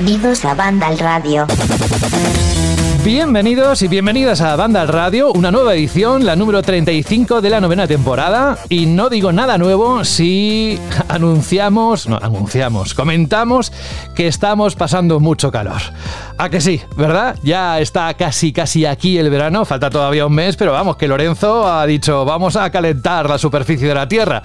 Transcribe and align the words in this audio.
Bienvenidos 0.00 0.46
a 0.46 0.54
Banda 0.54 0.86
al 0.86 0.98
Radio. 0.98 1.46
Bienvenidos 3.04 3.82
y 3.82 3.88
bienvenidas 3.88 4.40
a 4.40 4.56
Banda 4.56 4.80
al 4.80 4.88
Radio, 4.88 5.30
una 5.32 5.50
nueva 5.50 5.74
edición, 5.74 6.24
la 6.24 6.36
número 6.36 6.62
35 6.62 7.42
de 7.42 7.50
la 7.50 7.60
novena 7.60 7.86
temporada. 7.86 8.56
Y 8.70 8.86
no 8.86 9.10
digo 9.10 9.30
nada 9.30 9.58
nuevo 9.58 10.02
si 10.04 10.78
anunciamos, 11.08 12.08
no, 12.08 12.16
anunciamos, 12.16 12.94
comentamos 12.94 13.72
que 14.14 14.26
estamos 14.26 14.74
pasando 14.74 15.20
mucho 15.20 15.50
calor. 15.50 15.82
¿A 16.38 16.48
que 16.48 16.62
sí? 16.62 16.80
¿Verdad? 16.96 17.36
Ya 17.42 17.78
está 17.78 18.14
casi, 18.14 18.52
casi 18.52 18.86
aquí 18.86 19.18
el 19.18 19.28
verano, 19.28 19.66
falta 19.66 19.90
todavía 19.90 20.24
un 20.24 20.34
mes, 20.34 20.56
pero 20.56 20.72
vamos, 20.72 20.96
que 20.96 21.08
Lorenzo 21.08 21.70
ha 21.70 21.84
dicho, 21.84 22.24
vamos 22.24 22.56
a 22.56 22.70
calentar 22.70 23.28
la 23.28 23.36
superficie 23.36 23.88
de 23.88 23.94
la 23.94 24.08
Tierra. 24.08 24.42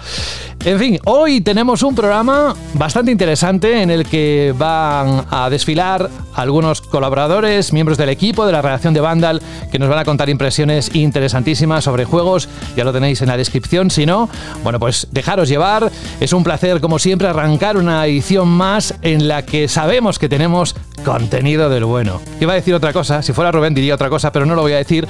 En 0.66 0.80
fin, 0.80 1.00
hoy 1.06 1.42
tenemos 1.42 1.84
un 1.84 1.94
programa 1.94 2.56
bastante 2.74 3.12
interesante 3.12 3.84
en 3.84 3.92
el 3.92 4.04
que 4.04 4.52
van 4.58 5.24
a 5.30 5.48
desfilar 5.48 6.10
algunos 6.34 6.82
colaboradores, 6.82 7.72
miembros 7.72 8.00
del 8.00 8.10
equipo 8.10 8.48
de 8.48 8.52
la 8.52 8.64
redacción 8.64 8.96
de 8.96 9.00
Vandal, 9.00 9.44
que 9.72 9.78
nos 9.78 9.90
van 9.90 10.00
a 10.00 10.06
contar 10.06 10.28
impresiones 10.28 10.90
interesantísimas 10.96 11.84
sobre 11.84 12.06
juegos. 12.06 12.50
Ya 12.76 12.84
lo 12.84 12.92
tenéis 12.92 13.22
en 13.22 13.28
la 13.28 13.38
descripción. 13.38 13.92
Si 13.92 14.08
no, 14.08 14.28
bueno, 14.64 14.80
pues 14.80 15.08
dejaros 15.12 15.50
llevar. 15.50 15.92
Es 16.20 16.34
un 16.34 16.44
placer, 16.44 16.82
como 16.82 16.98
siempre, 16.98 17.28
arrancar 17.28 17.78
una 17.78 18.04
edición 18.08 18.48
más 18.48 18.96
en 19.04 19.28
la 19.28 19.46
que 19.46 19.68
sabemos 19.68 20.18
que 20.18 20.30
tenemos 20.30 20.76
contenido 21.04 21.70
del 21.70 21.86
bueno. 21.86 22.22
Iba 22.40 22.54
a 22.54 22.56
decir 22.56 22.74
otra 22.74 22.94
cosa, 22.94 23.22
si 23.22 23.34
fuera 23.34 23.52
Rubén 23.52 23.74
diría 23.74 23.96
otra 23.96 24.10
cosa, 24.10 24.32
pero 24.32 24.46
no 24.46 24.56
lo 24.56 24.62
voy 24.62 24.74
a 24.74 24.78
decir. 24.78 25.08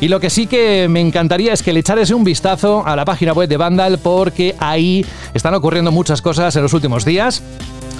Y 0.00 0.08
lo 0.08 0.20
que 0.20 0.30
sí 0.30 0.46
que 0.46 0.88
me 0.88 1.00
encantaría 1.00 1.52
es 1.52 1.62
que 1.62 1.72
le 1.72 1.80
echares 1.80 2.10
un 2.10 2.24
vistazo 2.24 2.86
a 2.86 2.96
la 2.96 3.04
página 3.04 3.32
web 3.32 3.48
de 3.48 3.56
Vandal 3.56 3.98
porque 3.98 4.54
ahí 4.58 5.04
están 5.34 5.54
ocurriendo 5.54 5.92
muchas 5.92 6.22
cosas 6.22 6.54
en 6.56 6.62
los 6.62 6.72
últimos 6.72 7.04
días. 7.04 7.42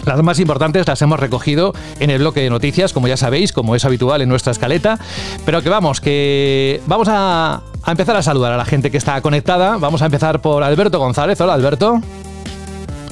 Las 0.05 0.23
más 0.23 0.39
importantes 0.39 0.87
las 0.87 1.03
hemos 1.03 1.19
recogido 1.19 1.73
en 1.99 2.11
el 2.11 2.21
bloque 2.21 2.41
de 2.41 2.49
noticias, 2.49 2.93
como 2.93 3.09
ya 3.09 3.17
sabéis, 3.17 3.53
como 3.53 3.75
es 3.75 3.85
habitual 3.85 4.23
en 4.23 4.29
nuestra 4.29 4.53
escaleta. 4.53 5.01
Pero 5.45 5.63
que 5.63 5.69
vamos, 5.69 6.01
que 6.01 6.81
vamos 6.87 7.09
a, 7.11 7.63
a 7.83 7.91
empezar 7.91 8.15
a 8.15 8.23
saludar 8.23 8.53
a 8.53 8.57
la 8.57 8.65
gente 8.65 8.93
que 8.93 8.99
está 8.99 9.21
conectada. 9.21 9.79
Vamos 9.79 10.03
a 10.03 10.07
empezar 10.07 10.41
por 10.41 10.63
Alberto 10.63 11.01
González. 11.01 11.41
Hola, 11.41 11.55
Alberto. 11.55 12.01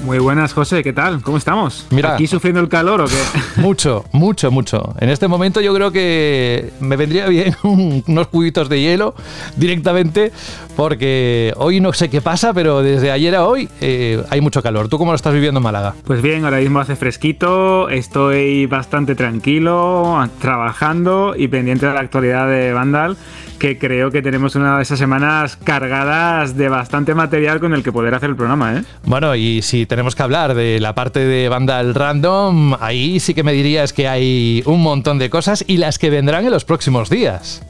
Muy 0.04 0.18
buenas, 0.18 0.52
José, 0.52 0.82
¿qué 0.82 0.92
tal? 0.92 1.22
¿Cómo 1.22 1.38
estamos? 1.38 1.86
Mira, 1.90 2.12
¿Aquí 2.12 2.26
sufriendo 2.26 2.60
el 2.60 2.68
calor 2.68 3.00
o 3.00 3.06
qué? 3.06 3.14
Mucho, 3.60 4.04
mucho, 4.12 4.50
mucho. 4.50 4.94
En 5.00 5.08
este 5.08 5.28
momento 5.28 5.62
yo 5.62 5.74
creo 5.74 5.92
que 5.92 6.72
me 6.78 6.96
vendría 6.96 7.26
bien 7.26 7.56
unos 7.62 8.28
cubitos 8.28 8.68
de 8.68 8.82
hielo 8.82 9.14
directamente, 9.56 10.30
porque 10.76 11.54
hoy 11.56 11.80
no 11.80 11.94
sé 11.94 12.10
qué 12.10 12.20
pasa, 12.20 12.52
pero 12.52 12.82
desde 12.82 13.10
ayer 13.10 13.34
a 13.34 13.46
hoy 13.46 13.66
eh, 13.80 14.22
hay 14.28 14.42
mucho 14.42 14.62
calor. 14.62 14.88
¿Tú 14.88 14.98
cómo 14.98 15.12
lo 15.12 15.16
estás 15.16 15.32
viviendo 15.32 15.60
en 15.60 15.64
Málaga? 15.64 15.94
Pues 16.04 16.20
bien, 16.20 16.44
ahora 16.44 16.58
mismo 16.58 16.80
hace 16.80 16.96
fresquito, 16.96 17.88
estoy 17.88 18.66
bastante 18.66 19.14
tranquilo, 19.14 20.18
trabajando 20.38 21.34
y 21.34 21.48
pendiente 21.48 21.86
de 21.86 21.94
la 21.94 22.00
actualidad 22.00 22.46
de 22.46 22.74
Vandal 22.74 23.16
que 23.58 23.78
creo 23.78 24.10
que 24.10 24.20
tenemos 24.22 24.56
una 24.56 24.76
de 24.76 24.82
esas 24.82 24.98
semanas 24.98 25.56
cargadas 25.56 26.56
de 26.56 26.68
bastante 26.68 27.14
material 27.14 27.60
con 27.60 27.72
el 27.72 27.82
que 27.82 27.92
poder 27.92 28.14
hacer 28.14 28.30
el 28.30 28.36
programa, 28.36 28.76
¿eh? 28.76 28.82
Bueno, 29.04 29.34
y 29.34 29.62
si 29.62 29.86
tenemos 29.94 30.16
que 30.16 30.24
hablar 30.24 30.54
de 30.54 30.80
la 30.80 30.92
parte 30.92 31.20
de 31.20 31.48
Vandal 31.48 31.94
Random, 31.94 32.74
ahí 32.80 33.20
sí 33.20 33.32
que 33.32 33.44
me 33.44 33.52
dirías 33.52 33.92
que 33.92 34.08
hay 34.08 34.60
un 34.66 34.82
montón 34.82 35.20
de 35.20 35.30
cosas 35.30 35.64
y 35.68 35.76
las 35.76 36.00
que 36.00 36.10
vendrán 36.10 36.44
en 36.44 36.50
los 36.50 36.64
próximos 36.64 37.08
días. 37.08 37.62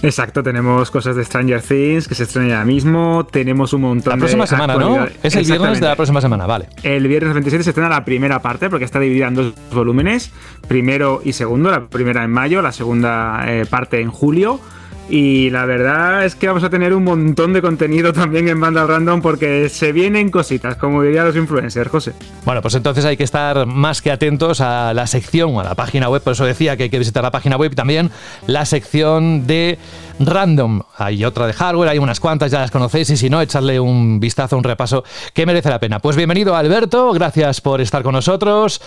Exacto, 0.00 0.44
tenemos 0.44 0.92
cosas 0.92 1.16
de 1.16 1.24
Stranger 1.24 1.60
Things 1.60 2.06
que 2.06 2.14
se 2.14 2.22
estrena 2.22 2.60
ya 2.60 2.64
mismo, 2.64 3.26
tenemos 3.26 3.72
un 3.72 3.80
montón 3.80 4.12
de... 4.12 4.16
La 4.16 4.16
próxima 4.16 4.46
semana, 4.46 4.76
¿no? 4.76 5.08
Es 5.24 5.34
el 5.34 5.44
viernes 5.44 5.80
de 5.80 5.88
la 5.88 5.96
próxima 5.96 6.20
semana, 6.20 6.46
vale. 6.46 6.68
El 6.84 7.08
viernes 7.08 7.32
27 7.34 7.64
se 7.64 7.70
estrena 7.70 7.88
la 7.88 8.04
primera 8.04 8.40
parte 8.40 8.70
porque 8.70 8.84
está 8.84 9.00
dividida 9.00 9.26
en 9.26 9.34
dos 9.34 9.52
volúmenes, 9.72 10.30
primero 10.68 11.20
y 11.24 11.32
segundo, 11.32 11.68
la 11.72 11.88
primera 11.88 12.22
en 12.22 12.30
mayo, 12.30 12.62
la 12.62 12.70
segunda 12.70 13.42
eh, 13.48 13.66
parte 13.66 14.00
en 14.00 14.12
julio. 14.12 14.60
Y 15.08 15.50
la 15.50 15.66
verdad 15.66 16.24
es 16.24 16.36
que 16.36 16.46
vamos 16.46 16.64
a 16.64 16.70
tener 16.70 16.94
un 16.94 17.04
montón 17.04 17.52
de 17.52 17.60
contenido 17.60 18.12
también 18.12 18.48
en 18.48 18.60
Banda 18.60 18.86
Random 18.86 19.20
porque 19.20 19.68
se 19.68 19.92
vienen 19.92 20.30
cositas, 20.30 20.76
como 20.76 21.02
dirían 21.02 21.26
los 21.26 21.36
influencers, 21.36 21.90
José. 21.90 22.12
Bueno, 22.44 22.62
pues 22.62 22.74
entonces 22.74 23.04
hay 23.04 23.16
que 23.16 23.24
estar 23.24 23.66
más 23.66 24.00
que 24.00 24.10
atentos 24.10 24.60
a 24.60 24.94
la 24.94 25.06
sección 25.06 25.58
a 25.58 25.64
la 25.64 25.74
página 25.74 26.08
web, 26.08 26.22
por 26.22 26.32
eso 26.32 26.44
decía 26.44 26.76
que 26.76 26.84
hay 26.84 26.90
que 26.90 26.98
visitar 26.98 27.22
la 27.22 27.30
página 27.30 27.56
web 27.56 27.72
y 27.72 27.74
también 27.74 28.10
la 28.46 28.64
sección 28.64 29.46
de 29.46 29.78
Random. 30.18 30.82
Hay 30.96 31.24
otra 31.24 31.46
de 31.46 31.52
hardware, 31.52 31.90
hay 31.90 31.98
unas 31.98 32.20
cuantas, 32.20 32.50
ya 32.50 32.60
las 32.60 32.70
conocéis 32.70 33.10
y 33.10 33.16
si 33.16 33.28
no, 33.28 33.40
echarle 33.40 33.80
un 33.80 34.20
vistazo, 34.20 34.56
un 34.56 34.64
repaso 34.64 35.04
que 35.34 35.44
merece 35.44 35.68
la 35.68 35.80
pena. 35.80 35.98
Pues 35.98 36.16
bienvenido 36.16 36.56
Alberto, 36.56 37.12
gracias 37.12 37.60
por 37.60 37.80
estar 37.80 38.02
con 38.02 38.12
nosotros. 38.12 38.80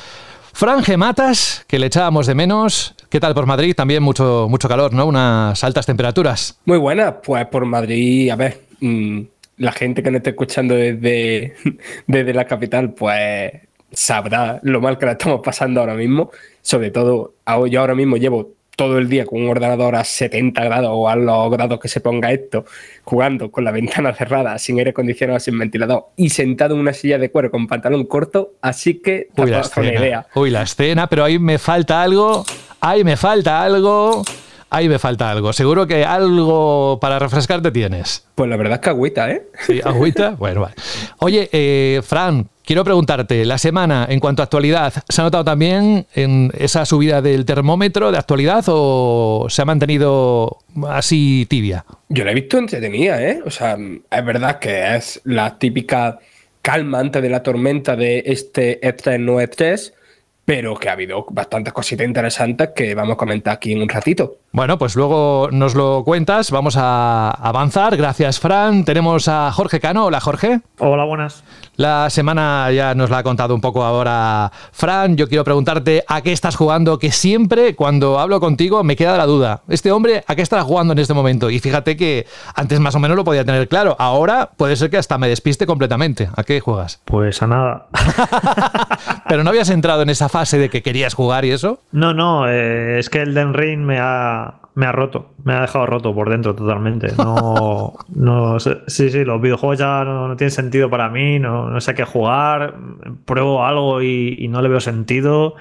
Franje 0.53 0.95
Matas, 0.95 1.65
que 1.67 1.77
le 1.77 1.87
echábamos 1.87 2.27
de 2.27 2.35
menos. 2.35 2.94
¿Qué 3.09 3.19
tal 3.19 3.33
por 3.33 3.45
Madrid? 3.45 3.73
También 3.75 4.03
mucho, 4.03 4.47
mucho 4.49 4.67
calor, 4.67 4.93
¿no? 4.93 5.05
Unas 5.05 5.63
altas 5.63 5.85
temperaturas. 5.85 6.59
Muy 6.65 6.77
buena, 6.77 7.21
pues 7.21 7.45
por 7.47 7.65
Madrid, 7.65 8.29
a 8.29 8.35
ver, 8.35 8.59
mmm, 8.79 9.21
la 9.57 9.71
gente 9.71 10.03
que 10.03 10.11
nos 10.11 10.17
esté 10.19 10.31
escuchando 10.31 10.75
desde, 10.75 11.55
desde 12.07 12.33
la 12.33 12.45
capital, 12.45 12.93
pues 12.93 13.51
sabrá 13.91 14.59
lo 14.63 14.81
mal 14.81 14.97
que 14.97 15.05
la 15.05 15.13
estamos 15.13 15.41
pasando 15.43 15.79
ahora 15.79 15.93
mismo. 15.95 16.31
Sobre 16.61 16.91
todo, 16.91 17.35
yo 17.69 17.79
ahora 17.79 17.95
mismo 17.95 18.17
llevo 18.17 18.55
todo 18.75 18.97
el 18.97 19.07
día 19.07 19.25
con 19.25 19.41
un 19.41 19.49
ordenador 19.49 19.95
a 19.95 20.03
70 20.03 20.61
grados 20.65 20.89
o 20.93 21.07
a 21.07 21.15
los 21.15 21.49
grados 21.49 21.79
que 21.79 21.87
se 21.87 22.01
ponga 22.01 22.33
esto, 22.33 22.65
jugando 23.05 23.49
con 23.49 23.63
la 23.63 23.71
ventana 23.71 24.13
cerrada, 24.13 24.57
sin 24.57 24.77
aire 24.79 24.89
acondicionado, 24.89 25.39
sin 25.39 25.57
ventilador 25.57 26.07
y 26.17 26.29
sentado 26.29 26.75
en 26.75 26.81
una 26.81 26.91
silla 26.91 27.17
de 27.17 27.31
cuero 27.31 27.49
con 27.51 27.67
pantalón 27.67 28.05
corto, 28.05 28.55
así 28.61 28.95
que 29.01 29.29
Uy, 29.37 29.49
la 29.49 29.61
escena. 29.61 29.93
idea. 29.93 30.27
Uy, 30.35 30.49
la 30.49 30.63
escena, 30.63 31.07
pero 31.07 31.23
ahí 31.23 31.39
me 31.39 31.57
falta 31.57 32.01
algo, 32.01 32.43
ahí 32.81 33.03
me 33.03 33.17
falta 33.17 33.61
algo. 33.61 34.23
Ahí 34.69 34.89
me 34.89 34.99
falta 34.99 35.29
algo. 35.29 35.53
Seguro 35.53 35.87
que 35.87 36.03
algo 36.03 36.97
para 36.99 37.19
refrescarte 37.19 37.71
tienes. 37.71 38.25
Pues 38.35 38.49
la 38.49 38.57
verdad 38.57 38.75
es 38.75 38.79
que 38.81 38.89
agüita, 38.89 39.31
¿eh? 39.31 39.43
Sí, 39.65 39.79
agüita. 39.83 40.31
bueno, 40.39 40.61
vale. 40.61 40.75
Oye, 41.19 41.49
eh, 41.53 42.01
Fran, 42.03 42.49
quiero 42.65 42.83
preguntarte, 42.83 43.45
la 43.45 43.57
semana 43.57 44.05
en 44.09 44.19
cuanto 44.19 44.41
a 44.41 44.45
actualidad, 44.45 44.91
¿se 45.07 45.21
ha 45.21 45.23
notado 45.23 45.45
también 45.45 46.07
en 46.13 46.51
esa 46.57 46.85
subida 46.85 47.21
del 47.21 47.45
termómetro 47.45 48.11
de 48.11 48.17
actualidad 48.17 48.65
o 48.67 49.45
se 49.49 49.61
ha 49.61 49.65
mantenido 49.65 50.57
así 50.89 51.45
tibia? 51.49 51.85
Yo 52.09 52.25
la 52.25 52.31
he 52.31 52.35
visto 52.35 52.57
entretenida, 52.57 53.21
¿eh? 53.23 53.41
O 53.45 53.51
sea, 53.51 53.77
es 53.77 54.25
verdad 54.25 54.59
que 54.59 54.95
es 54.95 55.21
la 55.23 55.57
típica 55.57 56.19
calma 56.61 56.99
antes 56.99 57.21
de 57.21 57.29
la 57.29 57.43
tormenta 57.43 57.95
de 57.95 58.23
este 58.25 58.81
E3 58.81 59.19
no 59.19 59.39
E3 59.39 59.93
pero 60.45 60.75
que 60.75 60.89
ha 60.89 60.93
habido 60.93 61.25
bastantes 61.31 61.73
cositas 61.73 62.05
interesantes 62.05 62.69
que 62.75 62.93
vamos 62.93 63.15
a 63.15 63.17
comentar 63.17 63.55
aquí 63.55 63.73
en 63.73 63.81
un 63.81 63.89
ratito. 63.89 64.37
Bueno, 64.51 64.77
pues 64.77 64.95
luego 64.95 65.49
nos 65.51 65.75
lo 65.75 66.03
cuentas, 66.05 66.49
vamos 66.49 66.77
a 66.77 67.29
avanzar. 67.31 67.97
Gracias, 67.97 68.39
Fran. 68.39 68.85
Tenemos 68.85 69.27
a 69.27 69.51
Jorge 69.51 69.81
Cano. 69.81 70.05
Hola, 70.05 70.21
Jorge. 70.21 70.61
Hola, 70.77 71.03
buenas. 71.03 71.43
La 71.75 72.09
semana 72.09 72.71
ya 72.71 72.95
nos 72.95 73.09
la 73.09 73.17
ha 73.17 73.23
contado 73.23 73.53
un 73.53 73.59
poco 73.59 73.83
ahora 73.83 74.49
Fran. 74.71 75.17
Yo 75.17 75.27
quiero 75.27 75.43
preguntarte 75.43 76.05
a 76.07 76.21
qué 76.21 76.31
estás 76.31 76.55
jugando, 76.55 76.99
que 76.99 77.11
siempre 77.11 77.75
cuando 77.75 78.17
hablo 78.17 78.39
contigo 78.39 78.81
me 78.83 78.95
queda 78.95 79.17
la 79.17 79.25
duda. 79.25 79.61
Este 79.67 79.91
hombre, 79.91 80.23
¿a 80.25 80.35
qué 80.35 80.41
estará 80.41 80.63
jugando 80.63 80.93
en 80.93 80.99
este 80.99 81.13
momento? 81.13 81.49
Y 81.49 81.59
fíjate 81.59 81.97
que 81.97 82.25
antes 82.55 82.79
más 82.79 82.95
o 82.95 82.99
menos 82.99 83.17
lo 83.17 83.25
podía 83.25 83.43
tener 83.43 83.67
claro. 83.67 83.97
Ahora 83.99 84.51
puede 84.55 84.77
ser 84.77 84.89
que 84.89 84.97
hasta 84.97 85.17
me 85.17 85.27
despiste 85.27 85.65
completamente. 85.65 86.29
¿A 86.33 86.43
qué 86.43 86.61
juegas? 86.61 87.01
Pues 87.03 87.41
a 87.41 87.47
nada. 87.47 87.87
Pero 89.27 89.43
no 89.43 89.49
habías 89.49 89.69
entrado 89.69 90.03
en 90.03 90.09
esa 90.09 90.29
fase 90.35 90.57
de 90.57 90.69
que 90.69 90.83
querías 90.83 91.13
jugar 91.13 91.45
y 91.45 91.51
eso. 91.51 91.79
No, 91.93 92.13
no, 92.13 92.49
eh, 92.49 92.99
es 92.99 93.09
que 93.09 93.21
el 93.21 93.33
Den 93.33 93.53
Ring 93.53 93.79
me 93.79 93.99
ha, 94.01 94.55
me 94.73 94.85
ha 94.85 94.91
roto, 94.91 95.31
me 95.45 95.53
ha 95.53 95.61
dejado 95.61 95.85
roto 95.85 96.13
por 96.13 96.29
dentro 96.29 96.53
totalmente. 96.53 97.13
No, 97.17 97.93
no 98.13 98.59
sí, 98.59 98.73
sí, 98.87 99.23
los 99.23 99.39
videojuegos 99.39 99.79
ya 99.79 100.03
no, 100.03 100.27
no 100.27 100.35
tienen 100.35 100.51
sentido 100.51 100.89
para 100.89 101.07
mí, 101.07 101.39
no, 101.39 101.69
no, 101.69 101.79
sé 101.79 101.95
qué 101.95 102.03
jugar, 102.03 102.75
pruebo 103.23 103.65
algo 103.65 104.01
y, 104.01 104.35
y 104.37 104.49
no 104.49 104.61
le 104.61 104.67
veo 104.67 104.81
sentido. 104.81 105.55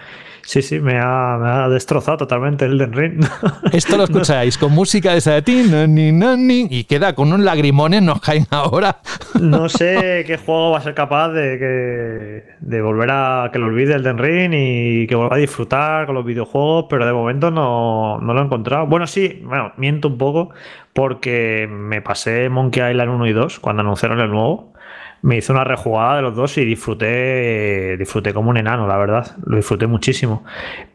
Sí, 0.45 0.61
sí, 0.61 0.79
me 0.79 0.99
ha, 0.99 1.39
me 1.41 1.49
ha, 1.49 1.69
destrozado 1.69 2.19
totalmente 2.19 2.67
el 2.67 2.77
Den 2.77 2.93
Ring. 2.93 3.25
Esto 3.73 3.97
lo 3.97 4.05
escucháis 4.05 4.59
con 4.59 4.73
música 4.73 5.13
de 5.13 5.19
esa 5.19 5.33
de 5.33 5.43
ti, 5.43 5.63
nani, 5.69 6.13
nani, 6.13 6.67
y 6.71 6.85
queda 6.85 7.15
con 7.15 7.29
unos 7.29 7.41
lagrimones, 7.41 8.03
nos 8.03 8.21
caen 8.21 8.47
ahora. 8.51 8.99
No 9.41 9.69
sé 9.69 10.23
qué 10.27 10.37
juego 10.37 10.71
va 10.71 10.79
a 10.79 10.81
ser 10.81 10.95
capaz 10.95 11.31
de, 11.31 11.59
que, 11.59 12.55
de 12.61 12.83
volver 12.83 13.11
a 13.11 13.51
que 13.53 13.59
lo 13.59 13.67
olvide 13.67 13.95
el 13.95 14.03
Den 14.03 14.19
Ring 14.19 14.53
y 14.55 15.07
que 15.07 15.17
vuelva 15.17 15.37
a 15.37 15.39
disfrutar 15.39 16.07
con 16.07 16.15
los 16.15 16.25
videojuegos, 16.25 16.87
pero 16.89 17.05
de 17.05 17.13
momento 17.13 17.51
no, 17.51 18.21
no 18.21 18.33
lo 18.33 18.41
he 18.41 18.45
encontrado. 18.45 18.87
Bueno, 18.87 19.07
sí, 19.07 19.43
bueno, 19.45 19.73
miento 19.77 20.09
un 20.09 20.19
poco 20.19 20.51
porque 20.93 21.69
me 21.69 22.01
pasé 22.01 22.49
Monkey 22.49 22.91
Island 22.91 23.11
1 23.11 23.27
y 23.27 23.33
2 23.33 23.59
cuando 23.59 23.81
anunciaron 23.81 24.21
el 24.21 24.31
nuevo 24.31 24.74
me 25.25 25.39
hizo 25.39 25.55
una 25.55 25.65
rejugada 25.65 26.17
de 26.17 26.23
los 26.23 26.37
dos 26.37 26.59
y 26.59 26.67
disfruté, 26.67 27.97
disfruté 27.97 28.35
como 28.35 28.51
un 28.51 28.59
enano, 28.59 28.87
la 28.87 28.99
verdad. 28.99 29.37
Lo 29.47 29.57
disfruté 29.57 29.87
muchísimo. 29.87 30.45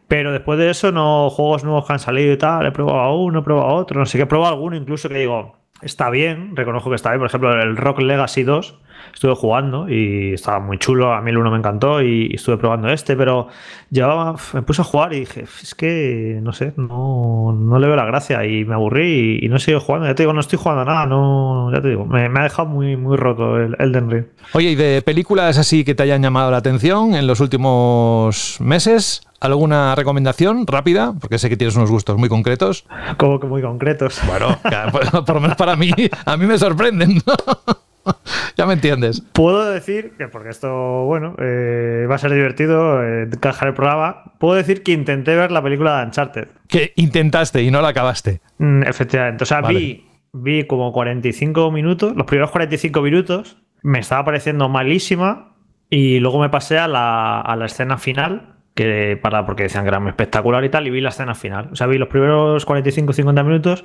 Pero 0.06 0.30
después 0.30 0.56
de 0.56 0.70
eso, 0.70 0.92
no 0.92 1.30
juegos 1.30 1.64
nuevos 1.64 1.84
que 1.84 1.94
han 1.94 1.98
salido 1.98 2.32
y 2.32 2.36
tal, 2.36 2.64
he 2.64 2.70
probado 2.70 3.16
uno, 3.16 3.40
he 3.40 3.42
probado 3.42 3.74
otro, 3.74 3.98
no 3.98 4.06
sé 4.06 4.18
qué, 4.18 4.22
he 4.22 4.26
probado 4.26 4.54
alguno 4.54 4.76
incluso 4.76 5.08
que 5.08 5.18
digo, 5.18 5.56
está 5.82 6.10
bien, 6.10 6.56
reconozco 6.56 6.90
que 6.90 6.96
está 6.96 7.10
bien. 7.10 7.20
Por 7.20 7.28
ejemplo, 7.28 7.52
el 7.60 7.76
Rock 7.76 8.00
Legacy 8.00 8.42
2 8.42 8.78
estuve 9.14 9.34
jugando 9.34 9.88
y 9.88 10.34
estaba 10.34 10.60
muy 10.60 10.78
chulo. 10.78 11.12
A 11.12 11.20
mí 11.20 11.30
el 11.30 11.38
uno 11.38 11.50
me 11.50 11.58
encantó 11.58 12.02
y, 12.02 12.34
estuve 12.34 12.56
probando 12.58 12.88
este, 12.88 13.16
pero 13.16 13.48
llevaba, 13.90 14.36
me 14.54 14.62
puse 14.62 14.82
a 14.82 14.84
jugar 14.84 15.12
y 15.12 15.20
dije, 15.20 15.44
es 15.62 15.74
que 15.74 16.38
no 16.42 16.52
sé, 16.52 16.72
no, 16.76 17.56
no 17.58 17.78
le 17.78 17.86
veo 17.86 17.96
la 17.96 18.04
gracia 18.04 18.44
y 18.44 18.64
me 18.64 18.74
aburrí 18.74 19.40
y, 19.42 19.48
no 19.48 19.56
he 19.56 19.60
seguido 19.60 19.80
jugando. 19.80 20.06
Ya 20.06 20.14
te 20.14 20.22
digo, 20.22 20.32
no 20.32 20.40
estoy 20.40 20.58
jugando 20.58 20.84
nada, 20.84 21.06
no, 21.06 21.70
ya 21.72 21.80
te 21.80 21.88
digo, 21.88 22.06
me, 22.06 22.24
ha 22.24 22.42
dejado 22.42 22.68
muy, 22.68 22.96
muy 22.96 23.16
roto 23.16 23.58
el 23.58 23.76
Elden 23.78 24.10
Ring. 24.10 24.24
Oye, 24.52 24.70
¿y 24.70 24.74
de 24.74 25.02
películas 25.02 25.58
así 25.58 25.84
que 25.84 25.94
te 25.94 26.02
hayan 26.02 26.22
llamado 26.22 26.50
la 26.50 26.58
atención 26.58 27.14
en 27.14 27.26
los 27.26 27.40
últimos 27.40 28.58
meses? 28.60 29.22
¿Alguna 29.40 29.94
recomendación 29.94 30.66
rápida? 30.66 31.14
Porque 31.18 31.38
sé 31.38 31.48
que 31.48 31.56
tienes 31.56 31.74
unos 31.74 31.90
gustos 31.90 32.18
muy 32.18 32.28
concretos. 32.28 32.84
¿Cómo 33.16 33.40
que 33.40 33.46
muy 33.46 33.62
concretos? 33.62 34.20
Bueno, 34.26 34.58
por, 35.24 35.34
lo 35.34 35.40
menos 35.40 35.56
para 35.56 35.69
mí, 35.76 35.92
a 36.24 36.36
mí 36.36 36.46
me 36.46 36.58
sorprenden. 36.58 37.20
ya 38.56 38.66
me 38.66 38.74
entiendes. 38.74 39.22
Puedo 39.32 39.70
decir 39.70 40.12
que, 40.16 40.28
porque 40.28 40.50
esto, 40.50 41.04
bueno, 41.04 41.34
eh, 41.38 42.06
va 42.10 42.14
a 42.14 42.18
ser 42.18 42.32
divertido 42.32 43.02
eh, 43.02 43.22
encajar 43.24 43.68
el 43.68 43.74
programa, 43.74 44.34
puedo 44.38 44.54
decir 44.54 44.82
que 44.82 44.92
intenté 44.92 45.34
ver 45.34 45.50
la 45.50 45.62
película 45.62 45.98
de 45.98 46.06
Uncharted. 46.06 46.48
Que 46.68 46.92
intentaste 46.96 47.62
y 47.62 47.70
no 47.70 47.82
la 47.82 47.88
acabaste. 47.88 48.40
Mm, 48.58 48.82
efectivamente. 48.84 49.44
O 49.44 49.46
sea, 49.46 49.60
vi, 49.62 50.06
vi 50.32 50.66
como 50.66 50.92
45 50.92 51.70
minutos, 51.70 52.14
los 52.16 52.26
primeros 52.26 52.50
45 52.50 53.02
minutos, 53.02 53.58
me 53.82 53.98
estaba 53.98 54.24
pareciendo 54.24 54.68
malísima 54.68 55.54
y 55.88 56.20
luego 56.20 56.40
me 56.40 56.50
pasé 56.50 56.78
a 56.78 56.88
la, 56.88 57.40
a 57.40 57.56
la 57.56 57.66
escena 57.66 57.98
final 57.98 58.56
que 58.74 59.18
para 59.20 59.44
porque 59.46 59.64
decían 59.64 59.84
que 59.84 59.88
era 59.88 60.00
muy 60.00 60.10
espectacular 60.10 60.64
y 60.64 60.68
tal, 60.68 60.86
y 60.86 60.90
vi 60.90 61.00
la 61.00 61.08
escena 61.10 61.34
final. 61.34 61.68
O 61.72 61.76
sea, 61.76 61.86
vi 61.86 61.98
los 61.98 62.08
primeros 62.08 62.66
45-50 62.66 63.44
minutos 63.44 63.84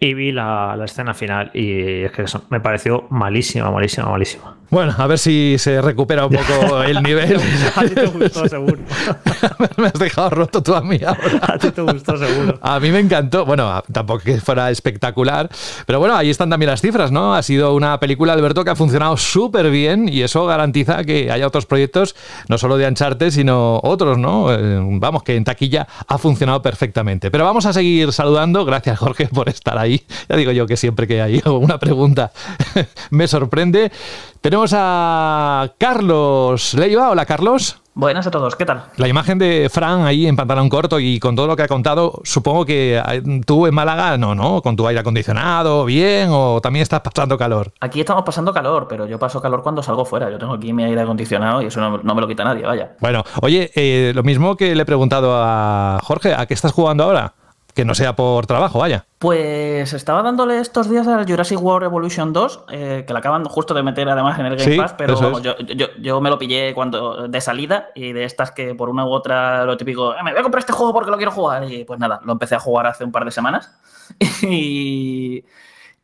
y 0.00 0.14
vi 0.14 0.32
la, 0.32 0.74
la, 0.76 0.86
escena 0.86 1.12
final. 1.12 1.50
Y 1.52 2.04
es 2.04 2.12
que 2.12 2.22
eso, 2.22 2.42
me 2.48 2.58
pareció 2.58 3.06
malísima, 3.10 3.70
malísima, 3.70 4.08
malísima. 4.08 4.56
Bueno, 4.70 4.94
a 4.96 5.06
ver 5.08 5.18
si 5.18 5.56
se 5.58 5.82
recupera 5.82 6.26
un 6.26 6.32
poco 6.32 6.82
el 6.84 7.02
nivel. 7.02 7.38
a 7.76 7.82
ti 7.82 7.94
te 7.94 8.06
gustó, 8.06 8.48
seguro. 8.48 8.78
me 9.76 9.86
has 9.88 9.92
dejado 9.94 10.30
roto 10.30 10.62
tú 10.62 10.74
a 10.74 10.80
mí 10.80 10.98
ahora. 11.04 11.40
A 11.42 11.58
ti 11.58 11.70
te 11.70 11.82
gustó, 11.82 12.16
seguro. 12.16 12.58
A 12.62 12.80
mí 12.80 12.90
me 12.90 13.00
encantó. 13.00 13.44
Bueno, 13.44 13.82
tampoco 13.92 14.20
que 14.24 14.40
fuera 14.40 14.70
espectacular. 14.70 15.50
Pero 15.84 15.98
bueno, 15.98 16.16
ahí 16.16 16.30
están 16.30 16.48
también 16.48 16.70
las 16.70 16.80
cifras, 16.80 17.10
¿no? 17.10 17.34
Ha 17.34 17.42
sido 17.42 17.74
una 17.74 17.98
película, 18.00 18.32
Alberto, 18.32 18.64
que 18.64 18.70
ha 18.70 18.76
funcionado 18.76 19.16
súper 19.18 19.70
bien 19.70 20.08
y 20.08 20.22
eso 20.22 20.46
garantiza 20.46 21.04
que 21.04 21.30
haya 21.30 21.46
otros 21.46 21.66
proyectos, 21.66 22.14
no 22.48 22.56
solo 22.56 22.78
de 22.78 22.86
Ancharte, 22.86 23.32
sino 23.32 23.80
otros, 23.82 24.18
¿no? 24.18 24.52
Eh, 24.54 24.80
vamos, 24.82 25.24
que 25.24 25.36
en 25.36 25.44
taquilla 25.44 25.86
ha 26.06 26.16
funcionado 26.16 26.62
perfectamente. 26.62 27.30
Pero 27.30 27.44
vamos 27.44 27.66
a 27.66 27.72
seguir 27.72 28.12
saludando. 28.12 28.64
Gracias, 28.64 28.98
Jorge, 28.98 29.26
por 29.26 29.48
estar 29.48 29.76
ahí. 29.76 29.89
Ya 30.28 30.36
digo 30.36 30.52
yo 30.52 30.66
que 30.66 30.76
siempre 30.76 31.06
que 31.06 31.20
hay 31.20 31.42
una 31.46 31.78
pregunta 31.78 32.32
me 33.10 33.26
sorprende. 33.28 33.90
Tenemos 34.40 34.72
a 34.74 35.72
Carlos 35.78 36.74
Leiva. 36.74 37.10
Hola, 37.10 37.26
Carlos. 37.26 37.80
Buenas 37.92 38.24
a 38.26 38.30
todos, 38.30 38.54
¿qué 38.54 38.64
tal? 38.64 38.84
La 38.96 39.08
imagen 39.08 39.38
de 39.38 39.68
Fran 39.68 40.06
ahí 40.06 40.26
en 40.26 40.36
pantalón 40.36 40.68
corto 40.68 41.00
y 41.00 41.18
con 41.18 41.34
todo 41.34 41.48
lo 41.48 41.56
que 41.56 41.64
ha 41.64 41.68
contado, 41.68 42.20
supongo 42.22 42.64
que 42.64 42.96
eh, 42.96 43.22
tú 43.44 43.66
en 43.66 43.74
Málaga, 43.74 44.16
no, 44.16 44.34
¿no? 44.34 44.62
Con 44.62 44.76
tu 44.76 44.86
aire 44.86 45.00
acondicionado, 45.00 45.84
bien, 45.84 46.28
o 46.30 46.60
también 46.60 46.82
estás 46.82 47.00
pasando 47.00 47.36
calor. 47.36 47.72
Aquí 47.80 48.00
estamos 48.00 48.22
pasando 48.22 48.54
calor, 48.54 48.86
pero 48.88 49.06
yo 49.06 49.18
paso 49.18 49.42
calor 49.42 49.62
cuando 49.62 49.82
salgo 49.82 50.04
fuera. 50.04 50.30
Yo 50.30 50.38
tengo 50.38 50.54
aquí 50.54 50.72
mi 50.72 50.84
aire 50.84 51.00
acondicionado 51.00 51.62
y 51.62 51.66
eso 51.66 51.80
no, 51.80 52.14
me 52.14 52.20
lo 52.20 52.28
quita 52.28 52.44
nadie, 52.44 52.62
vaya. 52.62 52.92
Bueno, 53.00 53.24
oye, 53.42 53.72
eh, 53.74 54.12
lo 54.14 54.22
mismo 54.22 54.56
que 54.56 54.74
le 54.74 54.82
he 54.82 54.86
preguntado 54.86 55.34
a 55.36 55.98
Jorge, 56.02 56.32
¿a 56.32 56.46
qué 56.46 56.54
estás 56.54 56.72
jugando 56.72 57.04
ahora? 57.04 57.34
Que 57.80 57.84
no 57.86 57.94
sea 57.94 58.14
por 58.14 58.44
trabajo, 58.44 58.78
vaya. 58.78 59.06
Pues 59.18 59.94
estaba 59.94 60.22
dándole 60.22 60.58
estos 60.58 60.90
días 60.90 61.08
al 61.08 61.26
Jurassic 61.26 61.58
World 61.58 61.86
Evolution 61.86 62.30
2, 62.34 62.64
eh, 62.68 63.04
que 63.06 63.12
la 63.14 63.20
acaban 63.20 63.42
justo 63.46 63.72
de 63.72 63.82
meter 63.82 64.06
además 64.06 64.38
en 64.38 64.44
el 64.44 64.56
Game 64.56 64.76
Pass, 64.76 64.92
pero 64.98 65.40
yo, 65.40 66.20
me 66.20 66.28
lo 66.28 66.38
pillé 66.38 66.74
cuando 66.74 67.26
de 67.26 67.40
salida 67.40 67.88
y 67.94 68.12
de 68.12 68.24
estas 68.24 68.50
que 68.50 68.74
por 68.74 68.90
una 68.90 69.06
u 69.06 69.08
otra 69.08 69.64
lo 69.64 69.78
típico, 69.78 70.12
eh, 70.12 70.22
me 70.22 70.32
voy 70.32 70.40
a 70.40 70.42
comprar 70.42 70.58
este 70.58 70.74
juego 70.74 70.92
porque 70.92 71.10
lo 71.10 71.16
quiero 71.16 71.32
jugar. 71.32 71.72
Y 71.72 71.84
pues 71.84 71.98
nada, 71.98 72.20
lo 72.22 72.32
empecé 72.32 72.54
a 72.54 72.60
jugar 72.60 72.86
hace 72.86 73.02
un 73.02 73.12
par 73.12 73.24
de 73.24 73.30
semanas. 73.30 73.74
y, 74.42 75.42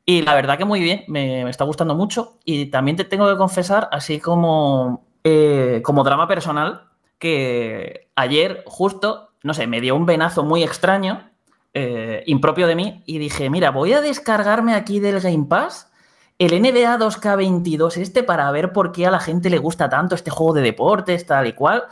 la 0.07 0.35
verdad 0.35 0.57
que 0.57 0.65
muy 0.65 0.81
bien, 0.81 1.05
me, 1.09 1.47
está 1.51 1.65
gustando 1.65 1.95
mucho. 1.95 2.39
Y 2.47 2.71
también 2.71 2.97
te 2.97 3.05
tengo 3.05 3.29
que 3.29 3.37
confesar, 3.37 3.91
así 3.93 4.19
como, 4.19 5.05
eh, 5.25 5.83
como 5.85 6.05
drama 6.05 6.27
personal, 6.27 6.85
que 7.19 8.09
ayer 8.17 8.63
justo, 8.65 9.33
no 9.43 9.53
sé, 9.53 9.67
me 9.67 9.83
dio 9.83 9.95
un 9.95 10.07
venazo 10.07 10.43
muy 10.43 10.63
extraño 10.63 11.36
eh, 11.79 12.23
impropio 12.25 12.67
de 12.67 12.75
mí 12.75 13.03
y 13.05 13.19
dije, 13.19 13.51
mira, 13.51 13.71
voy 13.71 13.93
a 13.93 14.01
descargarme 14.01 14.75
aquí 14.75 14.99
del 14.99 15.21
Game 15.21 15.45
Pass 15.47 15.93
el 16.39 16.59
NBA 16.59 16.99
2K22 16.99 17.99
este 17.99 18.23
para 18.23 18.51
ver 18.51 18.73
por 18.73 18.93
qué 18.93 19.07
a 19.07 19.11
la 19.11 19.21
gente 19.21 19.51
le 19.51 19.59
gusta 19.59 19.91
tanto 19.91 20.15
este 20.15 20.31
juego 20.31 20.55
de 20.55 20.63
deportes, 20.63 21.27
tal 21.27 21.47
y 21.47 21.53
cual. 21.53 21.85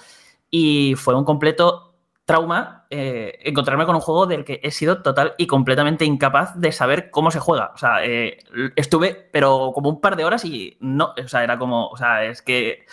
Y 0.50 0.94
fue 0.96 1.14
un 1.14 1.24
completo 1.24 1.94
trauma 2.24 2.86
eh, 2.88 3.38
encontrarme 3.42 3.84
con 3.84 3.94
un 3.94 4.00
juego 4.00 4.26
del 4.26 4.46
que 4.46 4.60
he 4.62 4.70
sido 4.70 5.02
total 5.02 5.34
y 5.36 5.46
completamente 5.46 6.06
incapaz 6.06 6.58
de 6.58 6.72
saber 6.72 7.10
cómo 7.10 7.30
se 7.30 7.40
juega. 7.40 7.72
O 7.74 7.78
sea, 7.78 8.04
eh, 8.06 8.38
estuve, 8.76 9.28
pero 9.32 9.72
como 9.74 9.90
un 9.90 10.00
par 10.00 10.16
de 10.16 10.24
horas 10.24 10.46
y 10.46 10.78
no, 10.80 11.12
o 11.22 11.28
sea, 11.28 11.44
era 11.44 11.58
como, 11.58 11.88
o 11.88 11.96
sea, 11.98 12.24
es 12.24 12.40
que 12.40 12.86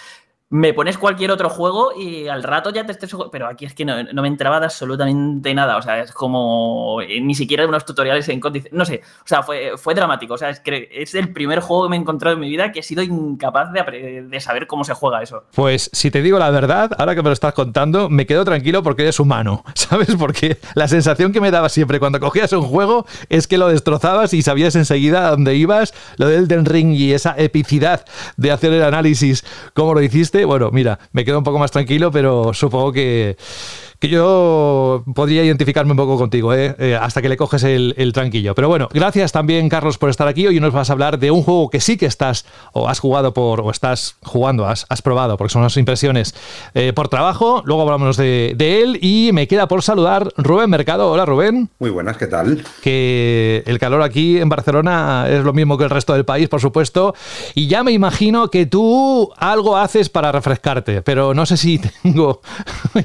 me 0.52 0.74
pones 0.74 0.98
cualquier 0.98 1.32
otro 1.32 1.50
juego 1.50 1.94
y 1.98 2.28
al 2.28 2.44
rato 2.44 2.72
ya 2.72 2.86
te 2.86 2.92
estés... 2.92 3.16
Pero 3.32 3.48
aquí 3.48 3.64
es 3.64 3.74
que 3.74 3.86
no, 3.86 3.96
me 4.22 4.28
entraba 4.28 4.60
de 4.60 4.66
absolutamente 4.66 5.54
nada. 5.54 5.78
O 5.78 5.82
sea, 5.82 6.02
es 6.02 6.12
como... 6.12 7.02
Eh, 7.02 7.22
ni 7.22 7.34
siquiera 7.36 7.66
unos 7.66 7.86
tutoriales 7.86 8.28
en 8.28 8.42
condiciones... 8.42 8.78
No 8.78 8.84
sé. 8.84 9.02
O 9.24 9.28
sea, 9.28 9.44
fue, 9.44 9.78
fue 9.78 9.96
dramático. 9.96 10.34
O 10.34 10.38
sea, 10.38 10.50
es 10.50 10.60
que 10.60 10.90
es 10.92 11.16
el 11.16 11.32
primer 11.32 11.62
juego 11.62 11.84
que 11.84 11.92
me 11.92 11.96
he 11.96 12.00
encontrado 12.00 12.36
en 12.36 12.42
mi 12.42 12.50
vida 12.50 12.74
que 12.74 12.82
he 12.82 12.84
sido 12.84 13.02
incapaz 13.02 13.72
de, 13.72 14.24
de 14.24 14.40
saber 14.42 14.68
cómo 14.68 14.84
se 14.84 14.94
juega 14.94 15.24
eso. 15.24 15.46
Pues 15.56 15.90
si 15.94 16.12
te 16.12 16.22
digo 16.22 16.38
la 16.38 16.50
verdad, 16.50 16.92
ahora 16.98 17.16
que 17.16 17.24
me 17.24 17.30
lo 17.30 17.34
estás 17.34 17.54
contando, 17.54 18.10
me 18.10 18.26
quedo 18.26 18.44
tranquilo 18.44 18.84
porque 18.84 19.04
eres 19.04 19.22
humano. 19.22 19.64
¿Sabes? 19.74 20.18
Porque 20.18 20.58
la 20.76 20.90
sensación 20.90 21.32
que 21.32 21.40
me 21.40 21.52
daba 21.52 21.70
siempre 21.70 21.98
cuando 22.02 22.20
cogías 22.20 22.52
un 22.52 22.64
juego 22.64 23.06
es 23.30 23.48
que 23.48 23.58
lo 23.58 23.70
destrozabas 23.70 24.34
y 24.34 24.42
sabías 24.42 24.76
enseguida 24.76 25.28
a 25.28 25.32
dónde 25.32 25.56
ibas, 25.56 25.94
lo 26.18 26.28
del 26.28 26.50
Den 26.50 26.66
Ring 26.66 26.94
y 26.94 27.14
esa 27.14 27.36
epicidad 27.38 28.06
de 28.36 28.52
hacer 28.52 28.74
el 28.74 28.84
análisis 28.84 29.46
como 29.74 29.94
lo 29.94 30.02
hiciste 30.02 30.41
bueno, 30.46 30.70
mira, 30.72 31.00
me 31.12 31.24
quedo 31.26 31.38
un 31.38 31.44
poco 31.44 31.60
más 31.60 31.72
tranquilo, 31.72 32.12
pero 32.12 32.54
supongo 32.54 32.92
que 32.92 33.38
que 34.02 34.10
yo 34.10 35.04
podría 35.14 35.44
identificarme 35.44 35.92
un 35.92 35.98
poco 35.98 36.18
contigo, 36.18 36.56
¿eh? 36.56 36.76
Eh, 36.80 36.98
hasta 37.00 37.22
que 37.22 37.30
le 37.30 37.38
coges 37.38 37.64
el, 37.64 38.12
tranquillo. 38.14 38.56
Pero 38.56 38.68
bueno, 38.68 38.90
gracias 38.92 39.32
también, 39.32 39.70
Carlos, 39.70 40.00
por 40.00 40.10
estar 40.10 40.28
aquí. 40.28 40.48
Hoy 40.48 40.60
nos 40.60 40.74
vas 40.74 40.90
a 40.90 40.94
hablar 40.94 41.20
de 41.20 41.30
un 41.30 41.44
juego 41.44 41.70
que 41.70 41.80
sí 41.80 41.98
que 41.98 42.08
estás, 42.08 42.46
o 42.74 42.90
has 42.90 43.00
jugado 43.00 43.32
por, 43.32 43.62
o 43.62 43.70
estás 43.70 44.16
jugando, 44.24 44.66
has, 44.66 45.02
probado, 45.04 45.38
porque 45.38 45.54
son 45.54 45.62
las 45.62 45.78
impresiones 45.78 46.34
eh, 46.74 46.94
por 46.94 47.10
trabajo. 47.10 47.62
Luego 47.64 47.84
hablamos 47.84 48.18
de, 48.18 48.56
él 48.58 48.98
y 49.04 49.30
me 49.34 49.48
queda 49.48 49.68
por 49.68 49.84
saludar 49.84 50.34
Rubén 50.36 50.72
Mercado. 50.72 51.12
Hola, 51.12 51.28
Rubén. 51.28 51.70
Muy 51.78 51.92
buenas, 51.92 52.18
¿qué 52.18 52.26
tal? 52.26 52.64
Que 52.82 53.62
el 53.68 53.78
calor 53.78 54.02
aquí 54.02 54.40
en 54.40 54.50
Barcelona 54.50 55.28
es 55.30 55.44
lo 55.44 55.54
mismo 55.54 55.78
que 55.78 55.84
el 55.84 55.92
resto 55.92 56.14
del 56.14 56.26
país, 56.26 56.50
por 56.50 56.60
supuesto. 56.60 57.14
Y 57.54 57.68
ya 57.68 57.84
me 57.84 57.92
imagino 57.92 58.50
que 58.50 58.66
tú 58.66 59.32
algo 59.38 59.78
haces 59.78 60.10
para 60.10 60.32
refrescarte, 60.32 61.04
pero 61.04 61.36
no 61.36 61.46
sé 61.46 61.56
si 61.56 61.80
tengo 62.02 62.42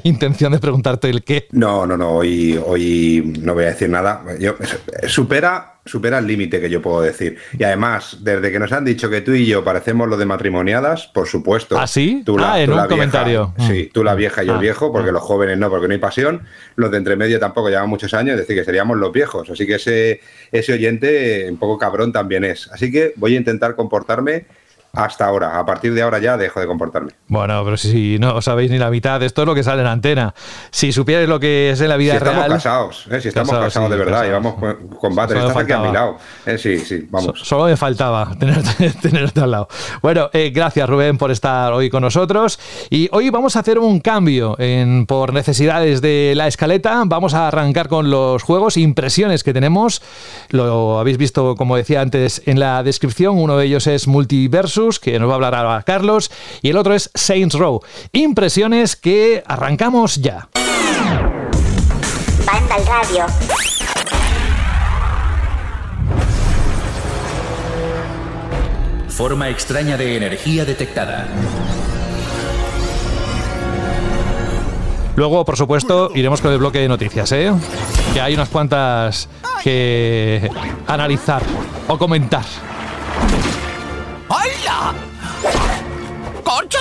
intención 0.03 0.53
de 0.53 0.57
preguntar 0.57 0.86
el 1.03 1.23
qué. 1.23 1.47
No, 1.51 1.85
no, 1.85 1.97
no, 1.97 2.11
hoy, 2.11 2.59
hoy 2.63 3.33
no 3.41 3.53
voy 3.53 3.65
a 3.65 3.67
decir 3.67 3.89
nada. 3.89 4.23
Yo, 4.39 4.55
supera, 5.07 5.79
supera 5.85 6.19
el 6.19 6.27
límite 6.27 6.59
que 6.59 6.69
yo 6.69 6.81
puedo 6.81 7.01
decir. 7.01 7.37
Y 7.57 7.63
además, 7.63 8.17
desde 8.21 8.51
que 8.51 8.59
nos 8.59 8.71
han 8.71 8.85
dicho 8.85 9.09
que 9.09 9.21
tú 9.21 9.33
y 9.33 9.45
yo 9.45 9.63
parecemos 9.63 10.07
lo 10.07 10.17
de 10.17 10.25
matrimoniadas, 10.25 11.07
por 11.07 11.27
supuesto. 11.27 11.77
¿Ah, 11.79 11.87
sí? 11.87 12.23
Tú 12.25 12.37
la, 12.37 12.53
ah, 12.53 12.61
en 12.61 12.71
un 12.71 12.87
comentario. 12.87 13.53
sí, 13.67 13.89
tú 13.93 14.03
la 14.03 14.15
vieja 14.15 14.43
y 14.43 14.49
el 14.49 14.55
ah. 14.55 14.59
viejo, 14.59 14.91
porque 14.91 15.11
los 15.11 15.21
jóvenes 15.21 15.57
no, 15.57 15.69
porque 15.69 15.87
no 15.87 15.93
hay 15.93 15.99
pasión. 15.99 16.43
Los 16.75 16.91
de 16.91 16.97
entre 16.97 17.15
medio 17.15 17.39
tampoco 17.39 17.69
llevan 17.69 17.89
muchos 17.89 18.13
años, 18.13 18.33
es 18.33 18.39
decir, 18.39 18.55
que 18.55 18.63
seríamos 18.63 18.97
los 18.97 19.11
viejos. 19.11 19.49
Así 19.49 19.65
que 19.65 19.75
ese, 19.75 20.21
ese 20.51 20.73
oyente, 20.73 21.47
un 21.49 21.57
poco 21.57 21.77
cabrón 21.77 22.11
también 22.11 22.43
es. 22.43 22.69
Así 22.71 22.91
que 22.91 23.13
voy 23.15 23.35
a 23.35 23.37
intentar 23.37 23.75
comportarme 23.75 24.45
hasta 24.93 25.25
ahora. 25.25 25.59
A 25.59 25.65
partir 25.65 25.93
de 25.93 26.01
ahora 26.01 26.19
ya 26.19 26.37
dejo 26.37 26.59
de 26.59 26.67
comportarme. 26.67 27.11
Bueno, 27.27 27.63
pero 27.63 27.77
si 27.77 28.17
no 28.19 28.41
sabéis 28.41 28.71
ni 28.71 28.77
la 28.77 28.89
mitad, 28.89 29.21
esto 29.21 29.43
es 29.43 29.47
lo 29.47 29.53
que 29.53 29.63
sale 29.63 29.79
en 29.79 29.85
la 29.85 29.91
antena. 29.91 30.33
Si 30.71 30.91
supierais 30.91 31.29
lo 31.29 31.39
que 31.39 31.71
es 31.71 31.81
en 31.81 31.89
la 31.89 31.97
vida 31.97 32.13
si 32.13 32.17
estamos 32.17 32.47
Casados, 32.47 33.07
¿eh? 33.11 33.21
Si 33.21 33.27
estamos 33.27 33.55
casados, 33.57 33.89
de 33.91 33.97
verdad, 33.97 34.25
y 34.25 34.31
vamos 34.31 34.55
con 34.55 34.87
combate. 34.99 35.37
Estás 35.37 35.55
aquí 35.55 35.71
a 35.71 35.79
mi 35.79 35.91
lado. 35.91 36.17
¿eh? 36.45 36.57
sí, 36.57 36.79
sí, 36.79 37.07
vamos. 37.09 37.39
solo 37.43 37.65
me 37.65 37.77
faltaba 37.77 38.31
tenerte, 38.39 38.89
tenerte, 39.01 39.41
al 39.41 39.51
lado. 39.51 39.67
Bueno, 40.01 40.29
eh, 40.33 40.51
gracias 40.53 40.89
Rubén 40.89 41.17
por 41.17 41.31
estar 41.31 41.73
hoy 41.73 41.89
con 41.89 42.01
nosotros. 42.01 42.59
Y 42.89 43.09
hoy 43.11 43.29
vamos 43.29 43.55
a 43.55 43.59
hacer 43.59 43.79
un 43.79 43.99
cambio 43.99 44.55
en, 44.59 45.05
por 45.05 45.33
necesidades 45.33 46.01
de 46.01 46.33
la 46.35 46.47
escaleta. 46.47 47.03
Vamos 47.05 47.33
a 47.33 47.47
arrancar 47.47 47.87
con 47.87 48.09
los 48.09 48.41
juegos, 48.41 48.77
impresiones 48.77 49.43
que 49.43 49.53
tenemos. 49.53 50.01
Lo 50.49 50.99
habéis 50.99 51.17
visto, 51.17 51.55
como 51.55 51.75
decía 51.75 52.01
antes, 52.01 52.41
en 52.45 52.59
la 52.59 52.81
descripción. 52.83 53.37
Uno 53.37 53.57
de 53.57 53.65
ellos 53.65 53.85
es 53.87 54.07
Multiversus 54.07 54.86
que 54.99 55.19
nos 55.19 55.27
va 55.27 55.33
a 55.33 55.35
hablar 55.35 55.55
ahora 55.55 55.83
Carlos, 55.83 56.31
y 56.61 56.69
el 56.69 56.77
otro 56.77 56.93
es 56.93 57.09
Saints 57.13 57.55
Row. 57.55 57.81
Impresiones 58.13 58.95
que 58.95 59.43
arrancamos 59.45 60.15
ya. 60.15 60.47
Banda 62.45 62.75
al 62.75 62.85
radio. 62.85 63.25
Forma 69.09 69.49
extraña 69.49 69.97
de 69.97 70.15
energía 70.15 70.63
detectada. 70.63 71.27
Luego, 75.17 75.43
por 75.43 75.57
supuesto, 75.57 76.11
iremos 76.13 76.41
con 76.41 76.51
el 76.51 76.59
bloque 76.59 76.77
de 76.79 76.87
noticias, 76.87 77.31
¿eh? 77.31 77.51
Que 78.13 78.21
hay 78.21 78.35
unas 78.35 78.49
cuantas 78.49 79.27
que 79.63 80.47
analizar 80.85 81.41
o 81.87 81.97
comentar. 81.97 82.45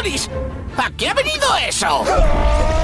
¡Concholis! 0.06 0.30
¿A 0.76 0.90
qué 0.96 1.08
ha 1.08 1.14
venido 1.14 1.46
eso? 1.66 2.04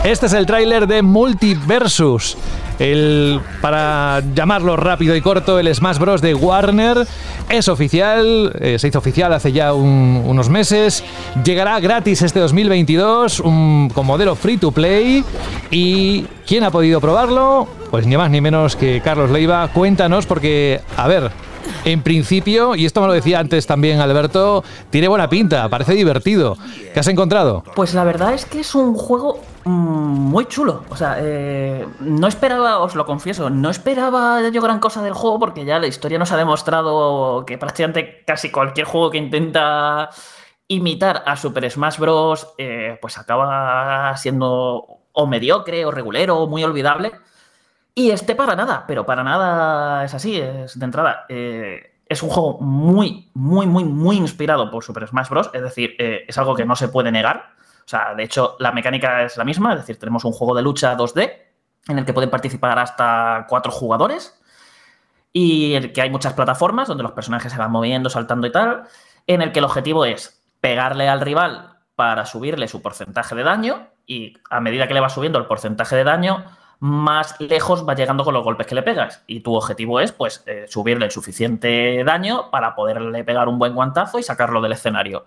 Este 0.02 0.26
es 0.26 0.32
el 0.32 0.46
tráiler 0.46 0.86
de 0.86 1.02
Multiversus. 1.02 2.36
El, 2.78 3.40
para 3.60 4.22
llamarlo 4.34 4.76
rápido 4.76 5.14
y 5.14 5.20
corto, 5.20 5.58
el 5.58 5.72
Smash 5.72 5.98
Bros. 5.98 6.20
de 6.20 6.34
Warner 6.34 7.06
es 7.48 7.68
oficial, 7.68 8.52
eh, 8.58 8.78
se 8.78 8.88
hizo 8.88 8.98
oficial 8.98 9.32
hace 9.32 9.52
ya 9.52 9.72
unos 9.72 10.48
meses, 10.48 11.04
llegará 11.44 11.78
gratis 11.78 12.22
este 12.22 12.40
2022 12.40 13.42
con 13.42 14.06
modelo 14.06 14.34
free 14.34 14.56
to 14.56 14.72
play 14.72 15.22
y 15.70 16.22
¿quién 16.46 16.64
ha 16.64 16.70
podido 16.70 17.00
probarlo? 17.00 17.68
Pues 17.90 18.06
ni 18.06 18.16
más 18.16 18.30
ni 18.30 18.40
menos 18.40 18.74
que 18.74 19.00
Carlos 19.02 19.30
Leiva, 19.30 19.68
cuéntanos 19.68 20.26
porque, 20.26 20.80
a 20.96 21.06
ver, 21.06 21.30
en 21.84 22.02
principio, 22.02 22.74
y 22.74 22.86
esto 22.86 23.00
me 23.00 23.06
lo 23.06 23.12
decía 23.12 23.38
antes 23.38 23.66
también 23.66 24.00
Alberto, 24.00 24.64
tiene 24.90 25.08
buena 25.08 25.28
pinta, 25.28 25.68
parece 25.68 25.94
divertido. 25.94 26.56
¿Qué 26.92 27.00
has 27.00 27.08
encontrado? 27.08 27.64
Pues 27.74 27.94
la 27.94 28.04
verdad 28.04 28.34
es 28.34 28.44
que 28.44 28.60
es 28.60 28.74
un 28.74 28.94
juego 28.94 29.40
mm, 29.64 29.70
muy 29.70 30.46
chulo. 30.46 30.84
O 30.90 30.96
sea, 30.96 31.16
eh, 31.18 31.86
no 32.00 32.28
esperaba, 32.28 32.78
os 32.78 32.94
lo 32.94 33.06
confieso, 33.06 33.50
no 33.50 33.70
esperaba 33.70 34.48
yo 34.50 34.62
gran 34.62 34.78
cosa 34.78 35.02
del 35.02 35.14
juego 35.14 35.38
porque 35.38 35.64
ya 35.64 35.78
la 35.78 35.86
historia 35.86 36.18
nos 36.18 36.32
ha 36.32 36.36
demostrado 36.36 37.44
que 37.46 37.58
prácticamente 37.58 38.22
casi 38.26 38.50
cualquier 38.50 38.86
juego 38.86 39.10
que 39.10 39.18
intenta 39.18 40.10
imitar 40.68 41.22
a 41.26 41.36
Super 41.36 41.70
Smash 41.70 41.98
Bros. 41.98 42.48
Eh, 42.58 42.98
pues 43.00 43.18
acaba 43.18 44.16
siendo 44.16 45.02
o 45.12 45.26
mediocre 45.26 45.84
o 45.84 45.90
regulero 45.90 46.38
o 46.38 46.46
muy 46.46 46.64
olvidable. 46.64 47.12
Y 47.94 48.10
este 48.10 48.34
para 48.34 48.56
nada, 48.56 48.84
pero 48.86 49.04
para 49.04 49.22
nada 49.22 50.04
es 50.04 50.14
así, 50.14 50.40
es 50.40 50.78
de 50.78 50.84
entrada. 50.84 51.26
Eh, 51.28 51.92
es 52.06 52.22
un 52.22 52.30
juego 52.30 52.58
muy, 52.60 53.30
muy, 53.34 53.66
muy, 53.66 53.84
muy 53.84 54.16
inspirado 54.16 54.70
por 54.70 54.84
Super 54.84 55.06
Smash 55.06 55.28
Bros. 55.28 55.50
Es 55.52 55.62
decir, 55.62 55.94
eh, 55.98 56.24
es 56.26 56.38
algo 56.38 56.54
que 56.54 56.64
no 56.64 56.76
se 56.76 56.88
puede 56.88 57.12
negar. 57.12 57.50
O 57.84 57.88
sea, 57.88 58.14
de 58.14 58.22
hecho, 58.22 58.56
la 58.58 58.72
mecánica 58.72 59.24
es 59.24 59.36
la 59.36 59.44
misma. 59.44 59.72
Es 59.74 59.80
decir, 59.80 59.98
tenemos 59.98 60.24
un 60.24 60.32
juego 60.32 60.54
de 60.54 60.62
lucha 60.62 60.96
2D 60.96 61.32
en 61.88 61.98
el 61.98 62.04
que 62.04 62.12
pueden 62.12 62.30
participar 62.30 62.78
hasta 62.78 63.46
cuatro 63.48 63.72
jugadores 63.72 64.38
y 65.32 65.74
el 65.74 65.92
que 65.92 66.02
hay 66.02 66.10
muchas 66.10 66.34
plataformas 66.34 66.88
donde 66.88 67.02
los 67.02 67.12
personajes 67.12 67.52
se 67.52 67.58
van 67.58 67.70
moviendo, 67.70 68.10
saltando 68.10 68.46
y 68.46 68.52
tal, 68.52 68.84
en 69.26 69.42
el 69.42 69.52
que 69.52 69.60
el 69.60 69.64
objetivo 69.64 70.04
es 70.04 70.42
pegarle 70.60 71.08
al 71.08 71.20
rival 71.20 71.78
para 71.96 72.26
subirle 72.26 72.68
su 72.68 72.82
porcentaje 72.82 73.34
de 73.34 73.42
daño 73.42 73.88
y 74.06 74.36
a 74.50 74.60
medida 74.60 74.86
que 74.86 74.94
le 74.94 75.00
va 75.00 75.08
subiendo 75.08 75.38
el 75.38 75.46
porcentaje 75.46 75.96
de 75.96 76.04
daño, 76.04 76.44
más 76.82 77.40
lejos 77.40 77.88
va 77.88 77.94
llegando 77.94 78.24
con 78.24 78.34
los 78.34 78.42
golpes 78.42 78.66
que 78.66 78.74
le 78.74 78.82
pegas. 78.82 79.22
Y 79.28 79.38
tu 79.38 79.54
objetivo 79.54 80.00
es, 80.00 80.10
pues, 80.10 80.42
eh, 80.46 80.64
subirle 80.68 81.04
el 81.04 81.12
suficiente 81.12 82.02
daño 82.02 82.50
para 82.50 82.74
poderle 82.74 83.22
pegar 83.22 83.46
un 83.48 83.56
buen 83.56 83.72
guantazo 83.72 84.18
y 84.18 84.24
sacarlo 84.24 84.60
del 84.60 84.72
escenario. 84.72 85.26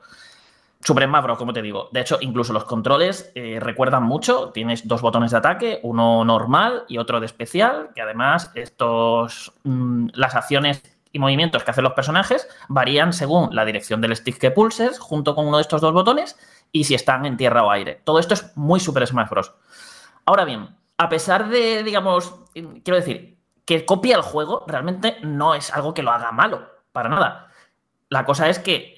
Super 0.82 1.08
Bros, 1.08 1.38
como 1.38 1.54
te 1.54 1.62
digo. 1.62 1.88
De 1.94 2.02
hecho, 2.02 2.18
incluso 2.20 2.52
los 2.52 2.66
controles 2.66 3.32
eh, 3.36 3.60
recuerdan 3.62 4.04
mucho. 4.04 4.50
Tienes 4.50 4.86
dos 4.86 5.02
botones 5.02 5.32
de 5.32 5.38
ataque, 5.38 5.80
uno 5.84 6.26
normal 6.26 6.84
y 6.90 6.98
otro 6.98 7.22
de 7.22 7.26
especial, 7.26 7.92
que 7.96 8.02
además 8.02 8.52
estos, 8.54 9.54
mm, 9.64 10.08
las 10.12 10.36
acciones 10.36 10.84
y 11.14 11.20
movimientos 11.20 11.64
que 11.64 11.72
hacen 11.72 11.86
los 11.86 11.94
personajes 11.94 12.50
varían 12.68 13.14
según 13.14 13.56
la 13.56 13.64
dirección 13.64 14.02
del 14.02 14.14
stick 14.14 14.40
que 14.40 14.52
pulses, 14.52 15.00
junto 15.00 15.34
con 15.34 15.48
uno 15.48 15.56
de 15.56 15.62
estos 15.62 15.80
dos 15.80 15.94
botones, 15.94 16.38
y 16.74 16.84
si 16.84 16.96
están 16.96 17.26
en 17.26 17.38
tierra 17.38 17.64
o 17.64 17.72
aire. 17.72 18.02
Todo 18.04 18.20
esto 18.20 18.34
es 18.34 18.52
muy 18.58 18.82
Super 18.82 19.08
Smash 19.08 19.30
Bros. 19.30 19.54
Ahora 20.26 20.44
bien, 20.44 20.76
a 20.98 21.10
pesar 21.10 21.50
de, 21.50 21.84
digamos, 21.84 22.36
quiero 22.54 22.96
decir, 22.96 23.38
que 23.66 23.86
copia 23.86 24.16
el 24.16 24.22
juego, 24.22 24.64
realmente 24.68 25.18
no 25.24 25.56
es 25.56 25.74
algo 25.74 25.94
que 25.94 26.04
lo 26.04 26.12
haga 26.12 26.32
malo, 26.32 26.68
para 26.92 27.10
nada. 27.10 27.48
La 28.10 28.24
cosa 28.24 28.48
es 28.50 28.60
que, 28.60 28.96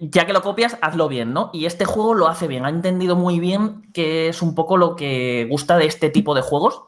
ya 0.00 0.24
que 0.24 0.32
lo 0.32 0.42
copias, 0.42 0.78
hazlo 0.80 1.08
bien, 1.08 1.32
¿no? 1.32 1.50
Y 1.52 1.66
este 1.66 1.84
juego 1.84 2.14
lo 2.14 2.28
hace 2.28 2.46
bien, 2.46 2.64
ha 2.64 2.70
entendido 2.70 3.16
muy 3.16 3.40
bien 3.40 3.90
que 3.92 4.28
es 4.28 4.40
un 4.40 4.54
poco 4.54 4.76
lo 4.76 4.96
que 4.96 5.46
gusta 5.50 5.76
de 5.76 5.86
este 5.86 6.10
tipo 6.10 6.34
de 6.34 6.42
juegos. 6.42 6.84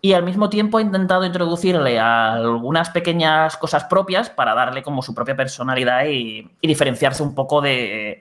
Y 0.00 0.12
al 0.12 0.24
mismo 0.24 0.50
tiempo 0.50 0.76
ha 0.76 0.82
intentado 0.82 1.24
introducirle 1.24 1.98
algunas 1.98 2.90
pequeñas 2.90 3.56
cosas 3.56 3.84
propias 3.84 4.28
para 4.28 4.54
darle 4.54 4.82
como 4.82 5.00
su 5.00 5.14
propia 5.14 5.34
personalidad 5.34 6.04
y 6.04 6.50
diferenciarse 6.60 7.22
un 7.22 7.34
poco 7.34 7.62
de, 7.62 8.20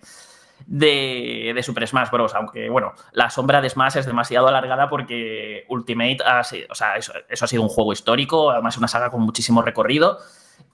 de, 0.66 1.60
Super 1.64 1.88
Smash 1.88 2.10
Bros. 2.10 2.34
Aunque, 2.36 2.70
bueno, 2.70 2.94
la 3.12 3.30
sombra 3.30 3.62
de 3.62 3.70
Smash 3.70 3.98
es 3.98 4.06
demasiado 4.06 4.48
alargada 4.48 4.90
porque 4.90 5.66
Ultimate, 5.70 6.18
ha 6.26 6.44
sido, 6.44 6.68
o 6.70 6.76
sea, 6.76 6.98
eso, 6.98 7.14
ha 7.30 7.48
sido 7.48 7.62
un 7.62 7.70
juego 7.70 7.94
histórico, 7.94 8.52
además 8.52 8.78
una 8.78 8.88
saga 8.88 9.10
con 9.10 9.22
muchísimo 9.22 9.62
recorrido. 9.62 10.20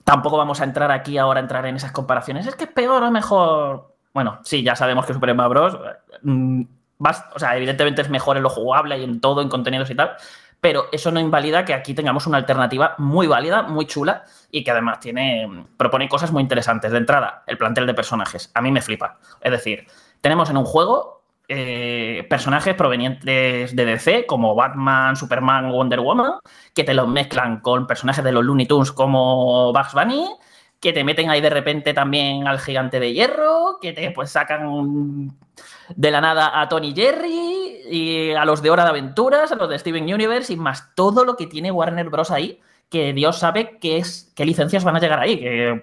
Tampoco 0.04 0.36
vamos 0.36 0.60
a 0.60 0.64
entrar 0.64 0.90
aquí 0.90 1.18
ahora 1.18 1.40
a 1.40 1.42
entrar 1.42 1.66
en 1.66 1.76
esas 1.76 1.92
comparaciones. 1.92 2.46
Es 2.46 2.54
que 2.54 2.64
es 2.64 2.70
peor 2.70 3.02
o 3.02 3.10
mejor. 3.10 3.94
Bueno, 4.12 4.40
sí, 4.44 4.62
ya 4.62 4.76
sabemos 4.76 5.06
que 5.06 5.14
Super 5.14 5.32
Smash 5.32 5.48
Bros. 5.48 5.78
Mm, 6.22 6.62
o 6.98 7.38
sea, 7.38 7.56
evidentemente 7.56 8.02
es 8.02 8.10
mejor 8.10 8.36
en 8.36 8.42
lo 8.42 8.50
jugable 8.50 8.98
y 8.98 9.04
en 9.04 9.20
todo, 9.20 9.40
en 9.40 9.48
contenidos 9.48 9.90
y 9.90 9.94
tal 9.94 10.16
pero 10.60 10.86
eso 10.92 11.10
no 11.10 11.20
invalida 11.20 11.64
que 11.64 11.74
aquí 11.74 11.94
tengamos 11.94 12.26
una 12.26 12.38
alternativa 12.38 12.94
muy 12.98 13.26
válida, 13.26 13.62
muy 13.62 13.86
chula 13.86 14.24
y 14.50 14.62
que 14.62 14.70
además 14.70 15.00
tiene 15.00 15.66
propone 15.76 16.08
cosas 16.08 16.32
muy 16.32 16.42
interesantes. 16.42 16.92
De 16.92 16.98
entrada, 16.98 17.44
el 17.46 17.56
plantel 17.56 17.86
de 17.86 17.94
personajes. 17.94 18.50
A 18.54 18.60
mí 18.60 18.70
me 18.70 18.82
flipa. 18.82 19.18
Es 19.40 19.50
decir, 19.50 19.86
tenemos 20.20 20.50
en 20.50 20.56
un 20.56 20.64
juego 20.64 21.20
eh, 21.48 22.26
personajes 22.30 22.74
provenientes 22.74 23.74
de 23.74 23.84
DC, 23.84 24.26
como 24.26 24.54
Batman, 24.54 25.16
Superman, 25.16 25.72
Wonder 25.72 26.00
Woman, 26.00 26.34
que 26.74 26.84
te 26.84 26.94
los 26.94 27.08
mezclan 27.08 27.60
con 27.60 27.86
personajes 27.88 28.22
de 28.22 28.30
los 28.30 28.44
Looney 28.44 28.66
Tunes 28.66 28.92
como 28.92 29.72
Bugs 29.72 29.94
Bunny, 29.94 30.28
que 30.80 30.92
te 30.92 31.04
meten 31.04 31.28
ahí 31.30 31.40
de 31.40 31.50
repente 31.50 31.92
también 31.92 32.48
al 32.48 32.58
gigante 32.58 32.98
de 32.98 33.12
hierro, 33.12 33.78
que 33.80 33.92
te 33.92 34.10
pues 34.10 34.30
sacan 34.30 35.36
de 35.94 36.10
la 36.10 36.20
nada 36.20 36.60
a 36.60 36.68
Tony 36.68 36.94
Jerry 36.94 37.82
y 37.90 38.30
a 38.32 38.44
los 38.44 38.62
de 38.62 38.70
Hora 38.70 38.84
de 38.84 38.90
Aventuras, 38.90 39.52
a 39.52 39.56
los 39.56 39.68
de 39.68 39.78
Steven 39.78 40.12
Universe 40.12 40.52
y 40.52 40.56
más 40.56 40.94
todo 40.94 41.24
lo 41.24 41.36
que 41.36 41.46
tiene 41.46 41.70
Warner 41.70 42.08
Bros. 42.08 42.30
ahí, 42.30 42.60
que 42.90 43.12
Dios 43.12 43.38
sabe 43.38 43.78
qué, 43.80 43.98
es, 43.98 44.32
qué 44.34 44.44
licencias 44.44 44.82
van 44.82 44.96
a 44.96 45.00
llegar 45.00 45.20
ahí. 45.20 45.38
Que, 45.38 45.82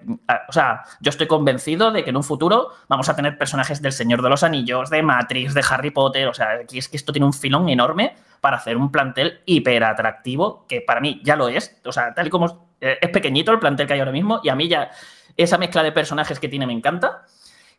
o 0.49 0.51
sea, 0.51 0.83
yo 0.99 1.09
estoy 1.09 1.25
convencido 1.25 1.91
de 1.91 2.03
que 2.03 2.09
en 2.09 2.17
un 2.17 2.23
futuro 2.23 2.69
vamos 2.89 3.07
a 3.07 3.15
tener 3.15 3.37
personajes 3.37 3.81
del 3.81 3.93
Señor 3.93 4.21
de 4.21 4.29
los 4.29 4.43
Anillos, 4.43 4.89
de 4.89 5.01
Matrix, 5.01 5.53
de 5.53 5.63
Harry 5.69 5.91
Potter. 5.91 6.27
O 6.27 6.33
sea, 6.33 6.51
aquí 6.63 6.77
es 6.77 6.89
que 6.89 6.97
esto 6.97 7.13
tiene 7.13 7.25
un 7.25 7.31
filón 7.31 7.69
enorme 7.69 8.15
para 8.41 8.57
hacer 8.57 8.75
un 8.75 8.91
plantel 8.91 9.39
hiper 9.45 9.85
atractivo, 9.85 10.65
que 10.67 10.81
para 10.81 10.99
mí 10.99 11.21
ya 11.23 11.37
lo 11.37 11.47
es. 11.47 11.79
O 11.85 11.93
sea, 11.93 12.13
tal 12.13 12.27
y 12.27 12.29
como 12.29 12.75
eh, 12.81 12.97
es 12.99 13.09
pequeñito 13.09 13.53
el 13.53 13.59
plantel 13.59 13.87
que 13.87 13.93
hay 13.93 13.99
ahora 13.99 14.11
mismo, 14.11 14.41
y 14.43 14.49
a 14.49 14.55
mí 14.55 14.67
ya 14.67 14.91
esa 15.37 15.57
mezcla 15.57 15.83
de 15.83 15.93
personajes 15.93 16.41
que 16.41 16.49
tiene 16.49 16.67
me 16.67 16.73
encanta. 16.73 17.23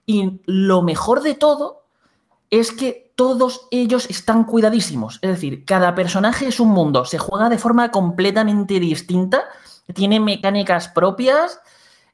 Y 0.07 0.41
lo 0.47 0.81
mejor 0.81 1.21
de 1.21 1.35
todo 1.35 1.88
es 2.51 2.73
que 2.73 3.13
todos 3.15 3.67
ellos 3.71 4.09
están 4.11 4.45
cuidadísimos. 4.45 5.19
Es 5.23 5.31
decir, 5.31 5.65
cada 5.65 5.95
personaje 5.95 6.47
es 6.47 6.61
un 6.61 6.69
mundo, 6.69 7.05
se 7.05 7.19
juega 7.19 7.49
de 7.49 7.59
forma 7.59 7.91
completamente 7.91 8.79
distinta, 8.81 9.45
tiene 9.95 10.21
mecánicas 10.21 10.89
propias, 10.89 11.61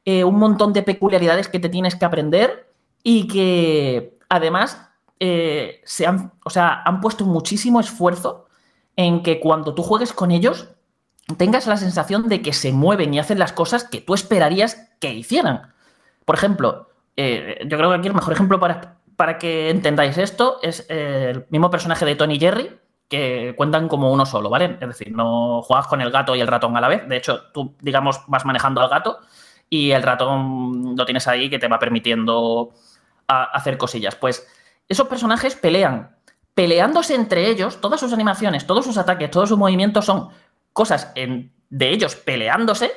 eh, 0.05 0.25
un 0.25 0.39
montón 0.39 0.73
de 0.73 0.83
peculiaridades 0.83 1.49
que 1.49 1.61
te 1.61 1.69
tienes 1.69 1.95
que 1.95 2.05
aprender 2.05 2.73
y 3.03 3.27
que 3.27 4.19
además 4.29 4.89
eh, 5.21 5.81
se 5.85 6.07
han, 6.07 6.33
o 6.45 6.51
sea, 6.51 6.83
han 6.85 7.01
puesto 7.01 7.25
muchísimo 7.25 7.81
esfuerzo 7.81 8.47
en 8.97 9.23
que 9.23 9.41
cuando 9.41 9.75
tú 9.75 9.83
juegues 9.83 10.13
con 10.13 10.31
ellos 10.31 10.69
tengas 11.37 11.67
la 11.67 11.77
sensación 11.77 12.29
de 12.29 12.43
que 12.43 12.53
se 12.53 12.73
mueven 12.73 13.15
y 13.15 13.19
hacen 13.19 13.39
las 13.39 13.53
cosas 13.53 13.85
que 13.85 14.01
tú 14.01 14.15
esperarías 14.15 14.91
que 15.01 15.13
hicieran. 15.13 15.73
Por 16.25 16.37
ejemplo, 16.37 16.91
eh, 17.17 17.61
yo 17.67 17.77
creo 17.77 17.91
que 17.91 17.97
aquí 17.97 18.09
el 18.09 18.15
mejor 18.15 18.33
ejemplo 18.33 18.61
para, 18.61 18.99
para 19.17 19.39
que 19.39 19.71
entendáis 19.71 20.19
esto, 20.19 20.59
es 20.63 20.87
el 20.89 21.47
mismo 21.51 21.71
personaje 21.71 22.05
de 22.05 22.17
Tony 22.17 22.39
Jerry, 22.39 22.71
que 23.09 23.55
cuentan 23.57 23.89
como 23.89 24.13
uno 24.13 24.27
solo, 24.27 24.51
¿vale? 24.51 24.79
Es 24.81 24.89
decir, 24.89 25.13
no 25.13 25.63
juegas 25.63 25.87
con 25.87 26.01
el 26.01 26.11
gato 26.11 26.35
y 26.35 26.41
el 26.41 26.47
ratón 26.47 26.77
a 26.77 26.81
la 26.81 26.89
vez. 26.89 27.07
De 27.09 27.17
hecho, 27.17 27.43
tú, 27.53 27.75
digamos, 27.81 28.23
vas 28.27 28.45
manejando 28.45 28.81
al 28.81 28.89
gato 28.89 29.19
y 29.69 29.91
el 29.91 30.03
ratón 30.03 30.97
lo 30.97 31.05
tienes 31.05 31.29
ahí 31.29 31.51
que 31.51 31.59
te 31.59 31.69
va 31.69 31.79
permitiendo 31.79 32.73
hacer 33.27 33.79
cosillas. 33.79 34.15
Pues 34.15 34.47
esos 34.89 35.07
personajes 35.09 35.55
pelean. 35.55 36.17
Peleándose 36.55 37.15
entre 37.15 37.49
ellos, 37.49 37.81
todas 37.81 38.01
sus 38.01 38.13
animaciones, 38.13 38.67
todos 38.67 38.85
sus 38.85 38.97
ataques, 38.97 39.31
todos 39.31 39.49
sus 39.49 39.59
movimientos 39.59 40.05
son 40.05 40.29
cosas 40.73 41.13
de 41.15 41.89
ellos 41.91 42.15
peleándose 42.17 42.93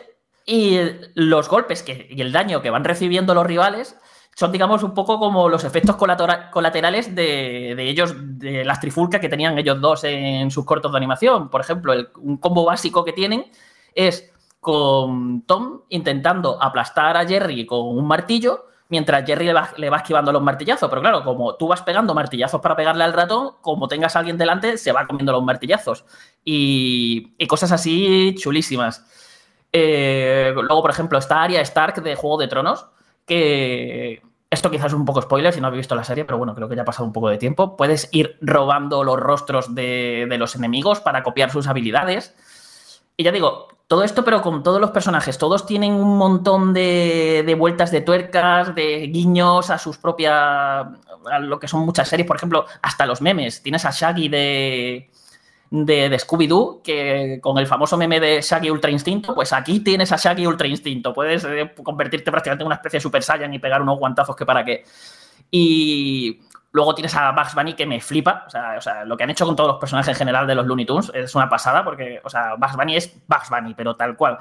y 0.45 0.79
los 1.15 1.49
golpes 1.49 1.83
que, 1.83 2.07
y 2.09 2.21
el 2.21 2.31
daño 2.31 2.61
que 2.61 2.69
van 2.69 2.83
recibiendo 2.83 3.33
los 3.33 3.45
rivales 3.45 3.97
son, 4.37 4.51
digamos, 4.51 4.83
un 4.83 4.93
poco 4.93 5.17
como 5.17 5.49
los 5.49 5.63
efectos 5.63 5.95
colaterales 5.95 7.15
de, 7.15 7.71
ellos, 7.79 8.13
de 8.15 8.63
las 8.63 8.79
trifulcas 8.79 9.19
que 9.19 9.29
tenían 9.29 9.57
ellos 9.57 9.81
dos 9.81 10.03
en 10.03 10.51
sus 10.51 10.63
cortos 10.63 10.91
de 10.91 10.97
animación. 10.99 11.49
Por 11.49 11.59
ejemplo, 11.59 11.91
un 12.21 12.37
combo 12.37 12.63
básico 12.63 13.03
que 13.03 13.13
tienen 13.13 13.45
es 13.95 14.31
con 14.59 15.41
Tom 15.47 15.81
intentando 15.89 16.61
aplastar 16.61 17.17
a 17.17 17.25
Jerry 17.25 17.65
con 17.65 17.79
un 17.79 18.05
martillo, 18.05 18.67
mientras 18.89 19.25
Jerry 19.25 19.47
le 19.47 19.53
va, 19.53 19.71
le 19.75 19.89
va, 19.89 19.97
esquivando 19.97 20.31
los 20.31 20.43
martillazos. 20.43 20.87
Pero 20.87 21.01
claro, 21.01 21.23
como 21.23 21.55
tú 21.55 21.67
vas 21.69 21.81
pegando 21.81 22.13
martillazos 22.13 22.61
para 22.61 22.75
pegarle 22.75 23.05
al 23.05 23.13
ratón, 23.13 23.53
como 23.61 23.87
tengas 23.87 24.15
a 24.15 24.19
alguien 24.19 24.37
delante, 24.37 24.77
se 24.77 24.91
va 24.91 25.07
comiendo 25.07 25.31
los 25.31 25.43
martillazos. 25.43 26.05
Y, 26.45 27.33
y 27.39 27.47
cosas 27.47 27.71
así 27.71 28.35
chulísimas. 28.37 29.03
Eh, 29.73 30.51
luego, 30.53 30.83
por 30.83 30.91
ejemplo, 30.91 31.17
está 31.17 31.41
Arya 31.41 31.61
Stark 31.61 32.03
de 32.03 32.15
Juego 32.15 32.37
de 32.37 32.47
Tronos, 32.47 32.85
que 33.25 34.21
esto 34.49 34.71
quizás 34.71 34.87
es 34.87 34.93
un 34.93 35.05
poco 35.05 35.21
spoiler 35.21 35.53
si 35.53 35.59
no 35.59 35.67
habéis 35.67 35.81
visto 35.81 35.95
la 35.95 36.03
serie, 36.03 36.25
pero 36.25 36.37
bueno, 36.37 36.55
creo 36.55 36.69
que 36.69 36.75
ya 36.75 36.83
ha 36.83 36.85
pasado 36.85 37.05
un 37.05 37.13
poco 37.13 37.29
de 37.29 37.37
tiempo. 37.37 37.75
Puedes 37.75 38.09
ir 38.11 38.37
robando 38.41 39.03
los 39.03 39.19
rostros 39.19 39.75
de, 39.75 40.25
de 40.29 40.37
los 40.37 40.55
enemigos 40.55 41.01
para 41.01 41.23
copiar 41.23 41.51
sus 41.51 41.67
habilidades. 41.67 42.35
Y 43.17 43.23
ya 43.23 43.31
digo, 43.31 43.67
todo 43.87 44.03
esto, 44.03 44.25
pero 44.25 44.41
con 44.41 44.63
todos 44.63 44.81
los 44.81 44.91
personajes. 44.91 45.37
Todos 45.37 45.65
tienen 45.65 45.93
un 45.93 46.17
montón 46.17 46.73
de, 46.73 47.43
de, 47.45 47.55
vueltas 47.55 47.89
de 47.89 48.01
tuercas, 48.01 48.75
de 48.75 49.07
guiños 49.07 49.69
a 49.69 49.77
sus 49.77 49.97
propias. 49.97 50.33
a 50.33 51.39
lo 51.39 51.59
que 51.59 51.67
son 51.67 51.81
muchas 51.81 52.07
series. 52.07 52.27
Por 52.27 52.35
ejemplo, 52.35 52.65
hasta 52.81 53.05
los 53.05 53.21
memes. 53.21 53.63
Tienes 53.63 53.85
a 53.85 53.91
Shaggy 53.91 54.27
de, 54.27 55.09
de, 55.69 56.09
de 56.09 56.17
Scooby-Doo, 56.17 56.81
que 56.83 57.39
con 57.41 57.57
el 57.57 57.67
famoso 57.67 57.97
meme 57.97 58.19
de 58.19 58.41
Shaggy 58.41 58.69
Ultra 58.69 58.91
Instinto, 58.91 59.35
pues 59.35 59.53
aquí 59.53 59.81
tienes 59.81 60.11
a 60.11 60.17
Shaggy 60.17 60.47
Ultra 60.47 60.67
Instinto. 60.67 61.13
Puedes 61.13 61.43
eh, 61.43 61.73
convertirte 61.83 62.31
prácticamente 62.31 62.63
en 62.63 62.67
una 62.67 62.75
especie 62.75 62.97
de 62.97 63.01
Super 63.01 63.23
Saiyan 63.23 63.53
y 63.53 63.59
pegar 63.59 63.81
unos 63.81 63.99
guantazos 63.99 64.35
que 64.35 64.45
para 64.45 64.63
qué. 64.63 64.83
Y 65.51 66.39
luego 66.71 66.93
tienes 66.93 67.15
a 67.15 67.31
Bugs 67.31 67.55
Bunny 67.55 67.73
que 67.73 67.85
me 67.85 67.99
flipa. 67.99 68.43
O 68.47 68.49
sea, 68.49 68.75
o 68.77 68.81
sea, 68.81 69.05
lo 69.05 69.17
que 69.17 69.23
han 69.23 69.29
hecho 69.29 69.45
con 69.45 69.55
todos 69.55 69.67
los 69.67 69.79
personajes 69.79 70.09
en 70.09 70.15
general 70.15 70.47
de 70.47 70.55
los 70.55 70.65
Looney 70.65 70.85
Tunes 70.85 71.11
es 71.13 71.33
una 71.35 71.49
pasada, 71.49 71.83
porque, 71.83 72.21
o 72.23 72.29
sea, 72.29 72.55
Bugs 72.55 72.75
Bunny 72.75 72.95
es 72.95 73.13
Bugs 73.27 73.49
Bunny, 73.49 73.73
pero 73.73 73.95
tal 73.95 74.15
cual. 74.15 74.37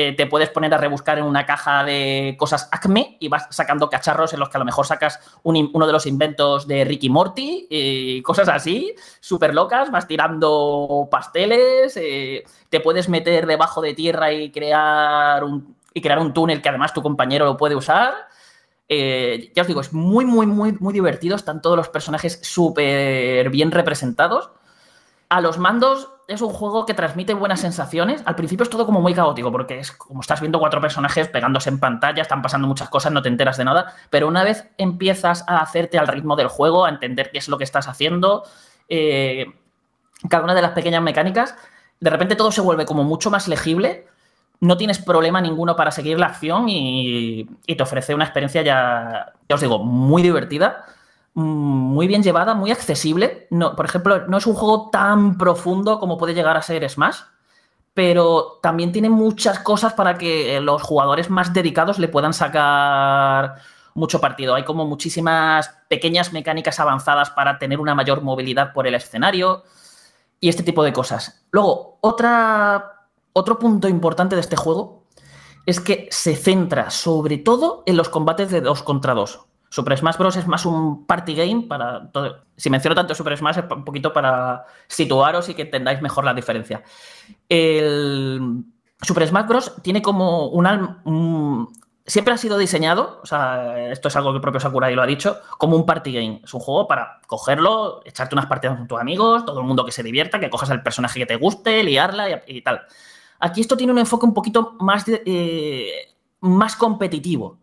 Eh, 0.00 0.12
te 0.12 0.28
puedes 0.28 0.48
poner 0.50 0.72
a 0.72 0.78
rebuscar 0.78 1.18
en 1.18 1.24
una 1.24 1.44
caja 1.44 1.82
de 1.82 2.36
cosas 2.38 2.68
Acme 2.70 3.16
y 3.18 3.26
vas 3.26 3.48
sacando 3.50 3.90
cacharros 3.90 4.32
en 4.32 4.38
los 4.38 4.48
que 4.48 4.56
a 4.56 4.60
lo 4.60 4.64
mejor 4.64 4.86
sacas 4.86 5.18
un, 5.42 5.72
uno 5.74 5.88
de 5.88 5.92
los 5.92 6.06
inventos 6.06 6.68
de 6.68 6.84
Ricky 6.84 7.10
Morty 7.10 7.66
y 7.68 8.22
cosas 8.22 8.48
así, 8.48 8.94
súper 9.18 9.52
locas, 9.54 9.90
vas 9.90 10.06
tirando 10.06 11.08
pasteles, 11.10 11.96
eh, 11.96 12.44
te 12.68 12.78
puedes 12.78 13.08
meter 13.08 13.44
debajo 13.44 13.80
de 13.80 13.94
tierra 13.94 14.32
y 14.32 14.52
crear, 14.52 15.42
un, 15.42 15.74
y 15.92 16.00
crear 16.00 16.20
un 16.20 16.32
túnel 16.32 16.62
que 16.62 16.68
además 16.68 16.94
tu 16.94 17.02
compañero 17.02 17.44
lo 17.44 17.56
puede 17.56 17.74
usar. 17.74 18.14
Eh, 18.88 19.50
ya 19.52 19.62
os 19.62 19.66
digo, 19.66 19.80
es 19.80 19.92
muy, 19.92 20.24
muy, 20.24 20.46
muy, 20.46 20.76
muy 20.78 20.94
divertido. 20.94 21.34
Están 21.34 21.60
todos 21.60 21.76
los 21.76 21.88
personajes 21.88 22.38
súper 22.44 23.50
bien 23.50 23.72
representados. 23.72 24.50
A 25.28 25.40
los 25.40 25.58
mandos 25.58 26.08
es 26.28 26.42
un 26.42 26.50
juego 26.50 26.84
que 26.84 26.92
transmite 26.92 27.32
buenas 27.32 27.60
sensaciones. 27.60 28.22
Al 28.26 28.36
principio 28.36 28.62
es 28.62 28.68
todo 28.68 28.84
como 28.84 29.00
muy 29.00 29.14
caótico, 29.14 29.50
porque 29.50 29.78
es 29.78 29.92
como 29.92 30.20
estás 30.20 30.40
viendo 30.40 30.58
cuatro 30.58 30.78
personajes 30.78 31.26
pegándose 31.26 31.70
en 31.70 31.80
pantalla, 31.80 32.20
están 32.20 32.42
pasando 32.42 32.68
muchas 32.68 32.90
cosas, 32.90 33.12
no 33.12 33.22
te 33.22 33.30
enteras 33.30 33.56
de 33.56 33.64
nada. 33.64 33.94
Pero 34.10 34.28
una 34.28 34.44
vez 34.44 34.68
empiezas 34.76 35.42
a 35.48 35.58
hacerte 35.58 35.98
al 35.98 36.06
ritmo 36.06 36.36
del 36.36 36.48
juego, 36.48 36.84
a 36.84 36.90
entender 36.90 37.30
qué 37.32 37.38
es 37.38 37.48
lo 37.48 37.56
que 37.56 37.64
estás 37.64 37.88
haciendo, 37.88 38.44
eh, 38.90 39.46
cada 40.28 40.44
una 40.44 40.54
de 40.54 40.60
las 40.60 40.72
pequeñas 40.72 41.02
mecánicas, 41.02 41.56
de 41.98 42.10
repente 42.10 42.36
todo 42.36 42.52
se 42.52 42.60
vuelve 42.60 42.84
como 42.84 43.04
mucho 43.04 43.30
más 43.30 43.48
legible. 43.48 44.06
No 44.60 44.76
tienes 44.76 44.98
problema 44.98 45.40
ninguno 45.40 45.76
para 45.76 45.90
seguir 45.92 46.18
la 46.18 46.26
acción 46.26 46.68
y, 46.68 47.48
y 47.66 47.76
te 47.76 47.82
ofrece 47.82 48.14
una 48.14 48.24
experiencia 48.24 48.60
ya, 48.60 49.32
ya 49.48 49.54
os 49.54 49.60
digo, 49.62 49.78
muy 49.78 50.20
divertida 50.20 50.84
muy 51.34 52.06
bien 52.06 52.22
llevada, 52.22 52.54
muy 52.54 52.70
accesible. 52.70 53.46
No, 53.50 53.76
por 53.76 53.86
ejemplo, 53.86 54.26
no 54.26 54.38
es 54.38 54.46
un 54.46 54.54
juego 54.54 54.90
tan 54.90 55.38
profundo 55.38 56.00
como 56.00 56.18
puede 56.18 56.34
llegar 56.34 56.56
a 56.56 56.62
ser 56.62 56.88
Smash, 56.88 57.18
pero 57.94 58.58
también 58.62 58.92
tiene 58.92 59.10
muchas 59.10 59.58
cosas 59.60 59.92
para 59.92 60.18
que 60.18 60.60
los 60.60 60.82
jugadores 60.82 61.30
más 61.30 61.52
dedicados 61.52 61.98
le 61.98 62.08
puedan 62.08 62.32
sacar 62.32 63.56
mucho 63.94 64.20
partido. 64.20 64.54
Hay 64.54 64.64
como 64.64 64.86
muchísimas 64.86 65.70
pequeñas 65.88 66.32
mecánicas 66.32 66.80
avanzadas 66.80 67.30
para 67.30 67.58
tener 67.58 67.80
una 67.80 67.94
mayor 67.94 68.22
movilidad 68.22 68.72
por 68.72 68.86
el 68.86 68.94
escenario 68.94 69.64
y 70.40 70.48
este 70.48 70.62
tipo 70.62 70.84
de 70.84 70.92
cosas. 70.92 71.44
Luego, 71.50 71.98
otra, 72.00 73.06
otro 73.32 73.58
punto 73.58 73.88
importante 73.88 74.36
de 74.36 74.40
este 74.40 74.56
juego 74.56 75.02
es 75.66 75.80
que 75.80 76.08
se 76.10 76.36
centra 76.36 76.90
sobre 76.90 77.38
todo 77.38 77.82
en 77.86 77.96
los 77.96 78.08
combates 78.08 78.50
de 78.50 78.60
dos 78.60 78.82
contra 78.82 79.14
dos. 79.14 79.47
Super 79.70 79.96
Smash 79.98 80.16
Bros. 80.16 80.36
es 80.36 80.46
más 80.46 80.64
un 80.66 81.06
party 81.06 81.34
game 81.34 81.62
para. 81.62 82.10
Todo. 82.10 82.44
Si 82.56 82.70
menciono 82.70 82.94
tanto 82.94 83.14
Super 83.14 83.36
Smash 83.36 83.58
es 83.58 83.64
un 83.70 83.84
poquito 83.84 84.12
para 84.12 84.64
situaros 84.86 85.48
y 85.48 85.54
que 85.54 85.62
entendáis 85.62 86.00
mejor 86.00 86.24
la 86.24 86.34
diferencia. 86.34 86.82
El 87.48 88.64
Super 89.00 89.26
Smash 89.26 89.46
Bros. 89.46 89.74
tiene 89.82 90.02
como 90.02 90.48
un, 90.48 91.68
siempre 92.06 92.32
ha 92.32 92.38
sido 92.38 92.56
diseñado, 92.56 93.20
o 93.22 93.26
sea, 93.26 93.90
esto 93.90 94.08
es 94.08 94.16
algo 94.16 94.30
que 94.32 94.36
el 94.36 94.42
propio 94.42 94.60
Sakurai 94.60 94.94
lo 94.94 95.02
ha 95.02 95.06
dicho, 95.06 95.38
como 95.58 95.76
un 95.76 95.84
party 95.84 96.12
game. 96.12 96.40
Es 96.42 96.54
un 96.54 96.60
juego 96.60 96.88
para 96.88 97.20
cogerlo, 97.26 98.00
echarte 98.04 98.34
unas 98.34 98.46
partidas 98.46 98.78
con 98.78 98.88
tus 98.88 98.98
amigos, 98.98 99.44
todo 99.44 99.60
el 99.60 99.66
mundo 99.66 99.84
que 99.84 99.92
se 99.92 100.02
divierta, 100.02 100.40
que 100.40 100.50
cojas 100.50 100.70
el 100.70 100.82
personaje 100.82 101.20
que 101.20 101.26
te 101.26 101.36
guste, 101.36 101.82
liarla 101.82 102.42
y, 102.46 102.62
tal. 102.62 102.82
Aquí 103.38 103.60
esto 103.60 103.76
tiene 103.76 103.92
un 103.92 103.98
enfoque 103.98 104.26
un 104.26 104.34
poquito 104.34 104.76
más, 104.80 105.04
eh, 105.06 106.16
más 106.40 106.74
competitivo 106.74 107.58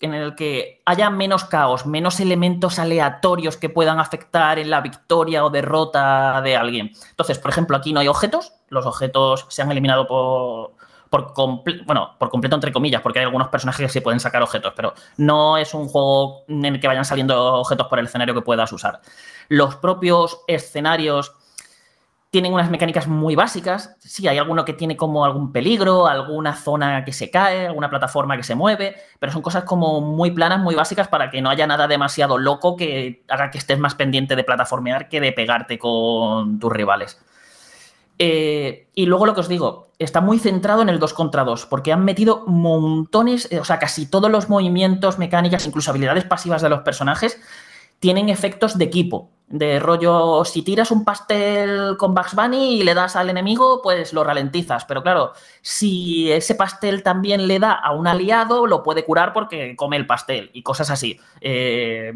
en 0.00 0.14
el 0.14 0.34
que 0.34 0.82
haya 0.86 1.10
menos 1.10 1.44
caos, 1.44 1.86
menos 1.86 2.20
elementos 2.20 2.78
aleatorios 2.78 3.56
que 3.56 3.68
puedan 3.68 4.00
afectar 4.00 4.58
en 4.58 4.70
la 4.70 4.80
victoria 4.80 5.44
o 5.44 5.50
derrota 5.50 6.40
de 6.42 6.56
alguien. 6.56 6.90
Entonces, 7.10 7.38
por 7.38 7.50
ejemplo, 7.50 7.76
aquí 7.76 7.92
no 7.92 8.00
hay 8.00 8.08
objetos, 8.08 8.52
los 8.68 8.86
objetos 8.86 9.46
se 9.50 9.60
han 9.60 9.70
eliminado 9.70 10.06
por, 10.06 10.72
por, 11.10 11.34
bueno, 11.84 12.14
por 12.18 12.30
completo 12.30 12.56
entre 12.56 12.72
comillas, 12.72 13.02
porque 13.02 13.18
hay 13.18 13.26
algunos 13.26 13.48
personajes 13.48 13.86
que 13.86 13.92
sí 13.92 14.00
pueden 14.00 14.20
sacar 14.20 14.42
objetos, 14.42 14.72
pero 14.74 14.94
no 15.18 15.58
es 15.58 15.74
un 15.74 15.88
juego 15.88 16.44
en 16.48 16.64
el 16.64 16.80
que 16.80 16.86
vayan 16.86 17.04
saliendo 17.04 17.54
objetos 17.54 17.86
por 17.88 17.98
el 17.98 18.06
escenario 18.06 18.34
que 18.34 18.42
puedas 18.42 18.72
usar. 18.72 19.00
Los 19.48 19.76
propios 19.76 20.40
escenarios 20.46 21.34
tienen 22.30 22.52
unas 22.52 22.70
mecánicas 22.70 23.08
muy 23.08 23.34
básicas. 23.34 23.96
Sí, 23.98 24.28
hay 24.28 24.38
alguno 24.38 24.64
que 24.64 24.72
tiene 24.72 24.96
como 24.96 25.24
algún 25.24 25.50
peligro, 25.50 26.06
alguna 26.06 26.54
zona 26.54 27.04
que 27.04 27.12
se 27.12 27.30
cae, 27.30 27.66
alguna 27.66 27.90
plataforma 27.90 28.36
que 28.36 28.44
se 28.44 28.54
mueve, 28.54 28.94
pero 29.18 29.32
son 29.32 29.42
cosas 29.42 29.64
como 29.64 30.00
muy 30.00 30.30
planas, 30.30 30.60
muy 30.60 30.76
básicas 30.76 31.08
para 31.08 31.30
que 31.30 31.42
no 31.42 31.50
haya 31.50 31.66
nada 31.66 31.88
demasiado 31.88 32.38
loco 32.38 32.76
que 32.76 33.24
haga 33.28 33.50
que 33.50 33.58
estés 33.58 33.78
más 33.80 33.96
pendiente 33.96 34.36
de 34.36 34.44
plataformear 34.44 35.08
que 35.08 35.20
de 35.20 35.32
pegarte 35.32 35.78
con 35.78 36.60
tus 36.60 36.72
rivales. 36.72 37.20
Eh, 38.22 38.88
y 38.94 39.06
luego 39.06 39.26
lo 39.26 39.34
que 39.34 39.40
os 39.40 39.48
digo, 39.48 39.88
está 39.98 40.20
muy 40.20 40.38
centrado 40.38 40.82
en 40.82 40.88
el 40.88 40.98
2 40.98 41.14
contra 41.14 41.42
2, 41.42 41.66
porque 41.66 41.92
han 41.92 42.04
metido 42.04 42.44
montones, 42.46 43.48
o 43.58 43.64
sea, 43.64 43.78
casi 43.78 44.06
todos 44.06 44.30
los 44.30 44.48
movimientos, 44.48 45.18
mecánicas, 45.18 45.66
incluso 45.66 45.90
habilidades 45.90 46.24
pasivas 46.24 46.62
de 46.62 46.68
los 46.68 46.80
personajes, 46.80 47.40
tienen 48.00 48.28
efectos 48.28 48.76
de 48.76 48.86
equipo 48.86 49.30
de 49.50 49.80
rollo, 49.80 50.44
si 50.44 50.62
tiras 50.62 50.92
un 50.92 51.04
pastel 51.04 51.96
con 51.98 52.14
Bugs 52.14 52.36
Bunny 52.36 52.80
y 52.80 52.82
le 52.84 52.94
das 52.94 53.16
al 53.16 53.30
enemigo, 53.30 53.82
pues 53.82 54.12
lo 54.12 54.22
ralentizas. 54.22 54.84
Pero 54.84 55.02
claro, 55.02 55.32
si 55.60 56.30
ese 56.30 56.54
pastel 56.54 57.02
también 57.02 57.48
le 57.48 57.58
da 57.58 57.72
a 57.72 57.90
un 57.90 58.06
aliado, 58.06 58.66
lo 58.68 58.84
puede 58.84 59.04
curar 59.04 59.32
porque 59.32 59.74
come 59.74 59.96
el 59.96 60.06
pastel 60.06 60.50
y 60.52 60.62
cosas 60.62 60.88
así. 60.90 61.18
Eh, 61.40 62.12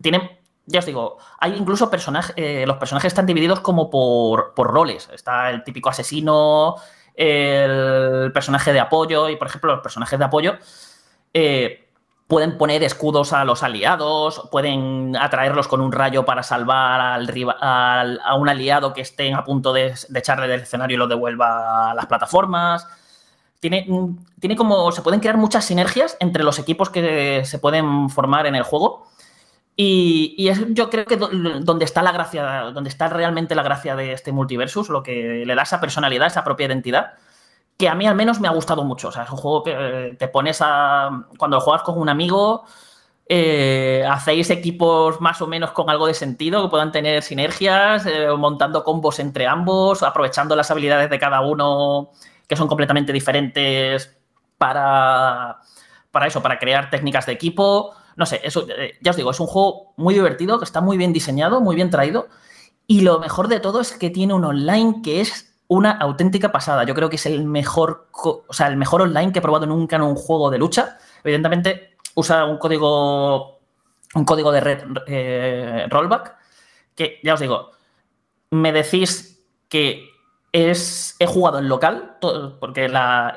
tienen, 0.00 0.22
ya 0.64 0.78
os 0.78 0.86
digo, 0.86 1.18
hay 1.38 1.54
incluso 1.54 1.90
personajes, 1.90 2.32
eh, 2.38 2.64
los 2.66 2.78
personajes 2.78 3.08
están 3.08 3.26
divididos 3.26 3.60
como 3.60 3.90
por, 3.90 4.54
por, 4.54 4.68
roles. 4.68 5.10
Está 5.12 5.50
el 5.50 5.62
típico 5.62 5.90
asesino, 5.90 6.76
el 7.14 8.32
personaje 8.32 8.72
de 8.72 8.80
apoyo 8.80 9.28
y, 9.28 9.36
por 9.36 9.48
ejemplo, 9.48 9.74
los 9.74 9.82
personajes 9.82 10.18
de 10.18 10.24
apoyo. 10.24 10.54
Eh, 11.34 11.89
pueden 12.30 12.56
poner 12.56 12.84
escudos 12.84 13.32
a 13.32 13.44
los 13.44 13.64
aliados, 13.64 14.48
pueden 14.52 15.16
atraerlos 15.16 15.66
con 15.66 15.80
un 15.80 15.90
rayo 15.90 16.24
para 16.24 16.44
salvar 16.44 17.00
al, 17.00 17.28
al, 17.60 18.20
a 18.24 18.34
un 18.36 18.48
aliado 18.48 18.94
que 18.94 19.00
estén 19.00 19.34
a 19.34 19.42
punto 19.42 19.72
de, 19.72 19.94
echarle 20.14 20.46
del 20.46 20.60
escenario 20.60 20.94
y 20.94 20.98
lo 20.98 21.08
devuelva 21.08 21.90
a 21.90 21.94
las 21.94 22.06
plataformas. 22.06 22.86
Tiene, 23.58 23.84
tiene 24.38 24.54
como. 24.54 24.92
Se 24.92 25.02
pueden 25.02 25.18
crear 25.18 25.36
muchas 25.38 25.64
sinergias 25.64 26.16
entre 26.20 26.44
los 26.44 26.60
equipos 26.60 26.88
que 26.88 27.42
se 27.44 27.58
pueden 27.58 28.08
formar 28.08 28.46
en 28.46 28.54
el 28.54 28.62
juego. 28.62 29.08
Y, 29.74 30.36
y 30.38 30.50
es, 30.50 30.64
yo 30.68 30.88
creo 30.88 31.06
que 31.06 31.16
donde 31.16 31.84
está 31.84 32.00
la 32.00 32.12
gracia, 32.12 32.70
donde 32.72 32.90
está 32.90 33.08
realmente 33.08 33.56
la 33.56 33.64
gracia 33.64 33.96
de 33.96 34.12
este 34.12 34.30
multiversus, 34.30 34.88
lo 34.88 35.02
que 35.02 35.42
le 35.44 35.54
da 35.56 35.62
esa 35.62 35.80
personalidad, 35.80 36.28
esa 36.28 36.44
propia 36.44 36.68
identidad 36.68 37.14
que 37.80 37.88
a 37.88 37.94
mí 37.94 38.06
al 38.06 38.14
menos 38.14 38.40
me 38.40 38.46
ha 38.46 38.50
gustado 38.50 38.84
mucho. 38.84 39.08
O 39.08 39.12
sea, 39.12 39.22
es 39.22 39.30
un 39.30 39.38
juego 39.38 39.62
que 39.62 39.74
eh, 39.74 40.16
te 40.18 40.28
pones 40.28 40.58
a. 40.60 41.24
Cuando 41.38 41.58
juegas 41.60 41.82
con 41.82 41.98
un 41.98 42.10
amigo, 42.10 42.66
eh, 43.26 44.04
hacéis 44.06 44.50
equipos 44.50 45.18
más 45.22 45.40
o 45.40 45.46
menos 45.46 45.70
con 45.72 45.88
algo 45.88 46.06
de 46.06 46.12
sentido, 46.12 46.62
que 46.62 46.68
puedan 46.68 46.92
tener 46.92 47.22
sinergias, 47.22 48.04
eh, 48.04 48.28
montando 48.36 48.84
combos 48.84 49.18
entre 49.18 49.46
ambos, 49.46 50.02
aprovechando 50.02 50.54
las 50.54 50.70
habilidades 50.70 51.08
de 51.08 51.18
cada 51.18 51.40
uno, 51.40 52.10
que 52.46 52.54
son 52.54 52.68
completamente 52.68 53.14
diferentes 53.14 54.14
para, 54.58 55.60
para 56.10 56.26
eso, 56.26 56.42
para 56.42 56.58
crear 56.58 56.90
técnicas 56.90 57.24
de 57.24 57.32
equipo. 57.32 57.94
No 58.16 58.26
sé, 58.26 58.42
eso, 58.44 58.66
ya 59.00 59.12
os 59.12 59.16
digo, 59.16 59.30
es 59.30 59.40
un 59.40 59.46
juego 59.46 59.94
muy 59.96 60.12
divertido, 60.12 60.58
que 60.58 60.66
está 60.66 60.82
muy 60.82 60.98
bien 60.98 61.14
diseñado, 61.14 61.62
muy 61.62 61.76
bien 61.76 61.88
traído. 61.88 62.28
Y 62.86 63.00
lo 63.00 63.20
mejor 63.20 63.48
de 63.48 63.60
todo 63.60 63.80
es 63.80 63.92
que 63.92 64.10
tiene 64.10 64.34
un 64.34 64.44
online 64.44 65.00
que 65.02 65.22
es 65.22 65.49
una 65.70 65.92
auténtica 65.92 66.50
pasada. 66.50 66.82
Yo 66.82 66.96
creo 66.96 67.08
que 67.08 67.14
es 67.14 67.26
el 67.26 67.44
mejor, 67.44 68.08
o 68.12 68.52
sea, 68.52 68.66
el 68.66 68.76
mejor 68.76 69.02
online 69.02 69.32
que 69.32 69.38
he 69.38 69.42
probado 69.42 69.66
nunca 69.66 69.94
en 69.94 70.02
un 70.02 70.16
juego 70.16 70.50
de 70.50 70.58
lucha. 70.58 70.98
Evidentemente, 71.22 71.96
usa 72.16 72.44
un 72.44 72.58
código, 72.58 73.60
un 74.16 74.24
código 74.24 74.50
de 74.50 74.60
red 74.60 74.82
eh, 75.06 75.86
rollback 75.88 76.34
que, 76.96 77.20
ya 77.22 77.34
os 77.34 77.40
digo, 77.40 77.70
me 78.50 78.72
decís 78.72 79.46
que 79.68 80.10
es, 80.50 81.14
he 81.20 81.26
jugado 81.26 81.60
en 81.60 81.68
local, 81.68 82.16
porque 82.58 82.88
la, 82.88 83.28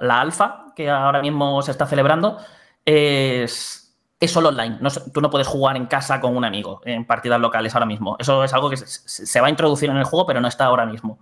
alfa 0.00 0.66
que 0.76 0.90
ahora 0.90 1.22
mismo 1.22 1.62
se 1.62 1.70
está 1.70 1.86
celebrando 1.86 2.36
es 2.84 3.90
solo 4.26 4.50
online. 4.50 4.78
tú 5.14 5.22
no 5.22 5.30
puedes 5.30 5.46
jugar 5.46 5.78
en 5.78 5.86
casa 5.86 6.20
con 6.20 6.36
un 6.36 6.44
amigo 6.44 6.82
en 6.84 7.06
partidas 7.06 7.40
locales 7.40 7.74
ahora 7.74 7.86
mismo. 7.86 8.16
Eso 8.18 8.44
es 8.44 8.52
algo 8.52 8.68
que 8.68 8.76
se, 8.76 9.40
va 9.40 9.46
a 9.46 9.50
introducir 9.50 9.88
en 9.88 9.96
el 9.96 10.04
juego, 10.04 10.26
pero 10.26 10.42
no 10.42 10.48
está 10.48 10.66
ahora 10.66 10.84
mismo. 10.84 11.18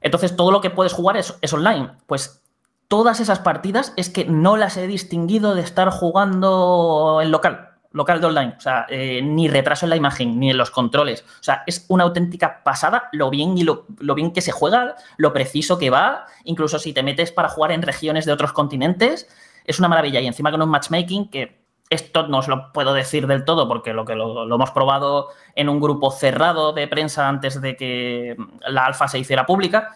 Entonces, 0.00 0.36
todo 0.36 0.50
lo 0.50 0.60
que 0.60 0.70
puedes 0.70 0.92
jugar 0.92 1.16
es, 1.16 1.52
online. 1.52 1.90
Pues 2.06 2.42
todas 2.88 3.20
esas 3.20 3.40
partidas 3.40 3.92
es 3.96 4.10
que 4.10 4.24
no 4.24 4.56
las 4.56 4.76
he 4.76 4.86
distinguido 4.86 5.54
de 5.54 5.62
estar 5.62 5.90
jugando 5.90 7.20
en 7.22 7.30
local, 7.30 7.70
local 7.92 8.20
de 8.20 8.26
online. 8.26 8.54
O 8.56 8.60
sea, 8.60 8.86
eh, 8.88 9.20
ni 9.22 9.48
retraso 9.48 9.86
en 9.86 9.90
la 9.90 9.96
imagen, 9.96 10.38
ni 10.38 10.50
en 10.50 10.56
los 10.56 10.70
controles. 10.70 11.24
O 11.40 11.42
sea, 11.42 11.64
es 11.66 11.84
una 11.88 12.04
auténtica 12.04 12.62
pasada 12.62 13.08
lo 13.12 13.30
bien 13.30 13.58
y 13.58 13.62
lo, 13.62 13.86
lo 13.98 14.14
bien 14.14 14.32
que 14.32 14.40
se 14.40 14.52
juega, 14.52 14.96
lo 15.16 15.32
preciso 15.32 15.78
que 15.78 15.90
va. 15.90 16.26
Incluso 16.44 16.78
si 16.78 16.92
te 16.92 17.02
metes 17.02 17.32
para 17.32 17.48
jugar 17.48 17.72
en 17.72 17.82
regiones 17.82 18.24
de 18.24 18.32
otros 18.32 18.52
continentes, 18.52 19.28
es 19.64 19.78
una 19.78 19.88
maravilla. 19.88 20.20
Y 20.20 20.26
encima 20.26 20.50
con 20.50 20.62
un 20.62 20.70
matchmaking 20.70 21.28
que 21.30 21.67
esto 21.90 22.26
no 22.28 22.38
os 22.38 22.48
lo 22.48 22.72
puedo 22.72 22.92
decir 22.92 23.26
del 23.26 23.44
todo 23.44 23.66
porque 23.66 23.92
lo 23.92 24.04
que 24.04 24.14
lo, 24.14 24.44
hemos 24.44 24.70
probado 24.70 25.28
en 25.54 25.68
un 25.68 25.80
grupo 25.80 26.10
cerrado 26.10 26.72
de 26.72 26.88
prensa 26.88 27.28
antes 27.28 27.60
de 27.60 27.76
que 27.76 28.36
la 28.66 28.84
alfa 28.84 29.08
se 29.08 29.18
hiciera 29.18 29.46
pública. 29.46 29.94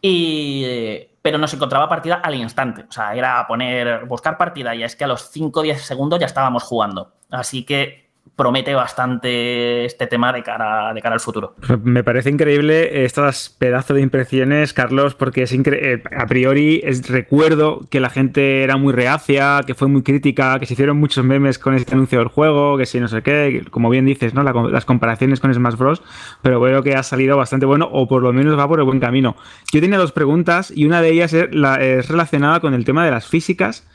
Y, 0.00 1.08
pero 1.22 1.38
nos 1.38 1.54
encontraba 1.54 1.88
partida 1.88 2.16
al 2.16 2.34
instante. 2.34 2.84
O 2.88 2.92
sea, 2.92 3.14
era 3.14 3.46
poner, 3.46 4.04
buscar 4.04 4.36
partida 4.36 4.74
y 4.74 4.82
es 4.82 4.96
que 4.96 5.04
a 5.04 5.06
los 5.06 5.30
5 5.30 5.60
o 5.60 5.62
10 5.62 5.80
segundos 5.80 6.18
ya 6.18 6.26
estábamos 6.26 6.64
jugando. 6.64 7.14
Así 7.30 7.64
que 7.64 8.03
promete 8.36 8.74
bastante 8.74 9.84
este 9.84 10.06
tema 10.06 10.32
de 10.32 10.42
cara, 10.42 10.92
de 10.92 11.00
cara 11.00 11.14
al 11.14 11.20
futuro. 11.20 11.54
Me 11.82 12.02
parece 12.02 12.30
increíble 12.30 13.04
estas 13.04 13.48
pedazos 13.48 13.96
de 13.96 14.02
impresiones, 14.02 14.72
Carlos, 14.72 15.14
porque 15.14 15.42
es 15.42 15.52
eh, 15.52 16.02
a 16.16 16.26
priori 16.26 16.80
es, 16.82 17.08
recuerdo 17.08 17.86
que 17.90 18.00
la 18.00 18.10
gente 18.10 18.62
era 18.64 18.76
muy 18.76 18.92
reacia, 18.92 19.60
que 19.64 19.74
fue 19.74 19.88
muy 19.88 20.02
crítica, 20.02 20.58
que 20.58 20.66
se 20.66 20.72
hicieron 20.72 20.98
muchos 20.98 21.24
memes 21.24 21.58
con 21.58 21.74
este 21.74 21.94
anuncio 21.94 22.18
del 22.18 22.28
juego, 22.28 22.76
que 22.76 22.86
si 22.86 22.98
no 22.98 23.06
sé 23.06 23.22
qué, 23.22 23.64
como 23.70 23.88
bien 23.88 24.04
dices, 24.04 24.34
¿no? 24.34 24.42
las 24.42 24.84
comparaciones 24.84 25.38
con 25.38 25.54
Smash 25.54 25.76
Bros. 25.76 26.02
Pero 26.42 26.60
veo 26.60 26.82
que 26.82 26.94
ha 26.94 27.02
salido 27.02 27.36
bastante 27.36 27.66
bueno, 27.66 27.88
o 27.92 28.08
por 28.08 28.22
lo 28.22 28.32
menos 28.32 28.58
va 28.58 28.66
por 28.66 28.80
el 28.80 28.84
buen 28.84 29.00
camino. 29.00 29.36
Yo 29.72 29.80
tenía 29.80 29.98
dos 29.98 30.12
preguntas 30.12 30.72
y 30.74 30.86
una 30.86 31.00
de 31.00 31.10
ellas 31.10 31.32
es 31.32 32.08
relacionada 32.08 32.60
con 32.60 32.74
el 32.74 32.84
tema 32.84 33.04
de 33.04 33.12
las 33.12 33.28
físicas 33.28 33.86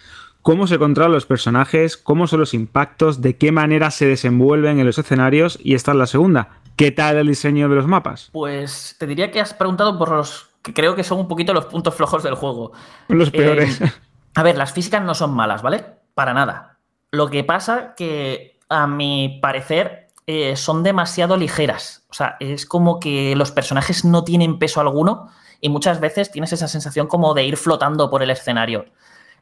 cómo 0.42 0.68
se 0.68 0.80
controlan 0.80 1.12
los 1.12 1.26
personajes, 1.26 1.98
cómo 1.98 2.28
son 2.28 2.40
los 2.40 2.54
impactos, 2.54 3.22
de 3.22 3.38
qué 3.38 3.52
manera 3.52 3.92
se 3.92 4.06
desenvuelven 4.06 4.80
en 4.80 4.86
los 4.86 4.98
escenarios 4.98 5.60
y 5.64 5.76
esta 5.76 5.92
es 5.92 5.98
la 5.98 6.08
segunda. 6.08 6.62
¿Qué 6.76 6.92
tal 6.92 7.18
el 7.18 7.28
diseño 7.28 7.68
de 7.68 7.76
los 7.76 7.88
mapas? 7.88 8.30
Pues 8.32 8.96
te 8.98 9.06
diría 9.06 9.32
que 9.32 9.42
has 9.42 9.54
preguntado 9.54 9.98
por 9.98 10.12
los 10.12 10.50
que 10.62 10.74
creo 10.74 10.96
que 10.96 11.04
son 11.04 11.20
un 11.20 11.28
poquito 11.28 11.54
los 11.54 11.66
puntos 11.66 11.94
flojos 11.96 12.24
del 12.24 12.36
juego. 12.36 12.72
Los 13.08 13.32
peores. 13.32 13.82
Eh, 13.82 13.92
a 14.36 14.44
ver, 14.44 14.58
las 14.58 14.74
físicas 14.74 15.04
no 15.04 15.14
son 15.14 15.34
malas, 15.34 15.62
¿vale? 15.62 15.86
Para 16.14 16.34
nada. 16.34 16.78
Lo 17.12 17.30
que 17.30 17.44
pasa 17.44 17.96
que, 17.96 18.60
a 18.70 18.88
mi 18.88 19.40
parecer, 19.42 20.10
eh, 20.28 20.56
son 20.56 20.84
demasiado 20.84 21.38
ligeras. 21.38 22.06
O 22.10 22.14
sea, 22.14 22.38
es 22.40 22.66
como 22.66 23.00
que 23.00 23.36
los 23.36 23.52
personajes 23.52 24.06
no 24.06 24.24
tienen 24.24 24.60
peso 24.60 24.80
alguno 24.80 25.30
y 25.60 25.70
muchas 25.70 26.00
veces 26.00 26.32
tienes 26.32 26.54
esa 26.54 26.68
sensación 26.68 27.08
como 27.08 27.34
de 27.34 27.46
ir 27.46 27.58
flotando 27.58 28.10
por 28.10 28.24
el 28.24 28.30
escenario. 28.30 28.86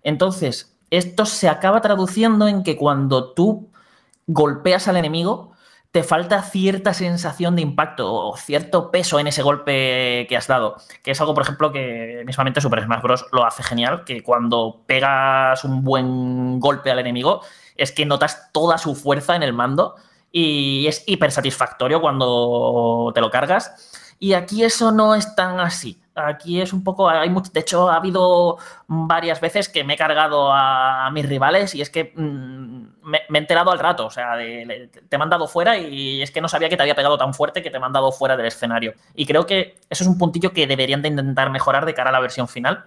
Entonces, 0.04 0.77
esto 0.90 1.26
se 1.26 1.50
acaba 1.50 1.82
traduciendo 1.82 2.48
en 2.48 2.64
que 2.64 2.78
cuando 2.78 3.34
tú 3.34 3.70
golpeas 4.28 4.88
al 4.88 4.98
enemigo, 4.98 5.54
te 5.92 6.04
falta 6.04 6.42
cierta 6.44 6.94
sensación 6.94 7.56
de 7.56 7.62
impacto 7.62 8.14
o 8.14 8.38
cierto 8.38 8.92
peso 8.92 9.20
en 9.20 9.28
ese 9.28 9.42
golpe 9.42 10.28
que 10.30 10.38
has 10.38 10.48
dado. 10.48 10.78
Que 11.02 11.12
es 11.12 11.22
algo, 11.22 11.34
por 11.34 11.44
ejemplo, 11.44 11.72
que 11.72 12.24
mismamente 12.26 12.62
Super 12.62 12.84
Smash 12.84 13.02
Bros. 13.02 13.26
lo 13.32 13.46
hace 13.46 13.64
genial, 13.64 14.04
que 14.04 14.22
cuando 14.22 14.84
pegas 14.86 15.64
un 15.64 15.84
buen 15.84 16.60
golpe 16.60 16.92
al 16.92 17.00
enemigo, 17.00 17.42
es 17.76 17.92
que 17.92 18.06
notas 18.06 18.52
toda 18.52 18.78
su 18.78 18.96
fuerza 18.96 19.36
en 19.36 19.44
el 19.44 19.54
mando 19.54 19.96
y 20.32 20.86
es 20.88 21.04
hiper 21.08 21.32
satisfactorio 21.32 22.02
cuando 22.02 23.12
te 23.16 23.22
lo 23.22 23.32
cargas. 23.32 23.87
Y 24.20 24.34
aquí 24.34 24.64
eso 24.64 24.92
no 24.92 25.16
es 25.16 25.36
tan 25.36 25.60
así. 25.60 26.00
Aquí 26.16 26.60
es 26.60 26.74
un 26.74 26.84
poco, 26.84 27.08
hay 27.08 27.30
mucho, 27.30 27.52
de 27.52 27.60
hecho 27.60 27.90
ha 27.92 27.98
habido 27.98 28.58
varias 28.88 29.40
veces 29.40 29.70
que 29.70 29.84
me 29.84 29.94
he 29.94 29.98
cargado 29.98 30.52
a, 30.52 31.12
mis 31.12 31.28
rivales 31.28 31.76
y 31.76 31.82
es 31.82 31.92
que 31.92 32.12
mm, 32.16 32.88
me, 33.04 33.20
he 33.32 33.38
enterado 33.38 33.72
al 33.72 33.78
rato, 33.78 34.08
o 34.08 34.10
sea, 34.10 34.36
te 34.36 35.16
he 35.16 35.18
mandado 35.20 35.48
fuera 35.48 35.78
y 35.78 36.24
es 36.24 36.32
que 36.32 36.42
no 36.42 36.48
sabía 36.48 36.70
que 36.70 36.76
te 36.76 36.82
había 36.82 36.96
pegado 36.96 37.20
tan 37.20 37.36
fuerte 37.36 37.62
que 37.62 37.70
te 37.70 37.78
he 37.78 37.80
mandado 37.80 38.12
fuera 38.12 38.36
del 38.36 38.48
escenario. 38.48 38.96
Y 39.14 39.28
creo 39.28 39.46
que 39.46 39.78
eso 39.92 40.04
es 40.04 40.10
un 40.10 40.18
puntillo 40.18 40.54
que 40.54 40.66
deberían 40.66 41.04
de 41.04 41.10
intentar 41.10 41.52
mejorar 41.52 41.86
de 41.86 41.94
cara 41.94 42.10
a 42.10 42.14
la 42.14 42.20
versión 42.20 42.48
final. 42.48 42.86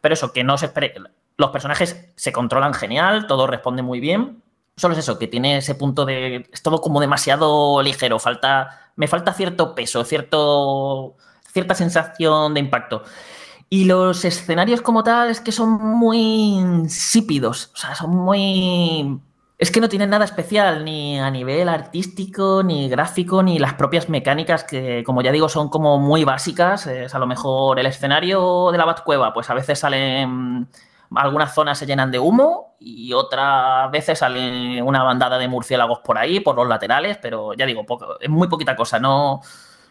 Pero 0.00 0.14
eso, 0.14 0.32
que 0.32 0.42
no 0.42 0.56
se 0.56 0.66
espere, 0.66 0.94
los 1.36 1.50
personajes 1.50 2.12
se 2.16 2.32
controlan 2.32 2.72
genial, 2.72 3.26
todo 3.26 3.46
responde 3.46 3.82
muy 3.82 4.00
bien. 4.00 4.42
Solo 4.76 4.94
es 4.94 5.00
eso, 5.00 5.18
que 5.18 5.28
tiene 5.28 5.58
ese 5.58 5.74
punto 5.74 6.04
de, 6.04 6.48
es 6.52 6.62
todo 6.62 6.80
como 6.80 7.00
demasiado 7.00 7.80
ligero, 7.82 8.18
falta, 8.18 8.90
me 8.96 9.08
falta 9.08 9.32
cierto 9.32 9.74
peso, 9.74 10.04
cierto 10.04 11.16
cierta 11.54 11.74
sensación 11.74 12.52
de 12.54 12.60
impacto. 12.60 13.02
Y 13.70 13.86
los 13.86 14.24
escenarios 14.24 14.82
como 14.82 15.02
tal 15.02 15.30
es 15.30 15.40
que 15.40 15.52
son 15.52 15.70
muy 15.70 16.18
insípidos, 16.18 17.70
o 17.74 17.76
sea, 17.76 17.94
son 17.94 18.10
muy... 18.10 19.20
Es 19.56 19.70
que 19.70 19.80
no 19.80 19.88
tienen 19.88 20.10
nada 20.10 20.24
especial, 20.24 20.84
ni 20.84 21.18
a 21.18 21.30
nivel 21.30 21.68
artístico, 21.68 22.62
ni 22.64 22.88
gráfico, 22.88 23.42
ni 23.42 23.58
las 23.60 23.74
propias 23.74 24.08
mecánicas, 24.08 24.64
que 24.64 25.04
como 25.04 25.22
ya 25.22 25.30
digo, 25.30 25.48
son 25.48 25.68
como 25.68 25.98
muy 25.98 26.24
básicas. 26.24 26.86
A 26.86 27.18
lo 27.20 27.26
mejor 27.26 27.78
el 27.78 27.86
escenario 27.86 28.70
de 28.72 28.78
la 28.78 28.84
Batcueva, 28.84 29.32
pues 29.32 29.48
a 29.50 29.54
veces 29.54 29.78
salen. 29.78 30.68
Algunas 31.14 31.54
zonas 31.54 31.78
se 31.78 31.86
llenan 31.86 32.10
de 32.10 32.18
humo 32.18 32.76
y 32.80 33.12
otras 33.12 33.90
veces 33.90 34.18
sale 34.18 34.82
una 34.82 35.02
bandada 35.02 35.38
de 35.38 35.48
murciélagos 35.48 36.00
por 36.00 36.18
ahí, 36.18 36.40
por 36.40 36.56
los 36.56 36.68
laterales, 36.68 37.18
pero 37.20 37.54
ya 37.54 37.66
digo, 37.66 37.84
poco, 37.86 38.18
es 38.20 38.28
muy 38.28 38.48
poquita 38.48 38.76
cosa. 38.76 38.98
No, 38.98 39.40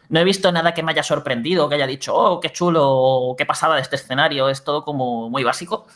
no 0.09 0.19
he 0.19 0.23
visto 0.23 0.51
nada 0.51 0.73
que 0.73 0.83
me 0.83 0.91
haya 0.91 1.03
sorprendido, 1.03 1.69
que 1.69 1.75
haya 1.75 1.87
dicho, 1.87 2.15
oh, 2.15 2.39
qué 2.39 2.51
chulo, 2.51 3.35
qué 3.37 3.45
pasada 3.45 3.75
de 3.75 3.81
este 3.81 3.95
escenario. 3.95 4.49
Es 4.49 4.63
todo 4.63 4.83
como 4.83 5.29
muy 5.29 5.43
básico. 5.43 5.87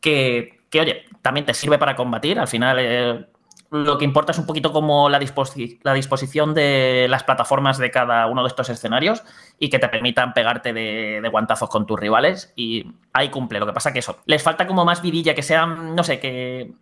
Que, 0.00 0.60
oye, 0.72 1.06
también 1.22 1.46
te 1.46 1.54
sirve 1.54 1.78
para 1.78 1.96
combatir. 1.96 2.38
Al 2.38 2.48
final, 2.48 2.78
eh, 2.80 3.26
lo 3.74 3.98
que 3.98 4.04
importa 4.04 4.32
es 4.32 4.38
un 4.38 4.46
poquito 4.46 4.72
como 4.72 5.08
la, 5.08 5.18
disposición 5.18 6.54
de 6.54 7.06
las 7.08 7.24
plataformas 7.24 7.78
de 7.78 7.90
cada 7.90 8.26
uno 8.26 8.42
de 8.42 8.48
estos 8.48 8.68
escenarios 8.70 9.22
y 9.58 9.70
que 9.70 9.78
te 9.78 9.88
permitan 9.88 10.32
pegarte 10.32 10.72
de, 10.72 11.20
de, 11.20 11.28
guantazos 11.28 11.68
con 11.68 11.86
tus 11.86 11.98
rivales. 11.98 12.52
Y 12.56 12.92
ahí 13.12 13.30
cumple. 13.30 13.58
Lo 13.58 13.66
que 13.66 13.72
pasa 13.72 13.92
que 13.92 13.98
eso, 13.98 14.18
les 14.26 14.42
falta 14.42 14.66
como 14.66 14.84
más 14.84 15.02
vidilla, 15.02 15.34
que 15.34 15.42
sean, 15.42 15.94
no 15.94 16.04
sé, 16.04 16.20
que 16.20 16.72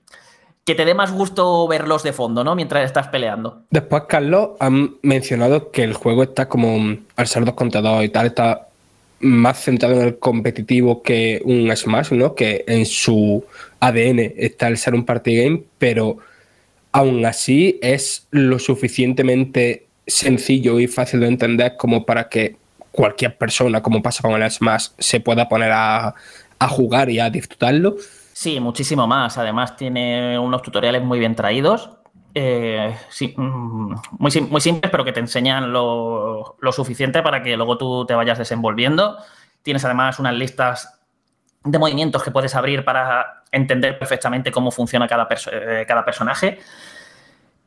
que 0.65 0.75
te 0.75 0.85
dé 0.85 0.95
más 0.95 1.13
gusto 1.13 1.67
verlos 1.67 2.03
de 2.03 2.13
fondo, 2.13 2.45
¿no? 2.45 2.55
Mientras 2.55 2.85
estás 2.85 3.09
peleando. 3.09 3.63
Después, 3.71 4.05
Carlos, 4.09 4.51
han 4.61 4.97
mencionado 5.03 5.73
que 5.73 5.83
el 5.83 5.95
juego 5.95 6.23
está 6.23 6.49
como, 6.49 6.97
al 7.17 7.27
ser 7.27 7.45
dos 7.45 7.55
contra 7.55 7.81
dos 7.81 8.05
y 8.05 8.09
tal, 8.11 8.27
está 8.27 8.69
más 9.21 9.61
centrado 9.61 9.95
en 10.01 10.03
el 10.03 10.19
competitivo 10.19 11.03
que 11.03 11.41
un 11.45 11.75
Smash, 11.75 12.13
¿no? 12.13 12.35
Que 12.35 12.65
en 12.67 12.87
su 12.87 13.45
ADN 13.81 14.35
está 14.37 14.69
el 14.69 14.79
ser 14.79 14.95
un 14.95 15.05
party 15.05 15.37
game, 15.37 15.63
pero 15.79 16.19
aún 16.93 17.25
así 17.25 17.79
es 17.83 18.29
lo 18.31 18.59
suficientemente 18.59 19.87
sencillo 20.07 20.79
y 20.79 20.87
fácil 20.87 21.21
de 21.21 21.29
entender 21.29 21.77
como 21.77 22.05
para 22.05 22.29
que 22.29 22.57
cualquier 22.91 23.37
persona, 23.37 23.83
como 23.83 24.03
pasa 24.03 24.23
con 24.23 24.41
el 24.41 24.51
Smash, 24.51 24.89
se 24.99 25.21
pueda 25.21 25.49
poner 25.49 25.73
a, 25.73 26.15
jugar 26.69 27.11
y 27.11 27.19
a 27.19 27.29
disfrutarlo. 27.29 27.97
Sí, 28.33 28.61
muchísimo 28.61 29.09
más. 29.09 29.37
Además, 29.37 29.77
tiene 29.77 30.39
unos 30.39 30.63
tutoriales 30.63 31.03
muy 31.03 31.19
bien 31.19 31.35
traídos. 31.35 31.91
Eh, 32.35 32.95
mm, 33.37 33.95
muy, 34.19 34.31
muy 34.49 34.61
simples, 34.61 34.91
pero 34.91 35.05
que 35.05 35.13
te 35.13 35.19
enseñan 35.19 35.73
lo, 35.73 36.57
suficiente 36.71 37.21
para 37.23 37.43
que 37.43 37.57
luego 37.57 37.79
tú 37.79 38.07
te 38.07 38.15
vayas 38.15 38.39
desenvolviendo. 38.39 39.17
Tienes 39.63 39.85
además 39.85 40.21
unas 40.21 40.35
listas 40.35 41.02
de 41.65 41.79
movimientos 41.79 42.23
que 42.23 42.31
puedes 42.31 42.55
abrir 42.55 42.85
para 42.85 43.43
entender 43.51 43.99
perfectamente 43.99 44.51
cómo 44.51 44.71
funciona 44.71 45.07
cada, 45.07 45.29
eh, 45.53 45.85
cada 45.87 46.05
personaje. 46.05 46.59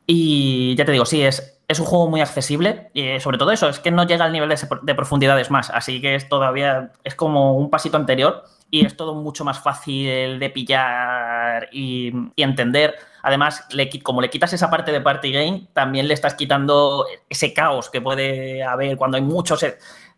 Y 0.06 0.74
ya 0.76 0.84
te 0.84 0.92
digo, 0.92 1.04
sí, 1.04 1.22
es, 1.22 1.60
es 1.66 1.80
un 1.80 1.86
juego 1.86 2.08
muy 2.08 2.20
accesible 2.20 2.90
y 2.94 3.18
sobre 3.20 3.38
todo 3.38 3.50
eso, 3.50 3.68
es 3.68 3.80
que 3.80 3.90
no 3.90 4.06
llega 4.06 4.24
al 4.24 4.32
nivel 4.32 4.48
de, 4.48 4.58
de 4.82 4.94
profundidades 4.94 5.50
más, 5.50 5.70
así 5.70 6.00
que 6.00 6.14
es 6.14 6.28
todavía, 6.28 6.92
es 7.02 7.14
como 7.16 7.56
un 7.56 7.70
pasito 7.70 7.96
anterior 7.96 8.44
y 8.70 8.84
es 8.84 8.96
todo 8.96 9.14
mucho 9.14 9.44
más 9.44 9.60
fácil 9.60 10.38
de 10.38 10.50
pillar 10.50 11.68
y, 11.72 12.12
entender. 12.36 12.96
Además, 13.22 13.66
le, 13.70 13.88
como 14.02 14.20
le 14.20 14.30
quitas 14.30 14.52
esa 14.52 14.70
parte 14.70 14.92
de 14.92 15.00
party 15.00 15.32
game, 15.32 15.68
también 15.72 16.08
le 16.08 16.14
estás 16.14 16.34
quitando 16.34 17.06
ese 17.28 17.52
caos 17.52 17.90
que 17.90 18.00
puede 18.00 18.62
haber 18.62 18.96
cuando 18.96 19.16
hay 19.16 19.22
muchos. 19.22 19.64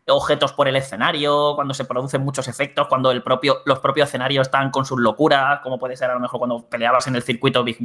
Objetos 0.09 0.53
por 0.53 0.69
el 0.69 0.77
escenario, 0.77 1.53
cuando 1.55 1.75
se 1.75 1.85
producen 1.85 2.23
muchos 2.23 2.49
efectos, 2.49 2.87
cuando 2.89 3.11
el 3.11 3.23
propio, 3.23 3.63
los 3.67 3.79
propios 3.81 4.09
escenarios 4.09 4.47
están 4.47 4.71
con 4.71 4.85
sus 4.85 4.99
locuras, 4.99 5.61
como 5.61 5.79
puede 5.79 5.97
ser 5.97 6.11
a 6.11 6.15
lo 6.15 6.21
mejor 6.21 6.39
cuando 6.39 6.69
peleabas 6.69 7.07
en 7.07 7.17
el 7.17 7.23
circuito 7.23 7.65
Big, 7.65 7.79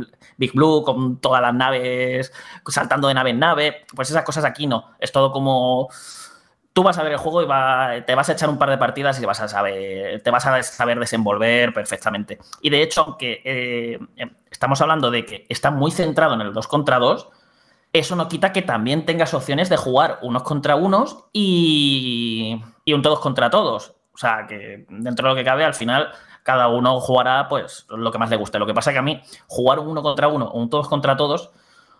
Blue 0.53 0.83
con 0.83 1.17
todas 1.17 1.41
las 1.41 1.53
naves, 1.53 2.33
saltando 2.67 3.07
de 3.07 3.13
nave 3.13 3.31
en 3.31 3.39
nave, 3.39 3.85
pues 3.95 4.09
esas 4.09 4.23
cosas 4.23 4.45
aquí 4.45 4.67
no, 4.67 4.91
es 4.99 5.11
todo 5.11 5.31
como 5.31 5.89
tú 6.73 6.81
vas 6.81 6.97
a 6.97 7.03
ver 7.03 7.13
el 7.13 7.17
juego 7.19 7.43
y 7.43 8.01
te 8.01 8.15
vas 8.15 8.29
a 8.29 8.33
echar 8.33 8.49
un 8.49 8.57
par 8.57 8.69
de 8.69 8.77
partidas 8.77 9.21
y 9.21 9.25
vas 9.25 9.39
a 9.39 9.47
saber, 9.47 10.21
te 10.21 10.31
vas 10.31 10.45
a 10.45 10.61
saber 10.63 10.99
desenvolver 10.99 11.71
perfectamente. 11.73 12.39
Y 12.61 12.69
de 12.71 12.81
hecho, 12.81 13.01
aunque 13.01 13.41
eh, 13.45 13.99
estamos 14.49 14.81
hablando 14.81 15.11
de 15.11 15.23
que 15.23 15.45
está 15.49 15.69
muy 15.69 15.91
centrado 15.91 16.33
en 16.33 16.41
el 16.41 16.53
2 16.53 16.67
contra 16.67 16.97
2, 16.97 17.29
eso 17.93 18.15
no 18.15 18.27
quita 18.27 18.51
que 18.51 18.63
también 18.63 19.05
tengas 19.05 19.35
opciones 19.35 19.69
de 19.69 19.77
jugar 19.77 20.17
unos 20.23 20.41
contra 20.41 20.75
unos 20.75 21.25
y, 21.31 22.59
un 22.87 23.01
todos 23.03 23.19
contra 23.19 23.51
todos. 23.51 23.93
O 24.13 24.17
sea, 24.17 24.47
que 24.47 24.85
dentro 24.89 25.27
de 25.27 25.33
lo 25.33 25.35
que 25.35 25.45
cabe, 25.45 25.63
al 25.63 25.75
final 25.75 26.11
cada 26.41 26.67
uno 26.67 26.99
jugará 26.99 27.47
pues 27.47 27.85
lo 27.89 28.11
que 28.11 28.17
más 28.17 28.31
le 28.31 28.35
guste. 28.35 28.59
Lo 28.59 28.65
que 28.65 28.73
pasa 28.73 28.89
es 28.89 28.95
que 28.95 28.99
a 28.99 29.03
mí 29.03 29.21
jugar 29.47 29.79
un 29.79 29.89
uno 29.89 30.01
contra 30.01 30.27
uno 30.27 30.45
o 30.45 30.59
un 30.59 30.69
todos 30.69 30.89
contra 30.89 31.15
todos, 31.15 31.51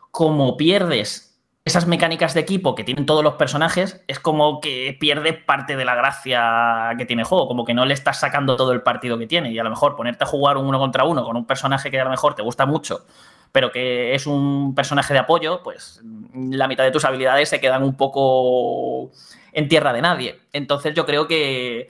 como 0.10 0.58
pierdes 0.58 1.40
esas 1.64 1.88
mecánicas 1.88 2.34
de 2.34 2.42
equipo 2.42 2.76
que 2.76 2.84
tienen 2.84 3.06
todos 3.06 3.24
los 3.24 3.36
personajes, 3.36 4.04
es 4.08 4.20
como 4.20 4.60
que 4.62 4.98
pierde 5.00 5.32
parte 5.34 5.78
de 5.78 5.86
la 5.86 5.96
gracia 5.96 6.94
que 6.98 7.06
tiene 7.06 7.22
el 7.22 7.28
juego, 7.28 7.48
como 7.48 7.64
que 7.64 7.74
no 7.74 7.86
le 7.86 7.94
estás 7.94 8.20
sacando 8.20 8.58
todo 8.58 8.74
el 8.74 8.82
partido 8.82 9.18
que 9.18 9.28
tiene. 9.28 9.52
Y 9.52 9.60
a 9.60 9.64
lo 9.64 9.70
mejor 9.70 9.96
ponerte 9.96 10.24
a 10.24 10.28
jugar 10.28 10.58
un 10.58 10.66
uno 10.66 10.80
contra 10.80 11.04
uno 11.04 11.24
con 11.24 11.38
un 11.38 11.46
personaje 11.46 11.92
que 11.92 12.02
a 12.02 12.04
lo 12.04 12.10
mejor 12.10 12.34
te 12.34 12.42
gusta 12.42 12.66
mucho 12.66 13.06
pero 13.54 13.72
que 13.72 14.16
es 14.16 14.26
un 14.26 14.74
personaje 14.76 15.14
de 15.14 15.20
apoyo, 15.20 15.62
pues 15.64 16.02
la 16.34 16.68
mitad 16.68 16.84
de 16.84 16.92
tus 16.92 17.06
habilidades 17.06 17.48
se 17.50 17.62
quedan 17.62 17.84
un 17.84 17.96
poco 17.96 19.12
en 19.54 19.70
tierra 19.70 19.94
de 19.94 20.02
nadie. 20.02 20.40
Entonces 20.52 20.96
yo 20.96 21.06
creo 21.06 21.28
que, 21.28 21.88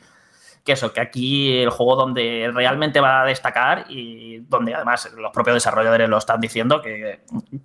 eso, 0.65 0.91
que 0.91 0.99
aquí 0.99 1.53
el 1.53 1.69
juego 1.69 1.95
donde 1.95 2.51
realmente 2.53 2.99
va 2.99 3.21
a 3.21 3.25
destacar 3.25 3.85
y 3.87 4.39
donde 4.49 4.75
además 4.75 5.09
los 5.17 5.31
propios 5.31 5.55
desarrolladores 5.55 6.09
lo 6.09 6.17
están 6.17 6.41
diciendo, 6.41 6.81
que, 6.81 7.21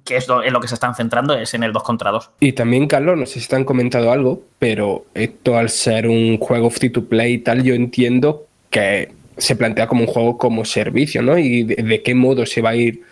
es 0.08 0.28
en 0.28 0.52
lo 0.52 0.60
que 0.60 0.68
se 0.68 0.74
están 0.74 0.94
centrando, 0.94 1.34
es 1.36 1.52
en 1.54 1.64
el 1.64 1.72
2 1.72 1.82
contra 1.82 2.12
2. 2.12 2.30
Y 2.38 2.52
también, 2.52 2.86
Carlos, 2.86 3.18
no 3.18 3.26
sé 3.26 3.40
si 3.40 3.48
te 3.48 3.56
han 3.56 3.64
comentado 3.64 4.12
algo, 4.12 4.42
pero 4.60 5.06
esto 5.12 5.58
al 5.58 5.70
ser 5.70 6.06
un 6.06 6.38
juego 6.38 6.70
free 6.70 6.90
to 6.90 7.04
play 7.04 7.32
y 7.32 7.38
tal, 7.38 7.64
yo 7.64 7.74
entiendo 7.74 8.46
que 8.70 9.10
se 9.36 9.56
plantea 9.56 9.88
como 9.88 10.02
un 10.02 10.06
juego 10.06 10.38
como 10.38 10.64
servicio, 10.64 11.20
¿no? 11.20 11.36
Y 11.36 11.64
de 11.64 12.02
qué 12.04 12.14
modo 12.14 12.46
se 12.46 12.62
va 12.62 12.70
a 12.70 12.76
ir 12.76 13.02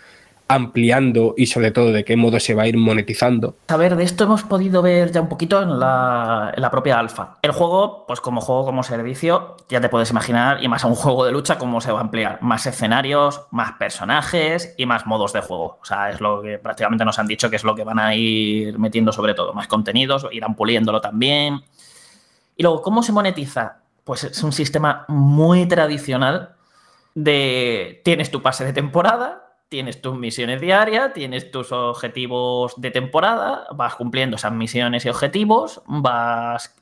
ampliando 0.47 1.33
y 1.37 1.47
sobre 1.47 1.71
todo 1.71 1.91
de 1.91 2.05
qué 2.05 2.15
modo 2.15 2.39
se 2.39 2.53
va 2.55 2.63
a 2.63 2.67
ir 2.67 2.77
monetizando. 2.77 3.55
A 3.67 3.77
ver, 3.77 3.95
de 3.95 4.03
esto 4.03 4.23
hemos 4.23 4.43
podido 4.43 4.81
ver 4.81 5.11
ya 5.11 5.21
un 5.21 5.29
poquito 5.29 5.61
en 5.61 5.79
la, 5.79 6.69
propia 6.71 6.99
alfa. 6.99 7.37
El 7.41 7.51
juego, 7.51 8.05
pues 8.07 8.21
como 8.21 8.41
juego 8.41 8.65
como 8.65 8.83
servicio, 8.83 9.57
ya 9.69 9.81
te 9.81 9.89
puedes 9.89 10.09
imaginar, 10.11 10.63
y 10.63 10.67
más 10.67 10.83
a 10.83 10.87
un 10.87 10.95
juego 10.95 11.25
de 11.25 11.31
lucha, 11.31 11.57
cómo 11.57 11.81
se 11.81 11.91
va 11.91 11.99
a 11.99 12.03
ampliar. 12.03 12.39
Más 12.41 12.65
escenarios, 12.65 13.41
más 13.51 13.73
personajes 13.73 14.73
y 14.77 14.85
más 14.85 15.05
modos 15.05 15.33
de 15.33 15.41
juego. 15.41 15.79
O 15.81 15.85
sea, 15.85 16.09
es 16.09 16.21
lo 16.21 16.41
que 16.41 16.57
prácticamente 16.59 17.03
nos 17.03 17.19
han 17.19 17.27
dicho 17.27 17.49
que 17.49 17.57
es 17.57 17.63
lo 17.63 17.75
que 17.75 17.83
van 17.83 17.99
a 17.99 18.15
ir 18.15 18.79
metiendo 18.79 19.11
sobre 19.11 19.33
todo. 19.33 19.53
Más 19.53 19.67
contenidos, 19.67 20.27
irán 20.31 20.55
puliéndolo 20.55 21.01
también. 21.01 21.61
Y 22.55 22.63
luego, 22.63 22.81
¿cómo 22.81 23.03
se 23.03 23.11
monetiza? 23.11 23.79
Pues 24.03 24.23
es 24.23 24.43
un 24.43 24.53
sistema 24.53 25.05
muy 25.09 25.67
tradicional 25.67 26.55
de 27.13 28.01
tienes 28.05 28.29
tu 28.29 28.43
pase 28.43 28.63
de 28.63 28.73
temporada, 28.73 29.46
tienes 29.69 30.01
tus 30.01 30.17
misiones 30.17 30.61
diarias, 30.61 31.13
tienes 31.13 31.51
tus 31.51 31.71
objetivos 31.71 32.79
de 32.79 32.91
temporada, 32.91 33.67
vas 33.75 33.95
cumpliendo 33.95 34.37
esas 34.37 34.53
misiones 34.53 35.05
y 35.05 35.09
objetivos, 35.09 35.81
vas 35.87 36.75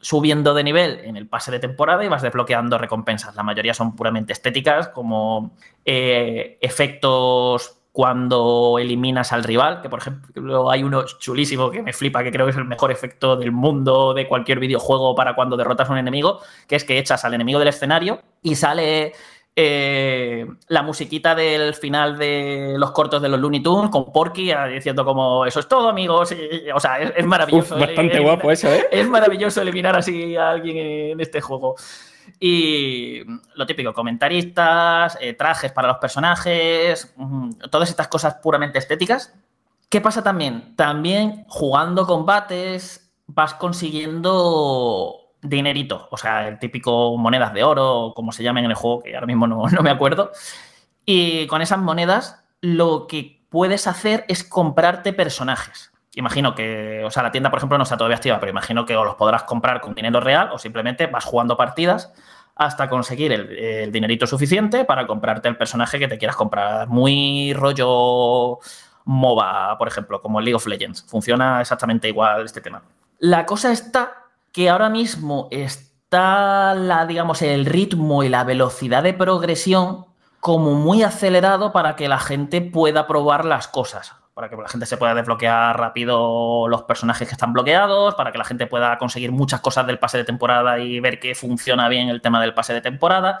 subiendo 0.00 0.54
de 0.54 0.62
nivel 0.62 1.00
en 1.04 1.16
el 1.16 1.26
pase 1.26 1.50
de 1.50 1.58
temporada 1.58 2.04
y 2.04 2.08
vas 2.08 2.22
desbloqueando 2.22 2.78
recompensas. 2.78 3.34
La 3.34 3.42
mayoría 3.42 3.74
son 3.74 3.96
puramente 3.96 4.32
estéticas, 4.32 4.88
como 4.88 5.52
eh, 5.84 6.58
efectos 6.60 7.78
cuando 7.96 8.76
eliminas 8.78 9.32
al 9.32 9.42
rival, 9.42 9.80
que 9.80 9.88
por 9.88 10.00
ejemplo 10.00 10.70
hay 10.70 10.82
uno 10.82 11.06
chulísimo 11.06 11.70
que 11.70 11.82
me 11.82 11.94
flipa, 11.94 12.22
que 12.22 12.30
creo 12.30 12.44
que 12.44 12.50
es 12.50 12.56
el 12.58 12.66
mejor 12.66 12.92
efecto 12.92 13.36
del 13.36 13.52
mundo 13.52 14.12
de 14.12 14.28
cualquier 14.28 14.60
videojuego 14.60 15.14
para 15.14 15.34
cuando 15.34 15.56
derrotas 15.56 15.88
a 15.88 15.92
un 15.92 15.98
enemigo, 15.98 16.40
que 16.68 16.76
es 16.76 16.84
que 16.84 16.98
echas 16.98 17.24
al 17.24 17.32
enemigo 17.32 17.58
del 17.58 17.68
escenario 17.68 18.20
y 18.42 18.54
sale 18.54 19.14
eh, 19.58 20.46
la 20.68 20.82
musiquita 20.82 21.34
del 21.34 21.72
final 21.72 22.18
de 22.18 22.74
los 22.76 22.90
cortos 22.90 23.22
de 23.22 23.30
los 23.30 23.40
Looney 23.40 23.62
Tunes 23.62 23.90
con 23.90 24.12
Porky 24.12 24.50
ah, 24.50 24.66
diciendo 24.66 25.02
como 25.02 25.46
eso 25.46 25.60
es 25.60 25.66
todo 25.66 25.88
amigos 25.88 26.34
o 26.74 26.78
sea 26.80 27.00
es, 27.00 27.24
maravilloso 27.24 27.78
bastante 27.78 28.20
guapo 28.20 28.52
eso 28.52 28.68
¿eh? 28.68 28.86
es 28.90 29.08
maravilloso 29.08 29.62
eliminar 29.62 29.96
así 29.96 30.36
a 30.36 30.50
alguien 30.50 30.76
en 30.76 31.20
este 31.20 31.40
juego 31.40 31.74
y 32.38 33.22
lo 33.54 33.64
típico 33.64 33.94
comentaristas 33.94 35.16
eh, 35.22 35.32
trajes 35.32 35.72
para 35.72 35.88
los 35.88 35.96
personajes 35.96 37.14
mm, 37.16 37.52
todas 37.70 37.88
estas 37.88 38.08
cosas 38.08 38.34
puramente 38.42 38.78
estéticas 38.78 39.32
¿qué 39.88 40.02
pasa 40.02 40.22
también? 40.22 40.76
también 40.76 41.46
jugando 41.48 42.06
combates 42.06 43.10
vas 43.26 43.54
consiguiendo 43.54 45.25
dinerito, 45.48 46.08
o 46.10 46.16
sea, 46.16 46.48
el 46.48 46.58
típico 46.58 47.16
monedas 47.16 47.52
de 47.52 47.64
oro, 47.64 48.12
como 48.14 48.32
se 48.32 48.42
llamen 48.42 48.64
en 48.64 48.70
el 48.70 48.76
juego, 48.76 49.02
que 49.02 49.14
ahora 49.14 49.26
mismo 49.26 49.46
no, 49.46 49.66
me 49.82 49.90
acuerdo. 49.90 50.32
Y 51.04 51.46
con 51.46 51.62
esas 51.62 51.78
monedas 51.78 52.44
lo 52.60 53.06
que 53.06 53.44
puedes 53.48 53.86
hacer 53.86 54.24
es 54.28 54.44
comprarte 54.44 55.12
personajes. 55.12 55.92
Imagino 56.14 56.54
que, 56.54 57.02
o 57.04 57.10
sea, 57.10 57.22
la 57.22 57.30
tienda, 57.30 57.50
por 57.50 57.58
ejemplo, 57.58 57.76
no 57.76 57.84
está 57.84 57.96
todavía 57.96 58.16
activa, 58.16 58.40
pero 58.40 58.50
imagino 58.50 58.86
que 58.86 58.96
o 58.96 59.04
los 59.04 59.16
podrás 59.16 59.42
comprar 59.42 59.80
con 59.80 59.94
dinero 59.94 60.20
real 60.20 60.50
o 60.52 60.58
simplemente 60.58 61.06
vas 61.06 61.24
jugando 61.24 61.56
partidas 61.56 62.12
hasta 62.54 62.88
conseguir 62.88 63.32
el, 63.32 63.50
el, 63.50 63.92
dinerito 63.92 64.26
suficiente 64.26 64.86
para 64.86 65.06
comprarte 65.06 65.48
el 65.48 65.58
personaje 65.58 65.98
que 65.98 66.08
te 66.08 66.16
quieras 66.16 66.36
comprar. 66.36 66.88
Muy 66.88 67.52
rollo 67.52 68.58
MOBA, 69.04 69.76
por 69.76 69.88
ejemplo, 69.88 70.22
como 70.22 70.40
League 70.40 70.54
of 70.54 70.66
Legends. 70.66 71.04
Funciona 71.06 71.60
exactamente 71.60 72.08
igual 72.08 72.46
este 72.46 72.62
tema. 72.62 72.82
La 73.18 73.44
cosa 73.44 73.72
está 73.72 74.25
que 74.56 74.70
ahora 74.70 74.88
mismo 74.88 75.48
está 75.50 76.72
la, 76.74 77.04
digamos, 77.04 77.42
el 77.42 77.66
ritmo 77.66 78.24
y 78.24 78.30
la 78.30 78.42
velocidad 78.42 79.02
de 79.02 79.12
progresión 79.12 80.06
como 80.40 80.72
muy 80.72 81.02
acelerado 81.02 81.72
para 81.72 81.94
que 81.94 82.08
la 82.08 82.18
gente 82.18 82.62
pueda 82.62 83.06
probar 83.06 83.44
las 83.44 83.68
cosas. 83.68 84.14
Para 84.32 84.48
que 84.48 84.56
la 84.56 84.66
gente 84.66 84.86
se 84.86 84.96
pueda 84.96 85.12
desbloquear 85.12 85.78
rápido 85.78 86.68
los 86.68 86.84
personajes 86.84 87.28
que 87.28 87.34
están 87.34 87.52
bloqueados, 87.52 88.14
para 88.14 88.32
que 88.32 88.38
la 88.38 88.46
gente 88.46 88.66
pueda 88.66 88.96
conseguir 88.96 89.30
muchas 89.30 89.60
cosas 89.60 89.86
del 89.86 89.98
pase 89.98 90.16
de 90.16 90.24
temporada 90.24 90.78
y 90.78 91.00
ver 91.00 91.20
que 91.20 91.34
funciona 91.34 91.90
bien 91.90 92.08
el 92.08 92.22
tema 92.22 92.40
del 92.40 92.54
pase 92.54 92.72
de 92.72 92.80
temporada. 92.80 93.40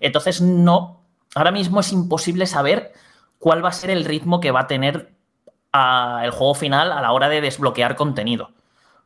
Entonces, 0.00 0.40
no, 0.40 1.04
ahora 1.36 1.52
mismo 1.52 1.78
es 1.78 1.92
imposible 1.92 2.44
saber 2.44 2.92
cuál 3.38 3.64
va 3.64 3.68
a 3.68 3.72
ser 3.72 3.90
el 3.90 4.04
ritmo 4.04 4.40
que 4.40 4.50
va 4.50 4.62
a 4.62 4.66
tener 4.66 5.12
ah, 5.72 6.22
el 6.24 6.32
juego 6.32 6.56
final 6.56 6.90
a 6.90 7.00
la 7.00 7.12
hora 7.12 7.28
de 7.28 7.40
desbloquear 7.40 7.94
contenido. 7.94 8.50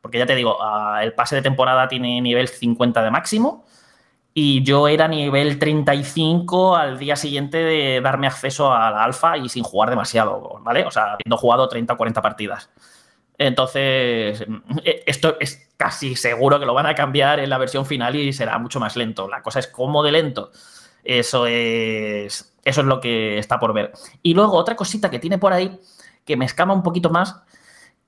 Porque 0.01 0.17
ya 0.17 0.25
te 0.25 0.35
digo, 0.35 0.57
ah, 0.61 0.99
el 1.03 1.13
pase 1.13 1.35
de 1.35 1.41
temporada 1.41 1.87
tiene 1.87 2.21
nivel 2.21 2.47
50 2.47 3.03
de 3.03 3.11
máximo 3.11 3.65
y 4.33 4.63
yo 4.63 4.87
era 4.87 5.07
nivel 5.07 5.59
35 5.59 6.75
al 6.75 6.97
día 6.97 7.15
siguiente 7.15 7.57
de 7.57 7.99
darme 8.01 8.27
acceso 8.27 8.73
a 8.73 8.89
la 8.89 9.03
alfa 9.03 9.37
y 9.37 9.49
sin 9.49 9.63
jugar 9.63 9.89
demasiado, 9.89 10.59
¿vale? 10.61 10.85
O 10.85 10.91
sea, 10.91 11.13
habiendo 11.13 11.37
jugado 11.37 11.67
30 11.67 11.93
o 11.93 11.97
40 11.97 12.21
partidas. 12.21 12.69
Entonces, 13.37 14.45
eh, 14.85 15.03
esto 15.05 15.35
es 15.39 15.69
casi 15.75 16.15
seguro 16.15 16.59
que 16.59 16.65
lo 16.65 16.73
van 16.73 16.85
a 16.85 16.95
cambiar 16.95 17.39
en 17.39 17.49
la 17.49 17.57
versión 17.57 17.85
final 17.85 18.15
y 18.15 18.31
será 18.31 18.57
mucho 18.57 18.79
más 18.79 18.95
lento. 18.95 19.27
La 19.27 19.41
cosa 19.41 19.59
es 19.59 19.67
cómo 19.67 20.03
de 20.03 20.11
lento. 20.11 20.51
Eso 21.03 21.47
es, 21.47 22.55
eso 22.63 22.81
es 22.81 22.87
lo 22.87 23.01
que 23.01 23.37
está 23.37 23.59
por 23.59 23.73
ver. 23.73 23.91
Y 24.21 24.33
luego 24.33 24.53
otra 24.53 24.75
cosita 24.75 25.09
que 25.09 25.19
tiene 25.19 25.39
por 25.39 25.51
ahí, 25.51 25.79
que 26.25 26.37
me 26.37 26.45
escama 26.45 26.73
un 26.73 26.83
poquito 26.83 27.09
más, 27.09 27.41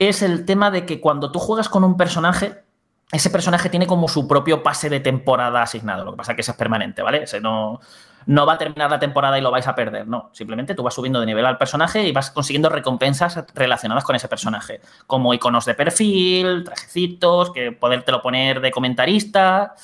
es 0.10 0.22
el 0.22 0.46
tema 0.46 0.72
de 0.72 0.86
que 0.86 1.00
cuando 1.00 1.32
tú 1.32 1.40
juegas 1.40 1.70
con 1.70 1.84
un 1.84 1.98
personaje, 1.98 2.64
ese 3.12 3.30
personaje 3.30 3.70
tiene 3.70 3.88
como 3.88 4.08
su 4.08 4.28
propio 4.28 4.64
pase 4.64 4.90
de 4.90 5.00
temporada 5.00 5.62
asignado. 5.62 6.04
Lo 6.04 6.12
que 6.12 6.18
pasa 6.18 6.32
es 6.32 6.36
que 6.36 6.42
ese 6.42 6.52
es 6.52 6.58
permanente, 6.58 7.02
¿vale? 7.02 7.26
No, 7.42 7.80
no 8.26 8.46
va 8.46 8.54
a 8.54 8.58
terminar 8.58 8.90
la 8.90 9.00
temporada 9.00 9.38
y 9.38 9.42
lo 9.42 9.52
vais 9.52 9.68
a 9.68 9.76
perder. 9.76 10.08
No, 10.08 10.30
simplemente 10.34 10.76
tú 10.76 10.84
vas 10.84 10.94
subiendo 10.94 11.20
de 11.20 11.26
nivel 11.26 11.46
al 11.46 11.58
personaje 11.58 12.08
y 12.08 12.12
vas 12.12 12.32
consiguiendo 12.32 12.70
recompensas 12.70 13.44
relacionadas 13.54 14.04
con 14.04 14.16
ese 14.16 14.28
personaje, 14.28 14.82
como 15.08 15.34
iconos 15.34 15.66
de 15.66 15.76
perfil, 15.76 16.64
trajecitos, 16.64 17.52
que 17.52 17.72
podértelo 17.72 18.22
poner 18.22 18.62
de 18.62 18.72
comentarista. 18.72 19.76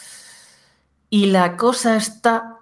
Y 1.10 1.28
la 1.28 1.58
cosa 1.58 1.96
está 1.96 2.59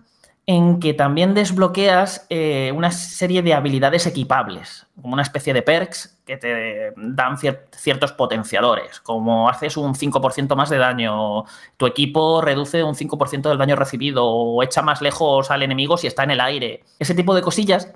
en 0.49 0.79
que 0.79 0.93
también 0.93 1.33
desbloqueas 1.33 2.25
eh, 2.29 2.71
una 2.73 2.89
serie 2.91 3.41
de 3.41 3.53
habilidades 3.53 4.07
equipables, 4.07 4.88
como 4.95 5.13
una 5.13 5.21
especie 5.21 5.53
de 5.53 5.62
perks 5.62 6.21
que 6.25 6.38
te 6.38 6.93
dan 6.95 7.38
ciertos 7.38 8.13
potenciadores, 8.13 9.01
como 9.01 9.49
haces 9.49 9.75
un 9.75 9.93
5% 9.93 10.55
más 10.55 10.69
de 10.69 10.77
daño, 10.77 11.43
tu 11.75 11.86
equipo 11.86 12.41
reduce 12.41 12.81
un 12.81 12.95
5% 12.95 13.49
del 13.49 13.57
daño 13.57 13.75
recibido 13.75 14.25
o 14.25 14.63
echa 14.63 14.81
más 14.81 15.01
lejos 15.01 15.51
al 15.51 15.63
enemigo 15.63 15.97
si 15.97 16.07
está 16.07 16.23
en 16.23 16.31
el 16.31 16.39
aire. 16.39 16.86
Ese 16.97 17.13
tipo 17.13 17.36
de 17.36 17.41
cosillas 17.41 17.93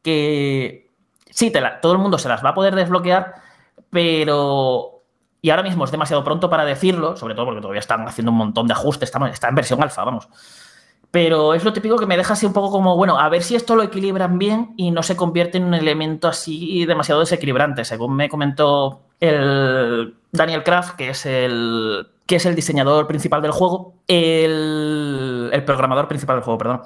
que 0.00 0.92
sí, 1.30 1.52
todo 1.82 1.92
el 1.92 1.98
mundo 1.98 2.16
se 2.18 2.28
las 2.28 2.44
va 2.44 2.50
a 2.50 2.54
poder 2.54 2.76
desbloquear, 2.76 3.34
pero 3.90 5.02
Y 5.42 5.50
ahora 5.50 5.62
mismo 5.64 5.84
es 5.84 5.90
demasiado 5.90 6.22
pronto 6.22 6.48
para 6.48 6.64
decirlo, 6.64 7.16
sobre 7.16 7.34
todo 7.34 7.46
porque 7.46 7.60
todavía 7.60 7.80
están 7.80 8.06
haciendo 8.06 8.30
un 8.30 8.38
montón 8.38 8.68
de 8.68 8.74
ajustes, 8.74 9.10
está 9.32 9.48
en 9.48 9.54
versión 9.56 9.82
alfa, 9.82 10.04
vamos. 10.04 10.28
Pero 11.10 11.54
es 11.54 11.64
lo 11.64 11.72
típico 11.72 11.96
que 11.96 12.06
me 12.06 12.16
deja 12.16 12.34
así 12.34 12.44
un 12.44 12.52
poco 12.52 12.70
como, 12.70 12.96
bueno, 12.96 13.18
a 13.18 13.28
ver 13.28 13.42
si 13.42 13.56
esto 13.56 13.76
lo 13.76 13.82
equilibran 13.82 14.38
bien 14.38 14.74
y 14.76 14.90
no 14.90 15.02
se 15.02 15.16
convierte 15.16 15.56
en 15.58 15.64
un 15.64 15.74
elemento 15.74 16.28
así 16.28 16.84
demasiado 16.84 17.20
desequilibrante. 17.20 17.84
Según 17.84 18.14
me 18.14 18.28
comentó 18.28 19.00
el 19.18 20.14
Daniel 20.32 20.62
Kraft, 20.62 20.96
que 20.96 21.10
es 21.10 21.24
el, 21.24 22.06
que 22.28 22.36
es 22.36 22.46
el 22.46 22.54
diseñador 22.54 23.08
principal 23.08 23.42
del 23.42 23.50
juego, 23.50 23.94
el, 24.06 25.50
el 25.52 25.64
programador 25.64 26.06
principal 26.06 26.36
del 26.36 26.44
juego, 26.44 26.58
perdón 26.58 26.82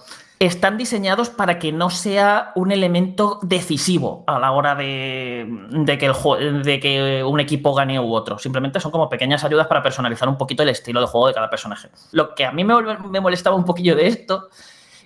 están 0.47 0.77
diseñados 0.77 1.31
para 1.31 1.61
que 1.61 1.71
no 1.71 1.89
sea 1.89 2.51
un 2.57 2.73
elemento 2.73 3.39
decisivo 3.43 4.25
a 4.27 4.41
la 4.41 4.51
hora 4.51 4.75
de, 4.75 5.47
de 5.71 6.81
que 6.81 7.23
un 7.25 7.39
equipo 7.39 7.73
gane 7.75 8.01
u 8.01 8.13
otro. 8.13 8.39
Simplemente 8.39 8.81
son 8.81 8.91
como 8.91 9.09
pequeñas 9.09 9.45
ayudas 9.45 9.69
para 9.69 9.85
personalizar 9.85 10.29
un 10.29 10.37
poquito 10.37 10.65
el 10.65 10.71
estilo 10.71 11.01
de 11.01 11.07
juego 11.07 11.29
de 11.29 11.35
cada 11.35 11.49
personaje. 11.49 11.91
Lo 12.11 12.35
que 12.35 12.45
a 12.45 12.51
mí 12.51 12.65
me, 12.65 12.75
me 13.09 13.21
molestaba 13.21 13.55
un 13.55 13.65
poquillo 13.65 13.95
de 13.95 14.09
esto 14.09 14.49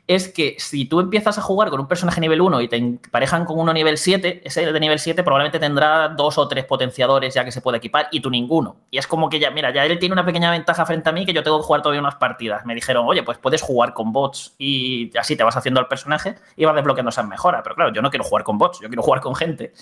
es 0.07 0.29
que 0.29 0.57
si 0.59 0.85
tú 0.85 1.01
empiezas 1.01 1.37
a 1.37 1.43
jugar 1.43 1.69
con 1.71 1.81
un 1.81 1.89
personaje 1.89 2.21
nivel 2.21 2.41
1 2.41 2.61
y 2.61 2.69
te 2.69 2.77
emparejan 2.77 3.45
con 3.45 3.59
uno 3.59 3.73
nivel 3.73 3.99
7, 3.99 4.43
ese 4.45 4.73
de 4.73 4.81
nivel 4.81 5.01
7 5.01 5.23
probablemente 5.25 5.59
tendrá 5.59 6.09
dos 6.09 6.39
o 6.39 6.47
tres 6.47 6.65
potenciadores 6.65 7.35
ya 7.35 7.45
que 7.45 7.51
se 7.51 7.61
puede 7.61 7.79
equipar 7.79 8.09
y 8.13 8.21
tú 8.21 8.31
ninguno. 8.31 8.77
Y 8.91 8.99
es 8.99 9.07
como 9.07 9.29
que 9.29 9.41
ya, 9.41 9.51
mira, 9.51 9.73
ya 9.73 9.85
él 9.85 9.99
tiene 9.99 10.13
una 10.13 10.25
pequeña 10.25 10.51
ventaja 10.51 10.87
frente 10.87 11.09
a 11.09 11.13
mí 11.13 11.27
que 11.27 11.33
yo 11.33 11.43
tengo 11.43 11.59
que 11.59 11.65
jugar 11.65 11.83
todavía 11.83 12.01
unas 12.01 12.15
partidas. 12.17 12.65
Me 12.65 12.75
dijeron, 12.75 13.05
oye, 13.07 13.23
pues 13.25 13.39
puedes 13.39 13.63
jugar 13.63 13.95
con 13.95 14.13
bots 14.13 14.55
y 14.59 15.17
así 15.19 15.35
te 15.35 15.43
vas 15.43 15.57
haciendo 15.57 15.81
el 15.81 15.87
personaje 15.87 16.37
y 16.57 16.65
vas 16.65 16.75
desbloqueando 16.77 17.11
esas 17.11 17.27
mejoras. 17.27 17.63
Pero 17.65 17.75
claro, 17.75 17.93
yo 17.93 18.01
no 18.01 18.11
quiero 18.11 18.25
jugar 18.25 18.45
con 18.45 18.59
bots, 18.59 18.81
yo 18.81 18.89
quiero 18.89 19.03
jugar 19.03 19.21
con 19.21 19.35
gente. 19.35 19.73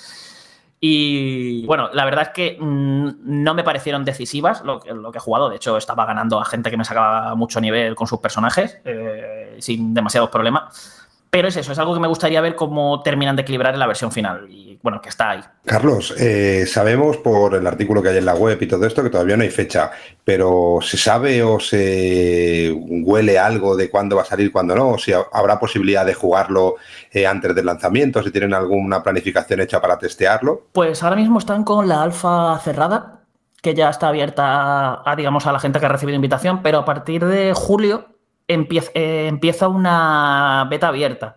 Y 0.86 1.64
bueno, 1.64 1.88
la 1.94 2.04
verdad 2.04 2.24
es 2.24 2.28
que 2.34 2.58
mm, 2.60 3.12
no 3.22 3.54
me 3.54 3.64
parecieron 3.64 4.04
decisivas 4.04 4.62
lo, 4.62 4.82
lo, 4.84 5.10
que 5.10 5.16
he 5.16 5.20
jugado. 5.20 5.48
De 5.48 5.56
hecho, 5.56 5.78
estaba 5.78 6.04
ganando 6.04 6.38
a 6.38 6.44
gente 6.44 6.70
que 6.70 6.76
me 6.76 6.84
sacaba 6.84 7.34
mucho 7.34 7.58
nivel 7.58 7.94
con 7.94 8.06
sus 8.06 8.18
personajes, 8.18 8.82
eh, 8.84 9.56
sin 9.60 9.94
demasiados 9.94 10.28
problemas. 10.28 11.03
Pero 11.34 11.48
es 11.48 11.56
eso, 11.56 11.72
es 11.72 11.78
algo 11.80 11.92
que 11.94 11.98
me 11.98 12.06
gustaría 12.06 12.40
ver 12.40 12.54
cómo 12.54 13.02
terminan 13.02 13.34
de 13.34 13.42
equilibrar 13.42 13.74
en 13.74 13.80
la 13.80 13.88
versión 13.88 14.12
final. 14.12 14.46
Y 14.48 14.78
bueno, 14.80 15.00
que 15.00 15.08
está 15.08 15.30
ahí. 15.30 15.40
Carlos, 15.64 16.14
eh, 16.16 16.64
sabemos 16.64 17.16
por 17.16 17.56
el 17.56 17.66
artículo 17.66 18.00
que 18.00 18.10
hay 18.10 18.18
en 18.18 18.24
la 18.24 18.36
web 18.36 18.56
y 18.62 18.68
todo 18.68 18.86
esto 18.86 19.02
que 19.02 19.10
todavía 19.10 19.36
no 19.36 19.42
hay 19.42 19.50
fecha, 19.50 19.90
pero 20.22 20.78
¿se 20.80 20.96
sabe 20.96 21.42
o 21.42 21.58
se 21.58 22.72
huele 22.78 23.36
algo 23.36 23.74
de 23.74 23.90
cuándo 23.90 24.14
va 24.14 24.22
a 24.22 24.26
salir, 24.26 24.52
cuándo 24.52 24.76
no? 24.76 24.90
¿O 24.90 24.98
si 24.98 25.12
habrá 25.12 25.58
posibilidad 25.58 26.06
de 26.06 26.14
jugarlo 26.14 26.76
eh, 27.10 27.26
antes 27.26 27.52
del 27.52 27.66
lanzamiento? 27.66 28.22
¿Si 28.22 28.30
tienen 28.30 28.54
alguna 28.54 29.02
planificación 29.02 29.60
hecha 29.60 29.80
para 29.80 29.98
testearlo? 29.98 30.68
Pues 30.70 31.02
ahora 31.02 31.16
mismo 31.16 31.40
están 31.40 31.64
con 31.64 31.88
la 31.88 32.00
alfa 32.00 32.60
cerrada, 32.60 33.22
que 33.60 33.74
ya 33.74 33.90
está 33.90 34.06
abierta 34.06 35.02
a, 35.04 35.16
digamos, 35.16 35.48
a 35.48 35.52
la 35.52 35.58
gente 35.58 35.80
que 35.80 35.86
ha 35.86 35.88
recibido 35.88 36.14
invitación, 36.14 36.62
pero 36.62 36.78
a 36.78 36.84
partir 36.84 37.24
de 37.24 37.54
julio 37.54 38.13
eh, 38.48 39.26
empieza, 39.28 39.68
una 39.68 40.66
beta 40.70 40.88
abierta. 40.88 41.36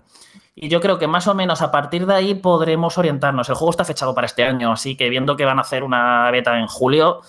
Y 0.56 0.70
yo 0.70 0.82
creo 0.82 0.98
que 0.98 1.08
más 1.08 1.28
o 1.28 1.36
menos 1.36 1.62
a 1.62 1.72
partir 1.72 2.06
de 2.06 2.16
ahí 2.16 2.34
podremos 2.36 2.98
orientarnos. 2.98 3.48
El 3.50 3.56
juego 3.56 3.72
está 3.72 3.86
fechado 3.86 4.16
para 4.16 4.26
este 4.26 4.44
año, 4.44 4.72
así 4.72 4.98
que 4.98 5.10
viendo 5.10 5.38
que 5.38 5.46
van 5.46 5.60
a 5.60 5.62
hacer 5.62 5.84
una 5.84 6.30
beta 6.32 6.58
en 6.60 6.68
julio, 6.68 7.22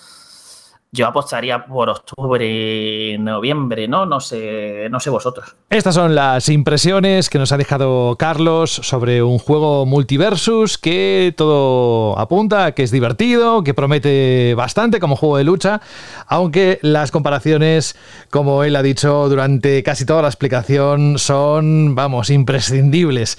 yo 0.91 1.05
apostaría 1.05 1.65
por 1.65 1.89
octubre, 1.89 3.15
noviembre, 3.19 3.87
¿no? 3.87 4.07
No 4.07 4.19
sé, 4.19 4.87
no 4.89 4.99
sé 4.99 5.11
vosotros. 5.11 5.55
Estas 5.69 5.93
son 5.93 6.15
las 6.15 6.49
impresiones 6.49 7.29
que 7.29 7.37
nos 7.37 7.51
ha 7.51 7.57
dejado 7.57 8.15
Carlos 8.17 8.71
sobre 8.71 9.21
un 9.21 9.37
juego 9.37 9.85
multiversus 9.85 10.79
que 10.79 11.33
todo 11.37 12.17
apunta 12.17 12.71
que 12.71 12.81
es 12.81 12.89
divertido, 12.89 13.63
que 13.63 13.75
promete 13.75 14.55
bastante 14.55 14.99
como 14.99 15.15
juego 15.15 15.37
de 15.37 15.43
lucha, 15.43 15.81
aunque 16.25 16.79
las 16.81 17.11
comparaciones, 17.11 17.95
como 18.31 18.63
él 18.63 18.75
ha 18.75 18.81
dicho 18.81 19.29
durante 19.29 19.83
casi 19.83 20.05
toda 20.05 20.23
la 20.23 20.27
explicación, 20.27 21.19
son, 21.19 21.93
vamos, 21.93 22.31
imprescindibles. 22.31 23.37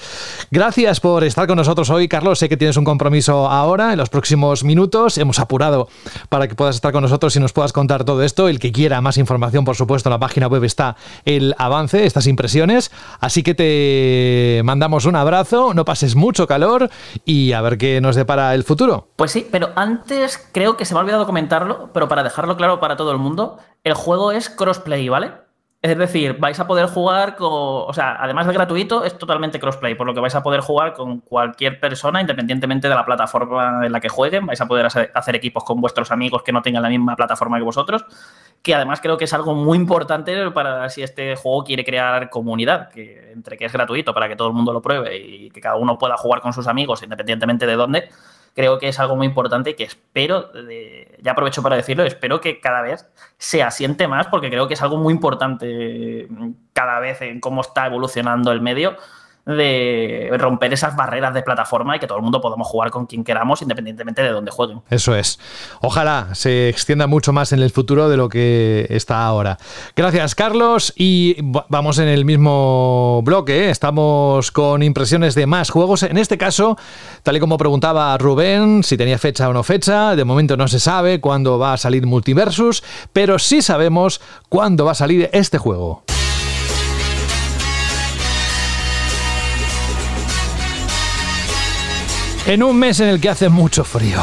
Gracias 0.53 1.01
por 1.01 1.25
estar 1.25 1.49
con 1.49 1.57
nosotros 1.57 1.91
hoy, 1.91 2.07
Carlos. 2.07 2.39
Sé 2.39 2.49
que 2.49 2.57
tienes 2.57 2.77
un 2.77 2.85
compromiso 2.85 3.49
ahora, 3.49 3.93
en 3.93 3.99
los 3.99 4.09
próximos 4.09 4.63
minutos. 4.63 5.19
Hemos 5.19 5.41
apurado 5.41 5.89
para 6.29 6.47
que 6.47 6.55
puedas 6.55 6.77
estar 6.77 6.93
con 6.93 7.03
nosotros 7.03 7.35
nos 7.41 7.53
puedas 7.53 7.73
contar 7.73 8.05
todo 8.05 8.23
esto. 8.23 8.49
El 8.49 8.59
que 8.59 8.73
quiera 8.73 9.01
más 9.01 9.17
información, 9.17 9.65
por 9.65 9.77
supuesto, 9.77 10.09
en 10.09 10.13
la 10.13 10.21
página 10.21 10.47
web 10.47 10.65
está 10.65 10.97
el 11.25 11.55
avance, 11.59 12.07
estas 12.07 12.27
impresiones. 12.27 12.91
Así 13.19 13.43
que 13.43 13.55
te 13.55 14.63
mandamos 14.65 15.07
un 15.07 15.17
abrazo, 15.17 15.75
no 15.75 15.85
pases 15.85 16.15
mucho 16.15 16.47
calor 16.47 16.91
y 17.25 17.53
a 17.53 17.61
ver 17.61 17.79
qué 17.79 18.01
nos 18.01 18.17
depara 18.17 18.55
el 18.55 18.65
futuro. 18.65 19.09
Pues 19.17 19.33
sí, 19.33 19.47
pero 19.51 19.71
antes 19.75 20.39
creo 20.53 20.77
que 20.77 20.85
se 20.85 20.95
me 20.95 21.01
ha 21.01 21.03
olvidado 21.03 21.27
comentarlo, 21.27 21.91
pero 21.93 22.09
para 22.09 22.23
dejarlo 22.23 22.57
claro 22.57 22.81
para 22.81 22.97
todo 22.97 23.13
el 23.13 23.19
mundo, 23.19 23.59
el 23.83 23.95
juego 23.95 24.33
es 24.33 24.49
crossplay, 24.51 25.09
¿vale? 25.09 25.33
Es 25.83 25.97
decir, 25.97 26.37
vais 26.39 26.61
a 26.61 26.67
poder 26.67 26.87
jugar 26.87 27.37
con. 27.37 27.49
O 27.51 27.93
sea, 27.95 28.23
además 28.23 28.47
de 28.47 28.53
gratuito, 28.53 29.03
es 29.03 29.17
totalmente 29.17 29.59
crossplay, 29.59 29.95
por 29.95 30.07
lo 30.07 30.13
que 30.13 30.21
vais 30.21 30.35
a 30.35 30.43
poder 30.43 30.61
jugar 30.61 30.93
con 30.93 31.21
cualquier 31.21 31.81
persona, 31.81 32.21
independientemente 32.21 32.87
de 32.87 32.95
la 32.95 33.07
plataforma 33.07 33.87
en 33.87 33.91
la 33.91 33.99
que 33.99 34.11
jueguen. 34.11 34.45
Vais 34.45 34.61
a 34.61 34.69
poder 34.69 34.87
hacer 34.87 35.37
equipos 35.37 35.65
con 35.65 35.81
vuestros 35.81 36.11
amigos 36.11 36.43
que 36.43 36.53
no 36.53 36.61
tengan 36.61 36.83
la 36.83 36.91
misma 36.91 37.17
plataforma 37.17 37.57
que 37.57 37.65
vosotros. 37.65 38.05
Que 38.61 38.75
además 38.75 39.01
creo 39.01 39.17
que 39.17 39.25
es 39.25 39.33
algo 39.33 39.55
muy 39.55 39.79
importante 39.79 40.51
para 40.51 40.91
si 40.91 41.03
este 41.03 41.35
juego 41.35 41.65
quiere 41.65 41.83
crear 41.83 42.29
comunidad, 42.29 42.91
que 42.91 43.33
entre 43.33 43.57
que 43.57 43.65
es 43.65 43.73
gratuito 43.73 44.13
para 44.13 44.29
que 44.29 44.37
todo 44.37 44.49
el 44.49 44.55
mundo 44.55 44.75
lo 44.75 44.83
pruebe 44.83 45.17
y 45.17 45.51
que 45.51 45.63
cada 45.63 45.77
uno 45.77 45.97
pueda 45.97 46.19
jugar 46.19 46.43
con 46.43 46.53
sus 46.53 46.67
amigos, 46.67 47.03
independientemente 47.03 47.65
de 47.65 47.77
dónde 47.77 48.11
creo 48.61 48.79
que 48.79 48.89
es 48.89 49.01
algo 49.01 49.17
muy 49.17 49.27
importante 49.27 49.75
que 49.75 49.85
espero, 49.85 50.51
ya 51.23 51.33
aprovecho 51.33 51.63
para 51.63 51.77
decirlo, 51.77 52.05
espero 52.05 52.43
que 52.43 52.61
cada 52.61 52.83
vez 52.83 53.07
se 53.39 53.63
asiente 53.63 54.07
más 54.07 54.27
porque 54.27 54.51
creo 54.51 54.69
que 54.69 54.75
es 54.75 54.83
algo 54.83 54.99
muy 54.99 55.15
importante 55.15 56.29
cada 56.75 57.01
vez 57.01 57.23
en 57.23 57.41
cómo 57.41 57.63
está 57.63 57.87
evolucionando 57.87 58.53
el 58.53 58.61
medio 58.61 58.99
de 59.57 60.31
romper 60.39 60.73
esas 60.73 60.97
barreras 60.97 61.35
de 61.35 61.43
plataforma 61.43 61.97
y 61.97 62.01
que 62.01 62.07
todo 62.07 62.19
el 62.19 62.23
mundo 62.23 62.41
podamos 62.41 62.67
jugar 62.69 62.91
con 62.91 63.07
quien 63.07 63.25
queramos 63.25 63.63
independientemente 63.63 64.23
de 64.23 64.31
dónde 64.31 64.51
jueguen. 64.51 64.83
Eso 64.91 65.15
es. 65.15 65.39
Ojalá 65.81 66.29
se 66.35 66.69
extienda 66.69 67.07
mucho 67.07 67.33
más 67.33 67.53
en 67.53 67.61
el 67.61 67.71
futuro 67.71 68.09
de 68.09 68.17
lo 68.17 68.29
que 68.29 68.87
está 68.91 69.25
ahora. 69.25 69.59
Gracias, 69.97 70.35
Carlos. 70.35 70.93
Y 70.97 71.37
vamos 71.69 71.99
en 71.99 72.09
el 72.09 72.25
mismo 72.25 73.23
bloque. 73.25 73.67
¿eh? 73.67 73.71
Estamos 73.71 74.51
con 74.51 74.83
impresiones 74.83 75.35
de 75.35 75.47
más 75.47 75.71
juegos. 75.71 76.03
En 76.03 76.19
este 76.19 76.39
caso, 76.39 76.77
tal 77.23 77.37
y 77.37 77.41
como 77.41 77.59
preguntaba 77.59 78.17
Rubén, 78.19 78.83
si 78.83 78.97
tenía 78.97 79.19
fecha 79.19 79.49
o 79.49 79.53
no 79.53 79.63
fecha, 79.63 80.17
de 80.17 80.25
momento 80.25 80.57
no 80.57 80.69
se 80.69 80.81
sabe 80.81 81.21
cuándo 81.21 81.59
va 81.59 81.75
a 81.75 81.77
salir 81.77 82.07
Multiversus, 82.07 82.83
pero 83.13 83.39
sí 83.39 83.63
sabemos 83.63 84.21
cuándo 84.49 84.85
va 84.85 84.93
a 84.93 84.95
salir 84.95 85.29
este 85.33 85.59
juego. 85.59 86.05
En 92.51 92.65
un 92.65 92.77
mes 92.77 92.99
en 92.99 93.07
el 93.07 93.21
que 93.21 93.29
hace 93.29 93.49
mucho 93.49 93.85
frío. 93.85 94.21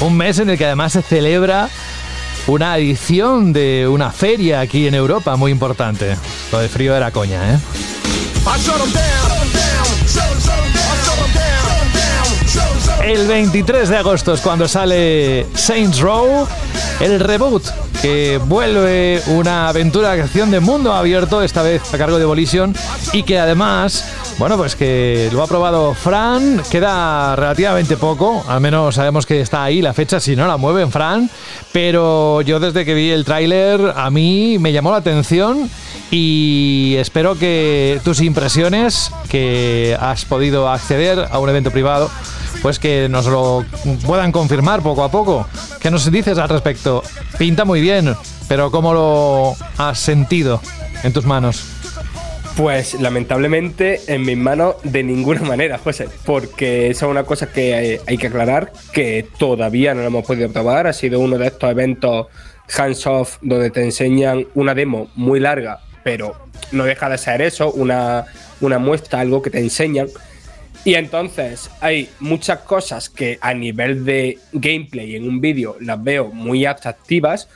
Un 0.00 0.16
mes 0.16 0.38
en 0.38 0.48
el 0.48 0.56
que 0.56 0.64
además 0.64 0.94
se 0.94 1.02
celebra 1.02 1.68
una 2.46 2.78
edición 2.78 3.52
de 3.52 3.86
una 3.86 4.10
feria 4.12 4.60
aquí 4.60 4.86
en 4.86 4.94
Europa 4.94 5.36
muy 5.36 5.52
importante. 5.52 6.16
Lo 6.52 6.60
de 6.60 6.70
frío 6.70 6.96
era 6.96 7.10
coña, 7.10 7.52
¿eh? 7.52 7.58
El 13.04 13.26
23 13.26 13.86
de 13.90 13.96
agosto 13.98 14.32
es 14.32 14.40
cuando 14.40 14.66
sale 14.66 15.46
Saints 15.54 16.00
Row, 16.00 16.48
el 17.00 17.20
reboot 17.20 17.64
que 18.00 18.38
vuelve 18.44 19.22
una 19.28 19.68
aventura 19.68 20.12
de 20.12 20.22
acción 20.22 20.50
de 20.50 20.60
mundo 20.60 20.92
abierto, 20.92 21.42
esta 21.42 21.62
vez 21.62 21.82
a 21.92 21.98
cargo 21.98 22.18
de 22.18 22.24
Volition, 22.24 22.74
y 23.12 23.22
que 23.22 23.38
además, 23.38 24.04
bueno, 24.38 24.56
pues 24.56 24.76
que 24.76 25.28
lo 25.32 25.42
ha 25.42 25.46
probado 25.46 25.94
Fran, 25.94 26.62
queda 26.70 27.36
relativamente 27.36 27.96
poco, 27.96 28.44
al 28.48 28.60
menos 28.60 28.94
sabemos 28.94 29.26
que 29.26 29.40
está 29.40 29.64
ahí 29.64 29.82
la 29.82 29.92
fecha, 29.92 30.20
si 30.20 30.36
no 30.36 30.46
la 30.46 30.56
mueven 30.56 30.90
Fran, 30.90 31.30
pero 31.72 32.42
yo 32.42 32.60
desde 32.60 32.84
que 32.84 32.94
vi 32.94 33.10
el 33.10 33.24
tráiler 33.24 33.92
a 33.94 34.10
mí 34.10 34.58
me 34.58 34.72
llamó 34.72 34.90
la 34.90 34.98
atención 34.98 35.68
y 36.10 36.94
espero 36.98 37.38
que 37.38 38.00
tus 38.04 38.20
impresiones, 38.20 39.10
que 39.28 39.96
has 40.00 40.24
podido 40.24 40.68
acceder 40.70 41.26
a 41.30 41.38
un 41.38 41.48
evento 41.48 41.70
privado, 41.70 42.10
pues 42.66 42.80
que 42.80 43.08
nos 43.08 43.26
lo 43.26 43.64
puedan 44.04 44.32
confirmar 44.32 44.82
poco 44.82 45.04
a 45.04 45.08
poco. 45.08 45.46
¿Qué 45.80 45.88
nos 45.88 46.10
dices 46.10 46.36
al 46.36 46.48
respecto? 46.48 47.00
Pinta 47.38 47.64
muy 47.64 47.80
bien, 47.80 48.12
pero 48.48 48.72
¿cómo 48.72 48.92
lo 48.92 49.54
has 49.78 50.00
sentido 50.00 50.60
en 51.04 51.12
tus 51.12 51.24
manos? 51.24 51.64
Pues 52.56 52.94
lamentablemente 52.94 54.00
en 54.08 54.22
mis 54.22 54.36
manos 54.36 54.74
de 54.82 55.04
ninguna 55.04 55.42
manera, 55.48 55.78
José, 55.78 56.08
porque 56.24 56.90
esa 56.90 57.06
es 57.06 57.10
una 57.12 57.22
cosa 57.22 57.52
que 57.52 58.00
hay 58.04 58.18
que 58.18 58.26
aclarar, 58.26 58.72
que 58.92 59.24
todavía 59.38 59.94
no 59.94 60.00
lo 60.00 60.08
hemos 60.08 60.26
podido 60.26 60.50
probar, 60.50 60.88
ha 60.88 60.92
sido 60.92 61.20
uno 61.20 61.38
de 61.38 61.46
estos 61.46 61.70
eventos 61.70 62.26
hands-off 62.76 63.36
donde 63.42 63.70
te 63.70 63.84
enseñan 63.84 64.44
una 64.54 64.74
demo 64.74 65.06
muy 65.14 65.38
larga, 65.38 65.82
pero 66.02 66.34
no 66.72 66.82
deja 66.82 67.08
de 67.08 67.18
ser 67.18 67.42
eso, 67.42 67.70
una, 67.70 68.24
una 68.60 68.80
muestra, 68.80 69.20
algo 69.20 69.40
que 69.40 69.50
te 69.50 69.60
enseñan 69.60 70.08
Y 70.86 70.94
entonces 70.94 71.68
hay 71.80 72.08
muchas 72.20 72.60
cosas 72.60 73.10
que 73.10 73.38
a 73.40 73.52
nivel 73.52 74.04
de 74.04 74.38
gameplay 74.52 75.16
en 75.16 75.28
un 75.28 75.40
vídeo 75.40 75.76
las 75.80 76.00
veo 76.00 76.28
muy 76.28 76.64
atractivas, 76.64 77.48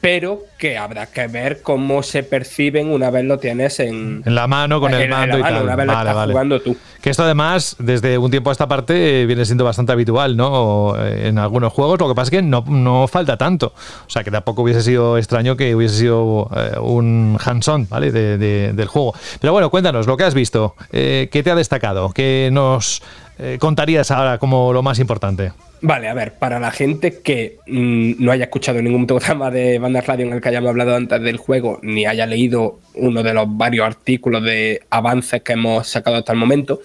pero 0.00 0.44
que 0.56 0.78
habrá 0.78 1.06
que 1.06 1.26
ver 1.26 1.60
cómo 1.62 2.02
se 2.02 2.22
perciben 2.22 2.88
una 2.88 3.10
vez 3.10 3.24
lo 3.24 3.38
tienes 3.38 3.80
en, 3.80 4.22
en 4.24 4.34
la 4.34 4.46
mano, 4.46 4.80
con 4.80 4.94
el 4.94 5.08
mando 5.08 5.38
y 5.38 5.42
tal. 5.42 5.62
Una 5.62 5.76
vez 5.76 5.86
lo 5.86 5.92
estás 5.92 6.26
jugando 6.26 6.60
tú. 6.60 6.76
Que 7.02 7.10
esto 7.10 7.22
además, 7.22 7.76
desde 7.78 8.16
un 8.18 8.30
tiempo 8.30 8.50
a 8.50 8.52
esta 8.52 8.66
parte, 8.66 9.26
viene 9.26 9.44
siendo 9.44 9.64
bastante 9.64 9.92
habitual, 9.92 10.36
¿no? 10.36 10.94
En 11.02 11.38
algunos 11.38 11.72
juegos, 11.72 11.98
lo 12.00 12.08
que 12.08 12.14
pasa 12.14 12.26
es 12.26 12.30
que 12.30 12.42
no, 12.42 12.64
no 12.66 13.08
falta 13.08 13.36
tanto. 13.36 13.74
O 14.06 14.10
sea, 14.10 14.24
que 14.24 14.30
tampoco 14.30 14.62
hubiese 14.62 14.82
sido 14.82 15.18
extraño 15.18 15.56
que 15.56 15.74
hubiese 15.74 15.96
sido 15.96 16.48
eh, 16.56 16.78
un 16.80 17.38
hands-on, 17.42 17.86
¿vale? 17.88 18.10
De, 18.10 18.38
del 18.72 18.88
juego. 18.88 19.14
Pero 19.40 19.52
bueno, 19.52 19.70
cuéntanos, 19.70 20.06
lo 20.06 20.16
que 20.16 20.24
has 20.24 20.34
visto, 20.34 20.74
eh, 20.92 21.28
¿qué 21.30 21.42
te 21.42 21.50
ha 21.50 21.54
destacado? 21.54 22.10
¿Qué 22.10 22.48
nos 22.52 23.02
eh, 23.42 23.56
contarías 23.58 24.10
ahora 24.10 24.36
como 24.38 24.72
lo 24.72 24.82
más 24.82 24.98
importante? 24.98 25.52
Vale, 25.80 26.08
a 26.08 26.14
ver, 26.14 26.34
para 26.34 26.60
la 26.60 26.70
gente 26.70 27.22
que 27.22 27.58
mm, 27.66 28.22
no 28.22 28.32
haya 28.32 28.44
escuchado 28.44 28.82
ningún 28.82 29.06
programa 29.06 29.50
de 29.50 29.78
Bandas 29.78 30.06
Radio 30.06 30.26
en 30.26 30.34
el 30.34 30.42
que 30.42 30.50
hayamos 30.50 30.68
hablado 30.68 30.94
antes 30.94 31.22
del 31.22 31.38
juego, 31.38 31.78
ni 31.82 32.04
haya 32.04 32.26
leído 32.26 32.80
uno 32.94 33.22
de 33.22 33.32
los 33.32 33.46
varios 33.48 33.86
artículos 33.86 34.44
de 34.44 34.82
avances 34.90 35.42
que 35.42 35.54
hemos 35.54 35.88
sacado 35.88 36.18
hasta 36.18 36.32
el 36.32 36.38
momento, 36.38 36.80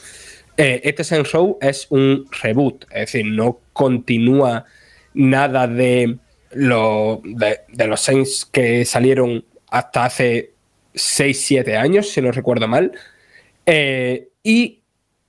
eh, 0.55 0.79
este 0.85 1.03
Saints 1.03 1.33
Row 1.33 1.57
es 1.59 1.87
un 1.89 2.27
reboot, 2.41 2.85
es 2.85 3.11
decir, 3.11 3.25
no 3.25 3.59
continúa 3.73 4.63
nada 5.13 5.67
de, 5.67 6.17
los 6.51 7.21
Saints 7.99 8.45
que 8.49 8.85
salieron 8.85 9.43
hasta 9.69 10.05
hace 10.05 10.53
6-7 10.93 11.75
años, 11.75 12.09
si 12.09 12.21
no 12.21 12.31
recuerdo 12.31 12.69
mal. 12.69 12.93
Eh, 13.65 14.29
y 14.41 14.79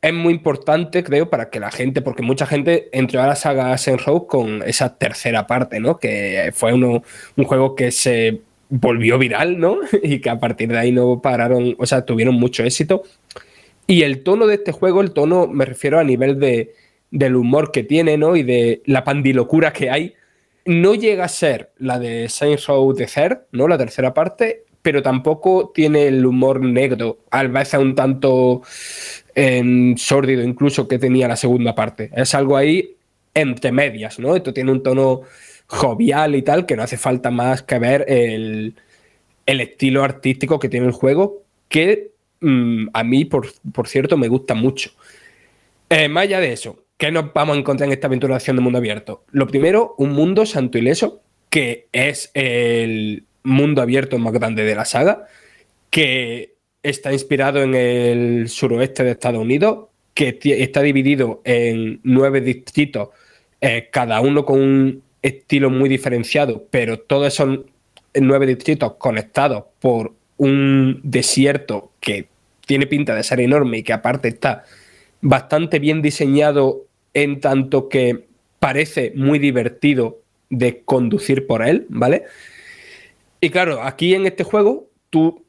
es 0.08 0.14
muy 0.14 0.34
importante, 0.34 1.02
creo, 1.02 1.30
para 1.30 1.50
que 1.50 1.60
la 1.60 1.70
gente, 1.70 2.02
porque 2.02 2.22
mucha 2.22 2.46
gente 2.46 2.88
entró 2.92 3.22
a 3.22 3.26
la 3.26 3.36
saga 3.36 3.76
Row 4.04 4.26
con 4.26 4.62
esa 4.62 4.96
tercera 4.98 5.46
parte, 5.46 5.80
¿no? 5.80 5.98
Que 5.98 6.50
fue 6.54 6.72
un 6.72 7.02
juego 7.44 7.74
que 7.74 7.90
se 7.90 8.42
volvió 8.68 9.18
viral, 9.18 9.58
¿no? 9.58 9.78
Y 10.02 10.20
que 10.20 10.30
a 10.30 10.40
partir 10.40 10.68
de 10.68 10.78
ahí 10.78 10.92
no 10.92 11.20
pararon, 11.20 11.74
o 11.78 11.86
sea, 11.86 12.04
tuvieron 12.04 12.34
mucho 12.36 12.62
éxito. 12.64 13.02
Y 13.86 14.02
el 14.02 14.22
tono 14.22 14.46
de 14.46 14.56
este 14.56 14.72
juego, 14.72 15.00
el 15.00 15.12
tono, 15.12 15.46
me 15.46 15.64
refiero 15.64 15.98
a 15.98 16.04
nivel 16.04 16.38
de, 16.38 16.74
del 17.10 17.36
humor 17.36 17.72
que 17.72 17.82
tiene, 17.84 18.16
¿no? 18.16 18.36
Y 18.36 18.42
de 18.42 18.82
la 18.86 19.04
pandilocura 19.04 19.72
que 19.72 19.90
hay, 19.90 20.14
no 20.64 20.94
llega 20.94 21.24
a 21.24 21.28
ser 21.28 21.70
la 21.78 21.98
de 21.98 22.28
Saints 22.28 22.66
Row 22.66 22.92
The 22.94 23.06
Third, 23.06 23.38
¿no? 23.52 23.68
La 23.68 23.78
tercera 23.78 24.12
parte, 24.12 24.64
pero 24.86 25.02
tampoco 25.02 25.72
tiene 25.74 26.06
el 26.06 26.24
humor 26.24 26.60
negro, 26.60 27.18
a 27.32 27.42
veces 27.42 27.80
un 27.80 27.96
tanto 27.96 28.62
en 29.34 29.98
sórdido 29.98 30.44
incluso 30.44 30.86
que 30.86 31.00
tenía 31.00 31.26
la 31.26 31.34
segunda 31.34 31.74
parte. 31.74 32.08
Es 32.14 32.36
algo 32.36 32.56
ahí 32.56 32.94
entre 33.34 33.72
medias, 33.72 34.20
¿no? 34.20 34.36
Esto 34.36 34.54
tiene 34.54 34.70
un 34.70 34.84
tono 34.84 35.22
jovial 35.66 36.36
y 36.36 36.42
tal, 36.42 36.66
que 36.66 36.76
no 36.76 36.84
hace 36.84 36.98
falta 36.98 37.32
más 37.32 37.64
que 37.64 37.80
ver 37.80 38.04
el, 38.06 38.76
estilo 39.44 40.04
artístico 40.04 40.60
que 40.60 40.68
tiene 40.68 40.86
el 40.86 40.92
juego, 40.92 41.42
que 41.68 42.12
mm, 42.38 42.86
a 42.92 43.02
mí, 43.02 43.24
por, 43.24 43.48
cierto, 43.86 44.16
me 44.16 44.28
gusta 44.28 44.54
mucho. 44.54 44.90
Eh, 45.90 46.08
más 46.08 46.22
allá 46.22 46.38
de 46.38 46.52
eso, 46.52 46.84
¿qué 46.96 47.10
nos 47.10 47.32
vamos 47.32 47.56
a 47.56 47.58
encontrar 47.58 47.88
en 47.88 47.94
esta 47.94 48.06
aventuración 48.06 48.54
de 48.54 48.62
mundo 48.62 48.78
abierto? 48.78 49.24
Lo 49.32 49.48
primero, 49.48 49.96
un 49.98 50.12
mundo 50.12 50.46
santo 50.46 50.78
ileso, 50.78 51.22
que 51.50 51.88
es 51.90 52.30
el 52.34 53.24
mundo 53.46 53.80
abierto 53.82 54.18
más 54.18 54.32
grande 54.32 54.64
de 54.64 54.74
la 54.74 54.84
saga, 54.84 55.26
que 55.90 56.54
está 56.82 57.12
inspirado 57.12 57.62
en 57.62 57.74
el 57.74 58.48
suroeste 58.48 59.04
de 59.04 59.12
Estados 59.12 59.40
Unidos, 59.40 59.86
que 60.14 60.38
está 60.42 60.82
dividido 60.82 61.40
en 61.44 62.00
nueve 62.02 62.40
distritos, 62.40 63.08
eh, 63.60 63.88
cada 63.90 64.20
uno 64.20 64.44
con 64.44 64.60
un 64.60 65.02
estilo 65.22 65.70
muy 65.70 65.88
diferenciado, 65.88 66.66
pero 66.70 67.00
todos 67.00 67.34
son 67.34 67.66
nueve 68.14 68.46
distritos 68.46 68.94
conectados 68.98 69.64
por 69.80 70.12
un 70.38 71.00
desierto 71.02 71.92
que 72.00 72.28
tiene 72.66 72.86
pinta 72.86 73.14
de 73.14 73.22
ser 73.22 73.40
enorme 73.40 73.78
y 73.78 73.82
que 73.82 73.92
aparte 73.92 74.28
está 74.28 74.64
bastante 75.20 75.78
bien 75.78 76.02
diseñado 76.02 76.84
en 77.14 77.40
tanto 77.40 77.88
que 77.88 78.26
parece 78.58 79.12
muy 79.14 79.38
divertido 79.38 80.20
de 80.50 80.82
conducir 80.84 81.46
por 81.46 81.66
él, 81.66 81.86
¿vale? 81.88 82.24
Y 83.46 83.50
claro, 83.50 83.80
aquí 83.80 84.12
en 84.12 84.26
este 84.26 84.42
juego 84.42 84.90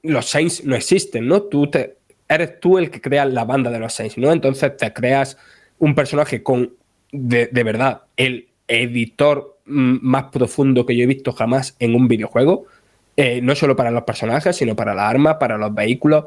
los 0.04 0.30
Saints 0.30 0.64
no 0.64 0.76
existen, 0.76 1.28
¿no? 1.28 1.42
Tú 1.42 1.66
te, 1.66 1.98
eres 2.30 2.60
tú 2.60 2.78
el 2.78 2.92
que 2.92 3.02
crea 3.02 3.26
la 3.26 3.44
banda 3.44 3.72
de 3.72 3.80
los 3.80 3.92
Saints, 3.92 4.20
¿no? 4.20 4.32
Entonces 4.32 4.78
te 4.78 4.94
creas 4.94 5.36
un 5.80 5.96
personaje 5.96 6.44
con, 6.44 6.76
de, 7.12 7.50
verdad, 7.64 8.04
el 8.16 8.50
editor 8.68 9.58
más 9.66 10.26
profundo 10.26 10.86
que 10.86 10.96
yo 10.96 11.06
he 11.06 11.08
visto 11.08 11.34
jamás 11.34 11.76
en 11.80 11.96
un 11.96 12.08
videojuego, 12.08 12.68
eh, 13.16 13.42
no 13.42 13.56
solo 13.56 13.76
para 13.76 13.90
los 13.90 14.04
personajes, 14.04 14.56
sino 14.56 14.76
para 14.76 14.94
las 14.94 15.10
armas, 15.10 15.38
para 15.40 15.58
los 15.58 15.74
vehículos, 15.74 16.26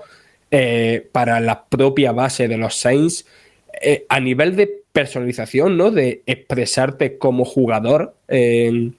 eh, 0.50 1.08
para 1.12 1.38
la 1.38 1.66
propia 1.66 2.10
base 2.10 2.48
de 2.48 2.56
los 2.56 2.74
Saints, 2.74 3.28
eh, 3.80 4.06
a 4.08 4.18
nivel 4.18 4.56
de 4.56 4.82
personalización, 4.90 5.76
¿no? 5.76 5.92
De 5.92 6.22
expresarte 6.26 7.16
como 7.16 7.44
jugador 7.44 8.16
en 8.26 8.96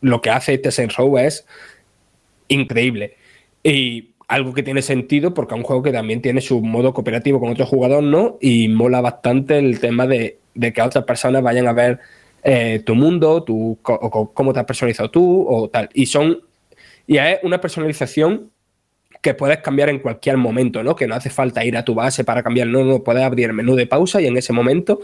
lo 0.00 0.20
que 0.20 0.30
hace 0.30 0.54
este 0.54 0.70
Saints 0.70 0.96
Row 0.96 1.18
es 1.18 1.46
increíble. 2.48 3.16
Y 3.62 4.10
algo 4.28 4.54
que 4.54 4.62
tiene 4.62 4.82
sentido 4.82 5.34
porque 5.34 5.54
es 5.54 5.58
un 5.58 5.64
juego 5.64 5.82
que 5.82 5.92
también 5.92 6.22
tiene 6.22 6.40
su 6.40 6.60
modo 6.60 6.94
cooperativo 6.94 7.40
con 7.40 7.50
otro 7.50 7.66
jugador, 7.66 8.02
¿no? 8.02 8.38
Y 8.40 8.68
mola 8.68 9.00
bastante 9.00 9.58
el 9.58 9.80
tema 9.80 10.06
de, 10.06 10.38
que 10.54 10.82
otras 10.82 11.04
personas 11.04 11.42
vayan 11.42 11.66
a 11.66 11.72
ver 11.72 11.98
eh, 12.42 12.80
tu 12.84 12.94
mundo, 12.94 13.42
tu, 13.42 13.78
cómo 13.82 14.52
te 14.52 14.60
has 14.60 14.66
personalizado 14.66 15.10
tú 15.10 15.46
o 15.48 15.68
tal. 15.68 15.88
Y 15.94 16.06
son. 16.06 16.40
Y 17.06 17.18
es 17.18 17.40
una 17.42 17.60
personalización 17.60 18.50
que 19.20 19.34
puedes 19.34 19.58
cambiar 19.58 19.88
en 19.88 19.98
cualquier 19.98 20.36
momento, 20.36 20.82
¿no? 20.82 20.96
Que 20.96 21.06
no 21.06 21.14
hace 21.14 21.30
falta 21.30 21.64
ir 21.64 21.76
a 21.76 21.84
tu 21.84 21.94
base 21.94 22.24
para 22.24 22.42
cambiar, 22.42 22.68
no, 22.68 22.84
no, 22.84 23.02
puedes 23.02 23.22
abrir 23.22 23.46
el 23.46 23.52
menú 23.52 23.74
de 23.74 23.86
pausa 23.86 24.20
y 24.20 24.26
en 24.26 24.36
ese 24.36 24.52
momento 24.52 25.00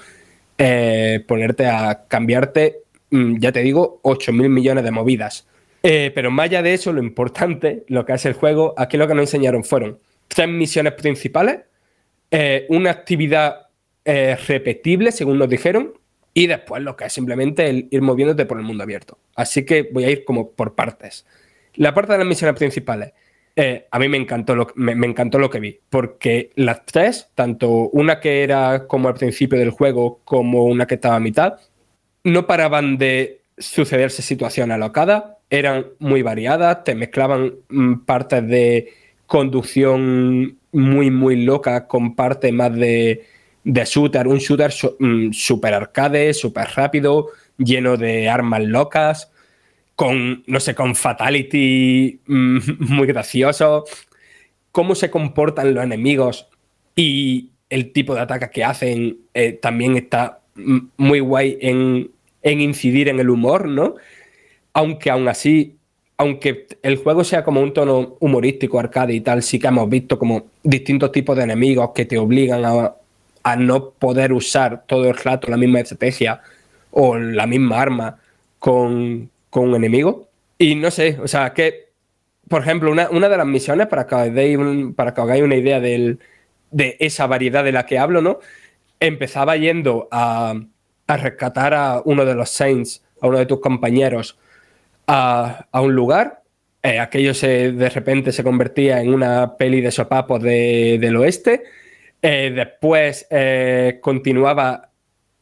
eh, 0.59 1.23
ponerte 1.27 1.67
a 1.67 2.05
cambiarte, 2.09 2.83
ya 3.11 3.53
te 3.53 3.61
digo, 3.61 4.01
8 4.03 4.33
mil 4.33 4.49
millones 4.49 4.85
de 4.85 4.91
movidas. 4.91 5.47
Eh, 5.89 6.11
pero 6.15 6.33
más 6.33 6.47
allá 6.47 6.63
de 6.63 6.75
eso, 6.75 6.93
lo 6.93 7.01
importante, 7.01 7.85
lo 7.87 8.05
que 8.05 8.13
hace 8.13 8.29
el 8.29 8.35
juego, 8.35 8.75
aquí 8.77 8.97
lo 8.97 9.07
que 9.07 9.15
nos 9.15 9.23
enseñaron 9.23 9.63
fueron 9.63 10.01
tres 10.27 10.49
misiones 10.49 10.95
principales, 10.95 11.61
eh, 12.31 12.67
una 12.71 12.91
actividad 12.91 13.69
eh, 14.05 14.37
repetible, 14.49 15.13
según 15.13 15.39
nos 15.39 15.49
dijeron, 15.49 15.93
y 16.35 16.49
después 16.49 16.83
lo 16.83 16.97
que 16.97 17.05
es 17.05 17.13
simplemente 17.13 17.71
el 17.71 17.87
ir 17.93 18.03
moviéndote 18.03 18.47
por 18.47 18.59
el 18.59 18.65
mundo 18.65 18.83
abierto. 18.83 19.19
Así 19.37 19.65
que 19.65 19.89
voy 19.93 20.05
a 20.05 20.11
ir 20.11 20.25
como 20.25 20.51
por 20.51 20.75
partes. 20.75 21.25
La 21.75 21.95
parte 21.95 22.13
de 22.13 22.19
las 22.19 22.27
misiones 22.27 22.59
principales, 22.59 23.13
a 23.91 23.99
mí 23.99 24.09
me 24.09 24.17
encantó, 24.17 24.55
lo, 24.57 24.67
me, 24.75 24.93
encantó 25.07 25.39
lo 25.39 25.49
que 25.49 25.61
vi, 25.61 25.79
porque 25.89 26.51
las 26.57 26.85
tres, 26.85 27.31
tanto 27.35 27.71
una 27.71 28.21
que 28.21 28.43
era 28.43 28.87
como 28.87 29.09
al 29.09 29.15
principio 29.15 29.59
del 29.59 29.71
juego, 29.71 30.21
como 30.25 30.65
una 30.65 30.87
que 30.87 30.97
estaba 30.97 31.17
a 31.17 31.21
mitad, 31.21 31.59
no 32.27 32.49
paraban 32.49 32.99
de 32.99 33.43
sucederse 33.57 34.21
situaciones 34.21 34.75
alocadas, 34.75 35.23
eran 35.49 35.87
muy 36.01 36.23
variadas, 36.23 36.83
te 36.83 36.97
mezclaban 36.97 37.55
mm, 37.69 38.01
partes 38.05 38.47
de 38.49 38.93
conducción 39.27 40.59
muy, 40.73 41.13
muy 41.13 41.45
loca 41.45 41.87
con 41.87 42.17
partes 42.17 42.53
más 42.53 42.75
de, 42.75 43.25
de 43.63 43.85
shooter, 43.85 44.27
un 44.27 44.39
shooter 44.39 44.73
mm, 44.99 45.31
super 45.31 45.73
arcade, 45.73 46.35
super 46.35 46.67
rápido, 46.75 47.29
lleno 47.59 47.97
de 47.97 48.29
armas 48.29 48.65
locas, 48.65 49.31
con, 49.95 50.43
no 50.49 50.59
sé, 50.59 50.75
con 50.75 50.97
fatality 50.97 52.23
mm, 52.27 52.59
muy 52.93 53.07
gracioso, 53.07 53.85
cómo 54.73 54.97
se 54.97 55.13
comportan 55.13 55.75
los 55.75 55.85
enemigos 55.85 56.49
y 56.97 57.53
el 57.71 57.93
tipo 57.93 58.17
de 58.17 58.23
ataque 58.23 58.51
que 58.53 58.65
hacen 58.65 59.19
eh, 59.33 59.53
también 59.53 59.97
está 59.97 60.41
muy 60.97 61.21
guay 61.21 61.59
en, 61.61 62.11
en 62.47 62.61
incidir 62.61 63.09
en 63.09 63.21
el 63.21 63.29
humor, 63.29 63.69
¿no? 63.69 63.97
aunque 64.77 65.11
aún 65.11 65.27
así, 65.27 65.79
aunque 66.19 66.67
el 66.83 66.99
juego 66.99 67.25
sea 67.25 67.43
como 67.43 67.63
un 67.63 67.73
tono 67.73 68.19
humorístico, 68.21 68.79
arcade 68.79 69.15
y 69.15 69.23
tal, 69.23 69.43
sí 69.43 69.59
que 69.59 69.69
hemos 69.69 69.89
visto 69.89 70.19
como 70.19 70.49
distintos 70.63 71.13
tipos 71.13 71.35
de 71.35 71.45
enemigos 71.45 71.93
que 71.95 72.05
te 72.05 72.19
obligan 72.19 72.63
a, 72.67 72.95
no 73.57 73.91
poder 73.93 74.35
usar 74.35 74.85
todo 74.87 75.09
el 75.09 75.17
rato 75.17 75.49
la 75.49 75.57
misma 75.57 75.81
estrategia 75.81 76.43
o 76.91 77.17
la 77.17 77.47
misma 77.47 77.81
arma 77.81 78.19
con, 78.59 79.31
un 79.53 79.75
enemigo. 79.75 80.29
Y 80.59 80.75
no 80.75 80.91
sé, 80.91 81.19
o 81.23 81.29
sea, 81.29 81.55
que, 81.55 81.89
por 82.47 82.61
ejemplo, 82.61 82.91
una, 82.93 83.29
de 83.31 83.37
las 83.39 83.47
misiones, 83.47 83.87
para 83.87 84.07
que 84.07 84.15
os 84.15 84.35
deis 84.35 84.59
para 84.95 85.15
que 85.15 85.21
hagáis 85.23 85.43
una 85.43 85.57
idea 85.57 85.81
de 85.81 86.19
esa 86.99 87.27
variedad 87.27 87.65
de 87.65 87.73
la 87.73 87.87
que 87.87 87.99
hablo, 87.99 88.21
¿no? 88.21 88.41
Empezaba 89.01 89.57
yendo 89.57 90.07
a, 90.11 90.61
a 91.07 91.17
rescatar 91.17 91.75
a 91.75 92.03
uno 92.05 92.25
de 92.25 92.35
los 92.35 92.51
Saints, 92.51 93.03
a 93.21 93.29
uno 93.29 93.39
de 93.39 93.47
tus 93.47 93.61
compañeros, 93.61 94.39
a, 95.07 95.67
un 95.73 95.95
lugar. 95.95 96.43
Eh, 96.83 96.99
aquello 96.99 97.35
se, 97.35 97.73
de 97.73 97.91
repente 97.91 98.33
se 98.33 98.45
convertía 98.45 99.01
en 99.01 99.13
una 99.13 99.57
peli 99.57 99.81
de 99.81 99.91
sopapos 99.91 100.43
del 100.43 101.17
oeste. 101.17 101.65
Eh, 102.23 102.53
después 102.55 103.27
eh, 103.31 103.99
continuaba 104.01 104.91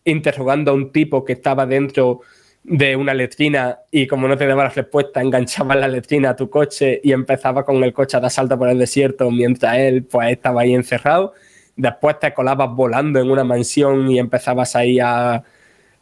interrogando 0.04 0.70
a 0.70 0.74
un 0.74 0.92
tipo 0.92 1.24
que 1.24 1.34
estaba 1.34 1.66
dentro 1.66 2.20
de 2.62 2.96
una 2.96 3.12
letrina 3.12 3.80
y 3.90 4.06
como 4.06 4.26
no 4.26 4.36
te 4.38 4.46
daba 4.46 4.64
la 4.64 4.70
respuesta, 4.70 5.20
enganchaba 5.20 5.74
la 5.74 5.86
letrina 5.86 6.30
a 6.30 6.36
tu 6.36 6.48
coche 6.48 7.00
y 7.02 7.12
empezaba 7.12 7.64
con 7.64 7.82
el 7.84 7.92
coche 7.92 8.16
a 8.16 8.20
dar 8.20 8.30
salto 8.30 8.58
por 8.58 8.70
el 8.70 8.78
desierto 8.78 9.30
mientras 9.30 9.76
él 9.78 10.04
pues 10.04 10.32
estaba 10.32 10.62
ahí 10.62 10.74
encerrado. 10.74 11.34
Después 11.76 12.18
te 12.20 12.32
colabas 12.32 12.70
volando 12.70 13.20
en 13.20 13.30
una 13.30 13.44
mansión 13.44 14.10
y 14.10 14.18
empezabas 14.18 14.76
ahí 14.76 14.98
a, 14.98 15.44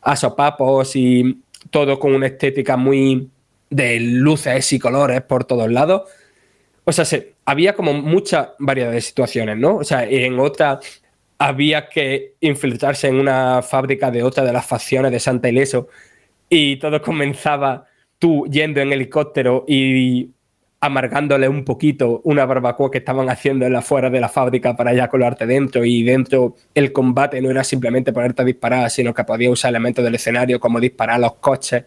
a 0.03 0.16
y 0.94 1.38
todo 1.70 1.98
con 1.98 2.14
una 2.14 2.26
estética 2.26 2.76
muy 2.76 3.28
de 3.70 4.00
luces 4.00 4.72
y 4.72 4.78
colores 4.78 5.22
por 5.22 5.44
todos 5.44 5.70
lados. 5.70 6.03
O 6.84 6.92
sea, 6.92 7.05
se, 7.05 7.34
había 7.44 7.74
como 7.74 7.92
mucha 7.94 8.55
variedad 8.59 8.92
de 8.92 9.00
situaciones, 9.00 9.57
¿no? 9.57 9.76
O 9.76 9.84
sea, 9.84 10.05
en 10.05 10.38
otra 10.38 10.80
había 11.38 11.88
que 11.88 12.34
infiltrarse 12.40 13.09
en 13.09 13.16
una 13.16 13.62
fábrica 13.62 14.11
de 14.11 14.22
otra 14.22 14.44
de 14.44 14.53
las 14.53 14.66
facciones 14.66 15.11
de 15.11 15.20
Santa 15.20 15.48
Ileso 15.48 15.88
y 16.48 16.76
todo 16.76 17.00
comenzaba 17.00 17.86
tú 18.18 18.46
yendo 18.46 18.80
en 18.80 18.92
helicóptero 18.92 19.64
y 19.66 20.30
amargándole 20.83 21.49
un 21.49 21.64
poquito 21.64 22.20
una 22.24 22.45
barbacoa 22.45 22.91
que 22.91 22.99
estaban 22.99 23.30
haciendo 23.30 23.64
en 23.64 23.72
la 23.72 23.83
fuera 23.83 24.11
de 24.11 24.20
la 24.20 24.28
fábrica 24.28 24.76
para 24.76 24.93
ya 24.93 25.07
colarte 25.07 25.47
dentro 25.47 25.85
y 25.85 26.03
dentro 26.03 26.57
el 26.74 26.93
combate 26.93 27.41
no 27.41 27.53
era 27.53 27.62
simplemente 27.62 28.12
ponerte 28.12 28.43
a 28.43 28.45
disparar, 28.45 28.91
sino 28.91 29.14
que 29.14 29.22
podía 29.22 29.49
usar 29.49 29.68
elementos 29.68 30.05
del 30.05 30.16
escenario 30.16 30.59
como 30.59 30.80
disparar 30.80 31.16
a 31.16 31.18
los 31.20 31.35
coches 31.35 31.85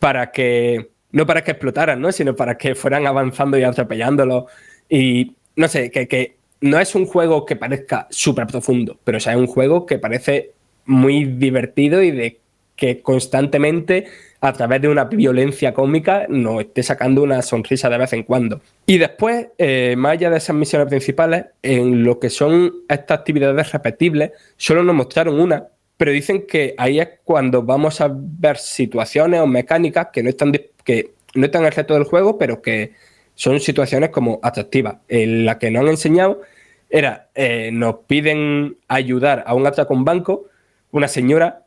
para 0.00 0.32
que 0.32 0.90
no 1.12 1.24
para 1.24 1.44
que 1.44 1.52
explotaran, 1.52 2.00
¿no? 2.00 2.10
sino 2.10 2.34
para 2.34 2.58
que 2.58 2.74
fueran 2.74 3.06
avanzando 3.06 3.56
y 3.56 3.62
atropellándolos 3.62 4.46
y 4.88 5.36
no 5.54 5.68
sé, 5.68 5.92
que, 5.92 6.08
que 6.08 6.34
no 6.60 6.80
es 6.80 6.96
un 6.96 7.06
juego 7.06 7.46
que 7.46 7.54
parezca 7.54 8.08
súper 8.10 8.48
profundo, 8.48 8.98
pero 9.04 9.18
es 9.18 9.26
un 9.28 9.46
juego 9.46 9.86
que 9.86 10.00
parece 10.00 10.50
muy 10.86 11.24
divertido 11.24 12.02
y 12.02 12.10
de 12.10 12.40
que 12.74 13.00
constantemente 13.00 14.06
a 14.44 14.52
través 14.52 14.82
de 14.82 14.88
una 14.88 15.04
violencia 15.04 15.72
cómica 15.72 16.26
nos 16.28 16.60
esté 16.60 16.82
sacando 16.82 17.22
una 17.22 17.40
sonrisa 17.40 17.88
de 17.88 17.96
vez 17.96 18.12
en 18.12 18.24
cuando. 18.24 18.60
Y 18.84 18.98
después, 18.98 19.46
eh, 19.56 19.94
más 19.96 20.12
allá 20.12 20.28
de 20.28 20.36
esas 20.36 20.54
misiones 20.54 20.86
principales, 20.86 21.46
en 21.62 22.04
lo 22.04 22.20
que 22.20 22.28
son 22.28 22.70
estas 22.86 23.20
actividades 23.20 23.72
repetibles, 23.72 24.32
solo 24.58 24.84
nos 24.84 24.94
mostraron 24.94 25.40
una, 25.40 25.68
pero 25.96 26.12
dicen 26.12 26.46
que 26.46 26.74
ahí 26.76 27.00
es 27.00 27.08
cuando 27.24 27.62
vamos 27.62 28.02
a 28.02 28.10
ver 28.12 28.58
situaciones 28.58 29.40
o 29.40 29.46
mecánicas 29.46 30.08
que 30.12 30.22
no 30.22 30.28
están, 30.28 30.52
que 30.84 31.12
no 31.34 31.46
están 31.46 31.62
en 31.62 31.66
el 31.68 31.72
resto 31.72 31.94
del 31.94 32.04
juego, 32.04 32.36
pero 32.36 32.60
que 32.60 32.92
son 33.34 33.60
situaciones 33.60 34.10
como 34.10 34.40
atractivas. 34.42 34.96
En 35.08 35.46
la 35.46 35.58
que 35.58 35.70
nos 35.70 35.84
han 35.84 35.88
enseñado 35.88 36.42
era, 36.90 37.30
eh, 37.34 37.70
nos 37.72 38.00
piden 38.06 38.76
ayudar 38.88 39.42
a 39.46 39.54
un 39.54 39.66
atraco 39.66 39.94
un 39.94 40.04
banco, 40.04 40.44
una 40.90 41.08
señora 41.08 41.64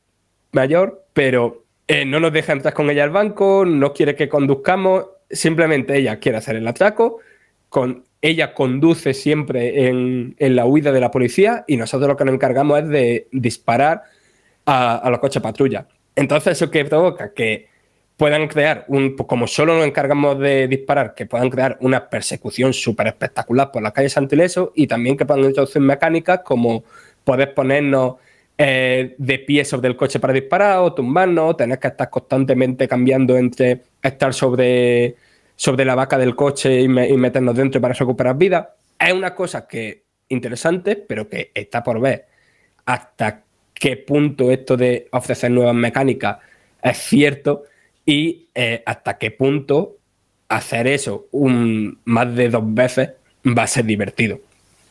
mayor, 0.52 1.06
pero 1.14 1.64
eh, 1.88 2.06
no 2.06 2.20
nos 2.20 2.34
deja 2.34 2.54
entrar 2.54 2.74
con 2.74 2.90
ella 2.90 3.04
al 3.04 3.12
banco, 3.12 3.64
no 3.66 3.94
quiere 3.94 4.16
que 4.16 4.28
conduzcamos, 4.28 5.06
simplemente 5.30 5.98
ella 5.98 6.20
quiere 6.20 6.38
hacer 6.38 6.58
el 6.58 6.68
atraco, 6.68 7.20
con, 7.70 8.04
ella 8.22 8.54
conduce 8.54 9.14
siempre 9.14 9.88
en, 9.88 10.36
la 10.40 10.66
huida 10.66 10.92
de 10.92 11.00
la 11.00 11.12
policía 11.12 11.64
y 11.68 11.78
nosotros 11.78 12.10
lo 12.10 12.18
que 12.18 12.26
nos 12.26 12.34
encargamos 12.34 12.80
es 12.80 12.90
de 12.90 13.28
disparar 13.32 14.04
a, 14.66 15.08
los 15.10 15.20
coches 15.20 15.42
patrulla. 15.42 15.88
Entonces 16.16 16.54
eso 16.54 16.72
que 16.72 16.84
provoca 16.84 17.34
que 17.34 17.68
puedan 18.18 18.48
crear, 18.48 18.86
un, 18.88 19.16
pues 19.16 19.28
como 19.28 19.48
solo 19.48 19.78
nos 19.78 19.86
encargamos 19.86 20.40
de 20.40 20.68
disparar, 20.68 21.14
que 21.14 21.28
puedan 21.28 21.50
crear 21.50 21.78
una 21.82 22.10
persecución 22.10 22.74
súper 22.74 23.08
espectacular 23.08 23.72
por 23.72 23.84
las 23.84 23.94
calles 23.94 24.14
Santileso 24.14 24.74
y 24.76 24.88
también 24.88 25.16
que 25.16 25.26
puedan 25.26 25.46
introducir 25.46 25.82
mecánicas 25.82 26.42
como 26.44 26.84
poder 27.24 27.54
ponernos 27.54 28.16
eh, 28.58 29.16
de 29.18 29.40
pie 29.40 29.64
sobre 29.66 29.88
el 29.88 29.96
coche 29.96 30.20
para 30.20 30.34
disparar 30.34 30.80
o 30.80 30.94
tumbarnos, 30.94 31.58
tener 31.58 31.78
que 31.80 31.90
estar 31.90 32.10
constantemente 32.10 32.88
cambiando 32.88 33.38
entre 33.38 33.84
estar 34.02 34.34
sobre, 34.34 35.16
sobre 35.56 35.86
la 35.86 35.96
vaca 35.96 36.18
del 36.18 36.36
coche 36.36 36.82
y, 36.82 36.88
meternos 36.88 37.56
dentro 37.56 37.80
para 37.80 37.94
recuperar 37.94 38.38
vida. 38.38 38.76
Es 39.00 39.14
una 39.14 39.36
cosa 39.36 39.68
que 39.68 40.04
interesante, 40.30 40.96
pero 40.96 41.30
que 41.30 41.52
está 41.54 41.84
por 41.84 42.00
ver 42.02 42.26
hasta 42.86 43.44
qué 43.74 43.98
punto 43.98 44.50
esto 44.50 44.76
de 44.76 45.08
ofrecer 45.12 45.52
nuevas 45.52 45.76
mecánicas 45.76 46.38
es 46.82 46.98
cierto 46.98 47.64
y 48.06 48.48
eh, 48.56 48.82
hasta 48.86 49.18
qué 49.18 49.32
punto 49.32 49.98
hacer 50.50 50.88
eso 50.88 51.28
un, 51.32 52.00
más 52.06 52.34
de 52.34 52.50
dos 52.50 52.64
veces 52.74 53.12
va 53.46 53.64
a 53.64 53.68
ser 53.68 53.86
divertido. 53.86 54.40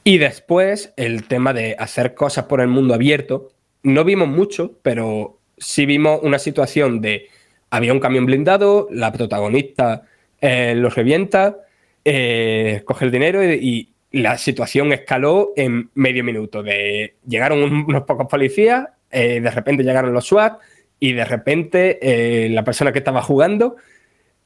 Y 0.04 0.18
después 0.18 0.92
el 0.96 1.24
tema 1.24 1.52
de 1.52 1.74
hacer 1.78 2.14
cosas 2.14 2.44
por 2.44 2.60
el 2.60 2.68
mundo 2.68 2.94
abierto, 2.94 3.50
no 3.86 4.04
vimos 4.04 4.26
mucho, 4.26 4.78
pero 4.82 5.38
sí 5.56 5.86
vimos 5.86 6.20
una 6.22 6.40
situación 6.40 7.00
de 7.00 7.28
había 7.70 7.92
un 7.92 8.00
camión 8.00 8.26
blindado, 8.26 8.88
la 8.90 9.12
protagonista 9.12 10.02
eh, 10.40 10.74
lo 10.74 10.90
revienta, 10.90 11.58
eh, 12.04 12.82
coge 12.84 13.04
el 13.04 13.10
dinero 13.12 13.42
y, 13.44 13.92
la 14.12 14.38
situación 14.38 14.94
escaló 14.94 15.52
en 15.56 15.90
medio 15.94 16.24
minuto. 16.24 16.62
De, 16.62 17.16
llegaron 17.26 17.62
unos 17.62 18.04
pocos 18.04 18.28
policías, 18.28 18.86
eh, 19.10 19.40
de 19.40 19.50
repente 19.50 19.82
llegaron 19.82 20.14
los 20.14 20.26
SWAT 20.26 20.58
y 20.98 21.12
de 21.12 21.24
repente 21.24 22.48
la 22.48 22.64
persona 22.64 22.92
que 22.92 23.00
estaba 23.00 23.20
jugando 23.20 23.76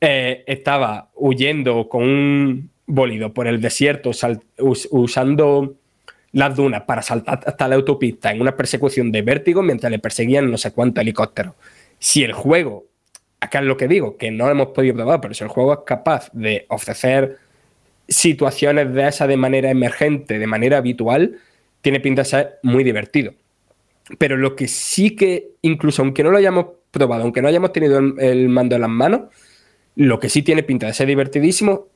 estaba 0.01 1.11
huyendo 1.15 1.89
con 1.89 2.03
un 2.03 2.71
bólido 2.87 3.33
por 3.33 3.47
el 3.47 3.61
desierto 3.61 4.11
usando 4.59 5.77
las 6.33 6.55
dunas 6.55 6.83
para 6.83 7.03
saltar 7.03 7.41
hasta 7.45 7.69
la 7.69 7.75
autopista 7.75 8.31
en 8.31 8.41
una 8.41 8.57
persecución 8.57 9.11
de 9.11 9.23
vértigo 9.23 9.63
mientras 9.63 9.91
le 9.91 9.99
perseguían 9.99 10.51
no 10.51 10.59
sé 10.59 10.73
cuántos 10.73 11.03
helicópteros. 11.03 11.55
Si 11.99 12.23
el 12.23 12.33
juego, 12.33 12.87
acá 13.41 13.59
es 13.59 13.65
lo 13.65 13.77
que 13.77 13.89
digo, 13.89 14.17
que 14.17 14.31
no 14.31 14.49
hemos 14.49 14.69
podido 14.69 14.95
probar, 14.95 15.21
pero 15.21 15.35
si 15.35 15.45
el 15.45 15.51
juego 15.51 15.73
es 15.73 15.79
capaz 15.85 16.31
de 16.33 16.67
ofrecer 16.69 17.39
situaciones 18.09 18.93
de 18.93 19.09
esa 19.09 19.27
de 19.27 19.37
manera 19.37 19.71
emergente, 19.71 20.39
de 20.39 20.47
manera 20.47 20.79
habitual, 20.79 21.39
tiene 21.81 22.01
pinta 22.01 22.23
de 22.23 22.29
ser 22.29 22.59
muy 22.63 22.85
divertido. 22.85 23.35
Pero 24.19 24.37
lo 24.37 24.57
que 24.57 24.69
sí 24.69 25.15
que, 25.15 25.53
incluso 25.63 26.03
aunque 26.03 26.23
no 26.23 26.31
lo 26.31 26.39
hayamos 26.39 26.67
probado, 26.91 27.23
aunque 27.23 27.43
no 27.43 27.49
hayamos 27.49 27.73
tenido 27.73 27.99
el 27.99 28.49
mando 28.49 28.75
en 28.75 28.81
las 28.81 28.91
manos, 28.91 29.23
lo 29.97 30.19
que 30.19 30.29
sí 30.29 30.43
tiene 30.43 30.63
pinta 30.63 30.87
de 30.87 30.95
ser 30.95 31.07
divertidísimo 31.07 31.87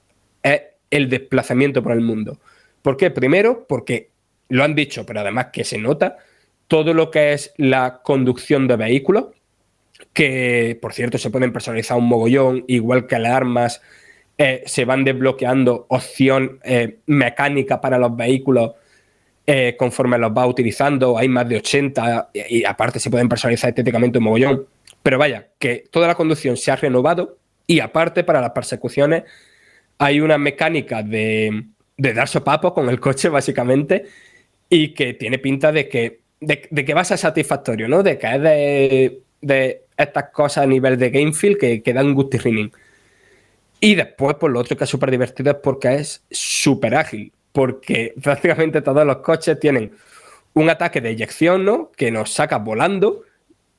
es 0.43 0.63
el 0.91 1.09
desplazamiento 1.09 1.83
por 1.83 1.93
el 1.93 2.01
mundo. 2.01 2.39
¿Por 2.83 2.97
qué? 2.97 3.11
Primero, 3.11 3.67
porque 3.67 4.11
lo 4.49 4.65
han 4.65 4.75
dicho, 4.75 5.05
pero 5.07 5.21
además 5.21 5.49
que 5.53 5.65
se 5.65 5.79
nota, 5.79 6.19
todo 6.69 6.95
lo 6.95 7.11
que 7.11 7.33
es 7.33 7.53
la 7.57 8.01
conducción 8.03 8.67
de 8.67 8.77
vehículos, 8.77 9.27
que 10.13 10.79
por 10.81 10.93
cierto 10.93 11.19
se 11.19 11.31
pueden 11.31 11.53
personalizar 11.53 11.97
un 11.97 12.07
mogollón, 12.07 12.65
igual 12.69 13.07
que 13.07 13.19
las 13.19 13.33
armas, 13.33 13.83
eh, 14.37 14.63
se 14.67 14.85
van 14.85 15.05
desbloqueando 15.05 15.87
opción 15.89 16.59
eh, 16.65 16.99
mecánica 17.07 17.81
para 17.81 17.99
los 17.99 18.17
vehículos 18.17 18.73
eh, 19.47 19.77
conforme 19.79 20.17
los 20.17 20.33
va 20.33 20.47
utilizando, 20.47 21.19
hay 21.19 21.29
más 21.29 21.47
de 21.47 21.59
80 21.59 22.31
y, 22.33 22.65
aparte 22.65 22.99
se 22.99 23.11
pueden 23.11 23.29
personalizar 23.29 23.69
estéticamente 23.69 24.19
un 24.19 24.25
mogollón. 24.25 24.67
Pero 25.03 25.19
vaya, 25.19 25.49
que 25.59 25.85
toda 25.91 26.09
la 26.09 26.15
conducción 26.15 26.57
se 26.57 26.71
ha 26.71 26.77
renovado 26.77 27.37
y 27.67 27.81
aparte 27.81 28.25
para 28.25 28.41
las 28.41 28.53
persecuciones 28.53 29.25
hay 29.99 30.21
una 30.21 30.39
mecánica 30.39 31.03
de, 31.03 31.67
de 31.97 32.15
dar 32.15 32.27
sopapos 32.27 32.73
con 32.73 32.89
el 32.89 32.99
coche 33.01 33.29
básicamente 33.29 34.07
y 34.75 34.89
que 34.89 35.15
tiene 35.15 35.39
pinta 35.39 35.71
de 35.71 35.89
que, 35.89 36.23
de, 36.41 36.59
que 36.59 36.95
va 36.95 37.03
a 37.03 37.05
ser 37.05 37.17
satisfactorio, 37.17 37.87
¿no? 37.87 38.03
De 38.03 38.19
que 38.19 38.27
es 38.27 39.23
de, 39.41 39.83
estas 39.97 40.31
cosas 40.31 40.65
a 40.65 40.67
nivel 40.67 40.99
de 40.99 41.11
game 41.11 41.33
feel 41.33 41.57
que, 41.57 41.81
que 41.81 41.93
dan 41.93 42.13
gusto 42.13 42.37
y 42.49 42.73
Y 43.79 43.95
después, 43.95 44.35
por 44.35 44.51
lo 44.51 44.59
otro 44.59 44.77
que 44.77 44.83
es 44.83 44.91
súper 44.91 45.13
divertido 45.13 45.53
es 45.53 45.59
porque 45.59 45.95
es 45.95 46.25
súper 46.29 46.97
ágil, 46.97 47.33
porque 47.53 48.15
prácticamente 48.23 48.83
todos 48.83 49.07
los 49.07 49.19
coches 49.19 49.61
tienen 49.61 49.93
un 50.55 50.69
ataque 50.69 51.01
de 51.01 51.11
eyección, 51.11 51.65
¿no? 51.65 51.93
Que 51.97 52.11
nos 52.11 52.33
saca 52.33 52.59
volando. 52.59 53.23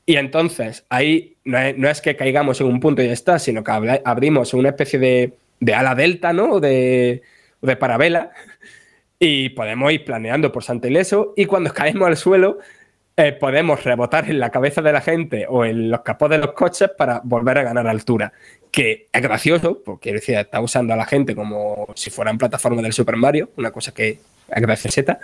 Y 0.06 0.16
entonces 0.16 0.86
ahí 0.88 1.36
no 1.44 1.90
es, 1.90 2.00
que 2.00 2.16
caigamos 2.16 2.62
en 2.62 2.68
un 2.68 2.80
punto 2.80 3.02
y 3.02 3.08
ya 3.08 3.14
está, 3.14 3.38
sino 3.38 3.66
que 3.66 4.00
abrimos 4.06 4.54
una 4.54 4.70
especie 4.70 4.98
de, 4.98 5.34
de 5.60 5.74
ala 5.74 5.94
delta, 5.94 6.32
¿no? 6.32 6.62
De, 6.62 7.22
de 7.62 7.76
parabela 7.76 8.32
y 9.20 9.50
podemos 9.50 9.92
ir 9.92 10.04
planeando 10.04 10.52
por 10.52 10.64
Santeleso 10.64 11.34
y 11.36 11.46
cuando 11.46 11.74
caemos 11.74 12.08
al 12.08 12.18
suelo 12.18 12.60
eh, 13.18 13.32
podemos 13.32 13.82
rebotar 13.82 14.30
en 14.30 14.40
la 14.40 14.50
cabeza 14.50 14.82
de 14.82 14.92
la 14.92 15.00
gente 15.00 15.46
o 15.48 15.64
en 15.64 15.90
los 15.90 16.02
capós 16.02 16.30
de 16.30 16.38
los 16.38 16.52
coches 16.52 16.90
para 16.98 17.22
volver 17.24 17.58
a 17.58 17.64
ganar 17.64 17.88
altura. 17.88 18.34
Que 18.72 19.08
es 19.14 19.22
gracioso, 19.22 19.82
porque 19.86 20.12
decía, 20.12 20.42
está 20.42 20.60
usando 20.60 20.94
a 20.94 20.98
la 20.98 21.06
gente 21.06 21.34
como 21.34 21.88
si 21.96 22.10
fuera 22.10 22.30
en 22.30 22.38
plataforma 22.38 22.82
del 22.82 22.92
Super 22.92 23.16
Mario, 23.16 23.52
una 23.56 23.72
cosa 23.72 23.94
que 23.94 24.20
es 24.50 24.62
gracioseta, 24.62 25.20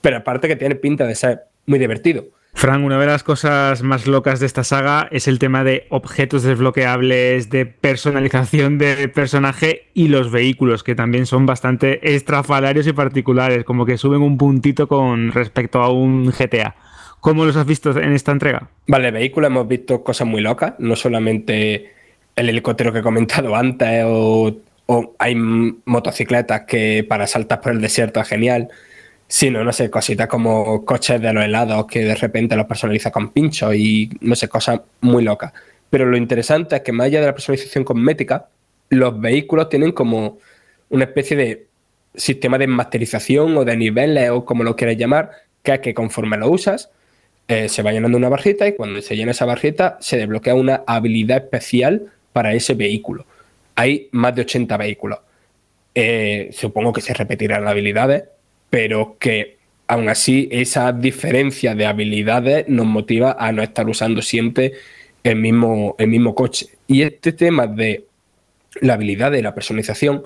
pero 0.00 0.16
aparte 0.16 0.48
que 0.48 0.56
tiene 0.56 0.74
pinta 0.74 1.06
de 1.06 1.14
ser 1.14 1.44
muy 1.66 1.78
divertido. 1.78 2.24
Frank, 2.56 2.82
una 2.82 2.98
de 2.98 3.04
las 3.04 3.22
cosas 3.22 3.82
más 3.82 4.06
locas 4.06 4.40
de 4.40 4.46
esta 4.46 4.64
saga 4.64 5.08
es 5.12 5.28
el 5.28 5.38
tema 5.38 5.62
de 5.62 5.86
objetos 5.90 6.42
desbloqueables, 6.42 7.50
de 7.50 7.66
personalización 7.66 8.78
de 8.78 9.08
personaje 9.08 9.88
y 9.92 10.08
los 10.08 10.30
vehículos, 10.30 10.82
que 10.82 10.94
también 10.94 11.26
son 11.26 11.44
bastante 11.44 12.14
estrafalarios 12.14 12.86
y 12.86 12.94
particulares, 12.94 13.62
como 13.64 13.84
que 13.84 13.98
suben 13.98 14.22
un 14.22 14.38
puntito 14.38 14.88
con 14.88 15.32
respecto 15.32 15.82
a 15.82 15.90
un 15.90 16.30
GTA. 16.30 16.74
¿Cómo 17.20 17.44
los 17.44 17.56
has 17.56 17.66
visto 17.66 17.90
en 18.00 18.14
esta 18.14 18.32
entrega? 18.32 18.70
Vale, 18.86 19.10
vehículos 19.10 19.50
hemos 19.50 19.68
visto 19.68 20.02
cosas 20.02 20.26
muy 20.26 20.40
locas, 20.40 20.72
no 20.78 20.96
solamente 20.96 21.92
el 22.36 22.48
helicóptero 22.48 22.90
que 22.90 23.00
he 23.00 23.02
comentado 23.02 23.54
antes 23.54 24.02
o, 24.06 24.56
o 24.86 25.14
hay 25.18 25.34
motocicletas 25.34 26.62
que 26.62 27.04
para 27.06 27.26
saltar 27.26 27.60
por 27.60 27.72
el 27.72 27.82
desierto 27.82 28.18
es 28.18 28.28
genial 28.28 28.70
Sí, 29.28 29.50
no, 29.50 29.64
no 29.64 29.72
sé, 29.72 29.90
cositas 29.90 30.28
como 30.28 30.84
coches 30.84 31.20
de 31.20 31.32
los 31.32 31.44
helados 31.44 31.86
que 31.86 32.04
de 32.04 32.14
repente 32.14 32.54
los 32.56 32.66
personaliza 32.66 33.10
con 33.10 33.30
pinchos 33.30 33.74
y 33.74 34.08
no 34.20 34.36
sé, 34.36 34.48
cosas 34.48 34.80
muy 35.00 35.24
locas. 35.24 35.52
Pero 35.90 36.06
lo 36.06 36.16
interesante 36.16 36.76
es 36.76 36.82
que 36.82 36.92
más 36.92 37.06
allá 37.06 37.20
de 37.20 37.26
la 37.26 37.32
personalización 37.32 37.84
cosmética, 37.84 38.48
los 38.90 39.20
vehículos 39.20 39.68
tienen 39.68 39.92
como 39.92 40.38
una 40.90 41.04
especie 41.04 41.36
de 41.36 41.66
sistema 42.14 42.56
de 42.58 42.66
masterización 42.66 43.56
o 43.56 43.64
de 43.64 43.76
niveles 43.76 44.30
o 44.30 44.44
como 44.44 44.64
lo 44.64 44.76
quieras 44.76 44.96
llamar, 44.96 45.30
que 45.62 45.74
es 45.74 45.80
que 45.80 45.94
conforme 45.94 46.36
lo 46.36 46.48
usas, 46.48 46.90
eh, 47.48 47.68
se 47.68 47.82
va 47.82 47.92
llenando 47.92 48.18
una 48.18 48.28
barrita 48.28 48.66
y 48.66 48.74
cuando 48.74 49.00
se 49.02 49.16
llena 49.16 49.32
esa 49.32 49.44
barrita 49.44 49.98
se 50.00 50.16
desbloquea 50.16 50.54
una 50.54 50.82
habilidad 50.86 51.38
especial 51.38 52.12
para 52.32 52.54
ese 52.54 52.74
vehículo. 52.74 53.26
Hay 53.74 54.08
más 54.12 54.34
de 54.34 54.42
80 54.42 54.76
vehículos. 54.76 55.20
Eh, 55.94 56.50
supongo 56.52 56.92
que 56.92 57.00
se 57.00 57.14
repetirán 57.14 57.66
habilidades, 57.68 58.24
pero 58.70 59.16
que 59.18 59.56
aún 59.86 60.08
así 60.08 60.48
esa 60.50 60.92
diferencia 60.92 61.74
de 61.74 61.86
habilidades 61.86 62.68
nos 62.68 62.86
motiva 62.86 63.36
a 63.38 63.52
no 63.52 63.62
estar 63.62 63.88
usando 63.88 64.22
siempre 64.22 64.72
el 65.22 65.36
mismo, 65.36 65.94
el 65.98 66.08
mismo 66.08 66.34
coche. 66.34 66.68
Y 66.86 67.02
este 67.02 67.32
tema 67.32 67.66
de 67.66 68.04
la 68.80 68.94
habilidad 68.94 69.30
de 69.30 69.42
la 69.42 69.54
personalización 69.54 70.24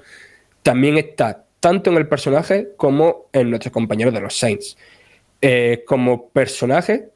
también 0.62 0.98
está 0.98 1.44
tanto 1.60 1.90
en 1.90 1.96
el 1.96 2.08
personaje 2.08 2.70
como 2.76 3.26
en 3.32 3.50
nuestros 3.50 3.72
compañeros 3.72 4.14
de 4.14 4.20
los 4.20 4.36
Saints. 4.36 4.76
Eh, 5.42 5.84
como 5.86 6.28
personaje 6.28 7.08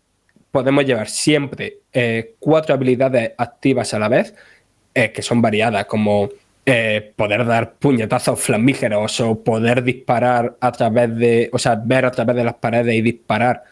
podemos 0.51 0.85
llevar 0.85 1.09
siempre 1.09 1.79
eh, 1.93 2.35
cuatro 2.39 2.75
habilidades 2.75 3.33
activas 3.37 3.93
a 3.93 3.99
la 3.99 4.09
vez, 4.09 4.35
eh, 4.95 5.11
que 5.11 5.21
son 5.21 5.43
variadas, 5.43 5.87
como 5.87 6.31
eh, 6.67 7.13
poder 7.17 7.45
dar 7.45 7.75
puñetazos 7.75 8.41
flamígeros 8.41 9.21
o 9.21 9.43
poder 9.43 9.83
disparar 9.83 10.57
a 10.61 10.73
través 10.73 11.15
de, 11.17 11.51
o 11.53 11.59
sea, 11.59 11.75
ver 11.77 12.07
a 12.07 12.11
través 12.11 12.37
de 12.37 12.45
las 12.45 12.55
paredes 12.55 12.95
y 12.95 13.03
disparar, 13.03 13.65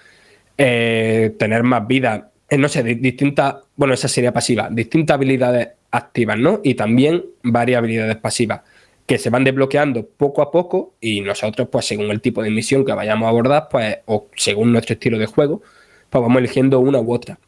eh, 0.59 1.35
tener 1.39 1.63
más 1.63 1.87
vida, 1.87 2.31
eh, 2.51 2.59
no 2.59 2.69
sé, 2.69 2.83
distintas, 2.83 3.57
bueno, 3.77 3.95
esa 3.95 4.09
sería 4.09 4.33
pasiva, 4.33 4.69
distintas 4.71 5.15
habilidades 5.15 5.69
activas, 5.91 6.39
¿no? 6.39 6.61
Y 6.63 6.75
también 6.75 7.25
varias 7.43 7.79
habilidades 7.79 8.17
pasivas 8.17 8.61
que 9.07 9.19
se 9.19 9.31
van 9.31 9.45
desbloqueando 9.45 10.07
poco 10.07 10.43
a 10.43 10.51
poco 10.51 10.95
y 11.01 11.21
nosotros, 11.23 11.69
pues 11.71 11.87
según 11.87 12.11
el 12.11 12.21
tipo 12.21 12.43
de 12.43 12.51
misión 12.51 12.85
que 12.85 12.93
vayamos 12.93 13.27
a 13.27 13.31
abordar, 13.31 13.69
pues, 13.71 13.99
o 14.07 14.29
según 14.37 14.73
nuestro 14.73 14.95
estilo 14.95 15.19
de 15.19 15.27
juego, 15.27 15.63
pues 16.11 16.23
vamos 16.23 16.39
eligiendo 16.39 16.79
una 16.79 17.01
u 17.01 17.13
otra. 17.13 17.39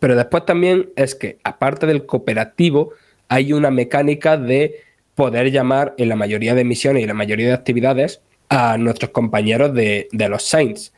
Pero 0.00 0.16
después 0.16 0.44
también 0.44 0.90
es 0.96 1.14
que, 1.14 1.38
aparte 1.44 1.86
del 1.86 2.06
cooperativo, 2.06 2.92
hay 3.28 3.52
una 3.52 3.70
mecánica 3.70 4.36
de 4.36 4.80
poder 5.14 5.50
llamar 5.50 5.94
en 5.98 6.08
la 6.08 6.16
mayoría 6.16 6.54
de 6.54 6.64
misiones 6.64 7.02
y 7.02 7.06
la 7.06 7.14
mayoría 7.14 7.48
de 7.48 7.54
actividades 7.54 8.20
a 8.48 8.78
nuestros 8.78 9.10
compañeros 9.10 9.74
de, 9.74 10.08
los 10.12 10.42
Saints. 10.44 10.92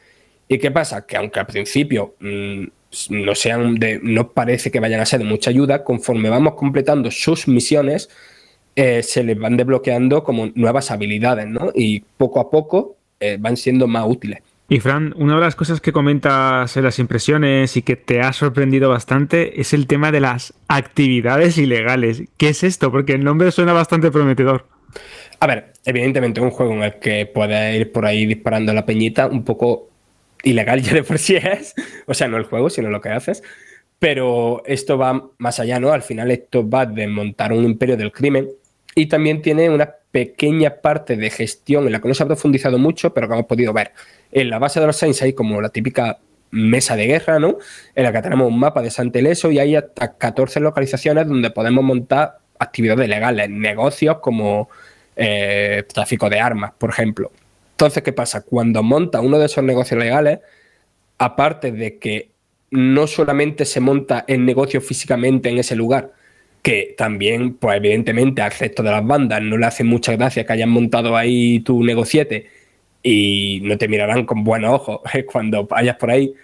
¿Y 0.48 0.58
qué 0.58 0.70
pasa? 0.70 1.06
Que 1.06 1.16
aunque 1.16 1.40
al 1.40 1.46
principio 1.46 2.14
mm, 2.20 2.64
no 3.10 3.34
sean 3.34 3.76
de, 3.76 4.00
no 4.02 4.32
parece 4.32 4.70
que 4.70 4.80
vayan 4.80 5.00
a 5.00 5.06
ser 5.06 5.20
de 5.20 5.24
mucha 5.24 5.50
ayuda, 5.50 5.84
conforme 5.84 6.30
vamos 6.30 6.54
completando 6.54 7.10
sus 7.10 7.48
misiones, 7.48 8.10
eh, 8.74 9.02
se 9.02 9.22
les 9.24 9.38
van 9.38 9.56
desbloqueando 9.56 10.24
como 10.24 10.50
nuevas 10.54 10.90
habilidades, 10.90 11.46
¿no? 11.46 11.72
Y 11.74 12.00
poco 12.00 12.40
a 12.40 12.50
poco 12.50 12.96
eh, 13.20 13.36
van 13.38 13.56
siendo 13.56 13.86
más 13.86 14.04
útiles. 14.06 14.40
Y 14.70 14.80
Fran, 14.80 15.14
una 15.16 15.36
de 15.36 15.40
las 15.40 15.56
cosas 15.56 15.80
que 15.80 15.92
comentas 15.92 16.76
en 16.76 16.84
las 16.84 16.98
impresiones 16.98 17.74
y 17.78 17.82
que 17.82 17.96
te 17.96 18.20
ha 18.20 18.34
sorprendido 18.34 18.90
bastante 18.90 19.62
es 19.62 19.72
el 19.72 19.86
tema 19.86 20.12
de 20.12 20.20
las 20.20 20.52
actividades 20.68 21.56
ilegales. 21.56 22.24
¿Qué 22.36 22.50
es 22.50 22.62
esto? 22.62 22.92
Porque 22.92 23.14
el 23.14 23.24
nombre 23.24 23.50
suena 23.50 23.72
bastante 23.72 24.10
prometedor. 24.10 24.66
A 25.40 25.46
ver, 25.46 25.72
evidentemente 25.86 26.42
un 26.42 26.50
juego 26.50 26.74
en 26.74 26.82
el 26.82 26.98
que 26.98 27.24
puedes 27.24 27.80
ir 27.80 27.92
por 27.92 28.04
ahí 28.04 28.26
disparando 28.26 28.74
la 28.74 28.84
peñita, 28.84 29.26
un 29.26 29.42
poco 29.42 29.88
ilegal 30.42 30.82
ya 30.82 30.92
de 30.92 31.02
por 31.02 31.18
sí 31.18 31.36
es. 31.36 31.74
O 32.06 32.12
sea, 32.12 32.28
no 32.28 32.36
el 32.36 32.44
juego, 32.44 32.68
sino 32.68 32.90
lo 32.90 33.00
que 33.00 33.08
haces. 33.08 33.42
Pero 33.98 34.62
esto 34.66 34.98
va 34.98 35.30
más 35.38 35.60
allá, 35.60 35.80
¿no? 35.80 35.92
Al 35.92 36.02
final 36.02 36.30
esto 36.30 36.68
va 36.68 36.84
de 36.84 37.08
montar 37.08 37.54
un 37.54 37.64
imperio 37.64 37.96
del 37.96 38.12
crimen 38.12 38.50
y 38.94 39.06
también 39.06 39.40
tiene 39.40 39.70
una 39.70 39.94
pequeña 40.10 40.76
parte 40.80 41.16
de 41.16 41.30
gestión 41.30 41.86
en 41.86 41.92
la 41.92 42.00
que 42.00 42.08
no 42.08 42.14
se 42.14 42.22
ha 42.22 42.26
profundizado 42.26 42.78
mucho, 42.78 43.12
pero 43.12 43.28
que 43.28 43.34
hemos 43.34 43.46
podido 43.46 43.72
ver. 43.72 43.92
En 44.32 44.50
la 44.50 44.58
base 44.58 44.80
de 44.80 44.86
los 44.86 44.96
Saints 44.96 45.22
hay 45.22 45.32
como 45.32 45.60
la 45.60 45.68
típica 45.68 46.18
mesa 46.50 46.96
de 46.96 47.06
guerra, 47.06 47.38
¿no? 47.38 47.58
En 47.94 48.04
la 48.04 48.12
que 48.12 48.22
tenemos 48.22 48.48
un 48.48 48.58
mapa 48.58 48.82
de 48.82 48.90
Santeleso 48.90 49.50
y 49.50 49.58
hay 49.58 49.76
hasta 49.76 50.16
14 50.16 50.60
localizaciones 50.60 51.26
donde 51.26 51.50
podemos 51.50 51.84
montar 51.84 52.38
actividades 52.58 53.08
legales, 53.08 53.50
negocios 53.50 54.18
como 54.20 54.68
eh, 55.14 55.84
tráfico 55.92 56.30
de 56.30 56.40
armas, 56.40 56.72
por 56.78 56.90
ejemplo. 56.90 57.30
Entonces, 57.72 58.02
¿qué 58.02 58.12
pasa? 58.12 58.42
Cuando 58.42 58.82
monta 58.82 59.20
uno 59.20 59.38
de 59.38 59.46
esos 59.46 59.62
negocios 59.62 60.00
legales, 60.00 60.40
aparte 61.18 61.70
de 61.70 61.98
que 61.98 62.30
no 62.70 63.06
solamente 63.06 63.64
se 63.64 63.80
monta 63.80 64.24
el 64.26 64.44
negocio 64.44 64.80
físicamente 64.80 65.48
en 65.48 65.58
ese 65.58 65.76
lugar, 65.76 66.12
que 66.62 66.94
también, 66.96 67.54
pues 67.54 67.76
evidentemente 67.76 68.42
al 68.42 68.50
resto 68.50 68.82
de 68.82 68.90
las 68.90 69.06
bandas 69.06 69.42
no 69.42 69.56
le 69.56 69.66
hace 69.66 69.84
mucha 69.84 70.16
gracia 70.16 70.44
que 70.44 70.52
hayan 70.52 70.70
montado 70.70 71.16
ahí 71.16 71.60
tu 71.60 71.82
negociete 71.82 72.46
y 73.02 73.60
no 73.62 73.78
te 73.78 73.88
mirarán 73.88 74.26
con 74.26 74.44
buenos 74.44 74.74
ojos 74.74 75.00
cuando 75.32 75.66
vayas 75.66 75.96
por 75.96 76.10
ahí, 76.10 76.34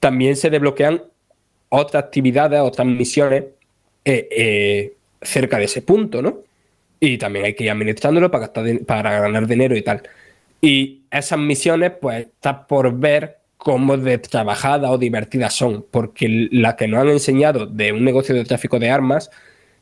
también 0.00 0.36
se 0.36 0.50
desbloquean 0.50 1.02
otras 1.68 2.04
actividades, 2.04 2.60
otras 2.60 2.86
misiones 2.86 3.44
eh, 4.04 4.28
eh, 4.30 4.92
cerca 5.22 5.58
de 5.58 5.64
ese 5.64 5.82
punto, 5.82 6.22
¿no? 6.22 6.38
Y 6.98 7.16
también 7.18 7.46
hay 7.46 7.54
que 7.54 7.64
ir 7.64 7.70
administrándolo 7.70 8.30
para, 8.30 8.52
para 8.86 9.20
ganar 9.20 9.46
dinero 9.46 9.76
y 9.76 9.82
tal. 9.82 10.02
Y 10.60 11.02
esas 11.10 11.38
misiones, 11.38 11.92
pues, 12.00 12.26
está 12.26 12.66
por 12.66 12.98
ver 12.98 13.38
cómo 13.56 13.96
de 13.96 14.18
trabajadas 14.18 14.90
o 14.90 14.98
divertidas 14.98 15.54
son, 15.54 15.84
porque 15.90 16.48
las 16.50 16.74
que 16.74 16.88
nos 16.88 17.00
han 17.00 17.08
enseñado 17.08 17.66
de 17.66 17.92
un 17.92 18.04
negocio 18.04 18.34
de 18.34 18.44
tráfico 18.44 18.78
de 18.78 18.90
armas 18.90 19.30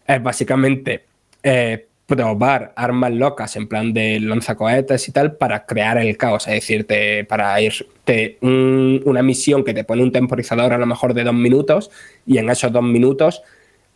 es 0.09 0.23
básicamente 0.23 1.05
eh, 1.43 1.87
probar 2.07 2.73
armas 2.75 3.13
locas 3.13 3.55
en 3.57 3.69
plan 3.69 3.93
de 3.93 4.19
lanzacohetes 4.19 5.09
y 5.09 5.13
tal 5.13 5.37
para 5.37 5.67
crear 5.67 5.99
el 5.99 6.17
caos, 6.17 6.49
es 6.49 6.55
decir, 6.55 6.87
para 7.29 7.61
irte 7.61 8.39
una 8.41 9.23
misión 9.23 9.63
que 9.63 9.75
te 9.75 9.85
pone 9.85 10.03
un 10.03 10.11
temporizador 10.11 10.73
a 10.73 10.79
lo 10.79 10.87
mejor 10.87 11.13
de 11.13 11.25
dos 11.25 11.35
minutos 11.35 11.91
y 12.27 12.39
en 12.39 12.49
esos 12.49 12.73
dos 12.73 12.83
minutos 12.83 13.43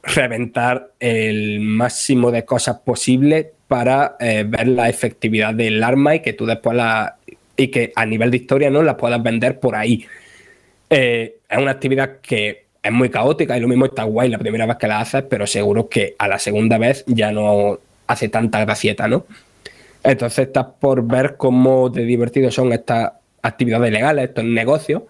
reventar 0.03 0.91
el 1.01 1.61
máximo 1.61 2.31
de 2.31 2.45
cosas 2.45 2.81
posible 2.81 3.53
para 3.67 4.17
eh, 4.21 4.45
ver 4.47 4.69
la 4.69 4.91
efectividad 4.91 5.55
del 5.55 5.83
arma 5.83 6.17
y 6.17 6.21
que 6.21 6.35
tú 6.35 6.45
después 6.45 6.77
la 6.77 7.17
y 7.57 7.69
que 7.69 7.93
a 7.97 8.05
nivel 8.05 8.31
de 8.31 8.39
historia 8.39 8.71
no 8.71 8.83
la 8.83 8.97
puedas 8.97 9.23
vender 9.23 9.59
por 9.61 9.75
ahí. 9.75 10.05
Eh, 10.91 11.37
es 11.49 11.59
una 11.59 11.71
actividad 11.71 12.21
que 12.21 12.62
es 12.83 12.93
muy 12.93 13.11
caótica 13.11 13.57
y 13.57 13.61
lo 13.61 13.69
mismo 13.69 13.87
está 13.87 14.03
guay 14.05 14.29
la 14.29 14.39
primera 14.39 14.67
vez 14.67 14.77
que 14.77 14.89
la 14.89 15.01
haces, 15.01 15.25
pero 15.29 15.47
seguro 15.47 15.89
que 15.89 16.17
a 16.19 16.29
la 16.29 16.39
segunda 16.39 16.79
vez 16.79 17.05
ya 17.07 17.31
no 17.31 17.79
hace 18.07 18.29
tanta 18.29 18.61
gracieta, 18.61 19.07
¿no? 19.07 19.25
Entonces 20.03 20.49
estás 20.49 20.67
por 20.81 21.07
ver 21.07 21.37
cómo 21.37 21.89
de 21.89 22.05
divertidos 22.05 22.55
son 22.55 22.73
estas 22.73 23.13
actividades 23.41 23.93
legales, 23.93 24.29
estos 24.29 24.45
negocios, 24.45 25.03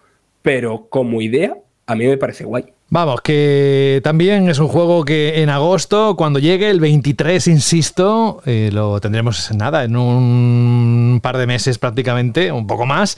pero 0.42 0.86
como 0.90 1.22
idea, 1.22 1.56
a 1.86 1.94
mí 1.94 2.06
me 2.06 2.18
parece 2.18 2.44
guay. 2.44 2.66
Vamos, 2.90 3.22
que 3.22 4.02
también 4.04 4.50
es 4.50 4.58
un 4.58 4.68
juego 4.68 5.06
que 5.06 5.42
en 5.42 5.48
agosto, 5.48 6.14
cuando 6.14 6.38
llegue 6.38 6.68
el 6.68 6.78
23, 6.78 7.46
insisto, 7.46 8.42
eh, 8.44 8.68
lo 8.70 9.00
tendremos 9.00 9.50
nada, 9.54 9.84
en 9.84 9.96
un 9.96 11.20
par 11.22 11.38
de 11.38 11.46
meses 11.46 11.78
prácticamente, 11.78 12.52
un 12.52 12.66
poco 12.66 12.84
más. 12.84 13.16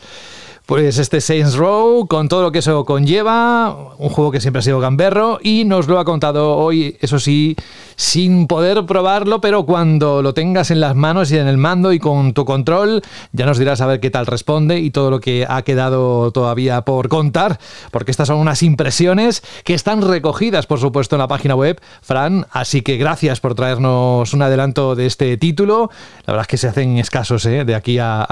Pues 0.67 0.97
este 0.97 1.21
Saints 1.21 1.57
Row, 1.57 2.07
con 2.07 2.27
todo 2.27 2.41
lo 2.43 2.51
que 2.51 2.61
eso 2.61 2.87
conlleva, 2.87 3.95
un 3.99 4.09
juego 4.09 4.31
que 4.31 4.41
siempre 4.41 4.61
ha 4.61 4.63
sido 4.63 4.81
gamberro 4.81 5.39
y 5.43 5.65
nos 5.67 5.89
lo 5.89 5.99
ha 5.99 6.07
contado 6.07 6.57
hoy, 6.57 6.97
eso 7.01 7.19
sí, 7.19 7.55
sin 7.97 8.47
poder 8.47 8.87
probarlo, 8.87 9.41
pero 9.41 9.65
cuando 9.65 10.23
lo 10.23 10.35
tengas 10.35 10.71
en 10.71 10.81
las 10.81 10.95
manos 10.95 11.31
y 11.31 11.39
en 11.39 11.47
el 11.47 11.57
mando 11.57 11.93
y 11.93 11.99
con 11.99 12.33
tu 12.33 12.45
control, 12.45 13.03
ya 13.33 13.47
nos 13.47 13.59
dirás 13.59 13.81
a 13.81 13.87
ver 13.87 14.01
qué 14.01 14.11
tal 14.11 14.27
responde 14.27 14.79
y 14.79 14.91
todo 14.91 15.11
lo 15.11 15.21
que 15.21 15.47
ha 15.49 15.63
quedado 15.63 16.31
todavía 16.31 16.83
por 16.83 17.09
contar, 17.09 17.59
porque 17.91 18.11
estas 18.11 18.29
son 18.29 18.39
unas 18.39 18.63
impresiones 18.63 19.43
que 19.65 19.75
están 19.75 20.03
recogidas, 20.03 20.67
por 20.67 20.81
supuesto, 20.81 21.17
en 21.17 21.21
la 21.21 21.29
página 21.29 21.55
web, 21.55 21.81
Fran, 22.03 22.47
así 22.51 22.83
que 22.83 22.97
gracias 22.97 23.41
por 23.41 23.55
traernos 23.55 24.33
un 24.33 24.43
adelanto 24.43 24.95
de 24.95 25.07
este 25.07 25.37
título. 25.37 25.91
La 26.27 26.33
verdad 26.33 26.43
es 26.43 26.49
que 26.49 26.57
se 26.57 26.69
hacen 26.69 26.99
escasos 26.99 27.45
¿eh? 27.47 27.65
de 27.65 27.75
aquí 27.75 27.99
a, 27.99 28.27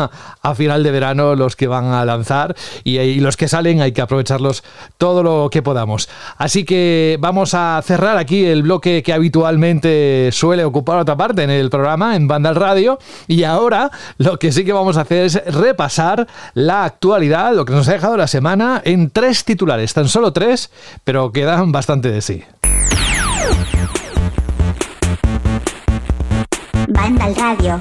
final 0.54 0.82
de 0.82 0.90
verano 0.90 1.34
los 1.34 1.56
que 1.56 1.66
van 1.66 1.92
a 1.92 2.04
lanzar 2.04 2.56
y, 2.82 2.98
y 2.98 3.20
los 3.20 3.36
que 3.36 3.48
salen 3.48 3.80
hay 3.80 3.92
que 3.92 4.00
aprovecharlos 4.00 4.64
todo 4.96 5.22
lo 5.22 5.50
que 5.50 5.62
podamos. 5.62 6.08
Así 6.36 6.64
que 6.64 7.16
vamos 7.20 7.54
a 7.54 7.80
cerrar 7.84 8.16
aquí 8.16 8.44
el 8.44 8.62
bloque 8.62 9.02
que 9.08 9.14
habitualmente 9.14 10.28
suele 10.32 10.66
ocupar 10.66 10.98
otra 10.98 11.16
parte 11.16 11.42
en 11.42 11.48
el 11.48 11.70
programa, 11.70 12.14
en 12.14 12.28
Banda 12.28 12.52
Radio. 12.52 12.98
Y 13.26 13.44
ahora 13.44 13.90
lo 14.18 14.38
que 14.38 14.52
sí 14.52 14.66
que 14.66 14.74
vamos 14.74 14.98
a 14.98 15.00
hacer 15.00 15.24
es 15.24 15.42
repasar 15.46 16.26
la 16.52 16.84
actualidad, 16.84 17.54
lo 17.54 17.64
que 17.64 17.72
nos 17.72 17.88
ha 17.88 17.92
dejado 17.92 18.18
la 18.18 18.26
semana, 18.26 18.82
en 18.84 19.08
tres 19.08 19.46
titulares, 19.46 19.94
tan 19.94 20.08
solo 20.08 20.34
tres, 20.34 20.70
pero 21.04 21.32
quedan 21.32 21.72
bastante 21.72 22.10
de 22.10 22.20
sí. 22.20 22.44
Banda 26.88 27.28
Radio. 27.34 27.78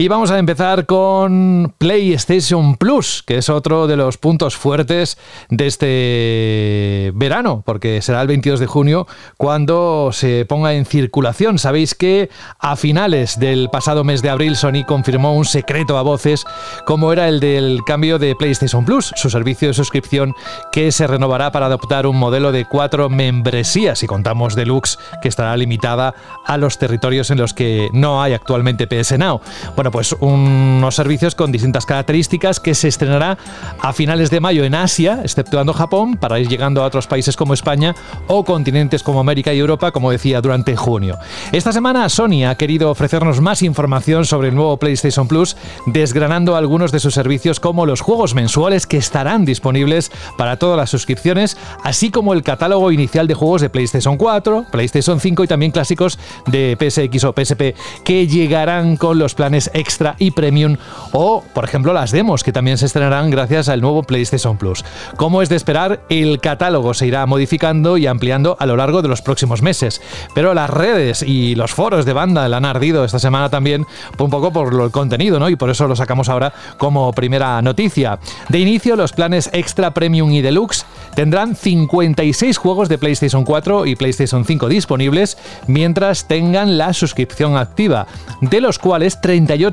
Y 0.00 0.06
vamos 0.06 0.30
a 0.30 0.38
empezar 0.38 0.86
con 0.86 1.74
PlayStation 1.76 2.76
Plus, 2.76 3.24
que 3.26 3.38
es 3.38 3.48
otro 3.48 3.88
de 3.88 3.96
los 3.96 4.16
puntos 4.16 4.56
fuertes 4.56 5.18
de 5.50 5.66
este 5.66 7.10
verano, 7.16 7.64
porque 7.66 8.00
será 8.00 8.22
el 8.22 8.28
22 8.28 8.60
de 8.60 8.68
junio 8.68 9.08
cuando 9.36 10.10
se 10.12 10.44
ponga 10.44 10.74
en 10.74 10.86
circulación. 10.86 11.58
Sabéis 11.58 11.96
que 11.96 12.30
a 12.60 12.76
finales 12.76 13.40
del 13.40 13.70
pasado 13.70 14.04
mes 14.04 14.22
de 14.22 14.30
abril 14.30 14.54
Sony 14.54 14.84
confirmó 14.86 15.34
un 15.34 15.44
secreto 15.44 15.98
a 15.98 16.02
voces 16.02 16.44
como 16.86 17.12
era 17.12 17.26
el 17.26 17.40
del 17.40 17.80
cambio 17.84 18.20
de 18.20 18.36
PlayStation 18.36 18.84
Plus, 18.84 19.12
su 19.16 19.30
servicio 19.30 19.66
de 19.66 19.74
suscripción 19.74 20.32
que 20.70 20.92
se 20.92 21.08
renovará 21.08 21.50
para 21.50 21.66
adoptar 21.66 22.06
un 22.06 22.20
modelo 22.20 22.52
de 22.52 22.66
cuatro 22.66 23.08
membresías, 23.08 24.04
y 24.04 24.06
contamos 24.06 24.54
deluxe, 24.54 24.96
que 25.20 25.28
estará 25.28 25.56
limitada 25.56 26.14
a 26.46 26.56
los 26.56 26.78
territorios 26.78 27.32
en 27.32 27.38
los 27.38 27.52
que 27.52 27.88
no 27.92 28.22
hay 28.22 28.32
actualmente 28.32 28.86
PS 28.86 29.18
Now. 29.18 29.40
Bueno, 29.74 29.87
pues 29.90 30.14
unos 30.20 30.94
servicios 30.94 31.34
con 31.34 31.52
distintas 31.52 31.86
características 31.86 32.60
que 32.60 32.74
se 32.74 32.88
estrenará 32.88 33.38
a 33.80 33.92
finales 33.92 34.30
de 34.30 34.40
mayo 34.40 34.64
en 34.64 34.74
Asia, 34.74 35.20
exceptuando 35.22 35.72
Japón, 35.72 36.16
para 36.16 36.38
ir 36.38 36.48
llegando 36.48 36.82
a 36.82 36.86
otros 36.86 37.06
países 37.06 37.36
como 37.36 37.54
España 37.54 37.94
o 38.26 38.44
continentes 38.44 39.02
como 39.02 39.20
América 39.20 39.52
y 39.52 39.58
Europa, 39.58 39.92
como 39.92 40.10
decía, 40.10 40.40
durante 40.40 40.76
junio. 40.76 41.18
Esta 41.52 41.72
semana 41.72 42.08
Sony 42.08 42.44
ha 42.48 42.54
querido 42.56 42.90
ofrecernos 42.90 43.40
más 43.40 43.62
información 43.62 44.24
sobre 44.24 44.48
el 44.48 44.54
nuevo 44.54 44.76
PlayStation 44.76 45.28
Plus, 45.28 45.56
desgranando 45.86 46.56
algunos 46.56 46.92
de 46.92 47.00
sus 47.00 47.14
servicios 47.14 47.60
como 47.60 47.86
los 47.86 48.00
juegos 48.00 48.34
mensuales 48.34 48.86
que 48.86 48.96
estarán 48.96 49.44
disponibles 49.44 50.10
para 50.36 50.58
todas 50.58 50.76
las 50.76 50.90
suscripciones, 50.90 51.56
así 51.82 52.10
como 52.10 52.32
el 52.32 52.42
catálogo 52.42 52.92
inicial 52.92 53.26
de 53.26 53.34
juegos 53.34 53.62
de 53.62 53.70
PlayStation 53.70 54.16
4, 54.16 54.66
PlayStation 54.70 55.20
5 55.20 55.44
y 55.44 55.46
también 55.46 55.72
clásicos 55.72 56.18
de 56.46 56.76
PSX 56.78 57.24
o 57.24 57.32
PSP 57.32 57.74
que 58.04 58.26
llegarán 58.26 58.96
con 58.96 59.18
los 59.18 59.34
planes 59.34 59.70
extra 59.78 60.16
y 60.18 60.32
premium 60.32 60.76
o, 61.12 61.42
por 61.54 61.64
ejemplo, 61.64 61.92
las 61.92 62.10
demos 62.10 62.42
que 62.42 62.52
también 62.52 62.78
se 62.78 62.86
estrenarán 62.86 63.30
gracias 63.30 63.68
al 63.68 63.80
nuevo 63.80 64.02
PlayStation 64.02 64.58
Plus. 64.58 64.84
Como 65.16 65.40
es 65.40 65.48
de 65.48 65.56
esperar, 65.56 66.00
el 66.08 66.40
catálogo 66.40 66.94
se 66.94 67.06
irá 67.06 67.24
modificando 67.26 67.96
y 67.96 68.06
ampliando 68.06 68.56
a 68.58 68.66
lo 68.66 68.76
largo 68.76 69.02
de 69.02 69.08
los 69.08 69.22
próximos 69.22 69.62
meses, 69.62 70.02
pero 70.34 70.54
las 70.54 70.68
redes 70.68 71.22
y 71.22 71.54
los 71.54 71.72
foros 71.72 72.04
de 72.04 72.12
banda 72.12 72.48
le 72.48 72.56
han 72.56 72.64
ardido 72.64 73.04
esta 73.04 73.18
semana 73.18 73.48
también 73.48 73.86
un 74.18 74.30
poco 74.30 74.52
por 74.52 74.74
el 74.74 74.90
contenido, 74.90 75.38
¿no? 75.38 75.48
Y 75.48 75.56
por 75.56 75.70
eso 75.70 75.86
lo 75.86 75.96
sacamos 75.96 76.28
ahora 76.28 76.52
como 76.76 77.12
primera 77.12 77.62
noticia. 77.62 78.18
De 78.48 78.58
inicio, 78.58 78.96
los 78.96 79.12
planes 79.12 79.48
extra, 79.52 79.94
premium 79.94 80.32
y 80.32 80.42
deluxe 80.42 80.84
tendrán 81.14 81.54
56 81.54 82.58
juegos 82.58 82.88
de 82.88 82.98
PlayStation 82.98 83.44
4 83.44 83.86
y 83.86 83.96
PlayStation 83.96 84.44
5 84.44 84.68
disponibles 84.68 85.38
mientras 85.66 86.26
tengan 86.28 86.78
la 86.78 86.92
suscripción 86.92 87.56
activa, 87.56 88.06
de 88.40 88.60
los 88.60 88.78
cuales 88.78 89.20
38 89.20 89.67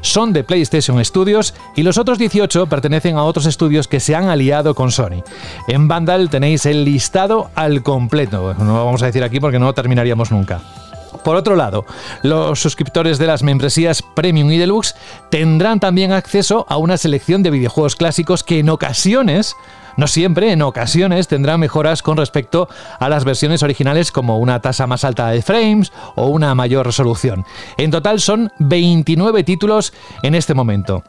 son 0.00 0.32
de 0.32 0.44
PlayStation 0.44 1.04
Studios 1.04 1.54
y 1.76 1.82
los 1.82 1.98
otros 1.98 2.18
18 2.18 2.66
pertenecen 2.66 3.16
a 3.16 3.24
otros 3.24 3.46
estudios 3.46 3.88
que 3.88 4.00
se 4.00 4.14
han 4.14 4.28
aliado 4.28 4.74
con 4.74 4.90
Sony. 4.90 5.22
En 5.66 5.88
Vandal 5.88 6.30
tenéis 6.30 6.66
el 6.66 6.84
listado 6.84 7.50
al 7.54 7.82
completo. 7.82 8.54
No 8.54 8.64
lo 8.64 8.84
vamos 8.84 9.02
a 9.02 9.06
decir 9.06 9.24
aquí 9.24 9.40
porque 9.40 9.58
no 9.58 9.72
terminaríamos 9.72 10.30
nunca. 10.30 10.60
Por 11.24 11.36
otro 11.36 11.56
lado, 11.56 11.84
los 12.22 12.60
suscriptores 12.60 13.18
de 13.18 13.26
las 13.26 13.42
membresías 13.42 14.02
Premium 14.02 14.50
y 14.50 14.58
Deluxe 14.58 14.94
tendrán 15.30 15.80
también 15.80 16.12
acceso 16.12 16.66
a 16.68 16.76
una 16.76 16.96
selección 16.96 17.42
de 17.42 17.50
videojuegos 17.50 17.96
clásicos 17.96 18.44
que 18.44 18.60
en 18.60 18.70
ocasiones 18.70 19.56
no 19.98 20.06
siempre, 20.06 20.52
en 20.52 20.62
ocasiones, 20.62 21.26
tendrá 21.26 21.58
mejoras 21.58 22.02
con 22.02 22.16
respecto 22.16 22.68
a 23.00 23.08
las 23.08 23.24
versiones 23.24 23.64
originales 23.64 24.12
como 24.12 24.38
una 24.38 24.60
tasa 24.60 24.86
más 24.86 25.02
alta 25.02 25.28
de 25.28 25.42
frames 25.42 25.92
o 26.14 26.28
una 26.28 26.54
mayor 26.54 26.86
resolución. 26.86 27.44
En 27.76 27.90
total 27.90 28.20
son 28.20 28.52
29 28.60 29.42
títulos 29.42 29.92
en 30.22 30.36
este 30.36 30.54
momento. 30.54 31.02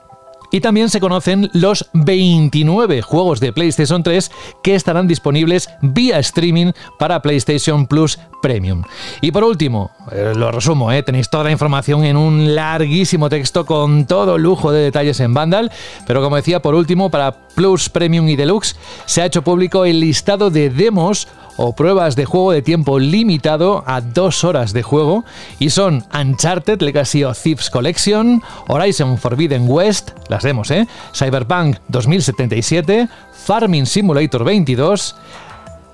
Y 0.52 0.62
también 0.62 0.89
se 0.89 1.00
conocen 1.00 1.50
los 1.54 1.89
29 1.93 3.02
juegos 3.02 3.39
de 3.39 3.54
PlayStation 3.54 4.04
3 4.04 4.32
que 4.64 4.76
estarán 4.76 5.08
disponibles 5.08 5.70
vía 5.82 6.20
streaming 6.20 6.72
para 6.97 7.22
PlayStation 7.22 7.86
Plus 7.88 8.20
Premium. 8.41 8.84
Y 9.22 9.32
por 9.32 9.43
último, 9.43 9.91
eh, 10.12 10.34
lo 10.36 10.52
resumo, 10.52 10.91
eh, 10.91 11.04
tenéis 11.04 11.30
toda 11.30 11.43
la 11.43 11.52
información 11.52 12.04
en 12.04 12.18
un 12.18 12.56
larguísimo 12.56 13.30
texto 13.30 13.66
con 13.66 14.06
todo 14.06 14.38
lujo 14.38 14.72
de 14.72 14.82
detalles 14.82 15.20
en 15.20 15.34
Vandal, 15.34 15.72
pero 16.08 16.22
como 16.22 16.36
decía, 16.36 16.62
por 16.62 16.76
último, 16.76 17.12
para 17.12 17.47
Plus 17.56 17.89
Premium 17.89 18.28
y 18.30 18.36
Deluxe 18.36 18.76
se 19.06 19.22
ha 19.22 19.26
hecho 19.26 19.43
público 19.43 19.86
el 19.86 20.00
listado 20.00 20.50
de 20.50 20.70
demos 20.70 21.28
o 21.62 21.74
pruebas 21.74 22.16
de 22.16 22.24
juego 22.24 22.53
de 22.53 22.62
tiempo 22.62 22.99
limitado 22.99 23.84
a 23.86 23.99
dos 23.99 24.45
horas 24.45 24.72
de 24.72 24.82
juego 24.82 25.26
y 25.60 25.72
son 25.72 26.05
Uncharted 26.18 26.82
Legacy 26.82 27.26
of 27.26 27.38
Thieves 27.38 27.70
Collection, 27.70 28.41
Horizon 28.70 29.18
Forbidden 29.18 29.66
West, 29.68 30.12
las 30.30 30.43
demos, 30.43 30.72
¿eh? 30.72 30.88
Cyberpunk 31.14 31.76
2077, 31.89 33.10
Farming 33.34 33.86
Simulator 33.86 34.45
22, 34.45 35.16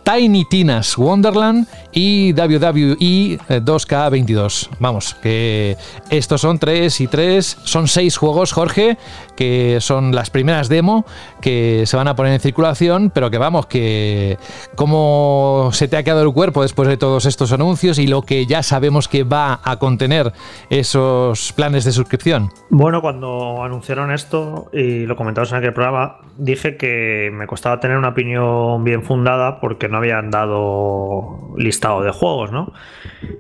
Tiny 0.04 0.46
Tina's 0.46 0.96
Wonderland 1.00 1.68
y 1.92 2.32
WWE 2.34 3.40
2K22. 3.50 4.70
Vamos, 4.80 5.16
que 5.16 5.78
estos 6.12 6.42
son 6.42 6.60
3 6.60 7.02
y 7.02 7.08
3, 7.08 7.58
son 7.64 7.88
6 7.88 8.18
juegos, 8.18 8.52
Jorge, 8.54 9.00
que 9.36 9.78
son 9.82 10.14
las 10.14 10.30
primeras 10.30 10.70
demo 10.70 11.06
que 11.42 11.84
se 11.86 11.98
van 11.98 12.08
a 12.08 12.16
poner 12.16 12.34
en 12.34 12.40
circulación, 12.40 13.12
pero 13.14 13.30
que 13.30 13.38
vamos, 13.38 13.66
que 13.68 14.38
cómo 14.76 15.70
se 15.74 15.88
te 15.88 15.98
ha 15.98 16.04
quedado 16.04 16.24
el 16.24 16.34
cuerpo 16.34 16.62
después 16.62 16.88
de 16.88 16.98
todos 16.98 17.26
estos 17.26 17.52
anuncios 17.52 18.00
y 18.00 18.08
lo 18.08 18.22
que 18.22 18.46
ya 18.46 18.64
sabemos 18.64 19.08
que 19.08 19.24
va 19.24 19.60
a 19.64 19.78
contener 19.78 20.34
esos 20.70 21.54
planes 21.54 21.86
de 21.86 21.92
suscripción. 21.92 22.50
Bueno, 22.70 23.02
cuando 23.02 23.64
anunciaron 23.64 24.12
esto 24.12 24.70
y 24.74 25.06
lo 25.06 25.16
comentamos 25.16 25.52
en 25.52 25.58
aquel 25.58 25.74
programa, 25.74 26.18
dije 26.38 26.78
que 26.78 27.30
me 27.34 27.48
costaba 27.48 27.80
tener 27.80 27.98
una 27.98 28.10
opinión 28.10 28.84
bien 28.84 29.04
fundada 29.04 29.60
porque 29.60 29.88
no 29.88 29.98
habían 29.98 30.32
dado 30.32 31.54
listado 31.58 32.02
de 32.02 32.12
juegos, 32.12 32.52
¿no? 32.52 32.74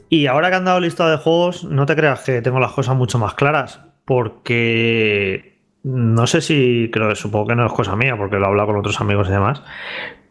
Y 0.09 0.27
ahora 0.27 0.49
que 0.49 0.55
han 0.55 0.65
dado 0.65 0.79
listado 0.79 1.11
de 1.11 1.17
juegos, 1.17 1.63
no 1.63 1.85
te 1.85 1.95
creas 1.95 2.21
que 2.21 2.41
tengo 2.41 2.59
las 2.59 2.71
cosas 2.71 2.95
mucho 2.95 3.19
más 3.19 3.33
claras, 3.33 3.81
porque 4.05 5.54
no 5.85 6.25
sé 6.25 6.41
si, 6.41 6.89
creo 6.91 7.09
que 7.09 7.15
supongo 7.15 7.49
que 7.49 7.55
no 7.55 7.67
es 7.67 7.71
cosa 7.71 7.95
mía, 7.95 8.17
porque 8.17 8.37
lo 8.37 8.45
he 8.45 8.47
hablado 8.47 8.69
con 8.69 8.77
otros 8.77 8.99
amigos 9.01 9.27
y 9.29 9.33
demás, 9.33 9.61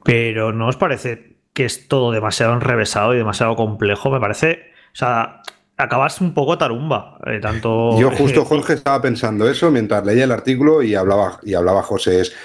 pero 0.02 0.52
¿no 0.52 0.66
os 0.66 0.76
parece 0.76 1.36
que 1.52 1.64
es 1.64 1.86
todo 1.86 2.10
demasiado 2.10 2.54
enrevesado 2.54 3.14
y 3.14 3.18
demasiado 3.18 3.54
complejo? 3.54 4.10
Me 4.10 4.18
parece, 4.18 4.72
o 4.92 4.96
sea, 4.96 5.42
acabas 5.76 6.20
un 6.20 6.34
poco 6.34 6.58
tarumba. 6.58 7.18
Eh, 7.26 7.38
tanto... 7.40 7.96
Yo 8.00 8.10
justo, 8.18 8.44
Jorge, 8.44 8.72
estaba 8.72 9.00
pensando 9.00 9.48
eso 9.48 9.70
mientras 9.70 10.04
leía 10.04 10.24
el 10.24 10.32
artículo 10.32 10.82
y 10.82 10.96
hablaba, 10.96 11.38
y 11.44 11.54
hablaba 11.54 11.82
José. 11.82 12.22
Es, 12.22 12.36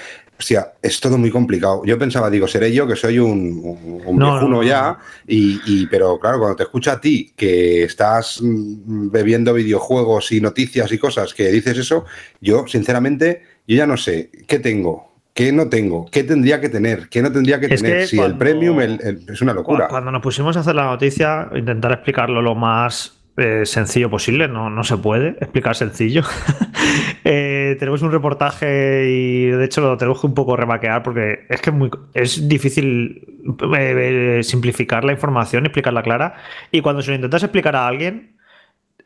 sea, 0.43 0.73
es 0.81 0.99
todo 0.99 1.17
muy 1.17 1.29
complicado. 1.31 1.83
Yo 1.85 1.97
pensaba, 1.97 2.29
digo, 2.29 2.47
seré 2.47 2.73
yo 2.73 2.87
que 2.87 2.95
soy 2.95 3.19
un, 3.19 4.01
un, 4.05 4.63
ya, 4.65 4.97
y, 5.27 5.85
pero 5.87 6.17
claro, 6.17 6.39
cuando 6.39 6.55
te 6.55 6.63
escucho 6.63 6.91
a 6.91 7.01
ti 7.01 7.33
que 7.35 7.83
estás 7.83 8.41
mm, 8.41 9.09
bebiendo 9.11 9.53
videojuegos 9.53 10.31
y 10.31 10.39
noticias 10.39 10.91
y 10.91 10.97
cosas 10.97 11.33
que 11.33 11.49
dices 11.49 11.77
eso, 11.77 12.05
yo, 12.39 12.65
sinceramente, 12.67 13.43
yo 13.67 13.75
ya 13.75 13.85
no 13.85 13.97
sé 13.97 14.31
qué 14.47 14.59
tengo, 14.59 15.13
qué 15.33 15.51
no 15.51 15.67
tengo, 15.67 16.05
qué 16.09 16.23
tendría 16.23 16.61
que 16.61 16.69
tener, 16.69 17.09
qué 17.09 17.21
no 17.21 17.31
tendría 17.31 17.59
que 17.59 17.67
tener. 17.67 18.07
si 18.07 18.19
el 18.19 18.37
premium 18.37 18.79
es 18.79 19.41
una 19.41 19.53
locura. 19.53 19.87
Cuando 19.89 20.11
nos 20.11 20.21
pusimos 20.21 20.55
a 20.55 20.61
hacer 20.61 20.75
la 20.75 20.85
noticia, 20.85 21.49
intentar 21.53 21.91
explicarlo 21.91 22.41
lo 22.41 22.55
más 22.55 23.18
eh, 23.39 23.65
sencillo 23.65 24.09
posible, 24.09 24.47
no, 24.47 24.69
no 24.69 24.83
se 24.83 24.97
puede 24.97 25.29
explicar 25.41 25.75
sencillo. 25.75 26.23
Eh, 27.25 27.75
tenemos 27.77 28.01
un 28.01 28.11
reportaje 28.11 29.05
y 29.07 29.45
de 29.47 29.65
hecho 29.65 29.81
lo 29.81 29.97
tenemos 29.97 30.21
que 30.21 30.27
un 30.27 30.33
poco 30.33 30.55
remaquear 30.55 31.03
porque 31.03 31.45
es 31.49 31.61
que 31.61 31.71
es, 32.13 32.47
difícil 32.47 33.43
eh, 33.77 34.39
simplificar 34.41 35.03
la 35.03 35.11
información 35.11 35.65
explicarla 35.65 36.01
clara. 36.01 36.35
Y 36.71 36.81
cuando 36.81 37.01
se 37.01 37.11
lo 37.11 37.15
intentas 37.15 37.43
explicar 37.43 37.75
a 37.75 37.85
alguien, 37.85 38.38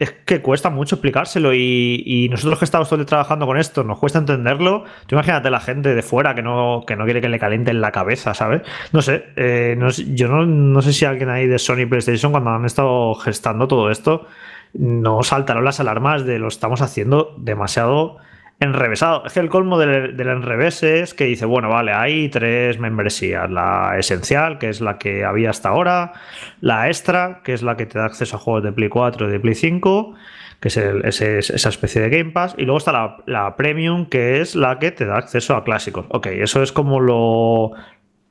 es 0.04 0.12
que 0.26 0.42
cuesta 0.42 0.70
mucho 0.70 0.96
explicárselo 0.96 1.54
y, 1.54 2.28
nosotros 2.30 2.60
que 2.60 2.66
estamos 2.66 2.90
todo 2.90 3.06
trabajando 3.06 3.46
con 3.46 3.58
esto, 3.58 3.84
nos 3.84 4.00
cuesta 4.00 4.20
entenderlo. 4.20 4.86
Tú 5.08 5.16
imagínate 5.16 5.50
la 5.50 5.60
gente 5.60 5.94
de 5.96 6.02
fuera 6.02 6.36
que 6.36 6.42
no, 6.42 6.84
que 6.86 6.96
no 6.96 7.06
quiere 7.06 7.22
que 7.22 7.30
le 7.30 7.40
calienten 7.40 7.82
la 7.82 7.92
cabeza, 7.92 8.34
¿sabes? 8.34 8.62
No 8.92 9.02
sé, 9.02 9.26
eh, 9.36 9.78
yo 10.14 10.28
no, 10.28 10.82
sé 10.82 10.94
si 10.94 11.06
alguien 11.06 11.30
ahí 11.30 11.48
de 11.48 11.60
Sony 11.60 11.88
PlayStation 11.90 12.32
cuando 12.32 12.52
han 12.52 12.66
estado 12.66 13.16
gestando 13.16 13.68
todo 13.68 13.90
esto, 13.92 14.28
no 14.74 15.24
saltaron 15.24 15.64
las 15.64 15.80
alarmas 15.80 16.26
de 16.26 16.40
lo 16.40 16.48
estamos 16.48 16.82
haciendo 16.82 17.36
demasiado 17.38 18.18
enrevesado. 18.60 19.26
Es 19.26 19.34
que 19.34 19.40
el 19.40 19.50
colmo 19.50 19.78
del, 19.78 20.16
del 20.16 20.62
es 20.62 21.14
que 21.14 21.26
dice, 21.26 21.46
bueno, 21.46 21.70
vale, 21.70 21.92
hay 21.92 22.30
tres 22.30 22.80
membresías. 22.80 23.50
La 23.50 23.96
esencial, 23.98 24.58
que 24.58 24.70
es 24.70 24.82
la 24.82 24.98
que 24.98 25.26
había 25.26 25.50
hasta 25.50 25.70
ahora, 25.70 26.14
la 26.62 26.88
extra, 26.88 27.42
que 27.44 27.54
es 27.54 27.62
la 27.62 27.76
que 27.76 27.86
te 27.86 28.00
da 28.00 28.06
acceso 28.06 28.38
a 28.38 28.40
juegos 28.40 28.64
de 28.64 28.72
Play 28.72 28.90
4 28.90 29.28
y 29.28 29.32
de 29.32 29.40
Play 29.40 29.56
5, 29.56 30.16
que 30.60 30.68
es, 30.70 30.78
esa 31.22 31.70
especie 31.70 32.02
de 32.02 32.10
Game 32.10 32.32
Pass, 32.32 32.56
y 32.58 32.64
luego 32.64 32.78
está 32.78 32.92
la, 32.92 33.18
la, 33.26 33.56
Premium, 33.58 34.06
que 34.06 34.40
es 34.40 34.56
la 34.56 34.80
que 34.80 34.92
te 34.92 35.06
da 35.06 35.18
acceso 35.18 35.56
a 35.56 35.64
clásicos. 35.64 36.06
Ok, 36.10 36.28
eso 36.28 36.64
es 36.64 36.72
como 36.72 37.02
lo, 37.02 37.74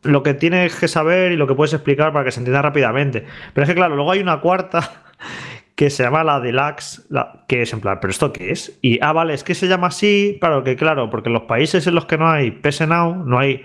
lo 0.03 0.23
que 0.23 0.35
tienes 0.35 0.75
que 0.75 0.89
saber 0.89 1.33
y 1.33 1.37
lo 1.37 1.47
que 1.47 1.55
puedes 1.55 1.75
explicar 1.75 2.13
para 2.13 2.25
que 2.25 2.31
se 2.31 2.41
entienda 2.41 2.63
rápidamente. 2.63 3.27
Pero 3.53 3.65
es 3.65 3.69
que, 3.69 3.75
claro, 3.75 3.97
luego 3.97 4.13
hay 4.13 4.21
una 4.21 4.41
cuarta 4.41 5.03
que 5.83 5.91
se 5.91 6.05
llama 6.05 6.23
la 6.23 6.39
Deluxe, 6.39 7.09
que 7.49 7.63
es 7.63 7.73
en 7.73 7.81
plan, 7.81 7.99
¿pero 8.01 8.13
esto 8.13 8.33
qué 8.33 8.53
es? 8.53 8.79
Y, 8.83 9.01
ah, 9.03 9.13
vale, 9.13 9.35
es 9.35 9.43
que 9.43 9.57
se 9.57 9.67
llama 9.67 9.89
así, 9.89 10.39
claro, 10.41 10.63
que 10.63 10.77
claro, 10.77 11.11
porque 11.11 11.29
los 11.29 11.43
países 11.43 11.85
en 11.89 11.97
los 11.97 12.07
que 12.07 12.17
no 12.17 12.31
hay 12.31 12.53
PS 12.53 12.87
Now, 12.87 13.25
no 13.27 13.41
hay 13.41 13.63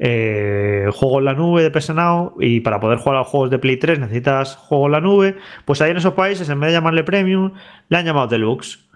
eh, 0.00 0.88
juego 0.92 1.20
en 1.20 1.26
la 1.26 1.34
nube 1.34 1.62
de 1.62 1.70
PS 1.70 1.94
Now, 1.94 2.34
y 2.40 2.58
para 2.58 2.80
poder 2.80 2.98
jugar 2.98 3.14
a 3.14 3.18
los 3.20 3.28
juegos 3.28 3.50
de 3.50 3.60
Play 3.60 3.76
3 3.76 4.00
necesitas 4.00 4.56
juego 4.56 4.86
en 4.86 4.92
la 4.92 5.00
nube, 5.00 5.36
pues 5.64 5.80
ahí 5.80 5.92
en 5.92 5.98
esos 5.98 6.14
países, 6.14 6.48
en 6.48 6.58
vez 6.58 6.70
de 6.70 6.72
llamarle 6.72 7.04
Premium, 7.04 7.52
le 7.88 7.96
han 7.96 8.04
llamado 8.04 8.26
Deluxe. 8.26 8.88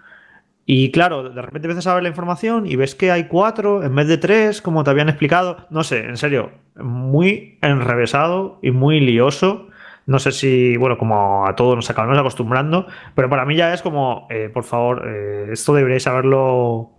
Y 0.67 0.91
claro, 0.91 1.31
de 1.31 1.43
repente 1.43 1.69
empiezas 1.69 1.87
a 1.87 1.95
ver 1.95 2.03
la 2.03 2.09
información 2.09 2.67
y 2.67 2.75
ves 2.75 2.97
que 2.97 3.13
hay 3.13 3.29
cuatro 3.29 3.85
en 3.85 3.95
vez 3.95 4.09
de 4.09 4.19
tres, 4.19 4.61
como 4.61 4.83
te 4.83 4.91
habían 4.91 5.09
explicado. 5.09 5.65
No 5.71 5.85
sé, 5.85 6.07
en 6.07 6.17
serio, 6.17 6.51
muy 6.75 7.57
enrevesado 7.63 8.59
y 8.63 8.73
muy 8.73 8.99
lioso. 8.99 9.69
No 10.07 10.19
sé 10.19 10.33
si, 10.33 10.77
bueno, 10.77 10.99
como 10.99 11.47
a 11.47 11.57
todos 11.57 11.77
nos 11.77 11.89
acabamos 11.89 12.19
acostumbrando, 12.19 12.87
pero 13.15 13.31
para 13.31 13.45
mí 13.45 13.57
ya 13.57 13.73
es 13.73 13.83
como, 13.83 14.27
eh, 14.31 14.51
por 14.53 14.65
favor, 14.65 15.09
eh, 15.09 15.49
esto 15.53 15.75
deberíais 15.75 16.07
haberlo, 16.07 16.91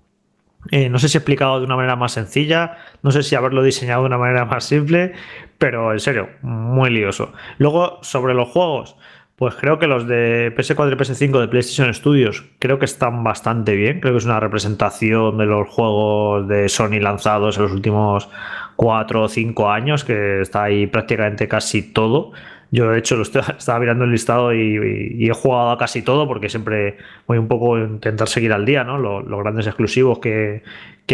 eh, 0.72 0.90
no 0.90 0.98
sé 0.98 1.10
si 1.10 1.18
explicado 1.18 1.60
de 1.60 1.66
una 1.66 1.76
manera 1.76 1.96
más 1.96 2.14
sencilla, 2.14 2.78
no 3.04 3.12
sé 3.12 3.22
si 3.22 3.36
haberlo 3.36 3.62
diseñado 3.64 4.02
de 4.02 4.08
una 4.08 4.18
manera 4.18 4.46
más 4.46 4.64
simple, 4.64 5.14
pero 5.58 5.94
en 5.94 6.00
serio, 6.00 6.30
muy 6.42 6.90
lioso. 6.90 7.32
Luego, 7.60 8.00
sobre 8.02 8.34
los 8.34 8.50
juegos, 8.50 8.98
pues 9.36 9.54
creo 9.56 9.80
que 9.80 9.88
los 9.88 10.08
de 10.08 10.54
PS4 10.56 10.94
y 10.94 10.96
PS5 10.96 11.42
de 11.42 11.48
PlayStation 11.50 11.94
Studios 11.94 12.46
creo 12.60 12.80
que 12.80 12.86
están 12.86 13.24
bastante 13.24 13.76
bien. 13.76 14.00
Creo 14.00 14.14
que 14.14 14.20
es 14.20 14.26
una 14.26 14.40
representación 14.40 15.38
de 15.38 15.46
los 15.46 15.68
juegos 15.68 16.48
de 16.48 16.70
Sony 16.70 17.02
lanzados 17.02 17.58
en 17.58 17.64
los 17.64 17.74
últimos 17.74 18.30
4 18.78 19.24
o 19.24 19.28
5 19.28 19.70
años, 19.70 20.06
que 20.06 20.40
está 20.40 20.64
ahí 20.64 20.88
prácticamente 20.88 21.50
casi 21.50 21.82
todo. 21.82 22.32
Yo, 22.72 22.90
de 22.90 23.00
hecho, 23.00 23.16
lo 23.16 23.24
estaba 23.58 23.80
mirando 23.80 24.06
el 24.06 24.12
listado 24.12 24.54
y, 24.54 25.28
he 25.28 25.34
jugado 25.34 25.72
a 25.72 25.78
casi 25.78 26.02
todo 26.02 26.28
porque 26.28 26.50
siempre 26.50 26.98
voy 27.28 27.38
un 27.38 27.48
poco 27.48 27.76
a 27.76 27.80
intentar 27.80 28.28
seguir 28.28 28.54
al 28.54 28.66
día, 28.66 28.84
¿no? 28.84 28.98
Los, 28.98 29.40
grandes 29.40 29.68
exclusivos 29.68 30.20
que, 30.20 30.64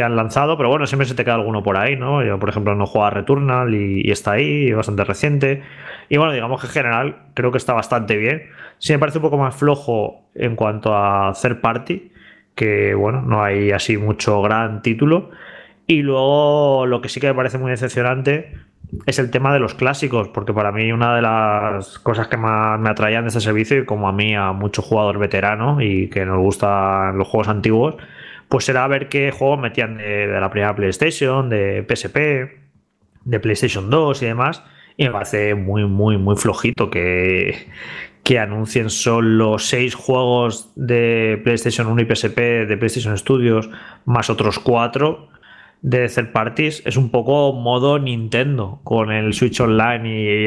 han 0.01 0.15
lanzado, 0.15 0.57
pero 0.57 0.69
bueno, 0.69 0.87
siempre 0.87 1.05
se 1.05 1.15
te 1.15 1.23
queda 1.25 1.35
alguno 1.35 1.63
por 1.63 1.77
ahí, 1.77 1.95
¿no? 1.95 2.23
Yo, 2.23 2.39
por 2.39 2.49
ejemplo, 2.49 2.73
no 2.75 2.85
juego 2.85 3.05
a 3.05 3.09
Returnal 3.09 3.73
y, 3.75 4.09
está 4.09 4.33
ahí, 4.33 4.71
bastante 4.71 5.03
reciente. 5.03 5.63
Y 6.09 6.17
bueno, 6.17 6.33
digamos 6.33 6.61
que 6.61 6.67
en 6.67 6.73
general 6.73 7.15
creo 7.33 7.51
que 7.51 7.57
está 7.57 7.73
bastante 7.73 8.17
bien. 8.17 8.43
Sí 8.77 8.93
me 8.93 8.99
parece 8.99 9.19
un 9.19 9.23
poco 9.23 9.37
más 9.37 9.55
flojo 9.55 10.23
en 10.33 10.55
cuanto 10.55 10.95
a 10.95 11.33
third 11.39 11.61
party, 11.61 12.11
que 12.55 12.95
bueno, 12.95 13.21
no 13.21 13.43
hay 13.43 13.71
así 13.71 13.97
mucho 13.97 14.41
gran 14.41 14.81
título. 14.81 15.29
Y 15.87 16.03
luego 16.03 16.85
lo 16.85 17.01
que 17.01 17.09
sí 17.09 17.19
que 17.19 17.27
me 17.27 17.35
parece 17.35 17.57
muy 17.57 17.71
decepcionante 17.71 18.53
es 19.05 19.19
el 19.19 19.31
tema 19.31 19.53
de 19.53 19.59
los 19.59 19.73
clásicos, 19.73 20.27
porque 20.29 20.53
para 20.53 20.71
mí 20.71 20.91
una 20.91 21.15
de 21.15 21.21
las 21.21 21.99
cosas 21.99 22.27
que 22.27 22.37
más 22.37 22.79
me 22.79 22.89
atraían 22.89 23.23
de 23.23 23.29
este 23.29 23.39
servicio, 23.39 23.79
y 23.79 23.85
como 23.85 24.07
a 24.07 24.11
mí, 24.11 24.35
a 24.35 24.51
muchos 24.51 24.85
jugadores 24.85 25.19
veteranos 25.19 25.81
y 25.81 26.09
que 26.09 26.25
nos 26.25 26.39
gustan 26.39 27.17
los 27.17 27.27
juegos 27.27 27.47
antiguos, 27.47 27.95
pues 28.49 28.67
era 28.67 28.85
ver 28.87 29.07
qué 29.07 29.31
juegos 29.31 29.59
metían 29.59 29.97
de, 29.97 30.27
la 30.27 30.49
primera 30.49 30.75
PlayStation, 30.75 31.49
de 31.49 31.85
PSP, 31.87 32.17
de 33.23 33.39
PlayStation 33.39 33.89
2 33.89 34.21
y 34.21 34.25
demás. 34.25 34.63
Y 34.97 35.05
me 35.05 35.11
parece 35.11 35.55
muy, 35.55 35.85
muy, 35.85 36.17
muy 36.17 36.35
flojito 36.35 36.89
que, 36.89 37.67
que 38.23 38.39
anuncien 38.39 38.89
solo 38.89 39.57
seis 39.57 39.95
juegos 39.95 40.73
de 40.75 41.39
PlayStation 41.43 41.87
1 41.87 42.01
y 42.01 42.15
PSP 42.15 42.37
de 42.67 42.77
PlayStation 42.77 43.17
Studios, 43.17 43.69
más 44.05 44.29
otros 44.29 44.59
cuatro 44.59 45.29
de 45.81 46.07
third 46.07 46.31
parties 46.31 46.83
es 46.85 46.95
un 46.95 47.09
poco 47.09 47.53
modo 47.53 47.97
Nintendo 47.97 48.81
con 48.83 49.11
el 49.11 49.33
Switch 49.33 49.59
Online 49.59 50.09
y 50.09 50.45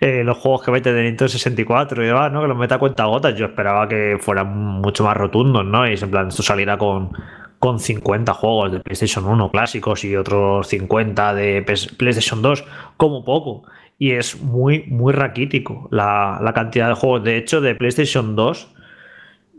eh, 0.00 0.22
los 0.24 0.38
juegos 0.38 0.62
que 0.62 0.70
mete 0.70 0.92
de 0.92 1.02
Nintendo 1.02 1.28
64 1.28 2.02
y 2.02 2.06
demás, 2.06 2.32
¿no? 2.32 2.42
Que 2.42 2.48
los 2.48 2.56
meta 2.56 2.76
a 2.76 2.78
cuenta 2.78 3.04
gotas. 3.04 3.34
Yo 3.34 3.46
esperaba 3.46 3.88
que 3.88 4.16
fueran 4.20 4.56
mucho 4.56 5.04
más 5.04 5.16
rotundos, 5.16 5.64
¿no? 5.64 5.88
Y 5.88 5.94
en 5.94 6.10
plan, 6.10 6.28
esto 6.28 6.42
saliera 6.42 6.78
con, 6.78 7.10
con 7.58 7.80
50 7.80 8.32
juegos 8.32 8.72
de 8.72 8.80
PlayStation 8.80 9.26
1 9.26 9.50
clásicos 9.50 10.04
y 10.04 10.14
otros 10.14 10.68
50 10.68 11.34
de 11.34 11.62
PlayStation 11.98 12.40
2, 12.40 12.64
como 12.96 13.24
poco. 13.24 13.64
Y 13.98 14.12
es 14.12 14.40
muy, 14.40 14.84
muy 14.88 15.12
raquítico 15.12 15.88
la, 15.90 16.38
la 16.42 16.52
cantidad 16.52 16.88
de 16.88 16.94
juegos. 16.94 17.24
De 17.24 17.36
hecho, 17.36 17.60
de 17.60 17.74
PlayStation 17.74 18.36
2 18.36 18.73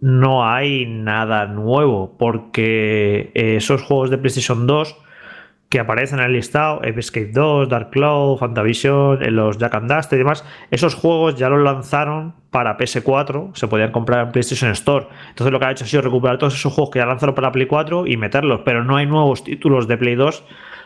no 0.02 0.48
hay 0.48 0.86
nada 0.86 1.48
nuevo, 1.48 2.16
porque 2.18 3.32
esos 3.34 3.82
juegos 3.82 4.10
de 4.10 4.18
PlayStation 4.18 4.68
2 4.68 4.98
que 5.70 5.80
aparecen 5.80 6.20
en 6.20 6.26
el 6.26 6.34
listado, 6.34 6.82
Escape 6.84 7.32
2, 7.34 7.70
Dark 7.70 7.90
Cloud, 7.90 8.38
Fantavision, 8.38 9.20
los 9.36 9.58
Jack 9.58 9.76
and 9.76 9.92
Dust 9.92 10.14
y 10.14 10.18
demás, 10.18 10.46
esos 10.72 10.96
juegos 10.96 11.36
ya 11.36 11.50
los 11.50 11.62
lanzaron 11.62 12.36
para 12.52 12.78
PS4, 12.78 13.56
se 13.56 13.68
podían 13.68 13.92
comprar 13.92 14.26
en 14.26 14.32
PlayStation 14.32 14.72
Store. 14.72 15.08
Entonces 15.30 15.52
lo 15.52 15.60
que 15.60 15.66
ha 15.66 15.72
hecho 15.72 15.84
ha 15.84 15.88
sido 15.88 16.04
recuperar 16.04 16.38
todos 16.38 16.54
esos 16.54 16.72
juegos 16.72 16.92
que 16.92 17.00
ya 17.00 17.06
lanzaron 17.06 17.36
para 17.36 17.52
Play 17.52 17.66
4 17.68 18.08
y 18.08 18.16
meterlos, 18.16 18.62
pero 18.64 18.84
no 18.84 18.96
hay 18.96 19.06
nuevos 19.06 19.44
títulos 19.44 19.88
de 19.88 19.98
Play 19.98 20.16
2 20.16 20.44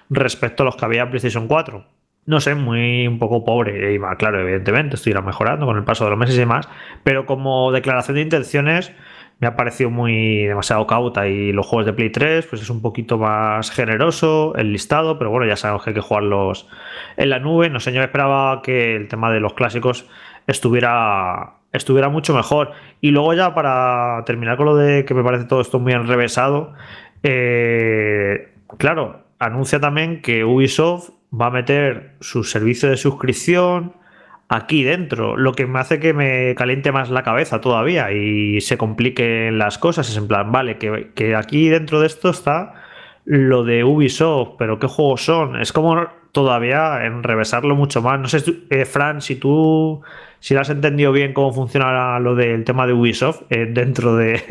respecto 0.10 0.64
a 0.64 0.66
los 0.66 0.76
que 0.76 0.86
había 0.86 1.04
en 1.04 1.10
PlayStation 1.10 1.48
4. 1.48 1.99
No 2.26 2.40
sé, 2.40 2.54
muy 2.56 3.08
un 3.08 3.18
poco 3.18 3.44
pobre. 3.44 3.94
Y 3.94 4.00
claro, 4.18 4.42
evidentemente, 4.42 4.96
esto 4.96 5.10
irá 5.10 5.22
mejorando 5.22 5.66
con 5.66 5.78
el 5.78 5.84
paso 5.84 6.04
de 6.04 6.12
los 6.12 6.20
meses 6.20 6.36
y 6.36 6.40
demás. 6.40 6.70
Pero 7.04 7.26
como 7.26 7.72
declaración 7.72 8.16
de 8.16 8.22
intenciones, 8.22 8.92
me 9.40 9.48
ha 9.48 9.56
parecido 9.56 9.90
muy 9.90 10.46
demasiado 10.46 10.86
cauta 10.86 11.28
y 11.28 11.52
los 11.54 11.66
juegos 11.66 11.86
de 11.86 11.94
Play 11.94 12.10
3 12.10 12.46
pues 12.48 12.62
es 12.62 12.70
un 12.70 12.82
poquito 12.82 13.18
más 13.18 13.72
generoso 13.72 14.54
el 14.56 14.74
listado, 14.74 15.18
pero 15.18 15.32
bueno, 15.32 15.46
ya 15.48 15.56
sabemos 15.56 15.84
que 15.84 15.92
hay 15.92 15.94
que 15.94 16.02
jugarlos 16.02 16.68
en 17.16 17.30
la 17.30 17.40
nube. 17.40 17.70
No 17.70 17.80
sé, 17.80 17.94
yo 17.94 18.02
esperaba 18.02 18.62
que 18.62 18.96
el 18.96 19.08
tema 19.08 19.32
de 19.32 19.40
los 19.40 19.54
clásicos 19.54 20.08
estuviera 20.46 21.54
estuviera 21.72 22.10
mucho 22.10 22.34
mejor. 22.36 22.72
Y 23.02 23.12
luego 23.12 23.34
ya 23.34 23.54
para 23.54 24.24
terminar 24.26 24.58
con 24.58 24.66
lo 24.66 24.76
de 24.76 25.06
que 25.06 25.14
me 25.14 25.24
parece 25.24 25.46
todo 25.46 25.62
esto 25.62 25.80
muy 25.80 25.94
enrevesado, 25.94 26.74
eh, 27.24 28.54
claro, 28.78 29.24
anuncia 29.40 29.80
también 29.80 30.22
que 30.22 30.44
Ubisoft 30.44 31.12
va 31.34 31.48
a 31.48 31.52
meter 31.52 32.16
su 32.20 32.44
servicio 32.44 32.90
de 32.90 32.98
suscripción 32.98 33.94
aquí 34.48 34.84
dentro. 34.84 35.38
Lo 35.38 35.54
que 35.54 35.68
me 35.68 35.80
hace 35.80 36.00
que 36.00 36.14
me 36.14 36.56
caliente 36.56 36.92
más 36.92 37.10
la 37.10 37.24
cabeza 37.24 37.62
todavía 37.62 38.12
y 38.12 38.62
se 38.62 38.78
compliquen 38.78 39.58
las 39.58 39.78
cosas. 39.78 40.10
Es 40.10 40.18
en 40.18 40.28
plan, 40.28 40.52
vale, 40.52 40.78
que, 40.78 41.36
aquí 41.36 41.70
dentro 41.70 42.02
de 42.02 42.08
esto 42.08 42.30
está 42.30 42.74
lo 43.26 43.64
de 43.64 43.84
Ubisoft, 43.84 44.56
pero 44.58 44.80
¿qué 44.80 44.88
juegos 44.88 45.24
son? 45.24 45.62
Es 45.62 45.72
como 45.72 46.08
todavía 46.32 47.06
enrevesarlo 47.06 47.76
mucho 47.76 48.02
más. 48.02 48.20
No 48.20 48.28
sé, 48.28 48.44
eh, 48.70 48.86
Fran, 48.86 49.22
si 49.22 49.36
tú 49.36 50.02
si 50.40 50.56
has 50.56 50.70
entendido 50.70 51.12
bien 51.12 51.34
cómo 51.34 51.52
funciona 51.54 52.18
lo 52.20 52.36
del 52.36 52.64
tema 52.64 52.88
de 52.88 52.94
Ubisoft 52.94 53.44
eh, 53.50 53.68
dentro 53.70 54.16
de, 54.16 54.42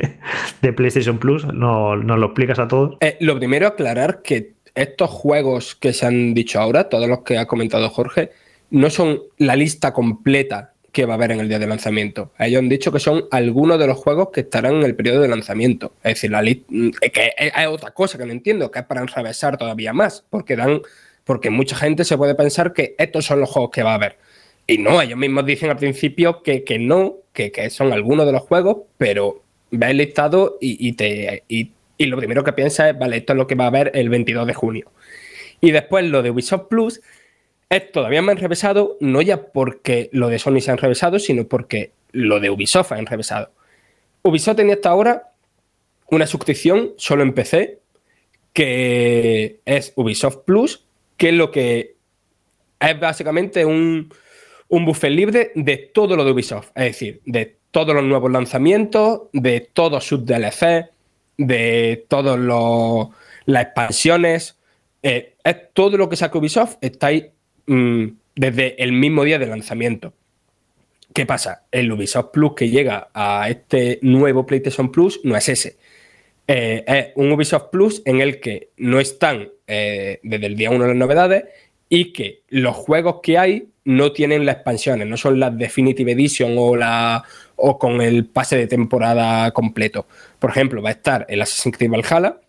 PlayStation 0.77 1.19
Plus, 1.19 1.47
¿no, 1.47 1.97
nos 1.97 2.19
lo 2.19 2.27
explicas 2.27 2.59
a 2.59 2.69
todos? 2.69 2.97
Eh, 3.01 3.17
lo 3.21 3.37
primero, 3.37 3.67
aclarar 3.67 4.23
que 4.23 4.55
estos 4.83 5.11
juegos 5.11 5.75
que 5.75 5.93
se 5.93 6.07
han 6.07 6.35
dicho 6.35 6.61
ahora, 6.61 6.89
todos 6.89 7.09
los 7.09 7.21
que 7.21 7.39
ha 7.39 7.47
comentado 7.47 7.89
Jorge, 7.91 8.31
no 8.71 8.91
son 8.91 9.23
la 9.39 9.57
lista 9.57 9.93
completa 9.93 10.73
que 10.93 11.05
va 11.05 11.15
a 11.15 11.17
haber 11.17 11.33
en 11.33 11.41
el 11.41 11.49
día 11.49 11.59
de 11.59 11.67
lanzamiento. 11.67 12.33
Ellos 12.39 12.61
han 12.61 12.69
dicho 12.69 12.91
que 12.91 12.99
son 12.99 13.27
algunos 13.31 13.79
de 13.79 13.87
los 13.87 13.99
juegos 13.99 14.31
que 14.33 14.41
estarán 14.41 14.77
en 14.77 14.83
el 14.85 14.95
periodo 14.97 15.21
de 15.21 15.29
lanzamiento. 15.29 15.93
Es 16.03 16.15
decir, 16.15 16.31
la 16.31 16.43
mm, 16.43 16.91
que 17.13 17.33
hay 17.53 17.67
otra 17.67 17.93
cosa 17.93 18.19
que 18.19 18.27
no 18.27 18.33
entiendo, 18.33 18.71
que 18.71 18.81
es 18.81 18.85
para 18.85 19.03
enrevesar 19.03 19.59
todavía 19.59 19.93
más, 19.93 20.25
porque 20.31 20.57
dan, 20.57 20.81
porque 21.25 21.51
mucha 21.51 21.77
gente 21.77 22.05
se 22.05 22.17
puede 22.17 22.35
pensar 22.35 22.73
que 22.73 22.95
estos 22.99 23.27
son 23.27 23.41
los 23.41 23.51
juegos 23.51 23.71
que 23.71 23.83
va 23.83 23.93
a 23.93 23.95
haber. 23.95 24.17
Y 24.67 24.79
no, 24.79 25.01
ellos 25.01 25.19
mismos 25.19 25.47
dicen 25.47 25.71
al 25.71 25.77
principio 25.77 26.43
que, 26.43 26.63
no, 26.79 27.17
que, 27.33 27.71
son 27.71 27.93
algunos 27.93 28.27
de 28.27 28.33
los 28.33 28.43
juegos, 28.43 28.79
pero 28.99 29.43
ves 29.71 29.91
el 29.91 29.97
listado 29.97 30.59
y, 30.61 30.93
te, 30.93 31.43
y, 31.49 31.73
lo 32.07 32.17
primero 32.17 32.45
que 32.45 32.53
piensas 32.53 32.91
es, 32.91 32.99
vale, 32.99 33.19
esto 33.19 33.33
es 33.33 33.37
lo 33.37 33.47
que 33.47 33.55
va 33.55 33.65
a 33.65 33.69
haber 33.69 33.91
el 33.95 34.09
22 34.09 34.47
de 34.47 34.55
junio. 34.55 34.93
Y 35.61 35.73
después 35.73 36.05
lo 36.07 36.23
de 36.23 36.31
Ubisoft 36.31 36.69
Plus 36.69 37.01
es 37.69 37.93
todavía 37.93 38.23
más 38.23 38.37
enrevesado, 38.37 38.97
no 39.01 39.21
ya 39.21 39.51
porque 39.53 40.09
lo 40.13 40.29
de 40.29 40.39
Sony 40.39 40.61
se 40.61 40.71
ha 40.71 40.75
enrevesado, 40.75 41.19
sino 41.19 41.47
porque 41.47 41.93
lo 42.13 42.41
de 42.41 42.51
Ubisoft 42.51 42.93
ha 42.93 42.99
enrevesado. 42.99 43.51
Ubisoft 44.23 44.57
tenía 44.57 44.75
hasta 44.75 44.91
ahora 44.91 45.33
una 46.11 46.27
suscripción 46.27 46.95
solo 46.97 47.23
en 47.23 47.35
PC, 47.35 47.81
que 48.53 49.61
es 49.65 49.93
Ubisoft 49.97 50.39
Plus, 50.45 50.87
que 51.17 51.29
es 51.29 51.35
lo 51.35 51.51
que 51.51 51.97
es 52.81 53.01
básicamente 53.01 53.65
un, 53.65 54.13
un 54.69 54.85
buffet 54.85 55.11
libre 55.11 55.53
de 55.55 55.77
todo 55.77 56.17
lo 56.17 56.25
de 56.25 56.33
Ubisoft, 56.33 56.71
es 56.75 56.85
decir, 56.85 57.21
de 57.27 57.59
todos 57.71 57.95
los 57.95 58.05
nuevos 58.05 58.31
lanzamientos, 58.31 59.23
de 59.33 59.61
todos 59.61 60.05
sus 60.05 60.25
DLC, 60.25 60.89
de 61.39 62.05
todas 62.09 62.39
las 63.47 63.63
expansiones, 63.63 64.59
eh, 65.03 65.37
es 65.43 65.57
todo 65.73 65.97
lo 65.97 66.09
que 66.09 66.17
saca 66.17 66.39
Ubisoft 66.39 66.77
está 66.81 67.07
ahí 67.07 67.31
mm, 67.67 68.07
desde 68.35 68.83
el 68.83 68.93
mismo 68.93 69.25
día 69.25 69.39
de 69.39 69.47
lanzamiento. 69.47 70.13
¿Qué 71.15 71.25
pasa? 71.25 71.65
El 71.71 71.91
Ubisoft 71.91 72.31
Plus 72.33 72.53
que 72.55 72.69
llega 72.69 73.09
a 73.15 73.49
este 73.49 73.99
nuevo 74.03 74.45
PlayStation 74.45 74.93
Plus 74.93 75.21
no 75.25 75.37
es 75.37 75.49
ese. 75.49 75.77
Eh, 76.47 76.85
es 76.87 77.07
un 77.15 77.33
Ubisoft 77.33 77.71
Plus 77.71 78.03
en 78.05 78.21
el 78.21 78.41
que 78.41 78.71
no 78.77 79.01
están 79.01 79.49
eh, 79.67 80.21
desde 80.23 80.47
el 80.47 80.57
día 80.57 80.71
1 80.71 80.87
las 80.87 80.97
novedades 80.97 81.45
y 81.89 82.13
que 82.13 82.43
los 82.49 82.77
juegos 82.77 83.21
que 83.23 83.39
hay 83.39 83.69
no 83.85 84.13
tienen 84.13 84.45
las 84.45 84.57
expansiones, 84.57 85.07
no 85.07 85.17
son 85.17 85.41
las 85.41 85.57
Definitive 85.57 86.13
Edition 86.13 86.55
o, 86.59 86.77
la, 86.77 87.25
o 87.57 87.79
con 87.79 88.03
el 88.03 88.27
pase 88.27 88.57
de 88.57 88.67
temporada 88.67 89.51
completo. 89.53 90.07
Por 90.39 90.51
ejemplo, 90.51 90.83
va 90.83 90.91
a 90.91 90.93
estar 90.93 91.27
el 91.29 91.43
Assassin's 91.43 91.77
Creed 91.77 91.91
Valhalla, 91.91 92.41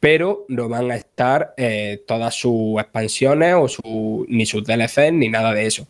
pero 0.00 0.44
no 0.48 0.68
van 0.68 0.90
a 0.90 0.96
estar 0.96 1.54
eh, 1.56 2.02
todas 2.06 2.34
sus 2.34 2.80
expansiones 2.80 3.54
o 3.54 3.68
su, 3.68 4.26
ni 4.28 4.46
sus 4.46 4.64
DLC 4.64 5.12
ni 5.12 5.28
nada 5.28 5.52
de 5.52 5.66
eso. 5.66 5.86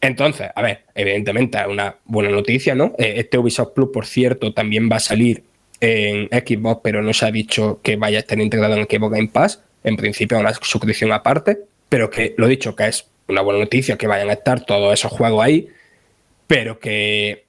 Entonces, 0.00 0.48
a 0.54 0.62
ver, 0.62 0.84
evidentemente 0.94 1.58
es 1.58 1.66
una 1.66 1.96
buena 2.04 2.30
noticia, 2.30 2.74
¿no? 2.74 2.94
Este 2.98 3.38
Ubisoft 3.38 3.72
Plus, 3.72 3.88
por 3.92 4.06
cierto, 4.06 4.52
también 4.52 4.90
va 4.90 4.96
a 4.96 5.00
salir 5.00 5.42
en 5.80 6.28
Xbox, 6.28 6.80
pero 6.82 7.02
no 7.02 7.12
se 7.12 7.26
ha 7.26 7.30
dicho 7.30 7.80
que 7.82 7.96
vaya 7.96 8.18
a 8.18 8.20
estar 8.20 8.38
integrado 8.38 8.76
en 8.76 8.84
Xbox 8.84 9.12
Game 9.14 9.28
Pass. 9.28 9.62
En 9.84 9.96
principio, 9.96 10.38
una 10.38 10.52
suscripción 10.52 11.12
aparte, 11.12 11.60
pero 11.88 12.10
que 12.10 12.34
lo 12.36 12.46
dicho, 12.46 12.76
que 12.76 12.86
es 12.88 13.06
una 13.28 13.40
buena 13.40 13.60
noticia 13.60 13.96
que 13.96 14.06
vayan 14.06 14.30
a 14.30 14.34
estar 14.34 14.64
todos 14.64 14.92
esos 14.92 15.12
juegos 15.12 15.44
ahí, 15.44 15.68
pero 16.46 16.78
que 16.78 17.45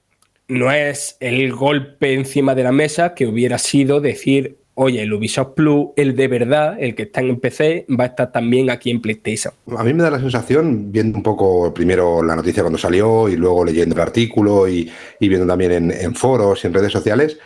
no 0.48 0.72
es 0.72 1.16
el 1.20 1.52
golpe 1.52 2.14
encima 2.14 2.54
de 2.54 2.64
la 2.64 2.72
mesa 2.72 3.14
que 3.14 3.26
hubiera 3.26 3.58
sido 3.58 4.00
decir, 4.00 4.58
oye, 4.80 5.02
el 5.02 5.12
Ubisoft 5.12 5.54
Plus, 5.54 5.88
el 5.96 6.16
de 6.16 6.28
verdad, 6.28 6.76
el 6.80 6.94
que 6.94 7.02
está 7.02 7.20
en 7.20 7.38
PC, 7.38 7.84
va 7.88 8.04
a 8.04 8.06
estar 8.06 8.32
también 8.32 8.70
aquí 8.70 8.90
en 8.90 9.02
PlayStation. 9.02 9.52
A 9.76 9.84
mí 9.84 9.92
me 9.92 10.04
da 10.04 10.10
la 10.10 10.20
sensación, 10.20 10.90
viendo 10.90 11.18
un 11.18 11.22
poco 11.22 11.74
primero 11.74 12.22
la 12.22 12.36
noticia 12.36 12.62
cuando 12.62 12.78
salió 12.78 13.28
y 13.28 13.36
luego 13.36 13.64
leyendo 13.64 13.96
el 13.96 14.00
artículo 14.00 14.68
y, 14.68 14.90
viendo 15.20 15.46
también 15.46 15.90
en, 15.90 16.14
foros 16.14 16.62
y 16.62 16.68
en 16.68 16.74
redes 16.74 16.92
sociales, 16.92 17.38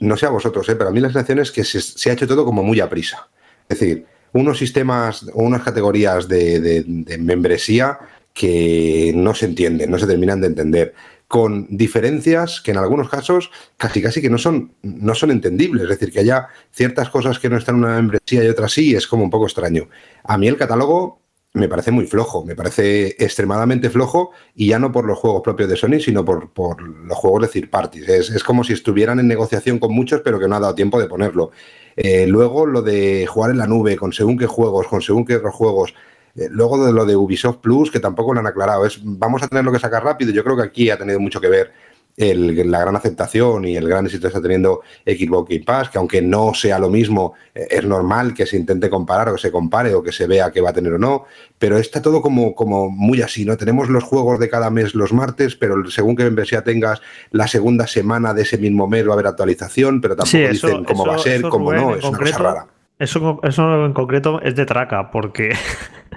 no 0.00 0.16
sé 0.16 0.26
a 0.26 0.30
vosotros, 0.30 0.68
¿eh? 0.68 0.74
pero 0.74 0.90
a 0.90 0.92
mí 0.92 1.00
la 1.00 1.08
sensación 1.08 1.38
es 1.38 1.50
que 1.50 1.64
se, 1.64 2.10
ha 2.10 2.12
hecho 2.12 2.26
todo 2.26 2.44
como 2.44 2.62
muy 2.62 2.80
a 2.80 2.90
prisa. 2.90 3.28
Es 3.68 3.78
decir, 3.78 4.04
unos 4.32 4.58
sistemas 4.58 5.26
o 5.32 5.44
unas 5.44 5.62
categorías 5.62 6.28
de, 6.28 6.84
membresía 7.20 7.98
que 8.32 9.12
no 9.14 9.32
se 9.32 9.46
entienden, 9.46 9.92
no 9.92 9.98
se 9.98 10.08
terminan 10.08 10.40
de 10.40 10.48
entender 10.48 10.94
con 11.34 11.66
diferencias 11.68 12.60
que 12.60 12.70
en 12.70 12.76
algunos 12.76 13.08
casos 13.08 13.50
casi 13.76 14.00
casi 14.00 14.22
que 14.22 14.30
no 14.30 14.38
son, 14.38 14.72
no 14.82 15.16
son 15.16 15.32
entendibles. 15.32 15.82
Es 15.82 15.88
decir, 15.88 16.12
que 16.12 16.20
haya 16.20 16.46
ciertas 16.70 17.10
cosas 17.10 17.40
que 17.40 17.48
no 17.48 17.56
están 17.56 17.74
en 17.74 17.84
una 17.86 17.96
membresía 17.96 18.44
y 18.44 18.46
otras 18.46 18.70
sí, 18.70 18.94
es 18.94 19.08
como 19.08 19.24
un 19.24 19.30
poco 19.30 19.46
extraño. 19.46 19.88
A 20.22 20.38
mí 20.38 20.46
el 20.46 20.56
catálogo 20.56 21.18
me 21.54 21.68
parece 21.68 21.90
muy 21.90 22.06
flojo, 22.06 22.44
me 22.44 22.54
parece 22.54 23.16
extremadamente 23.18 23.90
flojo 23.90 24.30
y 24.54 24.68
ya 24.68 24.78
no 24.78 24.92
por 24.92 25.06
los 25.06 25.18
juegos 25.18 25.42
propios 25.42 25.68
de 25.68 25.74
Sony, 25.74 25.98
sino 25.98 26.24
por, 26.24 26.52
por 26.52 26.80
los 26.80 27.18
juegos 27.18 27.42
de 27.42 27.48
third 27.48 27.68
parties. 27.68 28.08
Es, 28.08 28.44
como 28.44 28.62
si 28.62 28.72
estuvieran 28.72 29.18
en 29.18 29.26
negociación 29.26 29.80
con 29.80 29.92
muchos, 29.92 30.20
pero 30.20 30.38
que 30.38 30.46
no 30.46 30.54
ha 30.54 30.60
dado 30.60 30.76
tiempo 30.76 31.00
de 31.00 31.08
ponerlo. 31.08 31.50
Eh, 31.96 32.28
luego 32.28 32.64
lo 32.64 32.80
de 32.80 33.26
jugar 33.26 33.50
en 33.50 33.58
la 33.58 33.66
nube, 33.66 33.96
con 33.96 34.12
según 34.12 34.38
qué 34.38 34.46
juegos, 34.46 34.86
con 34.86 35.02
según 35.02 35.24
qué 35.24 35.34
otros 35.34 35.56
juegos. 35.56 35.94
Eh, 36.36 36.48
luego 36.50 36.84
de 36.84 36.92
lo 36.92 37.04
de 37.04 37.16
Ubisoft 37.16 37.58
Plus, 37.58 37.90
que 37.90 38.00
tampoco 38.00 38.34
lo 38.34 38.40
han 38.40 38.46
aclarado. 38.46 38.86
Es, 38.86 39.00
vamos 39.02 39.42
a 39.42 39.48
tener 39.48 39.64
lo 39.64 39.72
que 39.72 39.78
sacar 39.78 40.04
rápido. 40.04 40.32
Yo 40.32 40.44
creo 40.44 40.56
que 40.56 40.62
aquí 40.62 40.90
ha 40.90 40.98
tenido 40.98 41.20
mucho 41.20 41.40
que 41.40 41.48
ver 41.48 41.72
la 42.16 42.80
gran 42.80 42.94
aceptación 42.94 43.64
y 43.64 43.76
el 43.76 43.88
gran 43.88 44.06
éxito 44.06 44.22
que 44.22 44.28
está 44.28 44.42
teniendo 44.42 44.82
Xbox 45.04 45.48
Game 45.48 45.64
Pass, 45.64 45.90
que 45.90 45.98
aunque 45.98 46.22
no 46.22 46.54
sea 46.54 46.78
lo 46.78 46.88
mismo, 46.88 47.34
eh, 47.54 47.66
es 47.70 47.84
normal 47.84 48.34
que 48.34 48.46
se 48.46 48.56
intente 48.56 48.88
comparar 48.88 49.30
o 49.30 49.34
que 49.34 49.40
se 49.40 49.50
compare 49.50 49.94
o 49.94 50.02
que 50.02 50.12
se 50.12 50.26
vea 50.26 50.52
que 50.52 50.60
va 50.60 50.70
a 50.70 50.72
tener 50.72 50.92
o 50.92 50.98
no, 50.98 51.24
pero 51.58 51.76
está 51.78 52.00
todo 52.00 52.22
como, 52.22 52.54
como 52.54 52.88
muy 52.88 53.20
así, 53.22 53.44
¿no? 53.44 53.56
Tenemos 53.56 53.88
los 53.88 54.04
juegos 54.04 54.38
de 54.38 54.48
cada 54.48 54.70
mes 54.70 54.94
los 54.94 55.12
martes, 55.12 55.56
pero 55.56 55.90
según 55.90 56.14
qué 56.14 56.24
membresía 56.24 56.62
tengas, 56.62 57.00
la 57.32 57.48
segunda 57.48 57.86
semana 57.86 58.32
de 58.32 58.42
ese 58.42 58.58
mismo 58.58 58.86
mes 58.86 59.06
va 59.06 59.10
a 59.10 59.14
haber 59.14 59.26
actualización, 59.26 60.00
pero 60.00 60.14
tampoco 60.14 60.48
dicen 60.48 60.84
cómo 60.84 61.06
va 61.06 61.16
a 61.16 61.18
ser, 61.18 61.42
cómo 61.42 61.72
no, 61.72 61.96
es 61.96 62.04
una 62.04 62.18
cosa 62.18 62.38
rara. 62.38 62.73
Eso, 62.98 63.40
eso 63.42 63.86
en 63.86 63.92
concreto 63.92 64.40
es 64.42 64.54
de 64.54 64.66
traca, 64.66 65.10
porque 65.10 65.54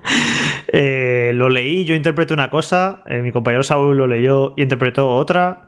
eh, 0.68 1.32
lo 1.34 1.50
leí, 1.50 1.86
yo 1.86 1.96
interpreté 1.96 2.34
una 2.34 2.50
cosa, 2.50 3.04
eh, 3.08 3.22
mi 3.22 3.32
compañero 3.32 3.64
Saúl 3.64 3.98
lo 3.98 4.06
leyó 4.06 4.54
y 4.56 4.62
interpretó 4.62 5.10
otra, 5.10 5.68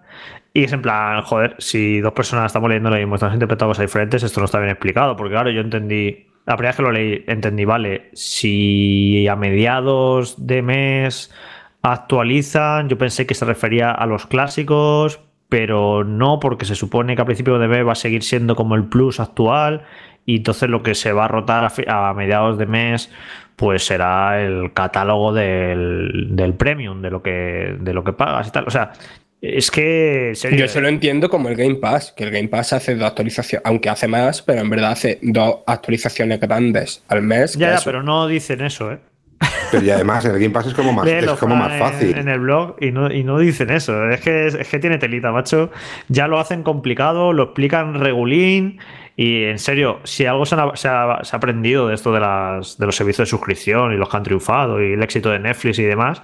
y 0.53 0.63
es 0.63 0.73
en 0.73 0.81
plan, 0.81 1.21
joder, 1.21 1.55
si 1.59 1.99
dos 1.99 2.13
personas 2.13 2.47
estamos 2.47 2.69
leyendo 2.69 2.89
lo 2.89 2.97
mismo, 2.97 3.15
estamos 3.15 3.33
interpretando 3.33 3.71
cosas 3.71 3.85
diferentes, 3.85 4.23
esto 4.23 4.39
no 4.39 4.45
está 4.45 4.59
bien 4.59 4.71
explicado. 4.71 5.15
Porque 5.15 5.33
claro, 5.33 5.51
yo 5.51 5.61
entendí, 5.61 6.27
la 6.45 6.55
primera 6.57 6.69
vez 6.69 6.75
que 6.77 6.83
lo 6.83 6.91
leí, 6.91 7.23
entendí, 7.27 7.65
vale, 7.65 8.09
si 8.13 9.27
a 9.27 9.35
mediados 9.35 10.47
de 10.47 10.61
mes 10.61 11.31
actualizan, 11.81 12.89
yo 12.89 12.97
pensé 12.97 13.27
que 13.27 13.35
se 13.35 13.45
refería 13.45 13.91
a 13.91 14.05
los 14.07 14.25
clásicos, 14.25 15.21
pero 15.49 16.03
no, 16.03 16.39
porque 16.39 16.65
se 16.65 16.75
supone 16.75 17.15
que 17.15 17.21
a 17.21 17.25
principio 17.25 17.57
de 17.59 17.67
mes 17.67 17.85
va 17.85 17.93
a 17.93 17.95
seguir 17.95 18.23
siendo 18.23 18.55
como 18.55 18.75
el 18.75 18.85
plus 18.85 19.19
actual. 19.19 19.83
Y 20.29 20.35
entonces 20.35 20.69
lo 20.69 20.83
que 20.83 20.93
se 20.93 21.11
va 21.11 21.25
a 21.25 21.27
rotar 21.27 21.71
a, 21.87 22.13
mediados 22.13 22.59
de 22.59 22.67
mes, 22.67 23.09
pues 23.55 23.83
será 23.83 24.39
el 24.39 24.73
catálogo 24.73 25.33
del, 25.33 26.27
del 26.29 26.53
premium, 26.53 27.01
de 27.01 27.09
lo 27.09 27.23
que, 27.23 27.75
de 27.79 27.93
lo 27.95 28.03
que 28.03 28.13
pagas 28.13 28.47
y 28.47 28.51
tal. 28.51 28.65
O 28.67 28.69
sea, 28.69 28.91
es 29.41 29.71
que. 29.71 30.33
Yo 30.55 30.67
se 30.67 30.81
lo 30.81 30.87
entiendo 30.87 31.31
como 31.31 31.49
el 31.49 31.55
Game 31.55 31.77
Pass, 31.77 32.13
que 32.15 32.25
el 32.25 32.29
Game 32.29 32.47
Pass 32.47 32.73
hace 32.73 32.93
dos 32.93 33.07
actualizaciones, 33.07 33.65
aunque 33.65 33.89
hace 33.89 34.07
más, 34.07 34.43
pero 34.43 34.61
en 34.61 34.69
verdad 34.69 34.91
hace 34.91 35.17
dos 35.23 35.61
actualizaciones 35.65 36.39
grandes 36.39 37.03
al 37.07 37.23
mes. 37.23 37.55
Ya, 37.55 37.77
ya 37.77 37.81
pero 37.83 38.03
no 38.03 38.27
dicen 38.27 38.61
eso, 38.61 38.91
¿eh? 38.91 38.99
Pero 39.71 39.83
y 39.83 39.89
además 39.89 40.25
el 40.25 40.33
Game 40.33 40.51
Pass 40.51 40.67
es 40.67 40.75
como 40.75 40.93
más, 40.93 41.07
es 41.07 41.25
como 41.31 41.55
más 41.55 41.75
fácil. 41.79 42.15
En, 42.17 42.27
el 42.27 42.39
blog 42.39 42.75
y 42.79 42.91
no, 42.91 43.11
y 43.11 43.23
no 43.23 43.39
dicen 43.39 43.71
eso. 43.71 44.09
Es 44.09 44.21
que, 44.21 44.45
es, 44.45 44.67
que 44.67 44.77
tiene 44.77 44.99
telita, 44.99 45.31
macho. 45.31 45.71
Ya 46.07 46.27
lo 46.27 46.39
hacen 46.39 46.61
complicado, 46.61 47.33
lo 47.33 47.45
explican 47.45 47.95
regulín. 47.95 48.79
Y 49.21 49.43
en 49.43 49.59
serio, 49.59 49.99
si 50.05 50.25
algo 50.25 50.45
se 50.45 50.55
ha, 50.55 50.75
se 50.75 50.87
ha, 50.87 51.19
aprendido 51.33 51.89
de 51.89 51.95
esto 51.95 52.13
de, 52.13 52.21
las, 52.21 52.77
de 52.77 52.85
los 52.85 52.95
servicios 52.95 53.27
de 53.27 53.29
suscripción 53.29 53.91
y 53.91 53.97
los 53.97 54.07
que 54.07 54.15
han 54.15 54.23
triunfado 54.23 54.81
y 54.81 54.93
el 54.93 55.03
éxito 55.03 55.29
de 55.29 55.39
Netflix 55.39 55.77
y 55.77 55.83
demás, 55.83 56.21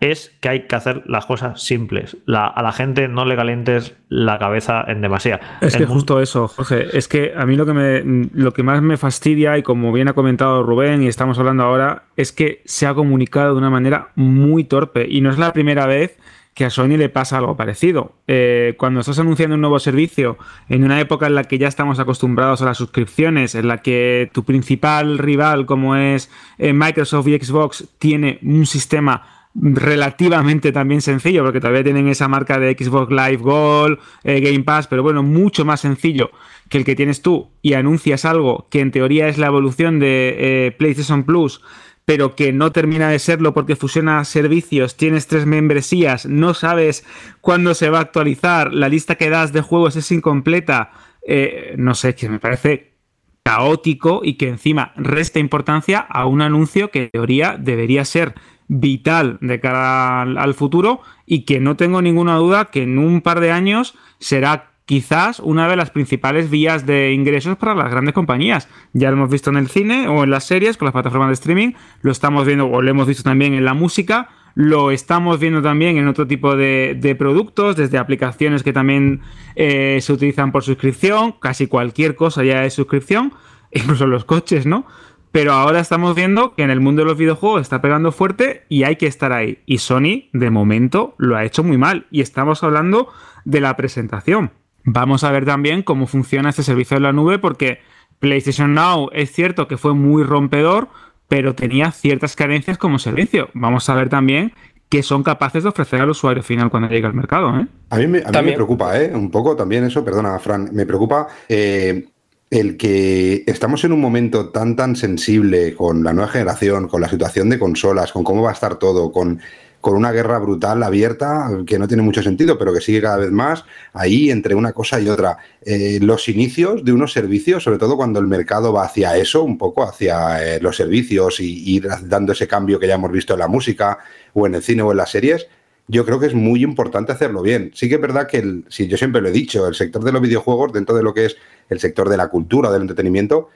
es 0.00 0.34
que 0.40 0.48
hay 0.48 0.60
que 0.66 0.74
hacer 0.74 1.02
las 1.04 1.26
cosas 1.26 1.62
simples. 1.62 2.16
a 2.26 2.62
la 2.62 2.72
gente 2.72 3.06
no 3.06 3.26
le 3.26 3.36
calientes 3.36 3.96
la 4.08 4.38
cabeza 4.38 4.82
en 4.88 5.02
demasía. 5.02 5.40
Es 5.60 5.76
que 5.76 5.84
justo 5.84 6.22
eso, 6.22 6.48
Jorge. 6.48 6.96
Es 6.96 7.06
que 7.06 7.34
a 7.36 7.44
mí 7.44 7.54
lo 7.54 7.66
que, 7.66 7.74
me, 7.74 8.30
lo 8.32 8.54
que 8.54 8.62
más 8.62 8.80
me 8.80 8.96
fastidia, 8.96 9.58
y 9.58 9.62
como 9.62 9.92
bien 9.92 10.08
ha 10.08 10.14
comentado 10.14 10.62
Rubén 10.62 11.02
y 11.02 11.06
estamos 11.06 11.38
hablando 11.38 11.64
ahora, 11.64 12.04
es 12.16 12.32
que 12.32 12.62
se 12.64 12.86
ha 12.86 12.94
comunicado 12.94 13.52
de 13.52 13.58
una 13.58 13.68
manera 13.68 14.08
muy 14.14 14.64
torpe. 14.64 15.06
Y 15.06 15.20
no 15.20 15.28
es 15.28 15.36
la 15.36 15.52
primera 15.52 15.84
vez 15.84 16.16
que 16.58 16.64
a 16.64 16.70
Sony 16.70 16.96
le 16.96 17.08
pasa 17.08 17.38
algo 17.38 17.56
parecido. 17.56 18.16
Eh, 18.26 18.74
cuando 18.78 18.98
estás 18.98 19.20
anunciando 19.20 19.54
un 19.54 19.60
nuevo 19.60 19.78
servicio, 19.78 20.38
en 20.68 20.82
una 20.82 20.98
época 20.98 21.28
en 21.28 21.36
la 21.36 21.44
que 21.44 21.56
ya 21.56 21.68
estamos 21.68 22.00
acostumbrados 22.00 22.62
a 22.62 22.64
las 22.64 22.78
suscripciones, 22.78 23.54
en 23.54 23.68
la 23.68 23.78
que 23.78 24.28
tu 24.32 24.42
principal 24.42 25.18
rival, 25.18 25.66
como 25.66 25.94
es 25.94 26.32
eh, 26.58 26.72
Microsoft 26.72 27.28
y 27.28 27.38
Xbox, 27.38 27.88
tiene 28.00 28.40
un 28.42 28.66
sistema 28.66 29.46
relativamente 29.54 30.72
también 30.72 31.00
sencillo, 31.00 31.44
porque 31.44 31.60
todavía 31.60 31.84
tienen 31.84 32.08
esa 32.08 32.26
marca 32.26 32.58
de 32.58 32.76
Xbox 32.76 33.08
Live 33.12 33.36
Gold, 33.36 34.00
eh, 34.24 34.40
Game 34.40 34.64
Pass, 34.64 34.88
pero 34.88 35.04
bueno, 35.04 35.22
mucho 35.22 35.64
más 35.64 35.82
sencillo 35.82 36.32
que 36.68 36.78
el 36.78 36.84
que 36.84 36.96
tienes 36.96 37.22
tú 37.22 37.50
y 37.62 37.74
anuncias 37.74 38.24
algo 38.24 38.66
que 38.68 38.80
en 38.80 38.90
teoría 38.90 39.28
es 39.28 39.38
la 39.38 39.46
evolución 39.46 40.00
de 40.00 40.74
PlayStation 40.76 41.22
Plus, 41.22 41.62
pero 42.08 42.34
que 42.34 42.54
no 42.54 42.72
termina 42.72 43.10
de 43.10 43.18
serlo 43.18 43.52
porque 43.52 43.76
fusiona 43.76 44.24
servicios, 44.24 44.96
tienes 44.96 45.26
tres 45.26 45.44
membresías, 45.44 46.24
no 46.24 46.54
sabes 46.54 47.04
cuándo 47.42 47.74
se 47.74 47.90
va 47.90 47.98
a 47.98 48.00
actualizar, 48.00 48.72
la 48.72 48.88
lista 48.88 49.16
que 49.16 49.28
das 49.28 49.52
de 49.52 49.60
juegos 49.60 49.94
es 49.94 50.10
incompleta, 50.10 50.90
eh, 51.20 51.74
no 51.76 51.94
sé, 51.94 52.14
que 52.14 52.30
me 52.30 52.38
parece 52.38 52.94
caótico 53.42 54.22
y 54.24 54.38
que 54.38 54.48
encima 54.48 54.94
resta 54.96 55.38
importancia 55.38 55.98
a 55.98 56.24
un 56.24 56.40
anuncio 56.40 56.90
que 56.90 57.02
en 57.02 57.10
teoría 57.10 57.58
debería 57.58 58.06
ser 58.06 58.36
vital 58.68 59.36
de 59.42 59.60
cara 59.60 60.22
al, 60.22 60.54
futuro 60.54 61.02
y 61.26 61.44
que 61.44 61.60
no 61.60 61.76
tengo 61.76 62.00
ninguna 62.00 62.36
duda 62.36 62.70
que 62.70 62.84
en 62.84 62.96
un 62.96 63.20
par 63.20 63.40
de 63.40 63.52
años 63.52 63.98
será 64.18 64.70
quizás 64.88 65.38
una 65.38 65.68
de 65.68 65.76
las 65.76 65.90
principales 65.90 66.48
vías 66.48 66.86
de 66.86 67.12
ingresos 67.12 67.58
para 67.58 67.74
las 67.74 67.90
grandes 67.90 68.14
compañías. 68.14 68.70
Ya 68.94 69.10
lo 69.10 69.18
hemos 69.18 69.28
visto 69.28 69.50
en 69.50 69.58
el 69.58 69.68
cine 69.68 70.08
o 70.08 70.24
en 70.24 70.30
las 70.30 70.44
series 70.44 70.78
con 70.78 70.86
las 70.86 70.94
plataformas 70.94 71.28
de 71.28 71.34
streaming, 71.34 71.72
lo 72.00 72.10
estamos 72.10 72.46
viendo 72.46 72.66
o 72.68 72.80
lo 72.80 72.90
hemos 72.90 73.06
visto 73.06 73.22
también 73.22 73.52
en 73.52 73.66
la 73.66 73.74
música, 73.74 74.30
lo 74.54 74.90
estamos 74.90 75.38
viendo 75.38 75.60
también 75.60 75.98
en 75.98 76.08
otro 76.08 76.26
tipo 76.26 76.56
de, 76.56 77.16
productos, 77.18 77.76
desde 77.76 77.98
aplicaciones 77.98 78.62
que 78.62 78.72
también 78.72 79.20
eh, 79.56 79.98
se 80.00 80.10
utilizan 80.10 80.52
por 80.52 80.64
suscripción, 80.64 81.32
casi 81.32 81.66
cualquier 81.66 82.16
cosa 82.16 82.42
ya 82.42 82.64
es 82.64 82.72
suscripción, 82.72 83.34
incluso 83.70 84.06
los 84.06 84.24
coches, 84.24 84.64
¿no? 84.64 84.86
Pero 85.32 85.52
ahora 85.52 85.80
estamos 85.80 86.14
viendo 86.14 86.54
que 86.54 86.62
en 86.62 86.70
el 86.70 86.80
mundo 86.80 87.02
de 87.02 87.08
los 87.08 87.18
videojuegos 87.18 87.60
está 87.60 87.82
pegando 87.82 88.10
fuerte 88.10 88.64
y 88.70 88.84
hay 88.84 88.96
que 88.96 89.06
estar 89.06 89.34
ahí. 89.34 89.58
Y 89.66 89.78
Sony, 89.78 90.30
de 90.32 90.48
momento, 90.48 91.14
lo 91.18 91.36
ha 91.36 91.44
hecho 91.44 91.62
muy 91.62 91.76
mal. 91.76 92.06
Y 92.10 92.22
estamos 92.22 92.62
hablando 92.62 93.08
de 93.44 93.60
la 93.60 93.76
presentación. 93.76 94.52
Vamos 94.84 95.24
a 95.24 95.30
ver 95.30 95.44
también 95.44 95.82
cómo 95.82 96.06
funciona 96.06 96.50
este 96.50 96.62
servicio 96.62 96.96
de 96.96 97.02
la 97.02 97.12
nube 97.12 97.38
porque 97.38 97.80
PlayStation 98.18 98.74
Now 98.74 99.10
es 99.12 99.32
cierto 99.32 99.68
que 99.68 99.76
fue 99.76 99.94
muy 99.94 100.22
rompedor, 100.22 100.88
pero 101.28 101.54
tenía 101.54 101.92
ciertas 101.92 102.36
carencias 102.36 102.78
como 102.78 102.98
servicio. 102.98 103.50
Vamos 103.54 103.88
a 103.88 103.94
ver 103.94 104.08
también 104.08 104.52
qué 104.88 105.02
son 105.02 105.22
capaces 105.22 105.62
de 105.62 105.68
ofrecer 105.68 106.00
al 106.00 106.10
usuario 106.10 106.42
final 106.42 106.70
cuando 106.70 106.88
llegue 106.88 107.06
al 107.06 107.14
mercado. 107.14 107.58
¿eh? 107.60 107.66
A 107.90 107.98
mí, 107.98 108.06
me, 108.06 108.22
preocupa, 108.22 109.00
¿eh? 109.00 109.10
un 109.14 109.30
poco 109.30 109.54
también 109.54 109.84
eso, 109.84 110.04
perdona, 110.04 110.38
Fran, 110.38 110.70
me 110.72 110.86
preocupa 110.86 111.28
eh, 111.48 112.06
el 112.50 112.76
que 112.78 113.44
estamos 113.46 113.84
en 113.84 113.92
un 113.92 114.00
momento 114.00 114.48
tan 114.48 114.74
tan 114.74 114.96
sensible 114.96 115.74
con 115.74 116.02
la 116.02 116.14
nueva 116.14 116.30
generación, 116.30 116.88
con 116.88 117.02
la 117.02 117.08
situación 117.08 117.50
de 117.50 117.58
consolas, 117.58 118.12
con 118.12 118.24
cómo 118.24 118.42
va 118.42 118.50
a 118.50 118.54
estar 118.54 118.76
todo, 118.76 119.12
con, 119.12 119.40
con 119.80 119.94
una 119.94 120.10
guerra 120.12 120.38
brutal 120.38 120.82
abierta 120.82 121.48
que 121.66 121.78
no 121.78 121.86
tiene 121.86 122.02
mucho 122.02 122.22
sentido, 122.22 122.58
pero 122.58 122.72
que 122.72 122.80
sigue 122.80 123.00
cada 123.00 123.18
vez 123.18 123.30
más 123.30 123.64
ahí 123.92 124.30
entre 124.30 124.54
una 124.54 124.72
cosa 124.72 125.00
y 125.00 125.08
otra. 125.08 125.38
Eh, 125.62 125.98
los 126.02 126.28
inicios 126.28 126.84
de 126.84 126.92
unos 126.92 127.12
servicios, 127.12 127.62
sobre 127.62 127.78
todo 127.78 127.96
cuando 127.96 128.18
el 128.18 128.26
mercado 128.26 128.72
va 128.72 128.84
hacia 128.84 129.16
eso, 129.16 129.44
un 129.44 129.56
poco 129.56 129.84
hacia 129.84 130.44
eh, 130.44 130.60
los 130.60 130.76
servicios 130.76 131.40
y 131.40 131.76
ir 131.76 131.88
dando 132.02 132.32
ese 132.32 132.48
cambio 132.48 132.80
que 132.80 132.88
ya 132.88 132.94
hemos 132.94 133.12
visto 133.12 133.34
en 133.34 133.40
la 133.40 133.48
música 133.48 133.98
o 134.32 134.46
en 134.46 134.56
el 134.56 134.62
cine 134.62 134.82
o 134.82 134.90
en 134.90 134.96
las 134.96 135.10
series, 135.10 135.46
yo 135.86 136.04
creo 136.04 136.20
que 136.20 136.26
es 136.26 136.34
muy 136.34 136.62
importante 136.62 137.12
hacerlo 137.12 137.40
bien. 137.42 137.70
Sí 137.74 137.88
que 137.88 137.94
es 137.94 138.00
verdad 138.00 138.26
que, 138.26 138.38
el, 138.38 138.64
si 138.68 138.88
yo 138.88 138.96
siempre 138.96 139.22
lo 139.22 139.28
he 139.28 139.32
dicho, 139.32 139.66
el 139.66 139.74
sector 139.74 140.04
de 140.04 140.12
los 140.12 140.20
videojuegos, 140.20 140.72
dentro 140.72 140.94
de 140.94 141.02
lo 141.02 141.14
que 141.14 141.26
es 141.26 141.36
el 141.70 141.80
sector 141.80 142.08
de 142.08 142.16
la 142.16 142.28
cultura, 142.28 142.70
del 142.70 142.82
entretenimiento, 142.82 143.48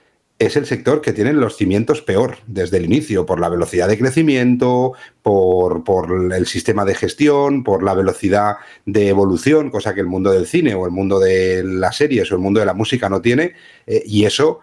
es 0.47 0.57
el 0.57 0.67
sector 0.67 1.01
que 1.01 1.13
tiene 1.13 1.33
los 1.33 1.57
cimientos 1.57 2.03
peor 2.03 2.39
desde 2.47 2.79
el 2.79 2.85
inicio, 2.85 3.27
por 3.27 3.41
la 3.41 3.49
velocidad 3.49 3.89
de 3.89 3.99
crecimiento, 3.99 4.93
por, 5.23 5.83
el 6.35 6.47
sistema 6.47 6.85
de 6.85 6.95
gestión, 6.95 7.63
por 7.63 7.83
la 7.83 7.95
velocidad 7.95 8.57
de 8.85 9.09
evolución, 9.09 9.71
cosa 9.71 9.95
que 9.95 10.01
el 10.01 10.07
mundo 10.07 10.33
del 10.33 10.47
cine 10.47 10.75
o 10.75 10.85
el 10.85 10.91
mundo 10.91 11.19
de 11.19 11.63
las 11.65 11.97
series 11.97 12.31
o 12.31 12.35
el 12.35 12.41
mundo 12.41 12.61
de 12.61 12.67
la 12.67 12.75
música 12.75 13.09
no 13.09 13.21
tiene, 13.21 13.53
eh, 13.87 14.03
y 14.05 14.25
eso 14.25 14.61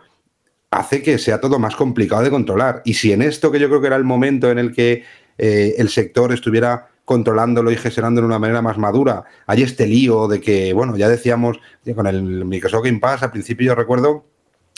hace 0.71 1.01
que 1.01 1.17
sea 1.17 1.39
todo 1.39 1.59
más 1.59 1.75
complicado 1.75 2.23
de 2.23 2.29
controlar. 2.29 2.81
Y 2.85 2.95
si 2.95 3.11
en 3.11 3.21
esto, 3.21 3.51
que 3.51 3.59
yo 3.59 3.69
creo 3.69 3.81
que 3.81 3.87
era 3.87 3.95
el 3.95 4.03
momento 4.03 4.51
en 4.51 4.59
el 4.59 4.73
que 4.73 5.03
eh, 5.37 5.75
el 5.77 5.89
sector 5.89 6.33
estuviera 6.33 6.89
controlándolo 7.05 7.71
y 7.71 7.75
gestionándolo 7.75 8.27
de 8.27 8.31
una 8.33 8.39
manera 8.39 8.61
más 8.61 8.77
madura, 8.77 9.23
hay 9.47 9.63
este 9.63 9.87
lío 9.87 10.27
de 10.27 10.41
que, 10.41 10.73
bueno, 10.73 10.95
ya 10.95 11.09
decíamos, 11.09 11.59
con 11.95 12.05
el 12.05 12.45
Microsoft 12.45 12.85
Game 12.85 12.99
Pass, 12.99 13.23
al 13.23 13.31
principio 13.31 13.67
yo 13.67 13.75
recuerdo 13.75 14.28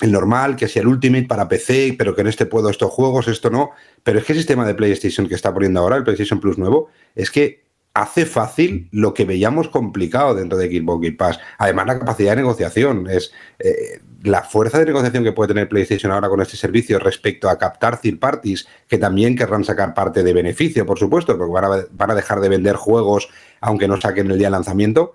el 0.02 0.12
normal, 0.12 0.56
que 0.56 0.68
sea 0.68 0.82
el 0.82 0.88
Ultimate 0.88 1.26
para 1.26 1.48
PC, 1.48 1.96
pero 1.98 2.16
que 2.16 2.22
en 2.22 2.28
este 2.28 2.46
puedo 2.46 2.70
estos 2.70 2.92
juegos, 2.92 3.28
esto 3.28 3.50
no. 3.50 3.72
Pero 4.04 4.20
es 4.20 4.26
que 4.26 4.34
el 4.34 4.40
sistema 4.40 4.66
de 4.66 4.76
PlayStation 4.76 5.28
que 5.28 5.36
está 5.36 5.54
poniendo 5.54 5.80
ahora, 5.80 5.98
el 5.98 6.04
PlayStation 6.04 6.40
Plus 6.40 6.58
nuevo, 6.58 6.90
es 7.16 7.32
que 7.32 7.62
hace 7.94 8.26
fácil 8.26 8.88
lo 8.92 9.14
que 9.14 9.26
veíamos 9.26 9.68
complicado 9.68 10.34
dentro 10.34 10.58
de 10.58 10.68
Xbox 10.68 11.02
Game 11.02 11.18
Pass. 11.18 11.40
Además, 11.58 11.88
la 11.88 12.00
capacidad 12.00 12.32
de 12.32 12.38
negociación 12.38 13.08
es 13.10 13.34
eh, 13.60 14.00
la 14.24 14.44
fuerza 14.44 14.80
de 14.80 14.86
negociación 14.86 15.24
que 15.24 15.34
puede 15.34 15.50
tener 15.50 15.68
PlayStation 15.68 16.12
ahora 16.12 16.30
con 16.30 16.42
este 16.42 16.56
servicio 16.56 17.00
respecto 17.00 17.50
a 17.50 17.58
captar 17.58 18.00
third 18.00 18.20
parties 18.20 18.68
que 18.88 18.98
también 18.98 19.36
querrán 19.36 19.66
sacar 19.66 19.94
parte 19.94 20.24
de 20.24 20.34
beneficio, 20.34 20.86
por 20.86 21.00
supuesto, 21.00 21.38
porque 21.38 21.52
van 21.52 21.66
a, 21.66 21.86
van 21.92 22.12
a 22.12 22.16
dejar 22.16 22.40
de 22.40 22.50
vender 22.50 22.76
juegos 22.76 23.30
aunque 23.60 23.88
no 23.88 24.00
saquen 24.00 24.32
el 24.32 24.38
día 24.38 24.48
de 24.48 24.52
lanzamiento 24.52 25.14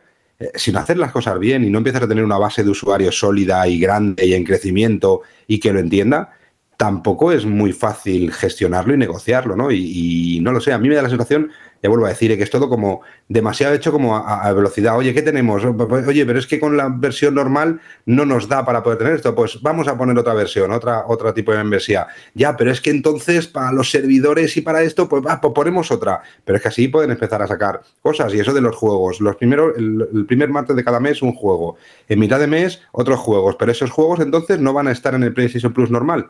si 0.55 0.73
no 0.73 0.81
haces 0.81 0.97
las 0.97 1.13
cosas 1.13 1.39
bien 1.39 1.65
y 1.65 1.71
no 1.71 1.79
empiezas 1.79 2.03
a 2.03 2.09
tener 2.09 2.25
una 2.25 2.39
base 2.39 2.63
de 2.63 2.71
usuarios 2.71 3.19
sólida 3.19 3.67
y 3.67 3.79
grande 3.79 4.27
y 4.27 4.35
en 4.35 4.45
crecimiento 4.45 5.23
y 5.47 5.59
que 5.59 5.73
lo 5.73 5.81
entienda, 5.81 6.31
tampoco 6.77 7.33
es 7.33 7.47
muy 7.47 7.73
fácil 7.73 8.33
gestionarlo 8.33 8.95
y 8.95 8.99
negociarlo, 8.99 9.57
¿no? 9.57 9.71
Y, 9.71 10.41
no 10.43 10.53
lo 10.53 10.61
sé, 10.61 10.73
a 10.73 10.79
mí 10.79 10.89
me 10.89 10.95
da 10.95 11.03
la 11.03 11.09
sensación, 11.09 11.51
vuelvo 11.89 12.07
a 12.07 12.11
decir, 12.11 12.37
que 12.37 12.43
es 12.43 12.51
todo 12.51 12.69
como 12.69 13.03
demasiado 13.29 13.75
hecho 13.75 13.93
como 13.93 14.17
a, 14.17 14.53
velocidad. 14.53 14.97
Oye, 14.97 15.13
¿qué 15.15 15.23
tenemos? 15.23 15.65
Oye, 15.65 16.27
pero 16.27 16.39
es 16.39 16.47
que 16.47 16.59
con 16.61 16.77
la 16.77 16.89
versión 16.89 17.35
normal 17.35 17.81
no 18.07 18.25
nos 18.25 18.49
da 18.49 18.65
para 18.65 18.83
poder 18.83 18.99
tener 18.99 19.15
esto. 19.15 19.35
Pues 19.35 19.61
vamos 19.63 19.89
a 19.89 19.97
poner 19.97 20.17
otra 20.19 20.35
versión, 20.35 20.71
otra, 20.73 21.05
otro 21.07 21.33
tipo 21.35 21.53
de 21.53 21.59
membresía. 21.59 22.07
Ya, 22.35 22.57
pero 22.57 22.71
es 22.71 22.81
que 22.81 22.91
entonces 22.91 23.47
para 23.47 23.73
los 23.73 23.91
servidores 23.91 24.57
y 24.57 24.61
para 24.61 24.83
esto, 24.83 25.09
pues, 25.09 25.23
pues 25.23 25.53
ponemos 25.55 25.91
otra. 25.91 26.23
Pero 26.45 26.57
es 26.57 26.63
que 26.63 26.69
así 26.69 26.89
pueden 26.89 27.11
empezar 27.11 27.43
a 27.43 27.47
sacar 27.47 27.83
cosas. 28.01 28.33
Y 28.35 28.41
eso 28.41 28.53
de 28.53 28.61
los 28.61 28.77
juegos. 28.77 29.21
Los 29.21 29.37
primeros, 29.37 29.77
el, 29.77 30.09
el 30.15 30.27
primer 30.27 30.49
martes 30.49 30.77
de 30.77 30.85
cada 30.85 31.01
mes 31.01 31.23
un 31.23 31.33
juego. 31.33 31.77
En 32.09 32.19
mitad 32.19 32.39
de 32.39 32.47
mes 32.47 32.81
otros 32.93 33.19
juegos. 33.19 33.57
Pero 33.57 33.73
esos 33.73 33.91
juegos 33.91 34.21
entonces 34.21 34.61
no 34.61 34.73
van 34.73 34.89
a 34.89 34.93
estar 34.93 35.15
en 35.15 35.23
el 35.23 35.33
PlayStation 35.33 35.73
Plus 35.73 35.91
normal 35.91 36.29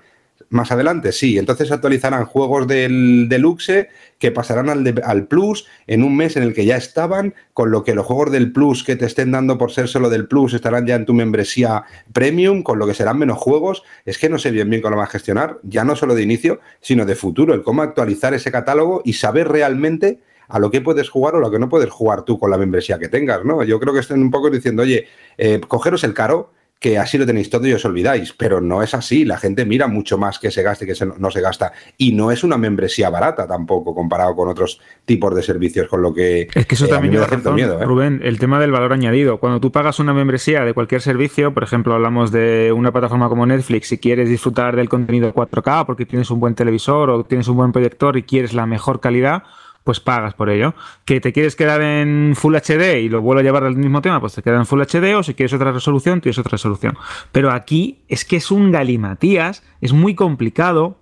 más 0.48 0.70
adelante, 0.70 1.12
sí. 1.12 1.38
Entonces 1.38 1.70
actualizarán 1.72 2.24
juegos 2.24 2.66
del 2.66 3.28
deluxe 3.28 3.88
que 4.18 4.30
pasarán 4.30 4.68
al, 4.68 5.02
al, 5.04 5.26
Plus 5.26 5.66
en 5.86 6.02
un 6.02 6.16
mes 6.16 6.36
en 6.36 6.42
el 6.42 6.54
que 6.54 6.64
ya 6.64 6.76
estaban, 6.76 7.34
con 7.52 7.70
lo 7.70 7.84
que 7.84 7.94
los 7.94 8.06
juegos 8.06 8.32
del 8.32 8.52
Plus 8.52 8.84
que 8.84 8.96
te 8.96 9.06
estén 9.06 9.32
dando 9.32 9.58
por 9.58 9.72
ser 9.72 9.88
solo 9.88 10.08
del 10.08 10.26
Plus 10.26 10.54
estarán 10.54 10.86
ya 10.86 10.94
en 10.94 11.04
tu 11.04 11.14
membresía 11.14 11.84
Premium, 12.12 12.62
con 12.62 12.78
lo 12.78 12.86
que 12.86 12.94
serán 12.94 13.18
menos 13.18 13.38
juegos. 13.38 13.82
Es 14.04 14.18
que 14.18 14.28
no 14.28 14.38
sé 14.38 14.50
bien 14.50 14.70
bien 14.70 14.82
cómo 14.82 14.92
lo 14.92 14.96
van 14.98 15.08
a 15.08 15.10
gestionar, 15.10 15.58
ya 15.62 15.84
no 15.84 15.96
solo 15.96 16.14
de 16.14 16.22
inicio, 16.22 16.60
sino 16.80 17.04
de 17.04 17.14
futuro, 17.14 17.54
el 17.54 17.62
cómo 17.62 17.82
actualizar 17.82 18.34
ese 18.34 18.52
catálogo 18.52 19.02
y 19.04 19.14
saber 19.14 19.48
realmente 19.48 20.20
a 20.48 20.58
lo 20.58 20.70
que 20.70 20.80
puedes 20.80 21.08
jugar 21.08 21.34
o 21.34 21.40
lo 21.40 21.50
que 21.50 21.58
no 21.58 21.68
puedes 21.68 21.90
jugar 21.90 22.22
tú 22.22 22.38
con 22.38 22.50
la 22.50 22.58
membresía 22.58 22.98
que 22.98 23.08
tengas, 23.08 23.44
¿no? 23.44 23.64
Yo 23.64 23.80
creo 23.80 23.92
que 23.92 24.00
estén 24.00 24.22
un 24.22 24.30
poco 24.30 24.50
diciendo, 24.50 24.82
oye, 24.82 25.06
eh, 25.38 25.60
cogeros 25.66 26.04
el 26.04 26.14
caro, 26.14 26.52
que 26.78 26.98
así 26.98 27.16
lo 27.16 27.24
tenéis 27.24 27.48
todo 27.48 27.66
y 27.66 27.72
os 27.72 27.84
olvidáis, 27.84 28.34
pero 28.34 28.60
no 28.60 28.82
es 28.82 28.92
así. 28.94 29.24
La 29.24 29.38
gente 29.38 29.64
mira 29.64 29.86
mucho 29.86 30.18
más 30.18 30.38
que 30.38 30.50
se 30.50 30.62
gaste 30.62 30.86
que 30.86 30.94
no 31.18 31.30
se 31.30 31.40
gasta. 31.40 31.72
Y 31.96 32.12
no 32.12 32.30
es 32.30 32.44
una 32.44 32.58
membresía 32.58 33.08
barata 33.08 33.46
tampoco 33.46 33.94
comparado 33.94 34.36
con 34.36 34.48
otros 34.48 34.80
tipos 35.04 35.34
de 35.34 35.42
servicios, 35.42 35.88
con 35.88 36.02
lo 36.02 36.12
que... 36.12 36.48
Es 36.54 36.66
que 36.66 36.74
eso 36.74 36.84
eh, 36.84 36.88
también 36.88 37.14
me 37.14 37.20
da 37.20 37.28
cierto 37.28 37.52
miedo. 37.52 37.80
¿eh? 37.80 37.84
Rubén, 37.84 38.20
el 38.22 38.38
tema 38.38 38.60
del 38.60 38.72
valor 38.72 38.92
añadido. 38.92 39.38
Cuando 39.38 39.58
tú 39.58 39.72
pagas 39.72 39.98
una 40.00 40.12
membresía 40.12 40.64
de 40.64 40.74
cualquier 40.74 41.00
servicio, 41.00 41.54
por 41.54 41.62
ejemplo, 41.62 41.94
hablamos 41.94 42.30
de 42.30 42.72
una 42.76 42.92
plataforma 42.92 43.28
como 43.30 43.46
Netflix, 43.46 43.88
si 43.88 43.98
quieres 43.98 44.28
disfrutar 44.28 44.76
del 44.76 44.90
contenido 44.90 45.32
4K 45.32 45.86
porque 45.86 46.04
tienes 46.04 46.30
un 46.30 46.40
buen 46.40 46.54
televisor 46.54 47.08
o 47.08 47.24
tienes 47.24 47.48
un 47.48 47.56
buen 47.56 47.72
proyector 47.72 48.18
y 48.18 48.22
quieres 48.22 48.52
la 48.52 48.66
mejor 48.66 49.00
calidad, 49.00 49.44
pues 49.86 50.00
pagas 50.00 50.34
por 50.34 50.50
ello. 50.50 50.74
Que 51.04 51.20
te 51.20 51.32
quieres 51.32 51.54
quedar 51.54 51.80
en 51.80 52.34
Full 52.34 52.56
HD 52.56 52.98
y 53.02 53.08
lo 53.08 53.22
vuelvo 53.22 53.38
a 53.38 53.44
llevar 53.44 53.62
al 53.62 53.76
mismo 53.76 54.02
tema, 54.02 54.20
pues 54.20 54.34
te 54.34 54.42
queda 54.42 54.56
en 54.56 54.66
Full 54.66 54.82
HD 54.82 55.14
o 55.14 55.22
si 55.22 55.34
quieres 55.34 55.52
otra 55.52 55.70
resolución, 55.70 56.20
tienes 56.20 56.38
otra 56.38 56.50
resolución. 56.50 56.98
Pero 57.30 57.52
aquí 57.52 58.00
es 58.08 58.24
que 58.24 58.34
es 58.34 58.50
un 58.50 58.72
galimatías, 58.72 59.62
es 59.80 59.92
muy 59.92 60.16
complicado 60.16 60.98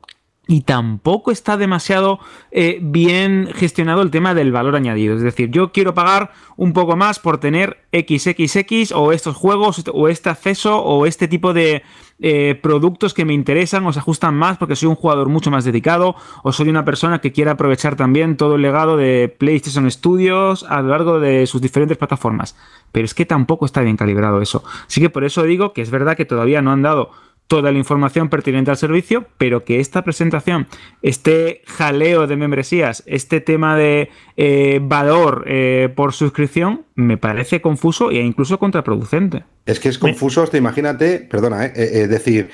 y 0.46 0.60
tampoco 0.60 1.30
está 1.30 1.56
demasiado 1.56 2.18
eh, 2.50 2.78
bien 2.82 3.48
gestionado 3.54 4.02
el 4.02 4.10
tema 4.10 4.34
del 4.34 4.52
valor 4.52 4.76
añadido. 4.76 5.16
Es 5.16 5.22
decir, 5.22 5.50
yo 5.50 5.72
quiero 5.72 5.94
pagar 5.94 6.32
un 6.58 6.74
poco 6.74 6.94
más 6.94 7.18
por 7.18 7.38
tener 7.38 7.78
XXX 7.92 8.92
o 8.92 9.12
estos 9.12 9.34
juegos 9.34 9.82
o 9.94 10.08
este 10.08 10.28
acceso 10.28 10.78
o 10.82 11.06
este 11.06 11.26
tipo 11.26 11.54
de 11.54 11.82
eh, 12.20 12.58
productos 12.62 13.12
que 13.12 13.24
me 13.24 13.34
interesan 13.34 13.84
o 13.86 13.92
se 13.92 13.98
ajustan 13.98 14.34
más 14.34 14.56
porque 14.56 14.76
soy 14.76 14.88
un 14.88 14.94
jugador 14.94 15.28
mucho 15.28 15.50
más 15.50 15.64
dedicado 15.64 16.14
o 16.42 16.52
soy 16.52 16.68
una 16.68 16.84
persona 16.84 17.20
que 17.20 17.32
quiere 17.32 17.50
aprovechar 17.50 17.96
también 17.96 18.36
todo 18.36 18.54
el 18.54 18.62
legado 18.62 18.96
de 18.96 19.34
PlayStation 19.36 19.90
Studios 19.90 20.64
a 20.68 20.80
lo 20.80 20.88
largo 20.88 21.18
de 21.18 21.46
sus 21.46 21.60
diferentes 21.60 21.98
plataformas. 21.98 22.56
Pero 22.92 23.04
es 23.04 23.14
que 23.14 23.26
tampoco 23.26 23.66
está 23.66 23.80
bien 23.80 23.96
calibrado 23.96 24.40
eso. 24.40 24.62
Así 24.86 25.00
que 25.00 25.10
por 25.10 25.24
eso 25.24 25.42
digo 25.42 25.72
que 25.72 25.82
es 25.82 25.90
verdad 25.90 26.16
que 26.16 26.24
todavía 26.24 26.62
no 26.62 26.70
han 26.70 26.82
dado 26.82 27.10
toda 27.46 27.72
la 27.72 27.78
información 27.78 28.30
pertinente 28.30 28.70
al 28.70 28.76
servicio, 28.76 29.26
pero 29.38 29.64
que 29.64 29.80
esta 29.80 30.02
presentación, 30.02 30.66
este 31.02 31.62
jaleo 31.66 32.26
de 32.26 32.36
membresías, 32.36 33.02
este 33.06 33.40
tema 33.40 33.76
de 33.76 34.08
eh, 34.36 34.80
valor 34.82 35.44
eh, 35.46 35.92
por 35.94 36.14
suscripción, 36.14 36.86
me 36.94 37.18
parece 37.18 37.60
confuso 37.60 38.10
e 38.10 38.16
incluso 38.16 38.58
contraproducente. 38.58 39.44
Es 39.66 39.78
que 39.78 39.88
es 39.88 39.98
confuso, 39.98 40.42
hasta 40.42 40.56
imagínate, 40.56 41.20
perdona, 41.20 41.66
eh, 41.66 42.06
decir 42.06 42.50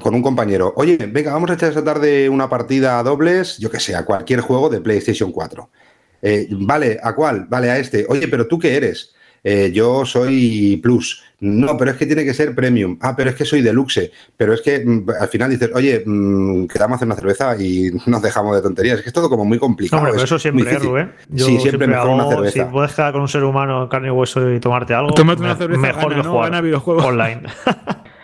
con 0.00 0.14
un 0.14 0.22
compañero, 0.22 0.72
oye, 0.76 0.96
venga, 0.96 1.32
vamos 1.32 1.50
a 1.50 1.54
echar 1.54 1.68
esta 1.68 1.84
tarde 1.84 2.28
una 2.28 2.48
partida 2.48 2.98
a 2.98 3.02
dobles, 3.02 3.58
yo 3.58 3.70
que 3.70 3.80
sé, 3.80 3.94
a 3.94 4.04
cualquier 4.04 4.40
juego 4.40 4.68
de 4.70 4.80
PlayStation 4.80 5.30
4. 5.30 5.70
vale, 6.50 6.98
¿a 7.02 7.14
cuál? 7.14 7.46
Vale, 7.48 7.70
a 7.70 7.78
este. 7.78 8.06
Oye, 8.08 8.28
pero 8.28 8.46
tú 8.46 8.58
qué 8.58 8.76
eres? 8.76 9.14
yo 9.72 10.06
soy 10.06 10.80
Plus. 10.82 11.22
No, 11.44 11.76
pero 11.76 11.90
es 11.90 11.98
que 11.98 12.06
tiene 12.06 12.24
que 12.24 12.32
ser 12.32 12.54
Premium. 12.54 12.96
Ah, 13.02 13.14
pero 13.14 13.28
es 13.28 13.36
que 13.36 13.44
soy 13.44 13.60
Deluxe. 13.60 14.10
Pero 14.34 14.54
es 14.54 14.62
que 14.62 14.82
mm, 14.82 15.04
al 15.20 15.28
final 15.28 15.50
dices, 15.50 15.70
oye, 15.74 16.02
mm, 16.04 16.66
quedamos 16.66 16.94
a 16.94 16.96
hacer 16.96 17.06
una 17.06 17.16
cerveza 17.16 17.54
y 17.60 17.90
nos 18.06 18.22
dejamos 18.22 18.56
de 18.56 18.62
tonterías. 18.62 18.96
Es 18.96 19.02
que 19.02 19.10
es 19.10 19.12
todo 19.12 19.28
como 19.28 19.44
muy 19.44 19.58
complicado. 19.58 20.00
Hombre, 20.00 20.12
pero 20.12 20.24
eso 20.24 20.38
siempre, 20.38 20.78
Rubén. 20.78 21.12
Yo 21.28 21.44
sí, 21.44 21.60
siempre, 21.60 21.86
mejor 21.86 22.08
una 22.08 22.28
cerveza. 22.28 22.64
Si 22.64 22.70
puedes 22.70 22.94
quedar 22.94 23.12
con 23.12 23.20
un 23.20 23.28
ser 23.28 23.44
humano 23.44 23.88
carne 23.90 24.08
y 24.08 24.10
hueso 24.10 24.50
y 24.50 24.58
tomarte 24.58 24.94
algo, 24.94 25.14
una 25.14 25.56
cerveza 25.56 25.80
mejor 25.80 26.14
que 26.14 26.22
jugar 26.22 27.06
online. 27.06 27.42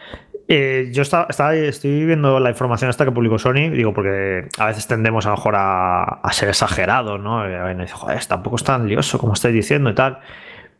Eh, 0.52 0.90
yo 0.90 1.02
estaba, 1.02 1.54
estoy 1.54 2.06
viendo 2.06 2.40
la 2.40 2.50
información 2.50 2.90
esta 2.90 3.04
que 3.04 3.12
publicó 3.12 3.38
Sony, 3.38 3.70
digo, 3.70 3.94
porque 3.94 4.48
a 4.58 4.66
veces 4.66 4.88
tendemos 4.88 5.24
a 5.24 5.28
lo 5.28 5.36
mejor 5.36 5.54
a, 5.56 6.20
ser 6.32 6.48
exagerados, 6.48 7.20
¿no? 7.20 7.48
Y 7.48 7.54
a 7.54 7.62
veces, 7.62 7.92
joder, 7.92 8.26
tampoco 8.26 8.56
es 8.56 8.64
tan 8.64 8.88
lioso 8.88 9.16
como 9.16 9.34
estáis 9.34 9.54
diciendo 9.54 9.90
y 9.90 9.94
tal. 9.94 10.18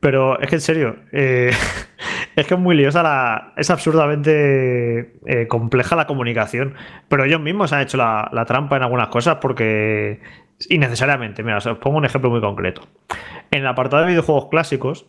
Pero 0.01 0.41
es 0.41 0.49
que 0.49 0.57
en 0.57 0.61
serio, 0.61 0.97
eh, 1.13 1.51
es 2.37 2.47
que 2.47 2.55
es 2.55 2.61
muy 2.61 2.77
liosa 2.77 3.03
la. 3.03 3.53
Es 3.57 3.71
absurdamente 3.71 5.15
eh, 5.27 5.47
compleja 5.47 5.97
la 5.97 6.07
comunicación. 6.07 6.75
Pero 7.09 7.25
ellos 7.25 7.41
mismos 7.41 7.73
han 7.73 7.83
hecho 7.83 7.97
la, 7.97 8.29
la 8.33 8.45
trampa 8.45 8.77
en 8.77 8.83
algunas 8.83 9.09
cosas 9.09 9.37
porque. 9.41 10.21
Innecesariamente. 10.69 11.43
Mira, 11.43 11.59
os 11.59 11.79
pongo 11.79 11.97
un 11.99 12.05
ejemplo 12.05 12.31
muy 12.31 12.41
concreto. 12.41 12.87
En 13.51 13.61
el 13.61 13.67
apartado 13.67 14.03
de 14.03 14.11
videojuegos 14.11 14.49
clásicos, 14.51 15.07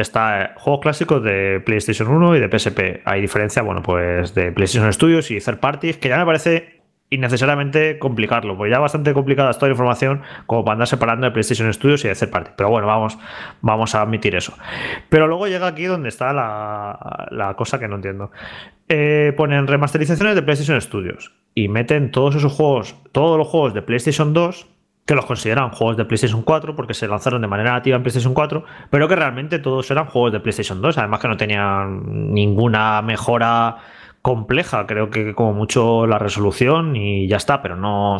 Está 0.00 0.42
eh, 0.42 0.50
juegos 0.56 0.80
clásicos 0.80 1.22
de 1.22 1.60
PlayStation 1.64 2.08
1 2.08 2.36
y 2.36 2.40
de 2.40 2.58
PSP. 2.58 3.02
Hay 3.04 3.20
diferencia, 3.20 3.62
bueno, 3.62 3.82
pues 3.82 4.34
de 4.34 4.52
PlayStation 4.52 4.92
Studios 4.92 5.30
y 5.30 5.40
third 5.40 5.58
parties, 5.58 5.96
que 5.98 6.08
ya 6.08 6.18
me 6.18 6.24
parece 6.24 6.79
innecesariamente 7.10 7.98
complicarlo, 7.98 8.56
porque 8.56 8.70
ya 8.70 8.78
bastante 8.78 9.12
complicada 9.12 9.52
toda 9.52 9.68
la 9.68 9.72
información 9.72 10.22
como 10.46 10.64
para 10.64 10.74
andar 10.74 10.86
separando 10.86 11.26
de 11.26 11.32
PlayStation 11.32 11.72
Studios 11.74 12.04
y 12.04 12.08
de 12.08 12.14
third 12.14 12.30
party. 12.30 12.50
Pero 12.56 12.70
bueno, 12.70 12.86
vamos, 12.86 13.18
vamos 13.60 13.94
a 13.94 14.02
admitir 14.02 14.36
eso. 14.36 14.54
Pero 15.08 15.26
luego 15.26 15.48
llega 15.48 15.66
aquí 15.66 15.84
donde 15.84 16.08
está 16.08 16.32
la, 16.32 17.54
cosa 17.56 17.80
que 17.80 17.88
no 17.88 17.96
entiendo. 17.96 18.30
Eh, 18.88 19.34
ponen 19.36 19.66
remasterizaciones 19.66 20.36
de 20.36 20.42
PlayStation 20.42 20.80
Studios 20.80 21.32
y 21.54 21.68
meten 21.68 22.12
todos 22.12 22.36
esos 22.36 22.52
juegos, 22.52 22.94
todos 23.12 23.36
los 23.36 23.48
juegos 23.48 23.74
de 23.74 23.82
PlayStation 23.82 24.32
2 24.32 24.68
que 25.04 25.16
los 25.16 25.26
consideran 25.26 25.70
juegos 25.70 25.96
de 25.96 26.04
PlayStation 26.04 26.42
4 26.42 26.76
porque 26.76 26.94
se 26.94 27.08
lanzaron 27.08 27.42
de 27.42 27.48
manera 27.48 27.72
nativa 27.72 27.96
en 27.96 28.02
PlayStation 28.02 28.32
4, 28.32 28.64
pero 28.90 29.08
que 29.08 29.16
realmente 29.16 29.58
todos 29.58 29.90
eran 29.90 30.06
juegos 30.06 30.30
de 30.32 30.38
PlayStation 30.38 30.80
2, 30.80 30.98
además 30.98 31.18
que 31.18 31.26
no 31.26 31.36
tenían 31.36 32.32
ninguna 32.32 33.02
mejora 33.02 33.78
compleja, 34.22 34.86
creo 34.86 35.08
que 35.08 35.34
como 35.34 35.54
mucho 35.54 36.06
la 36.06 36.18
resolución 36.18 36.94
y 36.94 37.26
ya 37.26 37.38
está, 37.38 37.62
pero 37.62 37.76
no, 37.76 38.18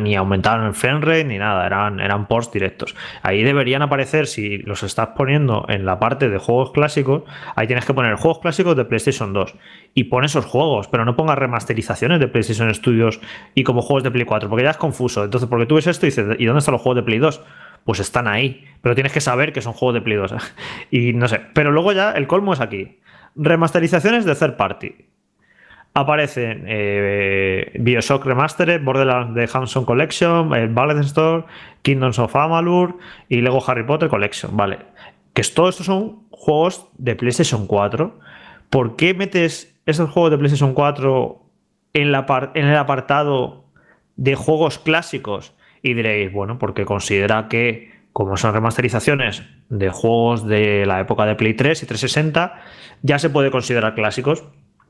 ni 0.00 0.16
aumentaron 0.16 0.66
el 0.66 0.74
frame 0.74 1.00
rate 1.00 1.24
ni 1.24 1.38
nada, 1.38 1.64
eran, 1.64 2.00
eran 2.00 2.26
ports 2.26 2.50
directos. 2.50 2.96
Ahí 3.22 3.44
deberían 3.44 3.82
aparecer, 3.82 4.26
si 4.26 4.58
los 4.58 4.82
estás 4.82 5.10
poniendo 5.16 5.64
en 5.68 5.86
la 5.86 6.00
parte 6.00 6.28
de 6.28 6.38
juegos 6.38 6.72
clásicos, 6.72 7.22
ahí 7.54 7.68
tienes 7.68 7.84
que 7.84 7.94
poner 7.94 8.16
juegos 8.16 8.40
clásicos 8.40 8.76
de 8.76 8.84
PlayStation 8.84 9.32
2 9.32 9.54
y 9.94 10.04
pon 10.04 10.24
esos 10.24 10.44
juegos, 10.44 10.88
pero 10.88 11.04
no 11.04 11.14
pongas 11.14 11.38
remasterizaciones 11.38 12.18
de 12.18 12.26
PlayStation 12.26 12.74
Studios 12.74 13.20
y 13.54 13.62
como 13.62 13.80
juegos 13.80 14.02
de 14.02 14.10
Play 14.10 14.24
4, 14.24 14.48
porque 14.48 14.64
ya 14.64 14.70
es 14.70 14.76
confuso. 14.76 15.22
Entonces, 15.22 15.48
porque 15.48 15.66
tú 15.66 15.76
ves 15.76 15.86
esto 15.86 16.04
y 16.04 16.08
dices, 16.08 16.36
¿y 16.40 16.46
dónde 16.46 16.58
están 16.58 16.72
los 16.72 16.82
juegos 16.82 16.96
de 16.96 17.02
Play 17.04 17.20
2? 17.20 17.44
Pues 17.84 18.00
están 18.00 18.26
ahí, 18.26 18.64
pero 18.80 18.96
tienes 18.96 19.12
que 19.12 19.20
saber 19.20 19.52
que 19.52 19.62
son 19.62 19.72
juegos 19.72 19.94
de 19.94 20.00
Play 20.00 20.16
2. 20.16 20.34
y 20.90 21.12
no 21.12 21.28
sé, 21.28 21.40
pero 21.54 21.70
luego 21.70 21.92
ya 21.92 22.10
el 22.10 22.26
colmo 22.26 22.52
es 22.54 22.60
aquí. 22.60 22.98
Remasterizaciones 23.36 24.24
de 24.24 24.34
third 24.34 24.56
party 24.56 25.11
aparecen 25.94 26.64
eh, 26.66 27.72
Bioshock 27.78 28.24
Remastered, 28.24 28.82
Borderlands 28.82 29.34
de 29.34 29.48
Hanson 29.52 29.84
Collection, 29.84 30.48
Ballet 30.74 31.00
Store, 31.00 31.44
Kingdoms 31.82 32.18
of 32.18 32.34
Amalur 32.34 32.98
y 33.28 33.36
luego 33.36 33.62
Harry 33.66 33.84
Potter 33.84 34.08
Collection. 34.08 34.56
Vale. 34.56 34.78
Que 35.34 35.42
todos 35.42 35.70
estos 35.70 35.86
son 35.86 36.22
juegos 36.30 36.86
de 36.98 37.14
PlayStation 37.16 37.66
4. 37.66 38.18
¿Por 38.70 38.96
qué 38.96 39.14
metes 39.14 39.78
esos 39.86 40.10
juegos 40.10 40.30
de 40.30 40.38
PlayStation 40.38 40.74
4 40.74 41.42
en, 41.94 42.12
la 42.12 42.52
en 42.54 42.66
el 42.66 42.76
apartado 42.76 43.64
de 44.16 44.34
juegos 44.34 44.78
clásicos? 44.78 45.54
Y 45.82 45.94
diréis, 45.94 46.32
bueno, 46.32 46.58
porque 46.58 46.84
considera 46.84 47.48
que, 47.48 47.90
como 48.12 48.36
son 48.36 48.54
remasterizaciones 48.54 49.42
de 49.68 49.90
juegos 49.90 50.46
de 50.46 50.86
la 50.86 51.00
época 51.00 51.26
de 51.26 51.34
Play 51.34 51.54
3 51.54 51.82
y 51.82 51.86
360, 51.86 52.60
ya 53.02 53.18
se 53.18 53.30
puede 53.30 53.50
considerar 53.50 53.94
clásicos. 53.94 54.44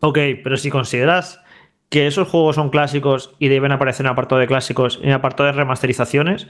Ok, 0.04 0.18
pero 0.42 0.56
si 0.56 0.68
consideras 0.68 1.40
que 1.88 2.08
esos 2.08 2.26
juegos 2.26 2.56
son 2.56 2.70
clásicos 2.70 3.36
y 3.38 3.46
deben 3.46 3.70
aparecer 3.70 4.04
en 4.04 4.10
apartado 4.10 4.40
de 4.40 4.48
clásicos 4.48 4.98
y 5.00 5.06
en 5.06 5.12
apartado 5.12 5.46
de 5.46 5.52
remasterizaciones, 5.52 6.48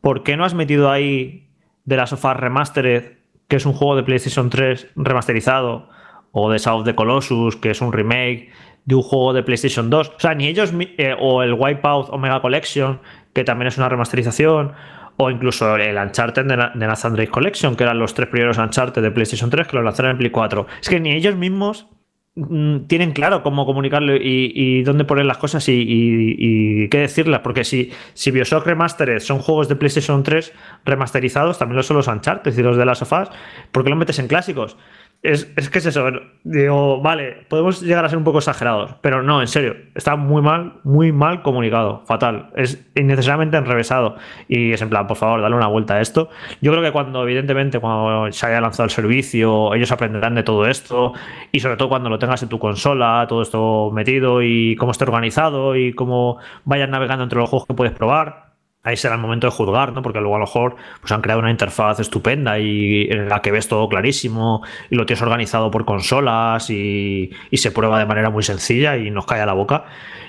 ¿por 0.00 0.22
qué 0.22 0.36
no 0.36 0.44
has 0.44 0.54
metido 0.54 0.92
ahí 0.92 1.48
de 1.84 1.96
la 1.96 2.06
sofá 2.06 2.34
Remastered, 2.34 3.16
que 3.48 3.56
es 3.56 3.66
un 3.66 3.72
juego 3.72 3.96
de 3.96 4.04
PlayStation 4.04 4.48
3 4.48 4.92
remasterizado, 4.94 5.88
o 6.30 6.52
de 6.52 6.60
South 6.60 6.80
of 6.80 6.84
the 6.84 6.94
Colossus, 6.94 7.56
que 7.56 7.70
es 7.70 7.80
un 7.80 7.92
remake 7.92 8.50
de 8.84 8.94
un 8.94 9.02
juego 9.02 9.32
de 9.32 9.42
PlayStation 9.42 9.90
2? 9.90 10.12
O 10.16 10.20
sea, 10.20 10.34
ni 10.36 10.46
ellos, 10.46 10.72
eh, 10.78 11.16
o 11.18 11.42
el 11.42 11.54
Wipeout 11.54 12.10
Omega 12.10 12.40
Collection, 12.40 13.00
que 13.32 13.42
también 13.42 13.66
es 13.66 13.76
una 13.76 13.88
remasterización, 13.88 14.72
o 15.16 15.30
incluso 15.30 15.74
el 15.74 15.96
Uncharted 15.96 16.44
de, 16.44 16.56
de 16.56 16.86
Nathan 16.86 17.14
Drake 17.14 17.32
Collection, 17.32 17.74
que 17.74 17.82
eran 17.82 17.98
los 17.98 18.14
tres 18.14 18.28
primeros 18.28 18.58
Uncharted 18.58 19.02
de 19.02 19.10
PlayStation 19.10 19.50
3 19.50 19.66
que 19.66 19.76
lo 19.76 19.82
lanzaron 19.82 20.12
en 20.12 20.18
Play 20.18 20.30
4. 20.30 20.66
Es 20.80 20.88
que 20.88 21.00
ni 21.00 21.10
ellos 21.10 21.34
mismos 21.34 21.88
tienen 22.34 23.12
claro 23.12 23.44
cómo 23.44 23.64
comunicarlo 23.64 24.16
y, 24.16 24.82
dónde 24.82 25.04
poner 25.04 25.24
las 25.24 25.38
cosas 25.38 25.64
y, 25.68 26.88
qué 26.88 26.98
decirlas. 26.98 27.40
Porque 27.40 27.64
si, 27.64 27.92
si 28.14 28.30
Bioshock 28.32 28.66
Remastered 28.66 29.20
son 29.20 29.38
juegos 29.38 29.68
de 29.68 29.76
PlayStation 29.76 30.22
3 30.22 30.52
remasterizados, 30.84 31.58
también 31.58 31.76
lo 31.76 31.82
son 31.84 31.96
los 31.96 32.08
Uncharted 32.08 32.56
y 32.56 32.62
los 32.62 32.76
de 32.76 32.84
las 32.84 32.98
sofás, 32.98 33.30
¿por 33.70 33.84
qué 33.84 33.90
lo 33.90 33.96
metes 33.96 34.18
en 34.18 34.26
clásicos? 34.26 34.76
Es, 35.24 35.46
que 35.46 35.78
es 35.78 35.86
eso. 35.86 36.06
Digo, 36.42 37.00
vale, 37.00 37.46
podemos 37.48 37.80
llegar 37.80 38.04
a 38.04 38.10
ser 38.10 38.18
un 38.18 38.24
poco 38.24 38.38
exagerados, 38.38 38.94
pero 39.00 39.22
no, 39.22 39.40
en 39.40 39.48
serio, 39.48 39.74
está 39.94 40.16
muy 40.16 40.42
mal, 40.42 40.74
muy 40.84 41.12
mal 41.12 41.40
comunicado, 41.40 42.02
fatal. 42.04 42.50
Es 42.56 42.86
innecesariamente 42.94 43.56
enrevesado. 43.56 44.16
Y 44.48 44.72
es 44.72 44.82
en 44.82 44.90
plan, 44.90 45.06
por 45.06 45.16
favor, 45.16 45.40
dale 45.40 45.56
una 45.56 45.66
vuelta 45.68 45.94
a 45.94 46.02
esto. 46.02 46.28
Yo 46.60 46.72
creo 46.72 46.84
que 46.84 46.92
cuando, 46.92 47.22
evidentemente, 47.22 47.80
cuando 47.80 48.30
se 48.32 48.46
haya 48.46 48.60
lanzado 48.60 48.84
el 48.84 48.90
servicio, 48.90 49.72
ellos 49.72 49.90
aprenderán 49.92 50.34
de 50.34 50.42
todo 50.42 50.66
esto. 50.66 51.14
Y 51.52 51.60
sobre 51.60 51.78
todo 51.78 51.88
cuando 51.88 52.10
lo 52.10 52.18
tengas 52.18 52.42
en 52.42 52.50
tu 52.50 52.58
consola, 52.58 53.24
todo 53.26 53.40
esto 53.40 53.90
metido 53.92 54.42
y 54.42 54.76
cómo 54.76 54.92
esté 54.92 55.04
organizado 55.04 55.74
y 55.74 55.94
cómo 55.94 56.36
vayan 56.66 56.90
navegando 56.90 57.24
entre 57.24 57.38
los 57.38 57.48
juegos 57.48 57.66
que 57.66 57.72
puedes 57.72 57.94
probar 57.94 58.43
ahí 58.84 58.96
será 58.96 59.14
el 59.14 59.20
momento 59.20 59.46
de 59.46 59.50
juzgar, 59.50 59.92
¿no? 59.92 60.02
Porque 60.02 60.20
luego 60.20 60.36
a 60.36 60.38
lo 60.38 60.44
mejor 60.44 60.76
pues, 61.00 61.10
han 61.10 61.22
creado 61.22 61.40
una 61.40 61.50
interfaz 61.50 62.00
estupenda 62.00 62.58
y 62.58 63.08
en 63.10 63.28
la 63.28 63.40
que 63.40 63.50
ves 63.50 63.66
todo 63.66 63.88
clarísimo 63.88 64.62
y 64.90 64.96
lo 64.96 65.06
tienes 65.06 65.22
organizado 65.22 65.70
por 65.70 65.84
consolas 65.86 66.70
y, 66.70 67.30
se 67.52 67.70
prueba 67.70 67.98
de 67.98 68.04
manera 68.04 68.28
muy 68.28 68.42
sencilla 68.42 68.98
y 68.98 69.10
nos 69.10 69.24
cae 69.24 69.40
a 69.40 69.46
la 69.46 69.54
boca. 69.54 69.86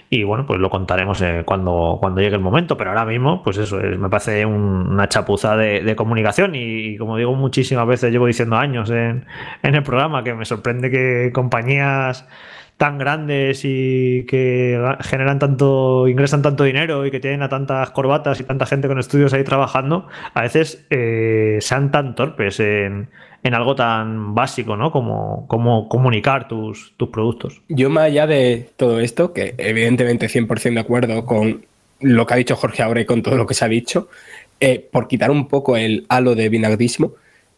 Y 0.10 0.23
bueno, 0.23 0.45
pues 0.45 0.60
lo 0.60 0.69
contaremos 0.69 1.22
eh, 1.22 1.44
cuando, 1.45 1.98
cuando 1.99 2.22
llegue 2.22 2.36
el 2.36 2.41
momento, 2.41 2.77
pero 2.77 2.91
ahora 2.91 3.03
mismo, 3.03 3.44
pues 3.44 3.57
eso, 3.57 3.77
me 3.77 4.07
parece 4.07 4.45
una 4.45 5.10
chapuza 5.10 5.57
de, 5.57 5.95
comunicación 5.98 6.53
y, 6.56 6.95
como 6.98 7.18
digo 7.18 7.36
muchísimas 7.36 7.86
veces, 7.88 8.11
llevo 8.11 8.27
diciendo 8.27 8.56
años 8.56 8.90
en, 8.90 9.26
en 9.64 9.76
el 9.76 9.84
programa 9.84 10.23
que 10.23 10.34
me 10.34 10.45
sorprende 10.45 10.90
que 10.90 11.32
compañías 11.34 12.26
tan 12.77 12.97
grandes 12.97 13.61
y 13.64 14.26
que 14.26 14.80
generan 15.02 15.39
tanto, 15.39 16.07
ingresan 16.07 16.41
tanto 16.41 16.64
dinero 16.64 17.06
y 17.06 17.11
que 17.11 17.19
tienen 17.19 17.41
a 17.41 17.49
tantas 17.49 17.91
corbatas 17.91 18.39
y 18.39 18.43
tanta 18.43 18.65
gente 18.65 18.88
con 18.88 18.99
estudios 18.99 19.34
ahí 19.34 19.43
trabajando, 19.43 20.07
a 20.34 20.41
veces 20.41 20.85
eh, 20.89 21.57
sean 21.61 21.91
tan 21.91 22.15
torpes 22.15 22.60
en, 22.60 23.10
algo 23.43 23.76
tan 23.76 24.34
básico, 24.34 24.76
¿no? 24.76 24.91
Como, 24.91 25.47
como 25.47 25.88
comunicar 25.88 26.47
tus, 26.47 26.93
tus 26.97 27.10
productos. 27.10 27.61
Yo 27.69 27.91
más 27.91 28.06
allá 28.06 28.26
de 28.26 28.69
todo 28.76 28.99
esto, 28.99 29.34
que 29.34 29.53
evidentemente 29.60 30.27
100% 30.27 30.73
de 30.73 30.80
acuerdo 30.80 31.26
con 31.26 31.64
lo 32.02 32.26
que 32.26 32.34
ha 32.34 32.38
dicho 32.38 32.56
Jorge 32.56 32.81
ahora 32.81 33.02
y 33.02 33.06
con 33.06 33.22
todo 33.22 33.38
lo 33.38 33.45
que 33.45 33.53
se 33.53 33.64
ha 33.64 33.68
dicho, 33.68 34.10
eh, 34.60 34.85
por 34.91 35.07
quitar 35.07 35.31
un 35.31 35.47
poco 35.47 35.77
el 35.77 36.06
halo 36.10 36.34
de 36.34 36.49
vinagrismo, 36.49 37.14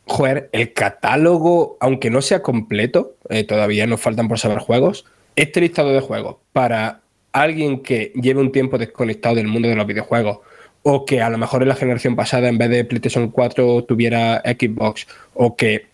joder, 0.08 0.50
el 0.54 0.74
catálogo, 0.74 1.78
aunque 1.80 2.10
no 2.10 2.22
sea 2.22 2.42
completo, 2.42 3.16
eh, 3.30 3.44
todavía 3.44 3.86
nos 3.88 4.02
faltan 4.02 4.28
por 4.28 4.40
saber 4.40 4.60
juegos, 4.60 5.06
este 5.36 5.62
listado 5.62 5.92
de 5.94 6.00
juegos 6.00 6.38
para 6.54 7.02
alguien 7.32 7.84
que 7.84 8.12
lleve 8.16 8.42
un 8.42 8.52
tiempo 8.52 8.78
desconectado 8.78 9.36
del 9.36 9.48
mundo 9.48 9.68
de 9.68 9.76
los 9.76 9.86
videojuegos 9.86 10.40
o 10.84 11.06
que 11.06 11.22
a 11.22 11.30
lo 11.30 11.38
mejor 11.38 11.62
en 11.62 11.70
la 11.70 11.76
generación 11.76 12.16
pasada 12.16 12.48
en 12.48 12.58
vez 12.58 12.70
de 12.70 12.86
PlayStation 12.86 13.30
4 13.30 13.84
tuviera 13.84 14.42
Xbox 14.46 15.08
o 15.34 15.56
que 15.56 15.88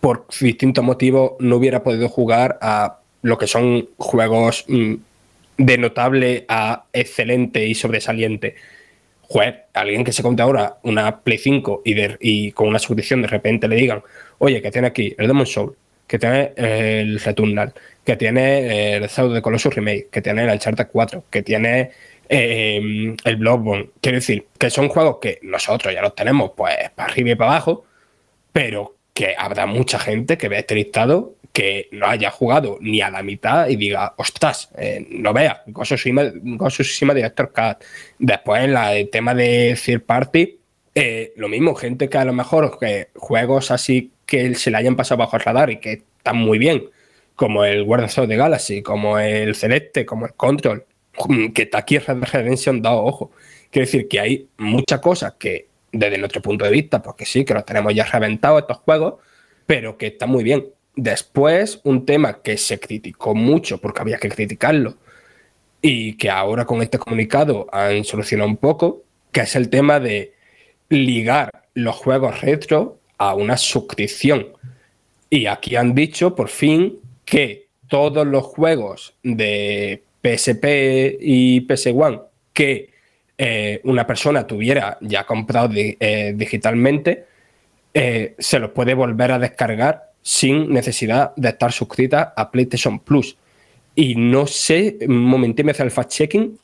por 0.00 0.26
distintos 0.40 0.82
motivos 0.82 1.32
no 1.38 1.56
hubiera 1.56 1.82
podido 1.82 2.08
jugar 2.08 2.58
a 2.60 2.98
lo 3.22 3.38
que 3.38 3.46
son 3.46 3.88
juegos 3.98 4.64
mm, 4.68 4.94
de 5.58 5.78
notable 5.78 6.44
a 6.48 6.84
excelente 6.92 7.66
y 7.66 7.74
sobresaliente 7.74 8.56
joder, 9.28 9.66
alguien 9.74 10.04
que 10.04 10.12
se 10.12 10.22
compre 10.22 10.42
ahora 10.42 10.78
una 10.82 11.20
Play 11.20 11.38
5 11.38 11.82
y, 11.84 12.52
con 12.52 12.68
una 12.68 12.78
suscripción 12.78 13.22
de 13.22 13.28
repente 13.28 13.68
le 13.68 13.76
digan, 13.76 14.02
oye, 14.38 14.60
que 14.62 14.70
tiene 14.70 14.88
aquí 14.88 15.14
el 15.18 15.28
Demon 15.28 15.46
Soul, 15.46 15.76
que 16.06 16.18
tiene 16.18 16.52
el 16.56 17.20
Returnal, 17.20 17.74
que 18.04 18.16
tiene 18.16 18.96
el 18.96 19.08
South 19.08 19.34
de 19.34 19.42
Colossus 19.42 19.74
Remake, 19.74 20.08
que 20.10 20.22
tiene 20.22 20.44
el 20.44 20.50
Uncharted 20.50 20.88
4, 20.90 21.24
que 21.30 21.42
tiene 21.42 21.90
eh, 22.28 23.14
el 23.22 23.36
Bloodborne. 23.36 23.90
Quiero 24.00 24.16
decir, 24.16 24.46
que 24.58 24.70
son 24.70 24.88
juegos 24.88 25.18
que 25.20 25.38
nosotros 25.42 25.92
ya 25.92 26.00
los 26.00 26.14
tenemos 26.14 26.52
pues 26.56 26.74
para 26.94 27.12
arriba 27.12 27.30
y 27.30 27.34
para 27.34 27.50
abajo, 27.52 27.84
pero 28.52 28.96
que 29.12 29.34
habrá 29.36 29.66
mucha 29.66 29.98
gente 29.98 30.38
que 30.38 30.48
vea 30.48 30.60
este 30.60 30.74
listado 30.74 31.34
que 31.52 31.88
no 31.92 32.06
haya 32.06 32.30
jugado 32.30 32.78
ni 32.80 33.00
a 33.00 33.10
la 33.10 33.22
mitad 33.22 33.68
y 33.68 33.76
diga, 33.76 34.14
ostras, 34.16 34.70
eh, 34.78 35.06
no 35.10 35.32
vea, 35.32 35.62
Ghost 35.66 35.92
of 35.92 36.04
Director 36.04 37.52
Cut. 37.52 37.84
Después, 38.18 38.64
en 38.64 38.74
la, 38.74 38.94
el 38.94 39.10
tema 39.10 39.34
de 39.34 39.76
third 39.82 40.02
party, 40.02 40.58
eh, 40.94 41.32
lo 41.36 41.48
mismo, 41.48 41.74
gente 41.74 42.08
que 42.08 42.18
a 42.18 42.24
lo 42.24 42.32
mejor 42.32 42.78
que 42.78 43.08
juegos 43.14 43.70
así 43.70 44.12
que 44.26 44.54
se 44.54 44.70
le 44.70 44.76
hayan 44.76 44.96
pasado 44.96 45.18
bajo 45.18 45.36
el 45.36 45.42
radar 45.42 45.70
y 45.70 45.80
que 45.80 46.02
están 46.18 46.36
muy 46.36 46.58
bien, 46.58 46.84
como 47.34 47.64
el 47.64 47.84
Guardians 47.84 48.18
of 48.18 48.28
the 48.28 48.36
Galaxy, 48.36 48.82
como 48.82 49.18
el 49.18 49.54
Celeste, 49.54 50.04
como 50.04 50.26
el 50.26 50.34
Control, 50.34 50.84
que 51.54 51.62
está 51.62 51.78
aquí 51.78 51.98
Red 51.98 52.22
Redemption 52.22 52.82
dado 52.82 53.04
ojo. 53.04 53.30
Quiero 53.70 53.86
decir 53.86 54.08
que 54.08 54.20
hay 54.20 54.48
muchas 54.58 55.00
cosas 55.00 55.34
que, 55.38 55.68
desde 55.92 56.18
nuestro 56.18 56.42
punto 56.42 56.64
de 56.64 56.70
vista, 56.70 57.02
porque 57.02 57.24
sí, 57.24 57.44
que 57.44 57.54
los 57.54 57.64
tenemos 57.64 57.94
ya 57.94 58.04
reventados 58.04 58.62
estos 58.62 58.78
juegos, 58.78 59.14
pero 59.66 59.96
que 59.96 60.08
están 60.08 60.30
muy 60.30 60.44
bien. 60.44 60.66
Después, 61.00 61.80
un 61.84 62.04
tema 62.04 62.42
que 62.42 62.56
se 62.56 62.80
criticó 62.80 63.32
mucho 63.32 63.80
porque 63.80 64.00
había 64.00 64.18
que 64.18 64.28
criticarlo 64.28 64.96
y 65.80 66.14
que 66.14 66.28
ahora 66.28 66.64
con 66.64 66.82
este 66.82 66.98
comunicado 66.98 67.68
han 67.70 68.02
solucionado 68.02 68.50
un 68.50 68.56
poco, 68.56 69.04
que 69.30 69.42
es 69.42 69.54
el 69.54 69.70
tema 69.70 70.00
de 70.00 70.34
ligar 70.88 71.68
los 71.74 71.94
juegos 71.94 72.40
retro 72.40 72.98
a 73.16 73.36
una 73.36 73.56
suscripción. 73.56 74.48
Y 75.30 75.46
aquí 75.46 75.76
han 75.76 75.94
dicho, 75.94 76.34
por 76.34 76.48
fin, 76.48 76.98
que 77.24 77.68
todos 77.86 78.26
los 78.26 78.42
juegos 78.42 79.14
de 79.22 80.02
PSP 80.20 81.16
y 81.20 81.64
PS1 81.64 82.24
que 82.52 82.90
eh, 83.38 83.80
una 83.84 84.04
persona 84.04 84.48
tuviera 84.48 84.98
ya 85.00 85.24
comprado 85.24 85.70
eh, 85.76 86.32
digitalmente, 86.34 87.26
eh, 87.94 88.34
se 88.36 88.58
los 88.58 88.72
puede 88.72 88.94
volver 88.94 89.30
a 89.30 89.38
descargar 89.38 90.07
sin 90.28 90.70
necesidad 90.70 91.34
de 91.36 91.48
estar 91.48 91.72
suscrita 91.72 92.34
a 92.36 92.50
PlayStation 92.50 93.00
Plus. 93.00 93.38
Y 93.94 94.14
no 94.14 94.46
sé, 94.46 94.98
un 95.08 95.24
momentito 95.24 95.64
me 95.64 95.70
hace 95.70 95.84
el 95.84 95.90
fact-checking, 95.90 96.58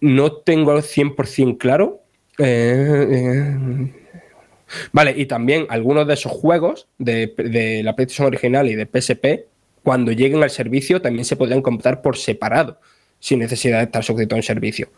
no 0.00 0.32
tengo 0.32 0.72
al 0.72 0.82
100% 0.82 1.58
claro. 1.58 2.00
Eh, 2.38 3.06
eh, 3.08 3.92
vale, 4.90 5.14
y 5.16 5.26
también 5.26 5.66
algunos 5.68 6.08
de 6.08 6.14
esos 6.14 6.32
juegos 6.32 6.88
de, 6.98 7.32
de, 7.36 7.84
la 7.84 7.94
PlayStation 7.94 8.26
original 8.26 8.68
y 8.68 8.74
de 8.74 8.86
PSP, 8.86 9.46
cuando 9.84 10.10
lleguen 10.10 10.42
al 10.42 10.50
servicio, 10.50 11.00
también 11.00 11.24
se 11.24 11.36
podrían 11.36 11.62
comprar 11.62 12.02
por 12.02 12.16
separado, 12.16 12.80
sin 13.20 13.38
necesidad 13.38 13.78
de 13.78 13.84
estar 13.84 14.02
suscrito 14.02 14.34
a 14.34 14.38
un 14.38 14.42
servicio. 14.42 14.88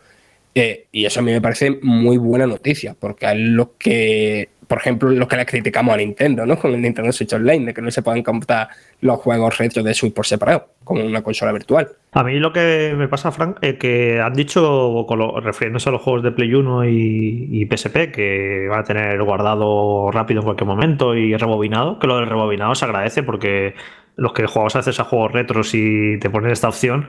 Eh, 0.55 0.87
y 0.91 1.05
eso 1.05 1.19
a 1.19 1.23
mí 1.23 1.31
me 1.31 1.39
parece 1.39 1.69
muy 1.83 2.17
buena 2.17 2.47
noticia, 2.47 2.95
porque 2.99 3.27
es 3.27 3.37
lo 3.37 3.77
que 3.77 4.49
por 4.71 4.77
ejemplo, 4.77 5.09
lo 5.09 5.27
que 5.27 5.35
le 5.35 5.45
criticamos 5.45 5.93
a 5.93 5.97
Nintendo, 5.97 6.45
¿no? 6.45 6.57
Con 6.57 6.73
el 6.73 6.81
Nintendo 6.81 7.11
Switch 7.11 7.33
Online, 7.33 7.65
de 7.65 7.73
que 7.73 7.81
no 7.81 7.91
se 7.91 8.01
pueden 8.01 8.23
comprar 8.23 8.69
los 9.01 9.19
juegos 9.19 9.57
retro 9.57 9.83
de 9.83 9.93
Switch 9.93 10.13
por 10.13 10.25
separado, 10.25 10.65
como 10.85 11.03
una 11.03 11.21
consola 11.21 11.51
virtual. 11.51 11.89
A 12.13 12.23
mí 12.23 12.39
lo 12.39 12.53
que 12.53 12.93
me 12.97 13.09
pasa, 13.09 13.33
Frank, 13.33 13.57
es 13.59 13.77
que 13.77 14.21
han 14.21 14.33
dicho, 14.33 15.05
refiriéndose 15.43 15.89
a 15.89 15.91
los 15.91 16.01
juegos 16.01 16.23
de 16.23 16.31
Play 16.31 16.53
1 16.53 16.85
y, 16.85 17.67
PSP, 17.69 18.13
que 18.13 18.67
van 18.69 18.79
a 18.79 18.83
tener 18.85 19.21
guardado 19.23 20.09
rápido 20.09 20.39
en 20.39 20.45
cualquier 20.45 20.67
momento 20.67 21.15
y 21.17 21.35
rebobinado, 21.35 21.99
que 21.99 22.07
lo 22.07 22.15
del 22.15 22.27
rebobinado 22.27 22.73
se 22.73 22.85
agradece 22.85 23.23
porque 23.23 23.75
los 24.17 24.33
que 24.33 24.45
jugamos 24.45 24.75
a 24.75 24.79
veces 24.79 24.99
a 24.99 25.03
juegos 25.03 25.31
retros 25.31 25.73
y 25.73 26.17
te 26.19 26.29
ponen 26.29 26.51
esta 26.51 26.67
opción, 26.67 27.07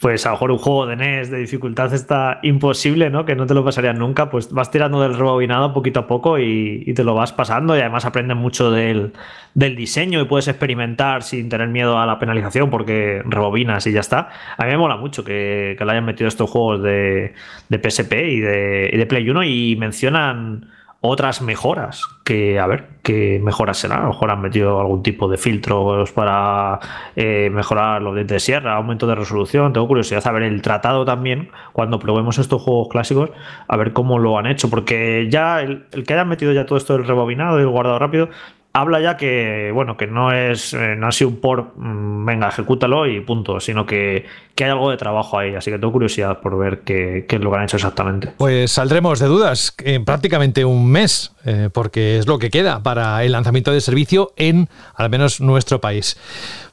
pues 0.00 0.24
a 0.26 0.30
lo 0.30 0.34
mejor 0.34 0.50
un 0.52 0.58
juego 0.58 0.86
de 0.86 0.96
NES 0.96 1.30
de 1.30 1.38
dificultad 1.38 1.92
está 1.92 2.40
imposible, 2.42 3.10
¿no? 3.10 3.24
Que 3.24 3.36
no 3.36 3.46
te 3.46 3.54
lo 3.54 3.64
pasarías 3.64 3.96
nunca, 3.96 4.30
pues 4.30 4.50
vas 4.52 4.70
tirando 4.70 5.00
del 5.02 5.14
rebobinado 5.14 5.72
poquito 5.72 6.00
a 6.00 6.06
poco 6.06 6.38
y, 6.38 6.92
te 6.94 7.04
lo 7.04 7.14
vas 7.14 7.32
pasando 7.32 7.76
y 7.76 7.80
además 7.80 8.04
aprendes 8.04 8.36
mucho 8.36 8.70
del, 8.70 9.12
diseño 9.54 10.20
y 10.20 10.24
puedes 10.24 10.48
experimentar 10.48 11.22
sin 11.22 11.48
tener 11.48 11.68
miedo 11.68 11.98
a 11.98 12.06
la 12.06 12.18
penalización 12.18 12.70
porque 12.70 13.22
rebobinas 13.24 13.86
y 13.86 13.92
ya 13.92 14.00
está. 14.00 14.30
A 14.56 14.64
mí 14.64 14.70
me 14.70 14.78
mola 14.78 14.96
mucho 14.96 15.22
que, 15.24 15.76
le 15.78 15.90
hayan 15.92 16.04
metido 16.04 16.28
estos 16.28 16.50
juegos 16.50 16.82
de, 16.82 17.34
de 17.68 17.90
PSP 17.90 18.12
y 18.12 18.40
de, 18.40 18.90
y 18.92 18.96
de 18.96 19.06
Play 19.06 19.28
1 19.28 19.44
y 19.44 19.76
mencionan 19.76 20.77
otras 21.00 21.42
mejoras 21.42 22.02
que, 22.24 22.58
a 22.58 22.66
ver, 22.66 22.88
qué 23.02 23.40
mejoras 23.42 23.78
serán. 23.78 24.00
A 24.00 24.02
lo 24.02 24.08
mejor 24.08 24.30
han 24.30 24.40
metido 24.40 24.80
algún 24.80 25.02
tipo 25.02 25.28
de 25.28 25.36
filtros 25.36 26.10
para 26.12 26.80
eh, 27.14 27.50
mejorar 27.52 28.02
los 28.02 28.14
de 28.14 28.40
sierra, 28.40 28.74
aumento 28.74 29.06
de 29.06 29.14
resolución. 29.14 29.72
Tengo 29.72 29.86
curiosidad 29.86 30.26
a 30.26 30.32
ver 30.32 30.42
el 30.42 30.60
tratado 30.60 31.04
también, 31.04 31.50
cuando 31.72 31.98
probemos 32.00 32.38
estos 32.38 32.62
juegos 32.62 32.88
clásicos, 32.88 33.30
a 33.68 33.76
ver 33.76 33.92
cómo 33.92 34.18
lo 34.18 34.38
han 34.38 34.46
hecho. 34.46 34.68
Porque 34.70 35.28
ya 35.30 35.60
el, 35.60 35.86
el 35.92 36.04
que 36.04 36.14
hayan 36.14 36.28
metido 36.28 36.52
ya 36.52 36.66
todo 36.66 36.78
esto 36.78 36.94
del 36.94 37.06
rebobinado 37.06 37.58
y 37.58 37.62
el 37.62 37.68
guardado 37.68 37.98
rápido, 37.98 38.28
habla 38.72 39.00
ya 39.00 39.16
que, 39.16 39.70
bueno, 39.72 39.96
que 39.96 40.06
no 40.06 40.32
es, 40.32 40.72
eh, 40.74 40.94
no 40.96 41.08
ha 41.08 41.12
sido 41.12 41.30
un 41.30 41.40
por, 41.40 41.72
mm, 41.76 42.24
venga, 42.24 42.48
ejecútalo 42.48 43.06
y 43.06 43.20
punto, 43.20 43.60
sino 43.60 43.86
que, 43.86 44.26
que, 44.54 44.64
hay 44.64 44.70
algo 44.70 44.90
de 44.90 44.96
trabajo 44.96 45.38
ahí. 45.38 45.54
Así 45.54 45.70
que 45.70 45.78
tengo 45.78 45.92
curiosidad 45.92 46.40
por 46.40 46.58
ver 46.58 46.80
qué, 46.80 47.26
es 47.28 47.40
lo 47.40 47.50
que 47.50 47.56
han 47.56 47.64
hecho 47.64 47.76
exactamente. 47.76 48.32
Pues 48.36 48.70
saldremos 48.72 49.18
de 49.18 49.26
dudas 49.26 49.74
en 49.84 50.04
prácticamente 50.04 50.64
un 50.64 50.90
mes, 50.90 51.32
eh, 51.44 51.70
porque 51.72 52.18
es 52.18 52.26
lo 52.26 52.38
que 52.38 52.50
queda 52.50 52.82
para 52.82 53.24
el 53.24 53.32
lanzamiento 53.32 53.72
del 53.72 53.80
servicio 53.80 54.32
en 54.36 54.68
al 54.94 55.10
menos 55.10 55.40
nuestro 55.40 55.80
país. 55.80 56.16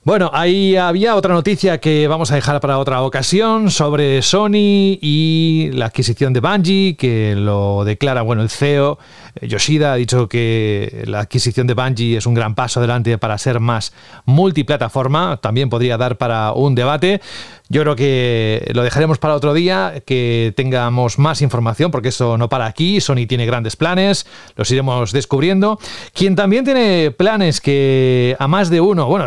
Bueno, 0.06 0.30
ahí 0.36 0.76
había 0.76 1.16
otra 1.16 1.34
noticia 1.34 1.80
que 1.80 2.08
vamos 2.08 2.32
a 2.32 2.36
dejar 2.36 2.62
para 2.62 2.78
otra 2.78 3.02
ocasión 3.02 3.72
sobre 3.72 4.22
Sony 4.22 5.00
y 5.02 5.72
la 5.74 5.88
adquisición 5.88 6.32
de 6.32 6.42
Bungie, 6.42 6.96
que 6.96 7.34
lo 7.36 7.84
declara, 7.84 8.22
bueno, 8.22 8.44
el 8.44 8.52
CEO 8.52 9.00
eh, 9.34 9.48
Yoshida 9.48 9.94
ha 9.94 9.96
dicho 9.96 10.30
que 10.30 11.06
la 11.08 11.22
adquisición 11.22 11.66
de 11.66 11.74
Bungie 11.74 12.18
es 12.18 12.28
un 12.28 12.36
gran 12.36 12.54
paso 12.54 12.80
adelante 12.80 13.18
para 13.18 13.36
ser 13.40 13.60
más 13.60 13.94
multiplataforma, 14.26 15.40
también 15.42 15.72
podría 15.72 15.98
dar 15.98 16.20
para 16.20 16.52
un 16.52 16.76
debate. 16.76 17.20
Yo 17.68 17.82
creo 17.82 17.96
que 17.96 18.72
lo 18.76 18.84
dejaremos 18.84 19.18
para 19.18 19.34
otro 19.34 19.54
día, 19.54 20.04
que 20.06 20.54
tengamos 20.56 21.18
más 21.18 21.42
información, 21.42 21.90
porque 21.90 22.10
eso 22.10 22.38
no 22.38 22.48
para 22.48 22.68
aquí. 22.68 23.02
Sony 23.02 23.26
tiene 23.28 23.48
grandes 23.48 23.76
planes, 23.76 24.28
los 24.56 24.70
iremos 24.70 25.12
descubriendo. 25.12 25.80
Quien 26.14 26.36
también 26.36 26.64
tiene 26.64 27.10
planes 27.10 27.62
que 27.62 28.36
a 28.38 28.48
más 28.48 28.70
de 28.70 28.82
uno, 28.82 29.08
bueno, 29.08 29.26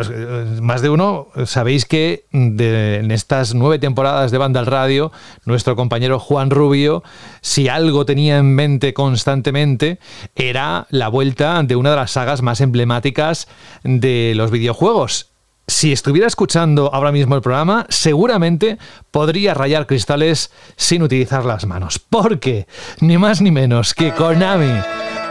más 0.63 0.83
de 0.83 0.89
uno, 0.89 1.29
sabéis 1.47 1.85
que 1.85 2.27
en 2.33 3.11
estas 3.11 3.55
nueve 3.55 3.81
temporadas 3.81 4.31
de 4.31 4.39
Banda 4.39 4.61
al 4.61 4.67
Radio, 4.67 5.11
nuestro 5.45 5.75
compañero 5.75 6.21
Juan 6.21 6.51
Rubio, 6.51 7.03
si 7.41 7.69
algo 7.69 8.07
tenía 8.07 8.39
en 8.39 8.55
mente 8.55 8.95
constantemente, 8.95 9.99
era 10.37 10.87
la 10.91 11.09
vuelta 11.09 11.61
de 11.65 11.75
una 11.75 11.91
de 11.91 11.97
las 11.97 12.13
sagas 12.13 12.43
más 12.43 12.61
emblemáticas 12.61 13.49
de 13.83 14.35
los 14.37 14.53
videojuegos 14.53 15.33
si 15.69 15.93
estuviera 15.93 16.27
escuchando 16.27 16.91
ahora 16.93 17.13
mismo 17.13 17.37
el 17.37 17.43
programa, 17.43 17.87
seguramente 17.91 18.79
podría 19.11 19.53
rayar 19.53 19.87
cristales 19.87 20.51
sin 20.77 21.03
utilizar 21.03 21.45
las 21.45 21.67
manos. 21.67 21.99
Porque, 21.99 22.67
ni 23.01 23.19
más 23.19 23.43
ni 23.43 23.51
menos 23.51 23.93
que 23.93 24.13
Konami 24.13 24.81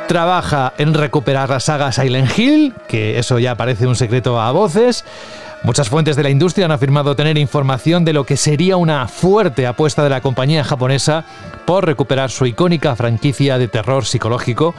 trabaja 0.07 0.73
en 0.77 0.93
recuperar 0.93 1.49
la 1.49 1.59
saga 1.59 1.91
Silent 1.91 2.37
Hill, 2.37 2.73
que 2.87 3.17
eso 3.17 3.39
ya 3.39 3.57
parece 3.57 3.87
un 3.87 3.95
secreto 3.95 4.39
a 4.39 4.51
voces. 4.51 5.03
Muchas 5.63 5.89
fuentes 5.89 6.15
de 6.15 6.23
la 6.23 6.29
industria 6.29 6.65
han 6.65 6.71
afirmado 6.71 7.15
tener 7.15 7.37
información 7.37 8.05
de 8.05 8.13
lo 8.13 8.23
que 8.23 8.37
sería 8.37 8.77
una 8.77 9.07
fuerte 9.07 9.65
apuesta 9.65 10.03
de 10.03 10.11
la 10.11 10.21
compañía 10.21 10.63
japonesa 10.63 11.25
por 11.65 11.85
recuperar 11.85 12.29
su 12.29 12.45
icónica 12.45 12.95
franquicia 12.95 13.57
de 13.57 13.67
terror 13.67 14.05
psicológico, 14.05 14.75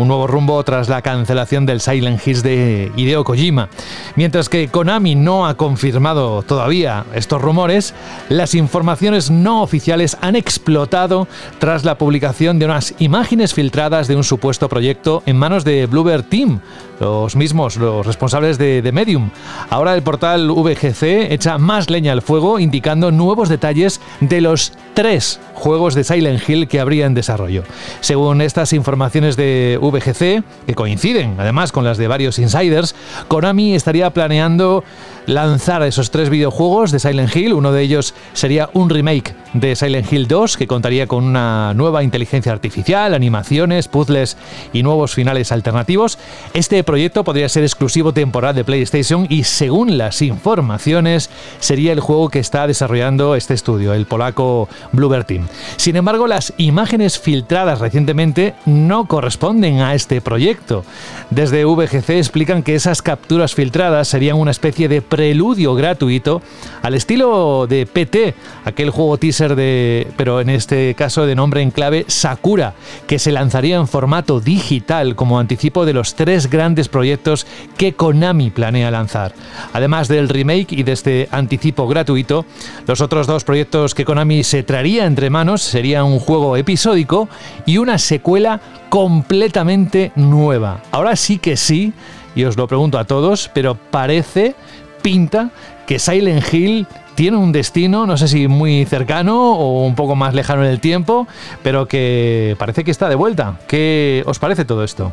un 0.00 0.08
nuevo 0.08 0.26
rumbo 0.26 0.62
tras 0.64 0.88
la 0.88 1.02
cancelación 1.02 1.66
del 1.66 1.80
Silent 1.80 2.26
Hills 2.26 2.42
de 2.42 2.90
Hideo 2.96 3.22
Kojima. 3.22 3.68
Mientras 4.16 4.48
que 4.48 4.68
Konami 4.68 5.14
no 5.14 5.46
ha 5.46 5.56
confirmado 5.58 6.42
todavía 6.42 7.04
estos 7.14 7.42
rumores, 7.42 7.94
las 8.30 8.54
informaciones 8.54 9.30
no 9.30 9.62
oficiales 9.62 10.16
han 10.22 10.36
explotado 10.36 11.28
tras 11.58 11.84
la 11.84 11.98
publicación 11.98 12.58
de 12.58 12.64
unas 12.64 12.94
imágenes 12.98 13.52
filtradas 13.52 14.08
de 14.08 14.16
un 14.16 14.24
supuesto 14.24 14.68
proyecto 14.70 15.22
en 15.26 15.36
manos 15.36 15.64
de 15.64 15.84
Bluebird 15.84 16.24
Team, 16.24 16.60
los 17.00 17.34
mismos, 17.34 17.76
los 17.76 18.06
responsables 18.06 18.58
de, 18.58 18.82
de, 18.82 18.92
Medium. 18.92 19.30
Ahora 19.70 19.94
el 19.94 20.02
portal 20.02 20.50
VGC 20.50 21.32
echa 21.32 21.58
más 21.58 21.90
leña 21.90 22.12
al 22.12 22.22
fuego, 22.22 22.58
indicando 22.58 23.10
nuevos 23.10 23.48
detalles 23.48 24.00
de 24.20 24.40
los 24.40 24.72
tres 24.94 25.40
juegos 25.54 25.94
de 25.94 26.04
Silent 26.04 26.46
Hill 26.48 26.68
que 26.68 26.80
habría 26.80 27.06
en 27.06 27.14
desarrollo. 27.14 27.64
Según 28.00 28.40
estas 28.42 28.72
informaciones 28.72 29.36
de 29.36 29.78
VGC, 29.80 30.44
que 30.66 30.74
coinciden 30.74 31.36
además 31.38 31.72
con 31.72 31.84
las 31.84 31.98
de 31.98 32.08
varios 32.08 32.38
insiders, 32.38 32.94
Konami 33.28 33.74
estaría 33.74 34.10
planeando 34.10 34.84
lanzar 35.26 35.82
esos 35.82 36.10
tres 36.10 36.30
videojuegos 36.30 36.90
de 36.90 36.98
Silent 36.98 37.34
Hill. 37.34 37.52
Uno 37.52 37.72
de 37.72 37.82
ellos 37.82 38.14
sería 38.32 38.70
un 38.72 38.90
remake 38.90 39.34
de 39.52 39.74
Silent 39.74 40.12
Hill 40.12 40.28
2, 40.28 40.56
que 40.56 40.66
contaría 40.66 41.06
con 41.06 41.24
una 41.24 41.74
nueva 41.74 42.02
inteligencia 42.02 42.52
artificial, 42.52 43.14
animaciones, 43.14 43.88
puzzles 43.88 44.36
y 44.72 44.82
nuevos 44.82 45.14
finales 45.14 45.52
alternativos. 45.52 46.18
Este 46.54 46.82
proyecto 46.84 47.24
podría 47.24 47.48
ser 47.48 47.64
exclusivo 47.64 48.12
temporal 48.12 48.54
de 48.54 48.64
PlayStation 48.64 49.26
y 49.28 49.44
según 49.44 49.98
las 49.98 50.22
informaciones 50.22 51.30
sería 51.58 51.92
el 51.92 52.00
juego 52.00 52.28
que 52.28 52.38
está 52.38 52.66
desarrollando 52.66 53.34
este 53.34 53.54
estudio, 53.54 53.94
el 53.94 54.06
polaco 54.06 54.68
Bluebird 54.92 55.26
Team. 55.26 55.48
Sin 55.76 55.96
embargo, 55.96 56.26
las 56.26 56.52
imágenes 56.56 57.18
filtradas 57.18 57.80
recientemente 57.80 58.54
no 58.66 59.06
corresponden 59.06 59.80
a 59.80 59.94
este 59.94 60.20
proyecto. 60.20 60.84
Desde 61.30 61.64
VGC 61.64 62.10
explican 62.10 62.62
que 62.62 62.74
esas 62.74 63.02
capturas 63.02 63.54
filtradas 63.54 64.08
serían 64.08 64.36
una 64.36 64.50
especie 64.50 64.88
de 64.88 65.02
preludio 65.10 65.74
gratuito 65.74 66.40
al 66.80 66.94
estilo 66.94 67.66
de 67.66 67.84
PT, 67.84 68.34
aquel 68.64 68.88
juego 68.88 69.18
teaser 69.18 69.54
de, 69.54 70.06
pero 70.16 70.40
en 70.40 70.48
este 70.48 70.94
caso 70.94 71.26
de 71.26 71.34
nombre 71.34 71.60
en 71.60 71.70
clave 71.70 72.06
Sakura, 72.08 72.72
que 73.06 73.18
se 73.18 73.32
lanzaría 73.32 73.76
en 73.76 73.86
formato 73.86 74.40
digital 74.40 75.16
como 75.16 75.38
anticipo 75.38 75.84
de 75.84 75.92
los 75.92 76.14
tres 76.14 76.48
grandes 76.48 76.88
proyectos 76.88 77.46
que 77.76 77.92
Konami 77.92 78.48
planea 78.48 78.90
lanzar. 78.90 79.34
Además 79.74 80.08
del 80.08 80.30
remake 80.30 80.72
y 80.72 80.84
de 80.84 80.92
este 80.92 81.28
anticipo 81.30 81.86
gratuito, 81.86 82.46
los 82.86 83.02
otros 83.02 83.26
dos 83.26 83.44
proyectos 83.44 83.94
que 83.94 84.06
Konami 84.06 84.44
se 84.44 84.62
traería 84.62 85.04
entre 85.04 85.28
manos 85.28 85.60
serían 85.60 86.04
un 86.04 86.20
juego 86.20 86.56
episódico 86.56 87.28
y 87.66 87.76
una 87.76 87.98
secuela 87.98 88.60
completamente 88.88 90.12
nueva. 90.14 90.82
Ahora 90.92 91.16
sí 91.16 91.38
que 91.38 91.56
sí, 91.56 91.92
y 92.34 92.44
os 92.44 92.56
lo 92.56 92.68
pregunto 92.68 92.98
a 92.98 93.04
todos, 93.04 93.50
pero 93.52 93.74
parece, 93.74 94.54
pinta, 95.02 95.50
que 95.86 95.98
Silent 95.98 96.52
Hill 96.52 96.86
tiene 97.14 97.36
un 97.36 97.52
destino, 97.52 98.06
no 98.06 98.16
sé 98.16 98.28
si 98.28 98.48
muy 98.48 98.84
cercano 98.84 99.52
o 99.52 99.84
un 99.84 99.94
poco 99.94 100.16
más 100.16 100.34
lejano 100.34 100.64
en 100.64 100.70
el 100.70 100.80
tiempo, 100.80 101.26
pero 101.62 101.86
que 101.86 102.56
parece 102.58 102.84
que 102.84 102.90
está 102.90 103.08
de 103.08 103.14
vuelta. 103.14 103.58
¿Qué 103.68 104.22
os 104.26 104.38
parece 104.38 104.64
todo 104.64 104.84
esto? 104.84 105.12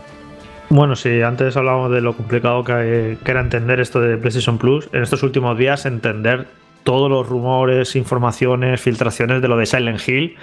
Bueno, 0.69 0.95
sí, 0.95 1.21
antes 1.21 1.55
hablábamos 1.55 1.91
de 1.91 2.01
lo 2.01 2.15
complicado 2.15 2.63
que, 2.63 3.17
que 3.23 3.31
era 3.31 3.41
entender 3.41 3.79
esto 3.79 4.01
de 4.01 4.17
PlayStation 4.17 4.57
Plus. 4.57 4.89
En 4.91 5.01
estos 5.03 5.23
últimos 5.23 5.57
días, 5.57 5.85
entender 5.85 6.47
todos 6.83 7.09
los 7.09 7.27
rumores, 7.27 7.95
informaciones, 7.95 8.79
filtraciones 8.79 9.41
de 9.41 9.47
lo 9.47 9.57
de 9.57 9.65
Silent 9.65 10.07
Hill 10.07 10.37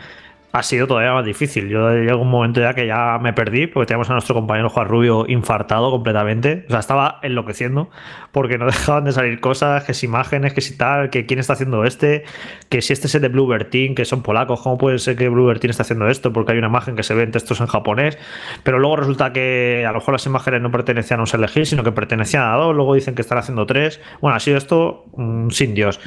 ha 0.55 0.63
sido 0.63 0.87
todavía 0.87 1.13
más 1.13 1.25
difícil. 1.25 1.69
Yo 1.69 1.91
llegó 1.91 2.23
un 2.23 2.31
momento 2.31 2.61
ya 2.61 2.75
que 2.75 2.87
ya 2.87 3.19
me 3.21 3.33
perdí 3.33 3.67
porque 3.67 3.87
teníamos 3.89 4.09
a 4.11 4.13
nuestro 4.13 4.37
compañero 4.37 4.71
Juan 4.71 4.87
Rubio 4.87 5.25
infartado 5.27 5.91
completamente. 5.91 6.65
O 6.69 6.71
sea, 6.71 6.79
estaba 6.79 7.19
enloqueciendo 7.23 7.91
porque 8.31 8.57
no 8.57 8.67
dejaban 8.67 9.03
de 9.03 9.11
salir 9.11 9.41
cosas, 9.41 9.83
que 9.83 9.95
si 9.95 10.07
imágenes, 10.07 10.55
que 10.55 10.61
si 10.61 10.79
tal, 10.79 11.11
que 11.11 11.27
quién 11.27 11.41
está 11.41 11.55
haciendo 11.55 11.85
este, 11.85 12.23
que 12.69 12.83
si 12.83 12.93
este 12.93 13.09
es 13.09 13.15
el 13.17 13.23
de 13.23 13.31
Bluebird 13.31 13.67
Team, 13.71 13.97
que 13.97 14.05
son 14.05 14.23
polacos, 14.23 14.61
¿cómo 14.61 14.79
puede 14.79 15.01
ser 15.01 15.17
que 15.17 15.29
Bluebird 15.29 15.59
Team 15.59 15.73
está 15.73 15.83
haciendo 15.83 16.09
esto? 16.09 16.33
Porque 16.33 16.53
hay 16.53 16.59
una 16.59 16.69
imagen 16.69 16.95
que 16.95 17.03
se 17.03 17.15
ve 17.15 17.25
en 17.25 17.33
textos 17.33 17.61
en 17.61 17.67
japonés, 17.67 18.17
pero 18.63 18.79
luego 18.79 18.95
resulta 18.95 19.33
que 19.33 19.85
a 19.85 19.91
lo 19.91 19.99
mejor 19.99 20.15
las 20.15 20.27
imágenes 20.27 20.63
no 20.63 20.71
pertenecían 20.71 21.19
a 21.19 21.25
un 21.25 21.27
Silent 21.27 21.65
sino 21.65 21.83
que 21.83 21.91
pertenecían 21.91 22.45
a 22.45 22.55
dos, 22.55 22.77
luego 22.77 22.95
dicen 22.95 23.17
que 23.17 23.23
están 23.23 23.39
haciendo 23.39 23.67
tres. 23.67 24.01
Bueno, 24.21 24.37
ha 24.37 24.41
sido 24.41 24.57
esto 24.57 25.07
mm, 25.17 25.49
sin 25.51 25.75
Dios. 25.75 25.99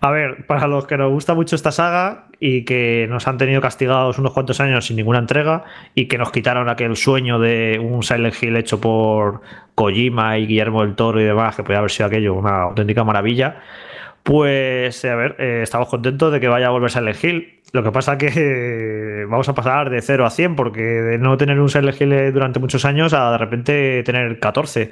A 0.00 0.12
ver, 0.12 0.46
para 0.46 0.68
los 0.68 0.86
que 0.86 0.96
nos 0.96 1.10
gusta 1.10 1.34
mucho 1.34 1.56
esta 1.56 1.72
saga, 1.72 2.28
y 2.40 2.64
que 2.64 3.06
nos 3.08 3.26
han 3.26 3.36
tenido 3.36 3.60
castigados 3.60 4.18
unos 4.18 4.32
cuantos 4.32 4.60
años 4.60 4.86
sin 4.86 4.96
ninguna 4.96 5.18
entrega 5.18 5.64
y 5.94 6.06
que 6.06 6.18
nos 6.18 6.30
quitaron 6.30 6.68
aquel 6.68 6.96
sueño 6.96 7.38
de 7.38 7.80
un 7.82 8.02
Silent 8.02 8.34
Hill 8.40 8.56
hecho 8.56 8.80
por 8.80 9.40
Kojima 9.74 10.38
y 10.38 10.46
Guillermo 10.46 10.82
del 10.82 10.94
Toro 10.94 11.20
y 11.20 11.24
demás, 11.24 11.56
que 11.56 11.62
podía 11.62 11.78
haber 11.78 11.90
sido 11.90 12.06
aquello 12.06 12.34
una 12.34 12.62
auténtica 12.62 13.02
maravilla. 13.04 13.60
Pues, 14.22 15.04
a 15.04 15.16
ver, 15.16 15.36
eh, 15.38 15.60
estamos 15.62 15.88
contentos 15.88 16.32
de 16.32 16.38
que 16.38 16.48
vaya 16.48 16.66
a 16.66 16.70
volver 16.70 16.90
Silent 16.90 17.24
Hill. 17.24 17.57
Lo 17.72 17.82
que 17.82 17.92
pasa 17.92 18.16
que 18.16 18.32
eh, 18.34 19.24
vamos 19.26 19.48
a 19.48 19.54
pasar 19.54 19.90
de 19.90 20.00
0 20.00 20.24
a 20.24 20.30
100, 20.30 20.56
porque 20.56 20.80
de 20.80 21.18
no 21.18 21.36
tener 21.36 21.60
un 21.60 21.68
Silent 21.68 22.00
Hill 22.00 22.32
durante 22.32 22.60
muchos 22.60 22.84
años 22.84 23.12
a 23.12 23.32
de 23.32 23.38
repente 23.38 24.02
tener 24.04 24.40
14. 24.40 24.90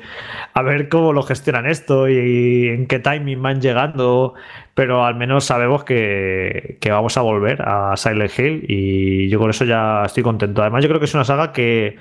A 0.52 0.62
ver 0.62 0.88
cómo 0.88 1.12
lo 1.12 1.22
gestionan 1.22 1.66
esto 1.66 2.08
y 2.08 2.68
en 2.68 2.86
qué 2.86 2.98
timing 2.98 3.40
van 3.40 3.60
llegando 3.60 4.34
pero 4.76 5.06
al 5.06 5.14
menos 5.14 5.46
sabemos 5.46 5.84
que, 5.84 6.78
vamos 6.90 7.16
a 7.16 7.22
volver 7.22 7.62
a 7.62 7.96
Silent 7.96 8.38
Hill 8.38 8.66
y 8.68 9.26
yo 9.30 9.38
con 9.38 9.48
eso 9.48 9.64
ya 9.64 10.02
estoy 10.04 10.22
contento. 10.22 10.60
Además, 10.60 10.82
yo 10.82 10.88
creo 10.90 11.00
que 11.00 11.06
es 11.06 11.14
una 11.14 11.24
saga 11.24 11.50
que, 11.54 11.96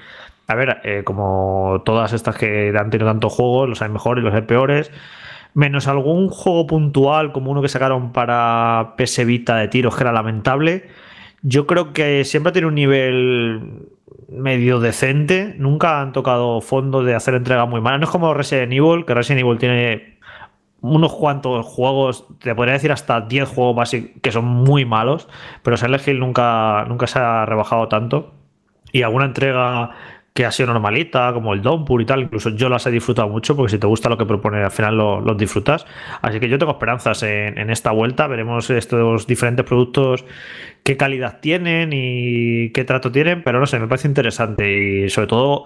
a 0.48 0.56
ver, 0.56 0.82
eh, 0.84 1.04
como 1.06 1.84
todas 1.86 2.12
estas 2.12 2.36
que 2.36 2.74
han 2.78 2.90
tenido 2.90 3.10
tantos 3.10 3.32
juegos, 3.32 3.70
los 3.70 3.82
hay 3.82 3.88
mejores 3.88 4.22
y 4.22 4.26
los 4.26 4.36
hay 4.36 4.42
peores, 4.42 4.92
menos 5.56 5.88
algún 5.88 6.30
juego 6.30 6.68
puntual 6.68 7.32
como 7.32 7.50
uno 7.50 7.64
que 7.64 7.70
sacaron 7.70 8.12
para 8.12 8.94
PS 8.98 9.26
Vita 9.26 9.56
de 9.56 9.68
tiros 9.70 9.96
que 9.96 10.04
era 10.04 10.12
lamentable, 10.12 10.86
yo 11.42 11.66
creo 11.66 11.94
que 11.94 12.24
siempre 12.26 12.52
tiene 12.52 12.68
un 12.68 12.76
nivel 12.76 13.88
medio 14.30 14.80
decente, 14.80 15.56
nunca 15.58 16.02
han 16.02 16.12
tocado 16.12 16.62
fondo 16.62 17.04
de 17.04 17.16
hacer 17.16 17.36
entrega 17.36 17.66
muy 17.66 17.82
mala. 17.82 17.98
No 17.98 18.06
es 18.06 18.10
como 18.10 18.34
Resident 18.34 18.74
Evil, 18.74 19.06
que 19.06 19.14
Resident 19.14 19.42
Evil 19.42 19.58
tiene 19.58 20.16
unos 20.82 21.14
cuantos 21.14 21.66
juegos, 21.66 22.26
te 22.40 22.54
podría 22.54 22.74
decir 22.74 22.92
hasta 22.92 23.22
10 23.22 23.50
juegos 23.50 23.76
básicos 23.76 24.22
que 24.22 24.32
son 24.32 24.46
muy 24.46 24.86
malos, 24.86 25.28
pero 25.64 25.78
Silent 25.78 26.08
Hill 26.08 26.20
nunca, 26.20 26.86
nunca 26.88 27.08
se 27.08 27.20
ha 27.20 27.46
rebajado 27.46 27.88
tanto. 27.88 28.34
Y 28.92 29.02
alguna 29.02 29.26
entrega 29.26 29.92
que 30.36 30.46
ha 30.46 30.52
sido 30.52 30.74
normalita, 30.74 31.32
como 31.32 31.54
el 31.54 31.62
Downpour 31.62 32.02
y 32.02 32.06
tal, 32.06 32.24
incluso 32.24 32.50
yo 32.50 32.68
las 32.68 32.86
he 32.86 32.92
disfrutado 32.92 33.30
mucho, 33.30 33.56
porque 33.56 33.72
si 33.72 33.78
te 33.78 33.88
gusta 33.88 34.10
lo 34.10 34.18
que 34.18 34.26
propone, 34.26 34.62
al 34.62 34.70
final 34.70 34.98
los 34.98 35.38
disfrutas. 35.38 35.86
Así 36.22 36.42
que 36.42 36.50
yo 36.50 36.58
tengo 36.58 36.74
esperanzas 36.74 37.24
en, 37.24 37.58
en, 37.58 37.70
esta 37.70 37.92
vuelta. 37.92 38.28
Veremos 38.28 38.70
estos 38.70 39.28
diferentes 39.28 39.66
productos, 39.66 40.26
qué 40.84 40.98
calidad 40.98 41.40
tienen 41.40 41.92
y 41.94 42.70
qué 42.72 42.84
trato 42.84 43.14
tienen, 43.14 43.44
pero 43.44 43.62
no 43.62 43.66
sé, 43.66 43.80
me 43.80 43.88
parece 43.88 44.10
interesante 44.10 45.06
y 45.06 45.10
sobre 45.10 45.28
todo 45.28 45.64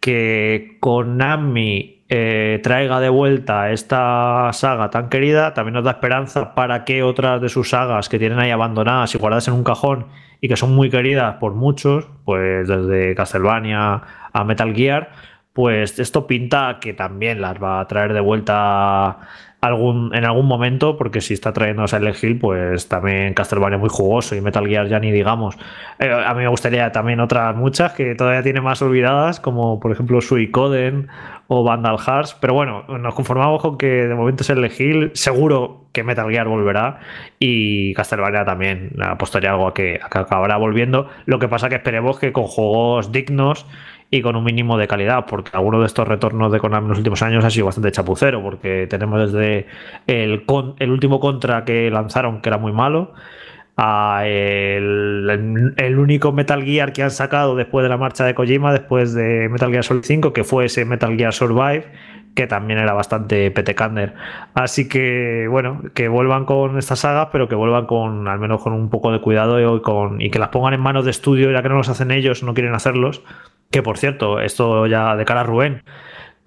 que 0.00 0.78
Konami 0.80 2.04
eh, 2.08 2.60
traiga 2.62 3.00
de 3.00 3.10
vuelta 3.10 3.70
esta 3.72 4.50
saga 4.54 4.88
tan 4.88 5.10
querida, 5.10 5.52
también 5.52 5.74
nos 5.74 5.84
da 5.84 5.90
esperanza 5.90 6.54
para 6.54 6.86
que 6.86 7.02
otras 7.02 7.42
de 7.42 7.50
sus 7.50 7.68
sagas 7.68 8.08
que 8.08 8.18
tienen 8.18 8.38
ahí 8.38 8.50
abandonadas 8.50 9.14
y 9.14 9.18
guardadas 9.18 9.48
en 9.48 9.54
un 9.54 9.64
cajón 9.64 10.06
y 10.40 10.48
que 10.48 10.56
son 10.56 10.74
muy 10.74 10.90
queridas 10.90 11.36
por 11.36 11.54
muchos, 11.54 12.08
pues 12.24 12.68
desde 12.68 13.14
Castlevania 13.14 14.02
a 14.32 14.44
Metal 14.44 14.74
Gear, 14.74 15.10
pues 15.52 15.98
esto 15.98 16.26
pinta 16.26 16.78
que 16.80 16.94
también 16.94 17.40
las 17.40 17.60
va 17.62 17.80
a 17.80 17.88
traer 17.88 18.12
de 18.12 18.20
vuelta 18.20 19.18
algún, 19.60 20.14
en 20.14 20.24
algún 20.24 20.46
momento, 20.46 20.96
porque 20.96 21.20
si 21.20 21.34
está 21.34 21.52
trayendo 21.52 21.82
a 21.82 21.88
Silent 21.88 22.22
Hill, 22.22 22.38
pues 22.38 22.88
también 22.88 23.34
Castlevania 23.34 23.76
muy 23.76 23.88
jugoso 23.88 24.36
y 24.36 24.40
Metal 24.40 24.66
Gear 24.66 24.86
ya 24.86 25.00
ni 25.00 25.10
digamos. 25.10 25.56
Eh, 25.98 26.10
a 26.10 26.32
mí 26.34 26.42
me 26.42 26.48
gustaría 26.48 26.92
también 26.92 27.18
otras 27.20 27.56
muchas 27.56 27.92
que 27.92 28.14
todavía 28.14 28.42
tiene 28.42 28.60
más 28.60 28.80
olvidadas, 28.82 29.40
como 29.40 29.80
por 29.80 29.90
ejemplo 29.90 30.20
Suicoden 30.20 31.08
o 31.48 31.64
Vandal 31.64 31.98
Hearts, 31.98 32.36
pero 32.40 32.54
bueno, 32.54 32.84
nos 32.86 33.14
conformamos 33.14 33.60
con 33.60 33.78
que 33.78 34.06
de 34.06 34.14
momento 34.14 34.44
Silent 34.44 34.80
Hill, 34.80 35.10
seguro 35.14 35.86
que 35.92 36.04
Metal 36.04 36.30
Gear 36.30 36.46
volverá 36.46 37.00
y 37.40 37.94
Castlevania 37.94 38.44
también 38.44 38.92
apostaría 39.02 39.50
algo 39.50 39.66
a 39.66 39.74
que, 39.74 39.98
a 40.00 40.08
que 40.08 40.18
acabará 40.18 40.56
volviendo. 40.56 41.08
Lo 41.26 41.40
que 41.40 41.48
pasa 41.48 41.68
que 41.68 41.76
esperemos 41.76 42.18
que 42.20 42.32
con 42.32 42.44
juegos 42.44 43.10
dignos 43.10 43.66
y 44.10 44.22
con 44.22 44.36
un 44.36 44.44
mínimo 44.44 44.78
de 44.78 44.88
calidad, 44.88 45.26
porque 45.26 45.50
alguno 45.52 45.80
de 45.80 45.86
estos 45.86 46.08
retornos 46.08 46.50
de 46.50 46.60
Konami 46.60 46.84
en 46.84 46.88
los 46.90 46.98
últimos 46.98 47.20
años 47.22 47.44
ha 47.44 47.50
sido 47.50 47.66
bastante 47.66 47.92
chapucero, 47.92 48.42
porque 48.42 48.86
tenemos 48.88 49.32
desde 49.32 49.66
el, 50.06 50.44
el 50.78 50.90
último 50.90 51.20
contra 51.20 51.64
que 51.64 51.90
lanzaron, 51.90 52.40
que 52.40 52.48
era 52.48 52.58
muy 52.58 52.72
malo, 52.72 53.12
a 53.76 54.22
el, 54.26 55.74
el, 55.76 55.98
único 55.98 56.32
Metal 56.32 56.64
Gear 56.64 56.92
que 56.92 57.04
han 57.04 57.12
sacado 57.12 57.54
después 57.54 57.84
de 57.84 57.88
la 57.88 57.96
marcha 57.96 58.24
de 58.24 58.34
Kojima, 58.34 58.72
después 58.72 59.14
de 59.14 59.48
Metal 59.48 59.70
Gear 59.70 59.84
Solid 59.84 60.02
5, 60.02 60.32
que 60.32 60.42
fue 60.42 60.64
ese 60.64 60.84
Metal 60.84 61.16
Gear 61.16 61.32
Survive, 61.32 61.84
que 62.38 62.46
también 62.46 62.78
era 62.78 62.92
bastante 62.92 63.50
petecander. 63.50 64.14
Así 64.54 64.88
que, 64.88 65.48
bueno, 65.50 65.82
que 65.92 66.06
vuelvan 66.06 66.44
con 66.44 66.78
estas 66.78 67.00
sagas, 67.00 67.30
pero 67.32 67.48
que 67.48 67.56
vuelvan 67.56 67.86
con 67.86 68.28
al 68.28 68.38
menos 68.38 68.62
con 68.62 68.74
un 68.74 68.90
poco 68.90 69.10
de 69.10 69.20
cuidado 69.20 69.58
y, 69.58 69.82
con, 69.82 70.20
y 70.20 70.30
que 70.30 70.38
las 70.38 70.50
pongan 70.50 70.72
en 70.72 70.80
manos 70.80 71.04
de 71.04 71.10
estudio, 71.10 71.50
ya 71.50 71.62
que 71.62 71.68
no 71.68 71.74
los 71.74 71.88
hacen 71.88 72.12
ellos, 72.12 72.44
no 72.44 72.54
quieren 72.54 72.76
hacerlos 72.76 73.24
que 73.70 73.82
por 73.82 73.98
cierto, 73.98 74.40
esto 74.40 74.86
ya 74.86 75.16
de 75.16 75.24
cara 75.24 75.40
a 75.40 75.44
Rubén, 75.44 75.82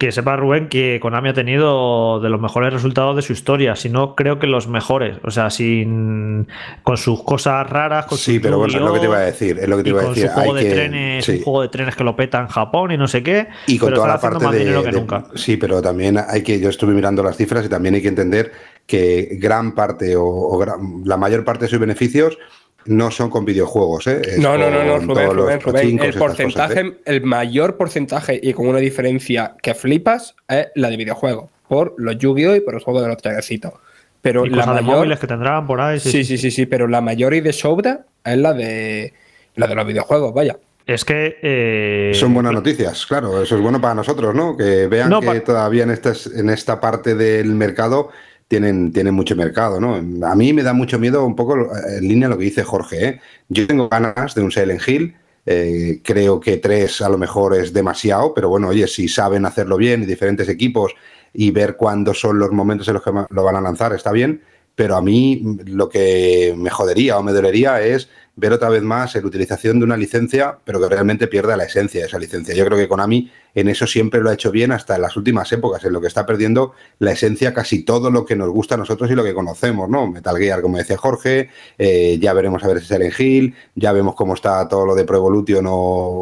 que 0.02 0.12
sepa 0.12 0.36
Rubén 0.36 0.68
que 0.68 1.00
Konami 1.00 1.30
ha 1.30 1.34
tenido 1.36 2.20
de 2.22 2.30
los 2.30 2.42
mejores 2.42 2.74
resultados 2.74 3.16
de 3.16 3.22
su 3.22 3.34
historia, 3.34 3.76
si 3.76 3.88
no 3.88 4.16
creo 4.16 4.40
que 4.40 4.48
los 4.48 4.68
mejores, 4.68 5.20
o 5.24 5.30
sea, 5.30 5.52
sin 5.52 6.48
con 6.82 6.98
sus 6.98 7.22
cosas 7.24 7.70
raras, 7.70 8.08
con 8.08 8.18
Sí, 8.18 8.40
pero 8.40 8.58
bueno, 8.58 8.74
es 8.74 8.82
lo 8.82 8.94
que 8.94 9.00
te 9.00 9.06
iba 9.06 9.18
a 9.18 9.20
decir, 9.20 9.60
es 9.60 9.70
lo 9.70 9.78
que 9.78 9.84
te 9.84 9.90
iba 9.90 10.02
a 10.02 10.06
decir, 10.06 10.28
su 10.28 10.34
juego 10.34 10.56
de 10.56 10.72
trenes, 10.72 11.30
un 11.30 11.44
juego 11.44 11.62
de 11.62 11.68
trenes 11.68 11.96
que 11.96 12.04
lo 12.04 12.16
peta 12.16 12.40
en 12.40 12.48
Japón 12.48 12.92
y 12.92 12.98
no 12.98 13.08
sé 13.08 13.22
qué, 13.22 13.50
y 13.68 13.78
con 13.78 13.94
toda 13.94 14.08
la 14.08 14.20
parte 14.20 14.44
de, 14.48 15.22
Sí, 15.36 15.58
pero 15.58 15.84
también 15.84 16.18
hay 16.18 16.42
que 16.42 16.60
yo 16.60 16.70
estuve 16.70 16.96
mirando 16.96 17.22
las 17.22 17.38
cifras 17.38 17.64
y 17.64 17.70
también 17.70 17.94
hay 17.94 18.02
que 18.02 18.08
entender 18.08 18.52
que 18.88 19.38
gran 19.40 19.76
parte 19.76 20.16
o, 20.18 20.66
la 21.06 21.18
mayor 21.18 21.46
parte 21.46 21.66
de 21.66 21.70
sus 21.70 21.80
beneficios 21.80 22.40
no 22.86 23.12
son 23.12 23.30
con 23.30 23.46
videojuegos, 23.46 24.08
¿eh? 24.08 24.22
no, 24.40 24.58
no, 24.58 24.70
no, 24.70 24.84
no, 24.84 25.00
Rubén, 25.00 25.60
Rubén, 25.62 26.00
El 26.00 26.14
porcentaje, 26.14 26.80
¿eh? 26.80 26.94
el 27.06 27.22
mayor 27.24 27.78
porcentaje 27.78 28.40
y 28.42 28.54
con 28.54 28.68
una 28.68 28.80
diferencia 28.80 29.56
que 29.62 29.74
flipas 29.74 30.36
es 30.48 30.68
la 30.76 30.90
de 30.90 30.98
videojuegos, 30.98 31.50
por 31.68 31.96
los 31.98 32.18
Yu-Gi-Oh! 32.18 32.56
y 32.56 32.62
por 32.62 32.76
el 32.76 32.82
juego 32.82 33.02
de 33.02 33.08
los 33.08 33.18
trajecitos. 33.18 33.74
Pero 34.22 34.46
la 34.46 34.66
mayor... 34.66 34.76
de 34.76 34.82
móviles 34.82 35.20
que 35.20 35.28
tendrán 35.28 35.66
por 35.66 35.82
ahí. 35.82 36.00
Sí 36.00 36.24
sí, 36.24 36.38
sí, 36.38 36.52
sí, 36.52 36.66
pero 36.66 36.88
la 36.88 37.02
mayor 37.02 37.34
y 37.34 37.42
de 37.42 37.54
sobra 37.54 38.06
es 38.24 38.38
la 38.38 38.54
de 38.54 39.14
la 39.56 39.68
de 39.68 39.76
los 39.76 39.88
videojuegos, 39.88 40.34
vaya. 40.34 40.58
Es 40.86 41.06
que. 41.06 41.38
Eh, 41.42 42.12
Son 42.14 42.34
buenas 42.34 42.54
noticias, 42.54 43.06
claro. 43.06 43.42
Eso 43.42 43.56
es 43.56 43.62
bueno 43.62 43.80
para 43.80 43.96
nosotros, 43.96 44.34
¿no? 44.36 44.58
Que 44.58 44.88
vean 44.88 45.20
que 45.20 45.40
todavía 45.42 45.84
en 45.84 45.92
esta, 45.92 46.14
en 46.36 46.50
esta 46.50 46.80
parte 46.80 47.16
del 47.16 47.54
mercado 47.54 48.10
tienen, 48.52 48.92
tienen 48.92 49.14
mucho 49.14 49.34
mercado, 49.34 49.80
¿no? 49.80 49.96
A 50.28 50.36
mí 50.36 50.52
me 50.52 50.62
da 50.62 50.74
mucho 50.74 51.00
miedo 51.00 51.26
un 51.26 51.38
poco 51.38 51.72
en 51.88 52.06
línea 52.06 52.28
lo 52.28 52.38
que 52.38 52.44
dice 52.44 52.66
Jorge. 52.66 53.08
¿eh? 53.08 53.22
Yo 53.48 53.66
tengo 53.66 53.88
ganas 53.88 54.36
de 54.36 54.42
un 54.42 54.52
Silent 54.52 54.86
Hill. 54.86 55.16
Eh, 55.46 56.02
creo 56.04 56.42
que 56.42 56.58
tres 56.58 57.02
a 57.02 57.08
lo 57.08 57.18
mejor 57.18 57.56
es 57.56 57.72
demasiado, 57.72 58.34
pero 58.34 58.50
bueno, 58.50 58.68
oye, 58.68 58.88
si 58.88 59.08
saben 59.08 59.46
hacerlo 59.46 59.78
bien 59.78 60.04
y 60.04 60.06
diferentes 60.06 60.50
equipos 60.50 60.94
y 61.34 61.52
ver 61.52 61.78
cuándo 61.78 62.14
son 62.14 62.40
los 62.40 62.52
momentos 62.52 62.90
en 62.90 62.96
los 62.96 63.04
que 63.04 63.12
lo 63.30 63.42
van 63.42 63.56
a 63.56 63.62
lanzar, 63.62 63.94
está 63.94 64.12
bien. 64.12 64.42
Pero 64.76 64.98
a 64.98 65.02
mí 65.02 65.42
lo 65.68 65.88
que 65.88 66.54
me 66.58 66.70
jodería 66.70 67.20
o 67.20 67.24
me 67.24 67.32
dolería 67.32 67.82
es 67.82 68.10
ver 68.42 68.54
otra 68.54 68.70
vez 68.70 68.82
más 68.82 69.14
la 69.14 69.22
utilización 69.22 69.78
de 69.78 69.86
una 69.86 69.96
licencia, 69.96 70.58
pero 70.64 70.82
que 70.82 70.90
realmente 70.90 71.28
pierda 71.28 71.56
la 71.56 71.66
esencia 71.66 72.02
de 72.02 72.08
esa 72.08 72.18
licencia. 72.18 72.56
Yo 72.56 72.66
creo 72.66 72.76
que 72.76 72.88
Konami 72.88 73.32
en 73.54 73.70
eso 73.70 73.86
siempre 73.86 74.20
lo 74.20 74.32
ha 74.32 74.34
hecho 74.34 74.50
bien 74.50 74.72
hasta 74.72 74.96
en 74.96 75.04
las 75.04 75.16
últimas 75.16 75.52
épocas, 75.52 75.86
en 75.86 75.94
lo 75.94 76.02
que 76.02 76.08
está 76.08 76.26
perdiendo 76.26 76.74
la 76.98 77.12
esencia 77.12 77.54
casi 77.54 77.84
todo 77.84 78.10
lo 78.10 78.26
que 78.26 78.36
nos 78.36 78.50
gusta 78.50 78.74
a 78.74 78.78
nosotros 78.80 79.12
y 79.12 79.14
lo 79.14 79.24
que 79.24 79.36
conocemos, 79.36 79.88
¿no? 79.90 80.08
Metal 80.08 80.36
Gear, 80.38 80.64
como 80.64 80.80
decía 80.80 80.98
Jorge, 80.98 81.50
eh, 81.78 82.18
ya 82.20 82.34
veremos 82.34 82.64
a 82.64 82.68
ver 82.68 82.80
si 82.80 82.88
Silent 82.88 83.20
Hill, 83.20 83.56
ya 83.76 83.92
vemos 83.92 84.16
cómo 84.16 84.34
está 84.34 84.68
todo 84.68 84.88
lo 84.88 84.96
de 84.96 85.04
Pro 85.04 85.18
Evolution 85.18 85.68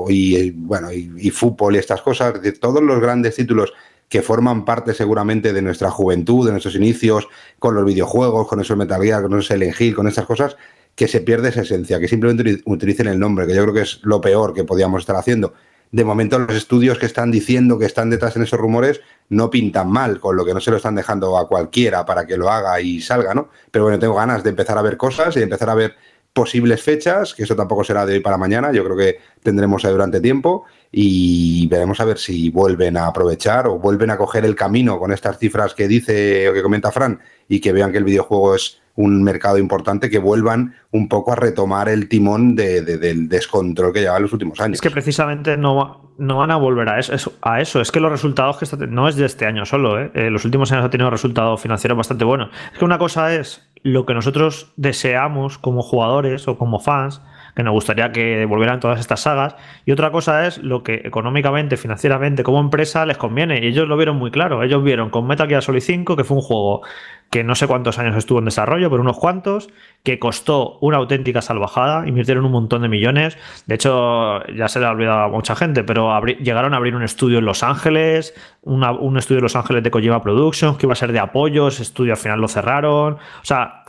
y, 0.09 0.51
bueno, 0.51 0.91
y, 0.91 1.29
fútbol 1.31 1.77
y 1.77 1.79
estas 1.79 2.01
cosas, 2.01 2.33
todos 2.59 2.83
los 2.83 2.99
grandes 2.99 3.35
títulos 3.35 3.71
que 4.09 4.21
forman 4.21 4.65
parte 4.65 4.93
seguramente 4.93 5.53
de 5.53 5.61
nuestra 5.61 5.89
juventud, 5.89 6.45
de 6.45 6.51
nuestros 6.51 6.75
inicios, 6.75 7.29
con 7.59 7.75
los 7.75 7.85
videojuegos, 7.85 8.45
con 8.45 8.59
esos 8.59 8.75
Metal 8.75 9.01
Gear, 9.01 9.21
con 9.21 9.31
esos 9.33 9.47
Silent 9.47 9.79
Hill, 9.79 9.95
con 9.95 10.07
estas 10.07 10.25
cosas, 10.25 10.57
que 10.99 11.07
se 11.07 11.21
pierde 11.21 11.47
esa 11.47 11.61
esencia, 11.61 11.97
que 11.97 12.09
simplemente 12.09 12.61
utilicen 12.65 13.07
el 13.07 13.17
nombre, 13.17 13.47
que 13.47 13.55
yo 13.55 13.61
creo 13.61 13.73
que 13.73 13.83
es 13.83 14.01
lo 14.03 14.19
peor 14.19 14.53
que 14.53 14.65
podíamos 14.65 15.03
estar 15.03 15.15
haciendo. 15.15 15.53
De 15.93 16.03
momento 16.03 16.37
los 16.37 16.53
estudios 16.53 16.99
que 16.99 17.05
están 17.05 17.31
diciendo 17.31 17.79
que 17.79 17.85
están 17.85 18.09
detrás 18.09 18.35
en 18.35 18.43
esos 18.43 18.59
rumores 18.59 18.99
no 19.29 19.49
pintan 19.49 19.89
mal, 19.89 20.19
con 20.19 20.35
lo 20.35 20.43
que 20.43 20.53
no 20.53 20.59
se 20.59 20.71
lo 20.71 20.75
están 20.75 20.95
dejando 20.95 21.37
a 21.37 21.47
cualquiera 21.47 22.05
para 22.05 22.27
que 22.27 22.35
lo 22.35 22.49
haga 22.49 22.81
y 22.81 22.99
salga, 22.99 23.33
¿no? 23.33 23.47
Pero 23.71 23.85
bueno, 23.85 23.97
tengo 23.97 24.13
ganas 24.13 24.43
de 24.43 24.49
empezar 24.49 24.77
a 24.77 24.81
ver 24.81 24.97
cosas 24.97 25.33
y 25.37 25.39
de 25.39 25.45
empezar 25.45 25.69
a 25.69 25.75
ver 25.75 25.95
posibles 26.33 26.83
fechas, 26.83 27.33
que 27.33 27.43
eso 27.43 27.55
tampoco 27.55 27.85
será 27.85 28.05
de 28.05 28.15
hoy 28.15 28.19
para 28.19 28.35
mañana, 28.37 28.73
yo 28.73 28.83
creo 28.83 28.97
que 28.97 29.19
tendremos 29.41 29.85
ahí 29.85 29.91
durante 29.93 30.19
tiempo 30.19 30.65
y 30.91 31.65
veremos 31.67 32.01
a 32.01 32.05
ver 32.05 32.17
si 32.17 32.49
vuelven 32.49 32.97
a 32.97 33.07
aprovechar 33.07 33.67
o 33.67 33.79
vuelven 33.79 34.09
a 34.09 34.17
coger 34.17 34.43
el 34.43 34.55
camino 34.55 34.99
con 34.99 35.13
estas 35.13 35.39
cifras 35.39 35.73
que 35.73 35.87
dice 35.87 36.49
o 36.49 36.53
que 36.53 36.61
comenta 36.61 36.91
Fran 36.91 37.21
y 37.49 37.59
que 37.59 37.73
vean 37.73 37.91
que 37.91 37.97
el 37.97 38.05
videojuego 38.05 38.55
es 38.55 38.81
un 38.95 39.23
mercado 39.23 39.57
importante, 39.57 40.09
que 40.09 40.19
vuelvan 40.19 40.75
un 40.91 41.07
poco 41.07 41.31
a 41.31 41.35
retomar 41.35 41.87
el 41.87 42.09
timón 42.09 42.55
del 42.55 43.29
descontrol 43.29 43.93
que 43.93 44.01
lleva 44.01 44.17
en 44.17 44.23
los 44.23 44.33
últimos 44.33 44.59
años. 44.59 44.75
Es 44.75 44.81
que 44.81 44.91
precisamente 44.91 45.55
no, 45.55 46.13
no 46.17 46.37
van 46.37 46.51
a 46.51 46.57
volver 46.57 46.89
a 46.89 46.99
eso, 46.99 47.33
a 47.41 47.61
eso. 47.61 47.79
Es 47.79 47.91
que 47.91 48.01
los 48.01 48.11
resultados 48.11 48.57
que 48.57 48.87
no 48.87 49.07
es 49.07 49.15
de 49.15 49.25
este 49.25 49.45
año 49.45 49.65
solo, 49.65 49.99
¿eh? 49.99 50.11
Eh, 50.15 50.29
los 50.29 50.43
últimos 50.43 50.71
años 50.73 50.83
ha 50.83 50.89
tenido 50.89 51.09
resultados 51.09 51.61
financieros 51.61 51.97
bastante 51.97 52.25
buenos. 52.25 52.49
Es 52.73 52.79
que 52.79 52.85
una 52.85 52.97
cosa 52.97 53.33
es 53.33 53.69
lo 53.83 54.05
que 54.05 54.13
nosotros 54.13 54.73
deseamos 54.75 55.57
como 55.57 55.81
jugadores 55.81 56.49
o 56.49 56.57
como 56.57 56.79
fans, 56.81 57.21
que 57.55 57.63
nos 57.63 57.73
gustaría 57.73 58.11
que 58.11 58.45
volvieran 58.45 58.79
todas 58.79 58.99
estas 58.99 59.21
sagas, 59.21 59.55
y 59.85 59.91
otra 59.91 60.11
cosa 60.11 60.47
es 60.47 60.57
lo 60.59 60.83
que 60.83 61.01
económicamente, 61.03 61.77
financieramente, 61.77 62.43
como 62.43 62.59
empresa 62.59 63.05
les 63.05 63.17
conviene. 63.17 63.59
Y 63.63 63.67
ellos 63.67 63.87
lo 63.87 63.97
vieron 63.97 64.17
muy 64.17 64.31
claro. 64.31 64.63
Ellos 64.63 64.83
vieron 64.83 65.09
con 65.09 65.27
Metal 65.27 65.47
Gear 65.47 65.61
Solid 65.61 65.81
5 65.81 66.15
que 66.15 66.23
fue 66.23 66.37
un 66.37 66.43
juego 66.43 66.81
que 67.29 67.43
no 67.43 67.55
sé 67.55 67.67
cuántos 67.67 67.99
años 67.99 68.15
estuvo 68.15 68.39
en 68.39 68.45
desarrollo, 68.45 68.89
pero 68.89 69.01
unos 69.01 69.17
cuantos, 69.17 69.69
que 70.03 70.17
costó 70.17 70.79
una 70.81 70.97
auténtica 70.97 71.41
salvajada, 71.41 72.07
invirtieron 72.07 72.45
un 72.45 72.51
montón 72.51 72.81
de 72.81 72.89
millones. 72.89 73.37
De 73.67 73.75
hecho, 73.75 74.43
ya 74.47 74.67
se 74.67 74.79
le 74.79 74.87
ha 74.87 74.91
olvidado 74.91 75.25
a 75.25 75.27
mucha 75.27 75.55
gente, 75.55 75.83
pero 75.83 76.19
llegaron 76.25 76.73
a 76.73 76.77
abrir 76.77 76.95
un 76.95 77.03
estudio 77.03 77.39
en 77.39 77.45
Los 77.45 77.61
Ángeles, 77.61 78.33
un 78.63 79.17
estudio 79.17 79.39
en 79.39 79.43
Los 79.43 79.55
Ángeles 79.55 79.83
de 79.83 79.91
Kojima 79.91 80.23
Productions, 80.23 80.77
que 80.77 80.87
iba 80.87 80.93
a 80.93 80.95
ser 80.95 81.11
de 81.11 81.19
apoyo, 81.19 81.67
ese 81.67 81.83
estudio 81.83 82.13
al 82.13 82.17
final 82.17 82.41
lo 82.41 82.47
cerraron. 82.47 83.13
O 83.13 83.45
sea, 83.45 83.83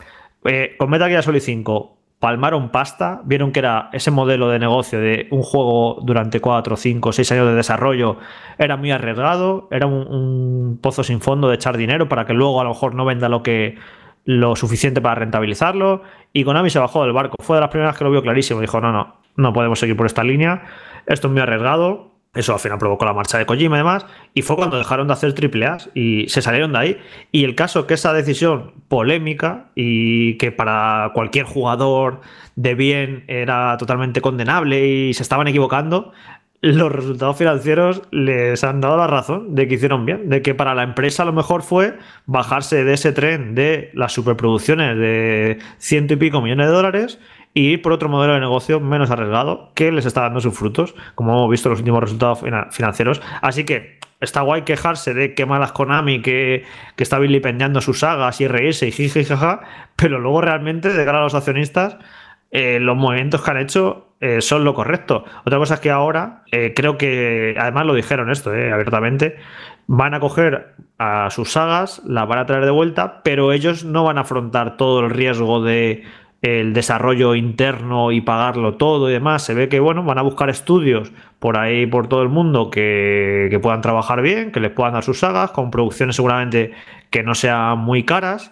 eh, 0.45 0.75
con 0.77 0.89
Metal 0.89 1.09
Gear 1.09 1.23
Solid 1.23 1.39
5 1.39 2.00
palmaron 2.21 2.69
pasta, 2.69 3.19
vieron 3.25 3.51
que 3.51 3.59
era 3.59 3.89
ese 3.93 4.11
modelo 4.11 4.47
de 4.47 4.59
negocio 4.59 4.99
de 4.99 5.27
un 5.31 5.41
juego 5.41 5.99
durante 6.03 6.39
4, 6.39 6.77
5, 6.77 7.13
6 7.13 7.31
años 7.31 7.47
de 7.47 7.55
desarrollo, 7.55 8.17
era 8.59 8.77
muy 8.77 8.91
arriesgado, 8.91 9.67
era 9.71 9.87
un, 9.87 10.77
pozo 10.79 11.03
sin 11.03 11.19
fondo 11.19 11.49
de 11.49 11.55
echar 11.55 11.77
dinero 11.77 12.07
para 12.07 12.25
que 12.25 12.33
luego 12.33 12.61
a 12.61 12.63
lo 12.63 12.69
mejor 12.69 12.93
no 12.93 13.05
venda 13.05 13.27
lo 13.27 13.41
que 13.41 13.75
lo 14.23 14.55
suficiente 14.55 15.01
para 15.01 15.15
rentabilizarlo. 15.15 16.03
Y 16.31 16.43
Konami 16.43 16.69
se 16.69 16.77
bajó 16.77 17.01
del 17.03 17.11
barco. 17.11 17.37
Fue 17.41 17.57
de 17.57 17.61
las 17.61 17.71
primeras 17.71 17.97
que 17.97 18.03
lo 18.03 18.11
vio 18.11 18.21
clarísimo. 18.21 18.61
Dijo, 18.61 18.79
no, 18.79 18.91
no, 18.91 19.15
no 19.35 19.51
podemos 19.51 19.79
seguir 19.79 19.97
por 19.97 20.05
esta 20.05 20.23
línea. 20.23 20.61
Esto 21.07 21.27
es 21.27 21.33
muy 21.33 21.41
arriesgado. 21.41 22.10
Eso 22.33 22.53
al 22.53 22.59
final 22.59 22.77
provocó 22.77 23.03
la 23.03 23.13
marcha 23.13 23.37
de 23.37 23.45
Kojima 23.45 23.79
y. 23.79 23.83
Y 24.33 24.41
fue 24.41 24.55
cuando 24.55 24.77
dejaron 24.77 25.07
de 25.07 25.13
hacer 25.13 25.33
triple 25.33 25.65
A 25.65 25.77
y 25.93 26.29
se 26.29 26.41
salieron 26.41 26.71
de 26.71 26.79
ahí. 26.79 27.01
Y 27.31 27.43
el 27.43 27.55
caso 27.55 27.87
que 27.87 27.95
esa 27.95 28.13
decisión 28.13 28.73
polémica 28.87 29.71
y 29.75 30.37
que 30.37 30.53
para 30.53 31.11
cualquier 31.13 31.45
jugador 31.45 32.21
de 32.55 32.73
bien 32.75 33.25
era 33.27 33.75
totalmente 33.77 34.21
condenable 34.21 34.87
y 34.87 35.13
se 35.13 35.23
estaban 35.23 35.47
equivocando, 35.49 36.13
los 36.61 36.91
resultados 36.91 37.37
financieros 37.37 38.03
les 38.11 38.63
han 38.63 38.81
dado 38.81 38.95
la 38.95 39.07
razón 39.07 39.55
de 39.55 39.67
que 39.67 39.75
hicieron 39.75 40.05
bien, 40.05 40.29
de 40.29 40.41
que 40.41 40.53
para 40.53 40.75
la 40.75 40.83
empresa 40.83 41.25
lo 41.25 41.33
mejor 41.33 41.63
fue 41.63 41.97
bajarse 42.27 42.83
de 42.85 42.93
ese 42.93 43.11
tren 43.11 43.55
de 43.55 43.89
las 43.93 44.13
superproducciones 44.13 44.95
de 44.97 45.57
ciento 45.79 46.13
y 46.13 46.17
pico 46.17 46.39
millones 46.39 46.67
de 46.67 46.73
dólares 46.73 47.19
y 47.53 47.71
ir 47.71 47.81
por 47.81 47.91
otro 47.91 48.09
modelo 48.09 48.33
de 48.33 48.39
negocio 48.39 48.79
menos 48.79 49.11
arriesgado 49.11 49.71
que 49.75 49.91
les 49.91 50.05
está 50.05 50.21
dando 50.21 50.39
sus 50.39 50.57
frutos, 50.57 50.95
como 51.15 51.33
hemos 51.33 51.49
visto 51.49 51.69
en 51.69 51.71
los 51.71 51.79
últimos 51.79 52.01
resultados 52.01 52.39
financieros. 52.71 53.21
Así 53.41 53.65
que 53.65 53.99
está 54.21 54.41
guay 54.41 54.61
quejarse 54.61 55.13
de 55.13 55.33
qué 55.33 55.45
malas 55.45 55.71
Konami, 55.71 56.21
que, 56.21 56.63
que 56.95 57.03
está 57.03 57.19
vilipendiando 57.19 57.81
sus 57.81 57.99
sagas 57.99 58.39
y 58.39 58.47
reírse 58.47 58.87
y 58.87 58.91
jiji 58.91 59.25
jaja, 59.25 59.61
pero 59.95 60.19
luego 60.19 60.41
realmente, 60.41 60.93
de 60.93 61.05
cara 61.05 61.19
a 61.19 61.23
los 61.23 61.35
accionistas, 61.35 61.97
eh, 62.51 62.79
los 62.81 62.97
movimientos 62.97 63.41
que 63.41 63.51
han 63.51 63.57
hecho 63.57 64.07
eh, 64.19 64.41
son 64.41 64.65
lo 64.65 64.73
correcto. 64.73 65.23
Otra 65.45 65.57
cosa 65.57 65.75
es 65.75 65.79
que 65.79 65.89
ahora, 65.89 66.43
eh, 66.51 66.73
creo 66.75 66.97
que, 66.97 67.55
además 67.57 67.85
lo 67.85 67.95
dijeron 67.95 68.29
esto 68.29 68.49
abiertamente, 68.49 69.37
van 69.87 70.13
a 70.13 70.19
coger 70.19 70.75
a 70.99 71.29
sus 71.31 71.53
sagas, 71.53 72.01
las 72.05 72.27
van 72.27 72.39
a 72.39 72.45
traer 72.45 72.65
de 72.65 72.71
vuelta, 72.71 73.23
pero 73.23 73.53
ellos 73.53 73.85
no 73.85 74.03
van 74.03 74.17
a 74.17 74.21
afrontar 74.21 74.77
todo 74.77 74.99
el 74.99 75.09
riesgo 75.09 75.63
de 75.63 76.03
el 76.41 76.73
desarrollo 76.73 77.35
interno 77.35 78.11
y 78.11 78.21
pagarlo 78.21 78.75
todo 78.75 79.09
y 79.09 79.13
demás, 79.13 79.43
se 79.43 79.53
ve 79.53 79.69
que 79.69 79.79
bueno, 79.79 80.03
van 80.03 80.17
a 80.17 80.23
buscar 80.23 80.49
estudios 80.49 81.11
por 81.39 81.57
ahí, 81.57 81.85
por 81.85 82.07
todo 82.07 82.23
el 82.23 82.29
mundo, 82.29 82.71
que, 82.71 83.47
que 83.51 83.59
puedan 83.59 83.81
trabajar 83.81 84.21
bien, 84.21 84.51
que 84.51 84.59
les 84.59 84.71
puedan 84.71 84.93
dar 84.93 85.03
sus 85.03 85.19
sagas, 85.19 85.51
con 85.51 85.69
producciones 85.69 86.15
seguramente 86.15 86.71
que 87.11 87.23
no 87.23 87.35
sean 87.35 87.79
muy 87.79 88.03
caras 88.03 88.51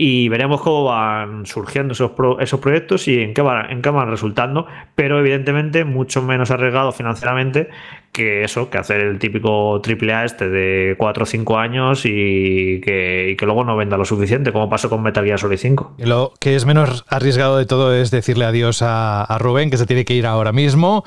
y 0.00 0.28
veremos 0.28 0.60
cómo 0.62 0.84
van 0.84 1.44
surgiendo 1.44 1.92
esos, 1.92 2.12
esos 2.38 2.60
proyectos 2.60 3.08
y 3.08 3.20
en 3.20 3.34
qué, 3.34 3.42
van, 3.42 3.68
en 3.68 3.82
qué 3.82 3.90
van 3.90 4.08
resultando, 4.08 4.66
pero 4.94 5.18
evidentemente 5.18 5.84
mucho 5.84 6.22
menos 6.22 6.52
arriesgado 6.52 6.92
financieramente 6.92 7.68
que 8.12 8.44
eso, 8.44 8.70
que 8.70 8.78
hacer 8.78 9.00
el 9.00 9.18
típico 9.18 9.80
triple 9.82 10.12
A 10.12 10.24
este 10.24 10.48
de 10.48 10.96
4 10.98 11.22
o 11.22 11.26
5 11.26 11.58
años 11.58 12.02
y 12.04 12.80
que, 12.80 13.36
luego 13.40 13.64
no 13.64 13.76
venda 13.76 13.96
lo 13.96 14.04
suficiente, 14.04 14.52
como 14.52 14.68
pasó 14.68 14.90
con 14.90 15.02
Metal 15.02 15.24
Gear 15.24 15.38
Solid 15.38 15.58
5. 15.58 15.94
Lo 15.98 16.32
que 16.40 16.56
es 16.56 16.66
menos 16.66 17.04
arriesgado 17.08 17.58
de 17.58 17.66
todo 17.66 17.94
es 17.94 18.10
decirle 18.10 18.44
adiós 18.44 18.82
a, 18.82 19.22
a 19.22 19.38
Rubén, 19.38 19.70
que 19.70 19.76
se 19.76 19.86
tiene 19.86 20.04
que 20.04 20.14
ir 20.14 20.26
ahora 20.26 20.52
mismo 20.52 21.04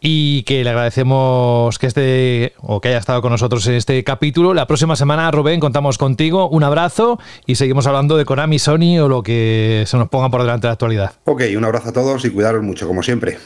y 0.00 0.42
que 0.44 0.64
le 0.64 0.70
agradecemos 0.70 1.78
que 1.78 1.86
esté 1.86 2.52
o 2.60 2.80
que 2.80 2.88
haya 2.88 2.98
estado 2.98 3.20
con 3.22 3.32
nosotros 3.32 3.66
en 3.66 3.74
este 3.74 4.02
capítulo. 4.04 4.54
La 4.54 4.66
próxima 4.66 4.96
semana, 4.96 5.30
Rubén, 5.30 5.60
contamos 5.60 5.98
contigo. 5.98 6.48
Un 6.48 6.64
abrazo 6.64 7.18
y 7.46 7.56
seguimos 7.56 7.86
hablando 7.86 8.16
de 8.16 8.24
Konami, 8.24 8.58
Sony 8.58 8.98
o 9.00 9.08
lo 9.08 9.22
que 9.22 9.84
se 9.86 9.96
nos 9.96 10.08
ponga 10.08 10.30
por 10.30 10.42
delante 10.42 10.66
de 10.66 10.68
la 10.68 10.72
actualidad. 10.72 11.12
Ok, 11.24 11.42
un 11.56 11.64
abrazo 11.64 11.90
a 11.90 11.92
todos 11.92 12.24
y 12.24 12.30
cuidaros 12.30 12.62
mucho, 12.62 12.86
como 12.86 13.02
siempre. 13.02 13.38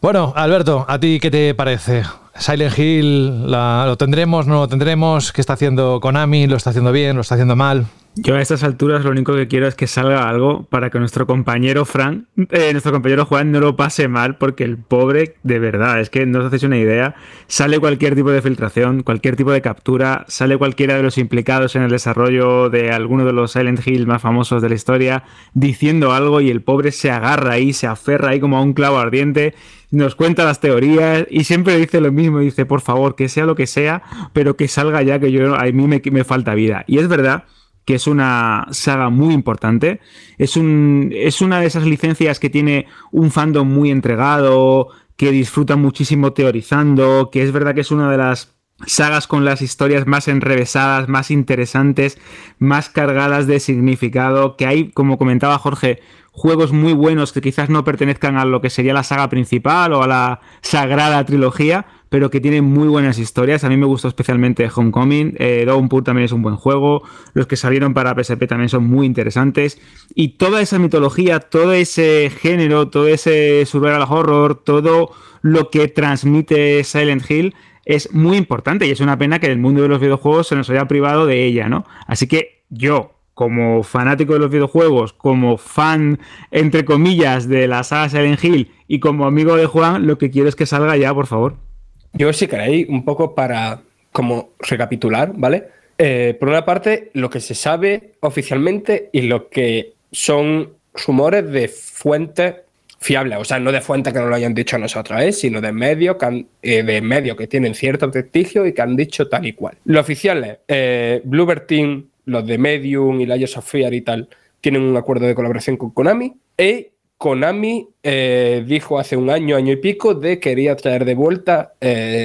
Bueno, 0.00 0.32
Alberto, 0.36 0.84
¿a 0.88 0.98
ti 0.98 1.18
qué 1.20 1.30
te 1.30 1.54
parece? 1.54 2.04
Silent 2.36 2.78
Hill, 2.78 3.50
¿lo 3.50 3.96
tendremos? 3.96 4.46
¿No 4.46 4.60
lo 4.60 4.68
tendremos? 4.68 5.32
¿Qué 5.32 5.40
está 5.40 5.54
haciendo 5.54 6.00
Konami? 6.00 6.46
¿Lo 6.46 6.56
está 6.56 6.70
haciendo 6.70 6.92
bien? 6.92 7.16
¿Lo 7.16 7.22
está 7.22 7.34
haciendo 7.34 7.56
mal? 7.56 7.86
Yo 8.16 8.34
a 8.34 8.40
estas 8.40 8.64
alturas 8.64 9.04
lo 9.04 9.12
único 9.12 9.36
que 9.36 9.46
quiero 9.46 9.68
es 9.68 9.76
que 9.76 9.86
salga 9.86 10.28
algo 10.28 10.64
para 10.64 10.90
que 10.90 10.98
nuestro 10.98 11.28
compañero 11.28 11.84
Frank, 11.84 12.24
eh, 12.50 12.70
nuestro 12.72 12.90
compañero 12.90 13.24
Juan 13.24 13.52
no 13.52 13.60
lo 13.60 13.76
pase 13.76 14.08
mal, 14.08 14.36
porque 14.36 14.64
el 14.64 14.78
pobre, 14.78 15.36
de 15.44 15.60
verdad, 15.60 16.00
es 16.00 16.10
que 16.10 16.26
no 16.26 16.40
os 16.40 16.46
hacéis 16.46 16.64
una 16.64 16.76
idea, 16.76 17.14
sale 17.46 17.78
cualquier 17.78 18.16
tipo 18.16 18.32
de 18.32 18.42
filtración, 18.42 19.04
cualquier 19.04 19.36
tipo 19.36 19.52
de 19.52 19.62
captura, 19.62 20.24
sale 20.26 20.58
cualquiera 20.58 20.96
de 20.96 21.04
los 21.04 21.18
implicados 21.18 21.76
en 21.76 21.82
el 21.82 21.90
desarrollo 21.90 22.68
de 22.68 22.90
alguno 22.90 23.24
de 23.24 23.32
los 23.32 23.52
Silent 23.52 23.86
Hill 23.86 24.08
más 24.08 24.20
famosos 24.20 24.60
de 24.60 24.68
la 24.68 24.74
historia 24.74 25.22
diciendo 25.54 26.12
algo 26.12 26.40
y 26.40 26.50
el 26.50 26.62
pobre 26.62 26.90
se 26.90 27.12
agarra 27.12 27.52
ahí, 27.52 27.72
se 27.72 27.86
aferra 27.86 28.30
ahí 28.30 28.40
como 28.40 28.58
a 28.58 28.62
un 28.62 28.72
clavo 28.72 28.98
ardiente, 28.98 29.54
nos 29.92 30.16
cuenta 30.16 30.44
las 30.44 30.60
teorías 30.60 31.26
y 31.30 31.44
siempre 31.44 31.76
dice 31.78 32.00
lo 32.00 32.10
mismo, 32.10 32.40
dice 32.40 32.66
por 32.66 32.80
favor 32.80 33.14
que 33.14 33.28
sea 33.28 33.46
lo 33.46 33.54
que 33.54 33.68
sea, 33.68 34.02
pero 34.32 34.56
que 34.56 34.66
salga 34.66 35.00
ya 35.02 35.20
que 35.20 35.30
yo 35.30 35.54
a 35.54 35.64
mí 35.66 35.86
me, 35.86 36.02
me 36.10 36.24
falta 36.24 36.54
vida. 36.54 36.84
Y 36.88 36.98
es 36.98 37.06
verdad 37.06 37.44
que 37.84 37.94
es 37.94 38.06
una 38.06 38.66
saga 38.70 39.10
muy 39.10 39.34
importante. 39.34 40.00
Es, 40.38 40.56
un, 40.56 41.10
es 41.14 41.40
una 41.40 41.60
de 41.60 41.66
esas 41.66 41.84
licencias 41.84 42.38
que 42.38 42.50
tiene 42.50 42.86
un 43.10 43.30
fandom 43.30 43.68
muy 43.68 43.90
entregado, 43.90 44.88
que 45.16 45.30
disfruta 45.30 45.76
muchísimo 45.76 46.32
teorizando, 46.32 47.30
que 47.30 47.42
es 47.42 47.52
verdad 47.52 47.74
que 47.74 47.82
es 47.82 47.90
una 47.90 48.10
de 48.10 48.18
las 48.18 48.54
sagas 48.86 49.26
con 49.26 49.44
las 49.44 49.62
historias 49.62 50.06
más 50.06 50.28
enrevesadas, 50.28 51.08
más 51.08 51.30
interesantes, 51.30 52.18
más 52.58 52.88
cargadas 52.88 53.46
de 53.46 53.60
significado, 53.60 54.56
que 54.56 54.66
hay, 54.66 54.90
como 54.90 55.18
comentaba 55.18 55.58
Jorge, 55.58 56.00
juegos 56.32 56.72
muy 56.72 56.92
buenos 56.92 57.32
que 57.32 57.40
quizás 57.40 57.68
no 57.68 57.84
pertenezcan 57.84 58.36
a 58.36 58.44
lo 58.44 58.60
que 58.60 58.70
sería 58.70 58.94
la 58.94 59.02
saga 59.02 59.28
principal 59.28 59.92
o 59.92 60.02
a 60.02 60.06
la 60.06 60.40
sagrada 60.62 61.24
trilogía, 61.24 61.86
pero 62.10 62.28
que 62.28 62.40
tienen 62.40 62.64
muy 62.64 62.88
buenas 62.88 63.18
historias. 63.18 63.64
A 63.64 63.70
mí 63.70 63.78
me 63.78 63.86
gustó 63.86 64.08
especialmente 64.08 64.68
Homecoming, 64.74 65.36
eh, 65.38 65.64
Downpour 65.66 66.04
también 66.04 66.26
es 66.26 66.32
un 66.32 66.42
buen 66.42 66.56
juego, 66.56 67.02
los 67.32 67.46
que 67.46 67.56
salieron 67.56 67.94
para 67.94 68.14
PSP 68.14 68.46
también 68.46 68.68
son 68.68 68.84
muy 68.84 69.06
interesantes, 69.06 69.80
y 70.14 70.36
toda 70.36 70.60
esa 70.60 70.78
mitología, 70.78 71.40
todo 71.40 71.72
ese 71.72 72.30
género, 72.30 72.88
todo 72.88 73.08
ese 73.08 73.64
survival 73.64 74.04
horror, 74.08 74.62
todo 74.62 75.12
lo 75.40 75.70
que 75.70 75.88
transmite 75.88 76.84
Silent 76.84 77.30
Hill, 77.30 77.54
es 77.86 78.12
muy 78.12 78.36
importante 78.36 78.86
y 78.86 78.90
es 78.90 79.00
una 79.00 79.18
pena 79.18 79.38
que 79.38 79.46
el 79.46 79.58
mundo 79.58 79.82
de 79.82 79.88
los 79.88 80.00
videojuegos 80.00 80.48
se 80.48 80.56
nos 80.56 80.68
haya 80.68 80.86
privado 80.86 81.26
de 81.26 81.44
ella, 81.44 81.68
¿no? 81.68 81.86
Así 82.06 82.26
que 82.26 82.62
yo, 82.68 83.14
como 83.34 83.82
fanático 83.82 84.34
de 84.34 84.38
los 84.38 84.50
videojuegos, 84.50 85.12
como 85.12 85.56
fan, 85.56 86.18
entre 86.50 86.84
comillas, 86.84 87.48
de 87.48 87.66
la 87.66 87.82
saga 87.82 88.08
Silent 88.08 88.44
Hill 88.44 88.70
y 88.86 89.00
como 89.00 89.26
amigo 89.26 89.56
de 89.56 89.66
Juan, 89.66 90.06
lo 90.06 90.18
que 90.18 90.30
quiero 90.30 90.48
es 90.48 90.56
que 90.56 90.66
salga 90.66 90.96
ya, 90.96 91.14
por 91.14 91.26
favor. 91.26 91.69
Yo 92.12 92.32
sí 92.32 92.46
queréis, 92.46 92.88
un 92.88 93.04
poco 93.04 93.34
para 93.34 93.82
como 94.12 94.50
recapitular, 94.58 95.32
¿vale? 95.34 95.68
Eh, 95.98 96.36
por 96.38 96.48
una 96.48 96.64
parte, 96.64 97.10
lo 97.14 97.30
que 97.30 97.40
se 97.40 97.54
sabe 97.54 98.14
oficialmente 98.20 99.10
y 99.12 99.22
lo 99.22 99.48
que 99.48 99.94
son 100.10 100.74
rumores 101.06 101.48
de 101.50 101.68
fuentes 101.68 102.54
fiable, 103.00 103.36
o 103.36 103.44
sea, 103.44 103.58
no 103.58 103.72
de 103.72 103.80
fuentes 103.80 104.12
que 104.12 104.18
no 104.18 104.26
lo 104.26 104.34
hayan 104.34 104.52
dicho 104.52 104.76
a 104.76 104.78
nosotros, 104.78 105.20
¿eh? 105.22 105.32
sino 105.32 105.60
de 105.60 105.72
medios 105.72 106.16
que, 106.16 106.46
eh, 106.62 107.34
que 107.36 107.46
tienen 107.46 107.74
cierto 107.74 108.10
prestigio 108.10 108.66
y 108.66 108.74
que 108.74 108.82
han 108.82 108.94
dicho 108.94 109.26
tal 109.26 109.46
y 109.46 109.54
cual. 109.54 109.78
Los 109.84 110.02
oficiales, 110.02 110.58
eh, 110.68 111.22
Bluebird 111.24 111.66
Team, 111.66 112.08
los 112.26 112.46
de 112.46 112.58
Medium 112.58 113.20
y 113.20 113.26
la 113.26 113.36
of 113.36 113.74
y 113.74 114.00
tal, 114.02 114.28
tienen 114.60 114.82
un 114.82 114.96
acuerdo 114.96 115.26
de 115.26 115.34
colaboración 115.34 115.78
con 115.78 115.90
Konami 115.90 116.34
y 116.58 116.88
Konami 117.20 117.86
eh, 118.02 118.64
dijo 118.66 118.98
hace 118.98 119.14
un 119.14 119.28
año, 119.28 119.54
año 119.54 119.74
y 119.74 119.76
pico, 119.76 120.14
de 120.14 120.40
que 120.40 120.48
quería 120.48 120.74
traer 120.74 121.04
de 121.04 121.14
vuelta 121.14 121.74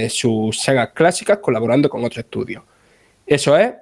sus 0.08 0.58
sagas 0.58 0.92
clásicas 0.94 1.40
colaborando 1.40 1.90
con 1.90 2.06
otro 2.06 2.22
estudio. 2.22 2.64
Eso 3.28 3.58
es 3.58 3.74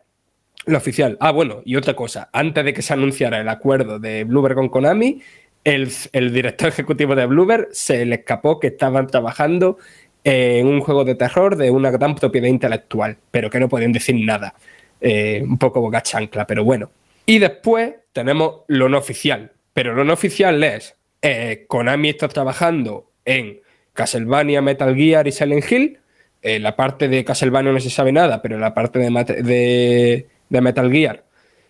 lo 0.65 0.75
oficial. 0.75 1.15
Ah, 1.19 1.29
bueno, 1.29 1.61
y 1.65 1.75
otra 1.75 1.95
cosa, 1.95 2.29
antes 2.33 2.65
de 2.65 2.73
que 2.73 2.81
se 2.81 2.93
anunciara 2.93 3.39
el 3.39 3.47
acuerdo 3.47 3.99
de 3.99 4.23
Bluebird 4.23 4.55
con 4.55 4.69
Konami, 4.69 5.21
el, 5.63 6.33
director 6.33 6.69
ejecutivo 6.69 7.13
de 7.13 7.27
Bluebird 7.27 7.67
se 7.73 8.05
le 8.07 8.15
escapó 8.15 8.59
que 8.59 8.67
estaban 8.67 9.05
trabajando 9.05 9.77
en 10.23 10.65
un 10.65 10.81
juego 10.81 11.05
de 11.05 11.13
terror 11.13 11.57
de 11.57 11.69
una 11.69 11.91
gran 11.91 12.15
propiedad 12.15 12.47
intelectual, 12.47 13.17
pero 13.29 13.51
que 13.51 13.59
no 13.59 13.69
podían 13.69 13.91
decir 13.91 14.15
nada. 14.15 14.55
Eh, 14.99 15.43
un 15.45 15.59
poco 15.59 15.79
boca 15.79 16.01
chancla, 16.01 16.47
pero 16.47 16.63
bueno. 16.63 16.89
Y 17.27 17.37
después 17.37 17.93
tenemos 18.13 18.61
lo 18.67 18.89
no 18.89 18.97
oficial, 18.97 19.51
pero 19.73 19.93
lo 19.93 20.03
no 20.03 20.13
oficial 20.13 20.63
es 20.63 20.95
eh, 21.23 21.65
Konami 21.67 22.09
está 22.09 22.27
trabajando 22.27 23.09
en 23.25 23.61
Castlevania, 23.93 24.61
Metal 24.61 24.95
Gear 24.95 25.27
y 25.27 25.31
Silent 25.31 25.71
Hill. 25.71 25.99
En 26.41 26.61
la 26.61 26.75
parte 26.75 27.07
de 27.07 27.23
Castlevania 27.23 27.71
no 27.71 27.79
se 27.79 27.89
sabe 27.89 28.11
nada, 28.11 28.41
pero 28.41 28.55
en 28.55 28.61
la 28.61 28.73
parte 28.73 28.99
de 28.99 30.27
Metal 30.49 30.91
Gear 30.91 31.23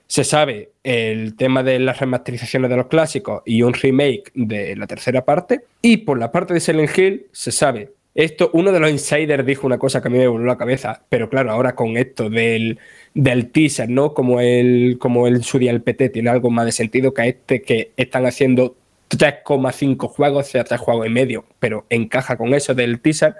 se 0.07 0.23
sabe 0.23 0.71
el 0.83 1.35
tema 1.35 1.63
de 1.63 1.79
las 1.79 1.99
remasterizaciones 1.99 2.69
de 2.69 2.77
los 2.77 2.87
clásicos 2.87 3.41
y 3.45 3.61
un 3.61 3.73
remake 3.73 4.31
de 4.35 4.75
la 4.75 4.87
tercera 4.87 5.25
parte. 5.25 5.61
Y 5.81 5.97
por 5.97 6.19
la 6.19 6.31
parte 6.31 6.53
de 6.53 6.59
Silent 6.59 6.97
Hill 6.97 7.27
se 7.31 7.51
sabe. 7.51 7.93
Esto, 8.15 8.51
uno 8.53 8.71
de 8.71 8.79
los 8.79 8.91
insiders 8.91 9.43
dijo 9.43 9.65
una 9.65 9.79
cosa 9.79 10.01
que 10.01 10.07
a 10.07 10.11
mí 10.11 10.19
me 10.19 10.27
voló 10.27 10.45
la 10.45 10.57
cabeza, 10.57 11.01
pero 11.09 11.29
claro, 11.29 11.51
ahora 11.51 11.73
con 11.73 11.97
esto 11.97 12.29
del, 12.29 12.77
del 13.15 13.49
teaser, 13.49 13.89
¿no? 13.89 14.13
Como 14.13 14.39
el, 14.39 14.97
como 14.99 15.25
el 15.25 15.43
su 15.43 15.57
el 15.57 15.81
PT 15.81 16.09
tiene 16.09 16.29
algo 16.29 16.51
más 16.51 16.65
de 16.67 16.73
sentido 16.73 17.13
que 17.13 17.29
este 17.29 17.63
que 17.63 17.91
están 17.97 18.27
haciendo 18.27 18.75
3,5 19.17 20.07
juegos, 20.07 20.47
sea, 20.47 20.63
3 20.63 20.79
juegos 20.79 21.07
y 21.07 21.09
medio, 21.09 21.45
pero 21.59 21.85
encaja 21.89 22.37
con 22.37 22.53
eso 22.53 22.73
del 22.73 22.99
teaser. 22.99 23.35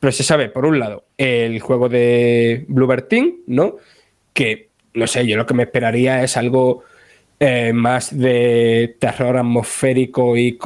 Pero 0.00 0.12
se 0.12 0.22
sabe, 0.22 0.48
por 0.48 0.64
un 0.64 0.78
lado, 0.78 1.04
el 1.16 1.58
juego 1.60 1.88
de 1.88 2.64
Bluebird 2.68 3.08
Team, 3.08 3.38
¿no? 3.46 3.76
Que 4.32 4.68
no 4.94 5.06
sé, 5.06 5.26
yo 5.26 5.36
lo 5.36 5.46
que 5.46 5.54
me 5.54 5.64
esperaría 5.64 6.22
es 6.22 6.36
algo 6.36 6.84
eh, 7.40 7.72
más 7.72 8.16
de 8.16 8.96
terror 8.98 9.36
atmosférico 9.36 10.36
y, 10.36 10.58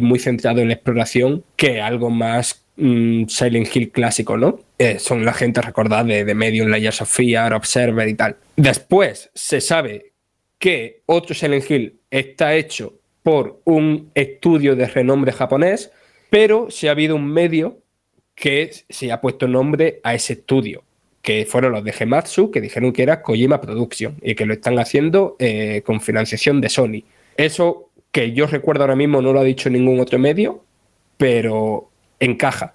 muy 0.00 0.18
centrado 0.18 0.60
en 0.60 0.68
la 0.68 0.74
exploración 0.74 1.44
que 1.56 1.80
algo 1.80 2.08
más 2.08 2.64
mm, 2.76 3.24
Silent 3.26 3.74
Hill 3.74 3.90
clásico, 3.90 4.36
¿no? 4.36 4.60
Eh, 4.78 4.98
son 5.00 5.24
la 5.24 5.32
gente 5.32 5.60
recordada 5.60 6.04
de, 6.04 6.24
de 6.24 6.34
Medium, 6.34 6.68
Layers 6.68 7.02
of 7.02 7.10
Fear, 7.10 7.52
Observer 7.52 8.08
y 8.08 8.14
tal. 8.14 8.36
Después 8.56 9.30
se 9.34 9.60
sabe 9.60 10.12
que 10.58 11.02
otro 11.06 11.34
Silent 11.34 11.68
Hill 11.68 12.00
está 12.10 12.54
hecho 12.54 12.94
por 13.28 13.60
un 13.64 14.10
estudio 14.14 14.74
de 14.74 14.86
renombre 14.86 15.32
japonés, 15.32 15.92
pero 16.30 16.70
si 16.70 16.88
ha 16.88 16.92
habido 16.92 17.14
un 17.14 17.30
medio 17.30 17.82
que 18.34 18.70
se 18.88 19.12
ha 19.12 19.20
puesto 19.20 19.46
nombre 19.46 20.00
a 20.02 20.14
ese 20.14 20.32
estudio 20.32 20.82
que 21.20 21.44
fueron 21.44 21.72
los 21.72 21.84
de 21.84 21.92
Gematsu, 21.92 22.50
que 22.50 22.62
dijeron 22.62 22.90
que 22.90 23.02
era 23.02 23.20
Kojima 23.20 23.60
Production 23.60 24.16
y 24.22 24.34
que 24.34 24.46
lo 24.46 24.54
están 24.54 24.78
haciendo 24.78 25.36
eh, 25.40 25.82
con 25.84 26.00
financiación 26.00 26.62
de 26.62 26.70
Sony. 26.70 27.02
Eso 27.36 27.90
que 28.12 28.32
yo 28.32 28.46
recuerdo 28.46 28.84
ahora 28.84 28.96
mismo 28.96 29.20
no 29.20 29.34
lo 29.34 29.40
ha 29.40 29.44
dicho 29.44 29.68
ningún 29.68 30.00
otro 30.00 30.18
medio, 30.18 30.64
pero 31.18 31.90
encaja. 32.20 32.72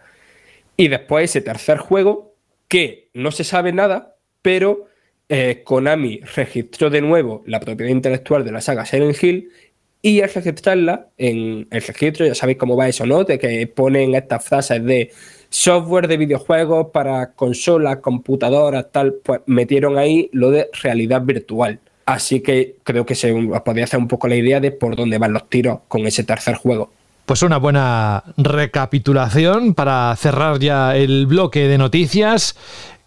Y 0.78 0.88
después 0.88 1.32
ese 1.32 1.42
tercer 1.42 1.80
juego, 1.80 2.36
que 2.68 3.10
no 3.16 3.32
se 3.32 3.44
sabe 3.44 3.74
nada, 3.74 4.18
pero 4.44 4.86
eh, 5.30 5.64
Konami 5.64 6.20
registró 6.36 6.92
de 6.92 7.02
nuevo 7.02 7.42
la 7.48 7.60
propiedad 7.60 7.90
intelectual 7.92 8.46
de 8.46 8.52
la 8.52 8.62
saga 8.62 8.86
Silent 8.86 9.24
Hill 9.24 9.50
y 10.06 10.22
al 10.22 10.32
registrarla 10.32 11.08
en 11.18 11.66
el 11.72 11.82
registro, 11.82 12.26
ya 12.26 12.36
sabéis 12.36 12.58
cómo 12.58 12.76
va 12.76 12.90
eso, 12.90 13.06
¿no? 13.06 13.24
De 13.24 13.40
que 13.40 13.66
ponen 13.68 14.14
estas 14.14 14.44
frases 14.44 14.84
de 14.84 15.12
software 15.50 16.10
de 16.10 16.18
videojuegos 16.18 16.88
para 16.92 17.32
consolas, 17.32 17.98
computadoras, 17.98 18.92
tal, 18.92 19.14
pues 19.24 19.40
metieron 19.46 19.98
ahí 19.98 20.30
lo 20.34 20.52
de 20.52 20.70
realidad 20.84 21.22
virtual. 21.22 21.80
Así 22.06 22.42
que 22.42 22.76
creo 22.84 23.06
que 23.06 23.16
se 23.16 23.32
os 23.32 23.62
podría 23.62 23.86
hacer 23.86 23.98
un 23.98 24.10
poco 24.10 24.28
la 24.28 24.36
idea 24.36 24.60
de 24.60 24.72
por 24.72 24.98
dónde 24.98 25.18
van 25.18 25.32
los 25.32 25.50
tiros 25.50 25.80
con 25.88 26.06
ese 26.06 26.26
tercer 26.26 26.56
juego. 26.56 26.92
Pues 27.26 27.42
una 27.42 27.58
buena 27.58 28.26
recapitulación 28.36 29.74
para 29.74 30.14
cerrar 30.18 30.60
ya 30.60 30.98
el 30.98 31.28
bloque 31.28 31.70
de 31.70 31.78
noticias 31.78 32.58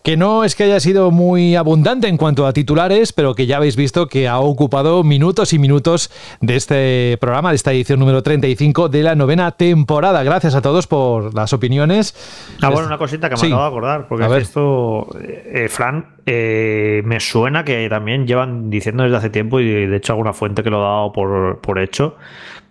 que 0.06 0.16
no 0.16 0.44
es 0.44 0.54
que 0.54 0.62
haya 0.62 0.78
sido 0.78 1.10
muy 1.10 1.56
abundante 1.56 2.06
en 2.06 2.16
cuanto 2.16 2.46
a 2.46 2.52
titulares, 2.52 3.12
pero 3.12 3.34
que 3.34 3.46
ya 3.46 3.56
habéis 3.56 3.74
visto 3.74 4.06
que 4.06 4.28
ha 4.28 4.38
ocupado 4.38 5.02
minutos 5.02 5.52
y 5.52 5.58
minutos 5.58 6.12
de 6.40 6.54
este 6.54 7.18
programa, 7.20 7.48
de 7.48 7.56
esta 7.56 7.72
edición 7.72 7.98
número 7.98 8.22
35 8.22 8.88
de 8.88 9.02
la 9.02 9.16
novena 9.16 9.50
temporada. 9.50 10.22
Gracias 10.22 10.54
a 10.54 10.62
todos 10.62 10.86
por 10.86 11.34
las 11.34 11.52
opiniones. 11.52 12.14
Ah, 12.62 12.70
bueno, 12.70 12.86
una 12.86 12.98
cosita 12.98 13.28
que 13.28 13.34
me 13.34 13.48
acabo 13.48 13.62
de 13.62 13.66
acordar, 13.66 14.06
porque 14.06 14.36
esto, 14.36 15.08
eh, 15.20 15.66
Fran, 15.68 16.06
eh, 16.24 17.02
me 17.04 17.18
suena 17.18 17.64
que 17.64 17.88
también 17.88 18.28
llevan 18.28 18.70
diciendo 18.70 19.02
desde 19.02 19.16
hace 19.16 19.30
tiempo, 19.30 19.58
y 19.58 19.86
de 19.86 19.96
hecho 19.96 20.12
alguna 20.12 20.32
fuente 20.32 20.62
que 20.62 20.70
lo 20.70 20.86
ha 20.86 20.88
dado 20.88 21.12
por, 21.12 21.58
por 21.60 21.80
hecho, 21.80 22.14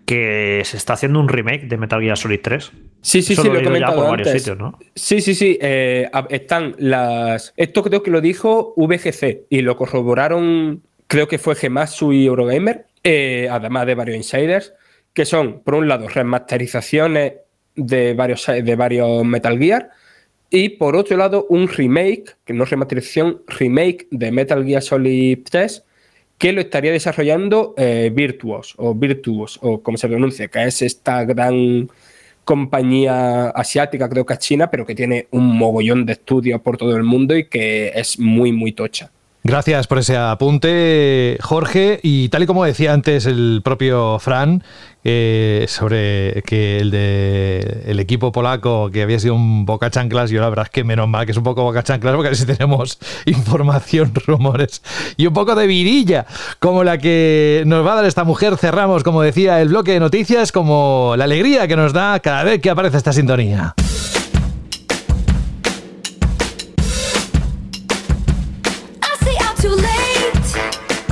que 0.05 0.61
se 0.65 0.77
está 0.77 0.93
haciendo 0.93 1.19
un 1.19 1.27
remake 1.27 1.67
de 1.67 1.77
Metal 1.77 2.01
Gear 2.01 2.17
Solid 2.17 2.39
3. 2.41 2.71
Sí, 3.01 3.21
sí, 3.21 3.35
sí, 3.35 3.47
lo 3.47 3.59
he 3.59 3.63
comentado 3.63 4.11
antes. 4.11 4.51
Sí, 4.95 5.21
sí, 5.21 5.35
sí. 5.35 5.57
Eh, 5.61 6.09
están 6.29 6.75
las. 6.77 7.53
Esto 7.57 7.83
creo 7.83 8.03
que 8.03 8.11
lo 8.11 8.21
dijo 8.21 8.73
VGC 8.77 9.47
y 9.49 9.61
lo 9.61 9.75
corroboraron, 9.75 10.83
creo 11.07 11.27
que 11.27 11.37
fue 11.37 11.55
Gematsu 11.55 12.13
y 12.13 12.25
Eurogamer, 12.25 12.87
eh, 13.03 13.47
además 13.49 13.87
de 13.87 13.95
varios 13.95 14.17
insiders, 14.17 14.73
que 15.13 15.25
son, 15.25 15.61
por 15.61 15.75
un 15.75 15.87
lado, 15.87 16.07
remasterizaciones 16.07 17.33
de 17.75 18.13
varios, 18.13 18.45
de 18.45 18.75
varios 18.75 19.25
Metal 19.25 19.57
Gear. 19.57 19.89
Y 20.49 20.69
por 20.69 20.95
otro 20.95 21.17
lado, 21.17 21.47
un 21.49 21.67
remake, 21.67 22.37
que 22.45 22.53
no 22.53 22.63
es 22.63 22.69
remasterización, 22.69 23.41
remake 23.47 24.07
de 24.11 24.31
Metal 24.31 24.63
Gear 24.63 24.81
Solid 24.81 25.39
3 25.49 25.83
que 26.37 26.53
lo 26.53 26.61
estaría 26.61 26.91
desarrollando 26.91 27.73
eh, 27.77 28.11
Virtuos 28.13 28.73
o 28.77 28.93
Virtuos 28.93 29.59
o 29.61 29.81
como 29.81 29.97
se 29.97 30.07
pronuncia, 30.07 30.47
que 30.47 30.63
es 30.63 30.81
esta 30.81 31.23
gran 31.23 31.89
compañía 32.43 33.49
asiática, 33.49 34.07
creo 34.07 34.25
que 34.25 34.33
es 34.33 34.39
China, 34.39 34.69
pero 34.69 34.85
que 34.85 34.95
tiene 34.95 35.27
un 35.31 35.57
mogollón 35.57 36.05
de 36.05 36.13
estudios 36.13 36.61
por 36.61 36.77
todo 36.77 36.95
el 36.95 37.03
mundo 37.03 37.35
y 37.35 37.45
que 37.45 37.91
es 37.95 38.19
muy, 38.19 38.51
muy 38.51 38.71
tocha. 38.71 39.11
Gracias 39.47 39.85
por 39.85 39.99
ese 39.99 40.17
apunte, 40.17 41.37
Jorge. 41.39 41.99
Y 42.01 42.29
tal 42.29 42.41
y 42.41 42.45
como 42.47 42.65
decía 42.65 42.93
antes 42.93 43.27
el 43.27 43.61
propio 43.63 44.17
Fran, 44.17 44.63
eh, 45.03 45.67
sobre 45.69 46.41
que 46.47 46.79
el 46.79 46.89
de 46.89 47.83
el 47.85 47.99
equipo 47.99 48.31
polaco 48.31 48.89
que 48.89 49.03
había 49.03 49.19
sido 49.19 49.35
un 49.35 49.67
boca 49.67 49.91
chanclas, 49.91 50.31
yo 50.31 50.41
la 50.41 50.49
verdad 50.49 50.65
es 50.65 50.71
que 50.71 50.83
menos 50.83 51.07
mal 51.07 51.27
que 51.27 51.31
es 51.31 51.37
un 51.37 51.43
poco 51.43 51.61
boca 51.61 51.83
chanclas, 51.83 52.15
porque 52.15 52.33
si 52.33 52.45
tenemos 52.57 52.97
información, 53.27 54.13
rumores 54.25 54.81
y 55.15 55.27
un 55.27 55.33
poco 55.35 55.53
de 55.53 55.67
virilla, 55.67 56.25
como 56.57 56.83
la 56.83 56.97
que 56.97 57.61
nos 57.67 57.85
va 57.85 57.93
a 57.93 57.95
dar 57.97 58.05
esta 58.05 58.23
mujer. 58.23 58.57
Cerramos, 58.57 59.03
como 59.03 59.21
decía, 59.21 59.61
el 59.61 59.67
bloque 59.67 59.91
de 59.91 59.99
noticias, 59.99 60.51
como 60.51 61.13
la 61.19 61.25
alegría 61.25 61.67
que 61.67 61.75
nos 61.75 61.93
da 61.93 62.19
cada 62.19 62.43
vez 62.43 62.61
que 62.61 62.71
aparece 62.71 62.97
esta 62.97 63.13
sintonía. 63.13 63.75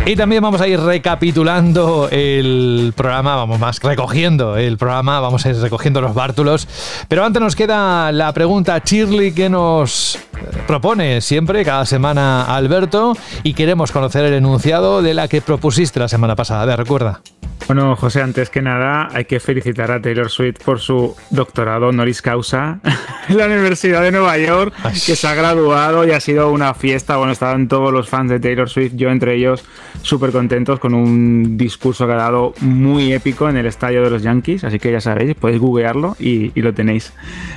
Y 0.05 0.17
también 0.17 0.43
vamos 0.43 0.59
a 0.59 0.67
ir 0.67 0.81
recapitulando 0.81 2.09
el 2.11 2.93
programa, 2.95 3.37
vamos 3.37 3.57
más 3.57 3.79
recogiendo 3.81 4.57
el 4.57 4.77
programa, 4.77 5.21
vamos 5.21 5.45
a 5.45 5.49
ir 5.51 5.55
recogiendo 5.55 6.01
los 6.01 6.13
bártulos. 6.13 6.67
Pero 7.07 7.23
antes 7.23 7.41
nos 7.41 7.55
queda 7.55 8.11
la 8.11 8.33
pregunta 8.33 8.81
Shirley 8.83 9.31
que 9.31 9.49
nos 9.49 10.19
propone 10.67 11.21
siempre, 11.21 11.63
cada 11.63 11.85
semana, 11.85 12.43
Alberto, 12.53 13.15
y 13.43 13.53
queremos 13.53 13.93
conocer 13.93 14.25
el 14.25 14.33
enunciado 14.33 15.01
de 15.01 15.13
la 15.13 15.29
que 15.29 15.41
propusiste 15.41 16.01
la 16.01 16.09
semana 16.09 16.35
pasada. 16.35 16.63
A 16.63 16.65
ver, 16.65 16.79
recuerda. 16.79 17.21
Bueno, 17.67 17.95
José, 17.95 18.21
antes 18.21 18.49
que 18.49 18.61
nada, 18.61 19.07
hay 19.13 19.23
que 19.23 19.39
felicitar 19.39 19.89
a 19.89 20.01
Taylor 20.01 20.29
Swift 20.29 20.57
por 20.65 20.79
su 20.79 21.15
doctorado 21.29 21.87
honoris 21.87 22.21
causa 22.21 22.79
en 23.29 23.37
la 23.37 23.45
Universidad 23.45 24.01
de 24.01 24.11
Nueva 24.11 24.37
York, 24.37 24.73
que 25.05 25.15
se 25.15 25.27
ha 25.27 25.33
graduado 25.33 26.05
y 26.05 26.11
ha 26.11 26.19
sido 26.19 26.51
una 26.51 26.73
fiesta. 26.73 27.15
Bueno, 27.15 27.31
estaban 27.31 27.69
todos 27.69 27.93
los 27.93 28.09
fans 28.09 28.29
de 28.29 28.41
Taylor 28.41 28.69
Swift, 28.69 28.93
yo 28.95 29.09
entre 29.09 29.35
ellos, 29.35 29.63
súper 30.01 30.31
contentos 30.31 30.79
con 30.79 30.93
un 30.93 31.57
discurso 31.57 32.05
que 32.07 32.13
ha 32.13 32.17
dado 32.17 32.53
muy 32.61 33.13
épico 33.13 33.49
en 33.49 33.57
el 33.57 33.65
estadio 33.65 34.03
de 34.03 34.09
los 34.09 34.23
Yankees. 34.23 34.63
Así 34.63 34.79
que 34.79 34.91
ya 34.91 35.01
sabéis, 35.01 35.35
podéis 35.35 35.59
googlearlo 35.59 36.15
y, 36.19 36.51
lo 36.61 36.73
tenéis. 36.73 37.13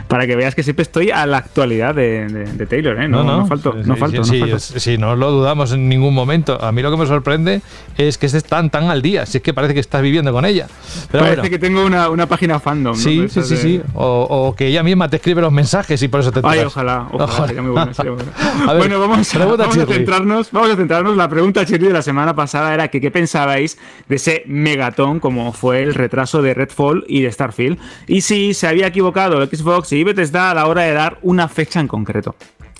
Para 0.09 0.27
que 0.27 0.35
veas 0.35 0.55
que 0.55 0.63
siempre 0.63 0.83
estoy 0.83 1.11
a 1.11 1.27
la 1.27 1.39
actualidad 1.39 1.95
de, 1.95 2.67
Taylor, 2.69 3.01
¿eh? 3.01 3.09
No, 3.09 3.23
no, 3.23 3.39
no, 3.39 3.47
falto. 3.47 3.75
no 3.85 3.97
falto, 3.97 4.25
sí, 4.25 4.43
sí, 4.59 4.99
no 4.99 5.15
lo 5.15 5.31
dudamos 5.31 5.73
en 5.73 5.89
ningún 5.89 6.15
momento. 6.15 6.63
A 6.63 6.73
mí 6.73 6.83
lo 6.83 6.91
que 6.91 6.97
me 6.97 7.07
sorprende 7.07 7.63
es 7.97 8.19
que 8.19 8.27
estés 8.27 8.45
tan, 8.45 8.71
tan 8.71 8.91
al 8.91 9.03
día. 9.03 9.27
Si 9.27 9.39
es 9.39 9.43
que 9.43 9.55
parece 9.55 9.75
que 9.75 9.81
estás 9.81 10.03
viviendo 10.03 10.33
con 10.33 10.45
ella. 10.45 10.67
Parece 11.11 11.51
que 11.51 11.59
tengo 11.59 11.85
una, 11.85 12.27
página 12.27 12.59
fandom. 12.59 12.97
Sí, 12.97 13.29
sí, 13.29 13.43
sí, 13.43 13.57
sí. 13.57 13.83
O, 13.95 14.55
que 14.57 14.67
ella 14.67 14.83
misma 14.83 15.09
te 15.09 15.17
escribe 15.17 15.41
los 15.41 15.53
mensajes 15.53 16.03
y 16.03 16.09
por 16.09 16.21
eso 16.21 16.33
te 16.33 16.41
Ay, 16.43 16.61
ojalá, 16.61 17.09
ojalá, 17.13 17.47
Sería 17.47 17.63
muy 17.63 17.71
bueno, 17.73 17.93
bueno. 18.79 19.01
vamos, 19.01 19.35
a, 19.35 19.87
centrarnos. 19.87 20.51
Vamos 20.53 20.71
a 20.71 20.77
centrarnos. 20.77 21.17
La 21.17 21.29
pregunta, 21.29 21.65
Chirri, 21.65 21.87
de 21.89 21.93
la 21.93 22.03
semana 22.03 22.26
pasada 22.35 22.75
era 22.75 22.89
que 22.89 23.01
qué 23.01 23.11
pensabais 23.11 23.79
de 24.09 24.17
ese 24.17 24.43
megatón 24.47 25.21
como 25.21 25.53
fue 25.53 25.83
el 25.83 25.95
retraso 25.95 26.43
de 26.43 26.55
Redfall 26.55 27.05
y 27.09 27.23
de 27.23 27.33
Starfield. 27.33 27.79
Y 28.07 28.23
si 28.23 28.55
se 28.55 28.67
había 28.67 28.89
equivocado 28.89 29.45
Xbox 29.45 29.93
y 29.93 30.05
Bethesda 30.05 30.51
a 30.51 30.55
la 30.55 30.67
hora 30.67 30.83
de 30.83 30.93
dar 30.93 31.19
una 31.23 31.49
fecha 31.49 31.81
en 31.81 31.89
concreto. 31.89 32.35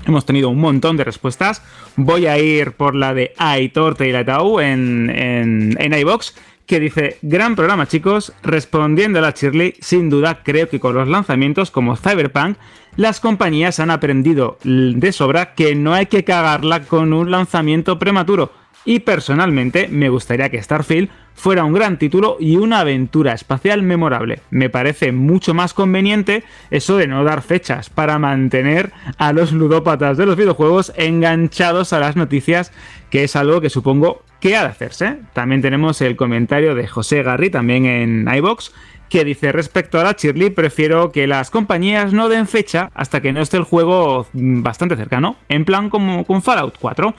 Hemos 0.07 0.25
tenido 0.25 0.51
un 0.51 0.61
montón 0.61 0.97
de 0.97 1.05
respuestas. 1.05 1.63
Voy 1.97 2.27
a 2.27 2.39
ir 2.39 2.73
por 2.73 2.95
la 2.95 3.15
de 3.15 3.33
Aitor 3.39 3.97
Teilatau 3.97 4.61
en, 4.61 5.11
en, 5.11 5.77
en 5.81 5.99
iBox 5.99 6.35
que 6.67 6.81
dice, 6.81 7.19
gran 7.23 7.55
programa 7.55 7.87
chicos, 7.87 8.33
respondiendo 8.43 9.21
a 9.21 9.23
la 9.23 9.31
Shirley, 9.31 9.75
sin 9.81 10.11
duda 10.11 10.43
creo 10.43 10.69
que 10.69 10.81
con 10.81 10.95
los 10.95 11.09
lanzamientos 11.09 11.71
como 11.71 11.97
Cyberpunk, 11.97 12.59
las 12.97 13.21
compañías 13.21 13.79
han 13.79 13.91
aprendido 13.91 14.59
de 14.65 15.13
sobra 15.13 15.55
que 15.55 15.75
no 15.75 15.95
hay 15.95 16.07
que 16.07 16.25
cagarla 16.25 16.83
con 16.83 17.13
un 17.13 17.31
lanzamiento 17.31 17.99
prematuro. 17.99 18.53
Y 18.87 19.01
personalmente 19.01 19.89
me 19.89 20.09
gustaría 20.09 20.49
que 20.49 20.63
Starfield 20.63 21.11
fuera 21.35 21.65
un 21.65 21.73
gran 21.73 21.99
título 21.99 22.37
y 22.39 22.57
una 22.57 22.79
aventura 22.79 23.33
espacial 23.33 23.83
memorable. 23.83 24.41
Me 24.51 24.71
parece 24.71 25.11
mucho 25.11 25.55
más 25.55 25.75
conveniente 25.75 26.45
eso 26.71 26.97
de 26.97 27.09
no 27.09 27.25
dar 27.25 27.43
fechas 27.43 27.91
para 27.91 28.21
mantener 28.21 28.93
a 29.19 29.33
los 29.33 29.53
ludópatas 29.53 30.17
de 30.17 30.25
los 30.25 30.37
videojuegos 30.37 30.93
enganchados 30.97 31.93
a 31.93 31.99
las 31.99 32.15
noticias, 32.15 32.73
que 33.11 33.25
es 33.25 33.35
algo 33.35 33.61
que 33.61 33.71
supongo 33.71 34.23
que 34.41 34.57
ha 34.57 34.63
de 34.63 34.69
hacerse. 34.69 35.19
También 35.33 35.63
tenemos 35.63 36.01
el 36.01 36.15
comentario 36.15 36.77
de 36.77 36.87
José 36.87 37.25
Garri, 37.25 37.51
también 37.51 37.87
en 37.87 38.29
iBox, 38.33 38.73
que 39.09 39.25
dice 39.25 39.53
respecto 39.53 40.01
a 40.01 40.05
la 40.05 40.13
Shirley, 40.13 40.51
prefiero 40.51 41.13
que 41.13 41.27
las 41.27 41.51
compañías 41.51 42.13
no 42.13 42.29
den 42.29 42.47
fecha 42.47 42.91
hasta 42.95 43.21
que 43.21 43.33
no 43.33 43.41
esté 43.41 43.57
el 43.57 43.63
juego 43.63 44.27
bastante 44.33 44.97
cercano, 44.97 45.37
en 45.49 45.65
plan 45.65 45.91
como 45.91 46.25
con 46.25 46.43
Fallout 46.43 46.77
4. 46.81 47.15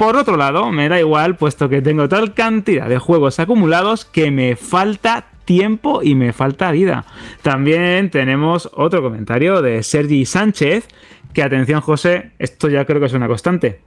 Por 0.00 0.16
otro 0.16 0.38
lado, 0.38 0.72
me 0.72 0.88
da 0.88 0.98
igual, 0.98 1.36
puesto 1.36 1.68
que 1.68 1.82
tengo 1.82 2.08
tal 2.08 2.32
cantidad 2.32 2.88
de 2.88 2.96
juegos 2.96 3.38
acumulados 3.38 4.06
que 4.06 4.30
me 4.30 4.56
falta 4.56 5.26
tiempo 5.44 6.00
y 6.02 6.14
me 6.14 6.32
falta 6.32 6.70
vida. 6.70 7.04
También 7.42 8.08
tenemos 8.08 8.70
otro 8.72 9.02
comentario 9.02 9.60
de 9.60 9.82
Sergi 9.82 10.24
Sánchez, 10.24 10.88
que 11.34 11.42
atención 11.42 11.82
José, 11.82 12.30
esto 12.38 12.70
ya 12.70 12.86
creo 12.86 12.98
que 12.98 13.08
es 13.08 13.12
una 13.12 13.28
constante. 13.28 13.82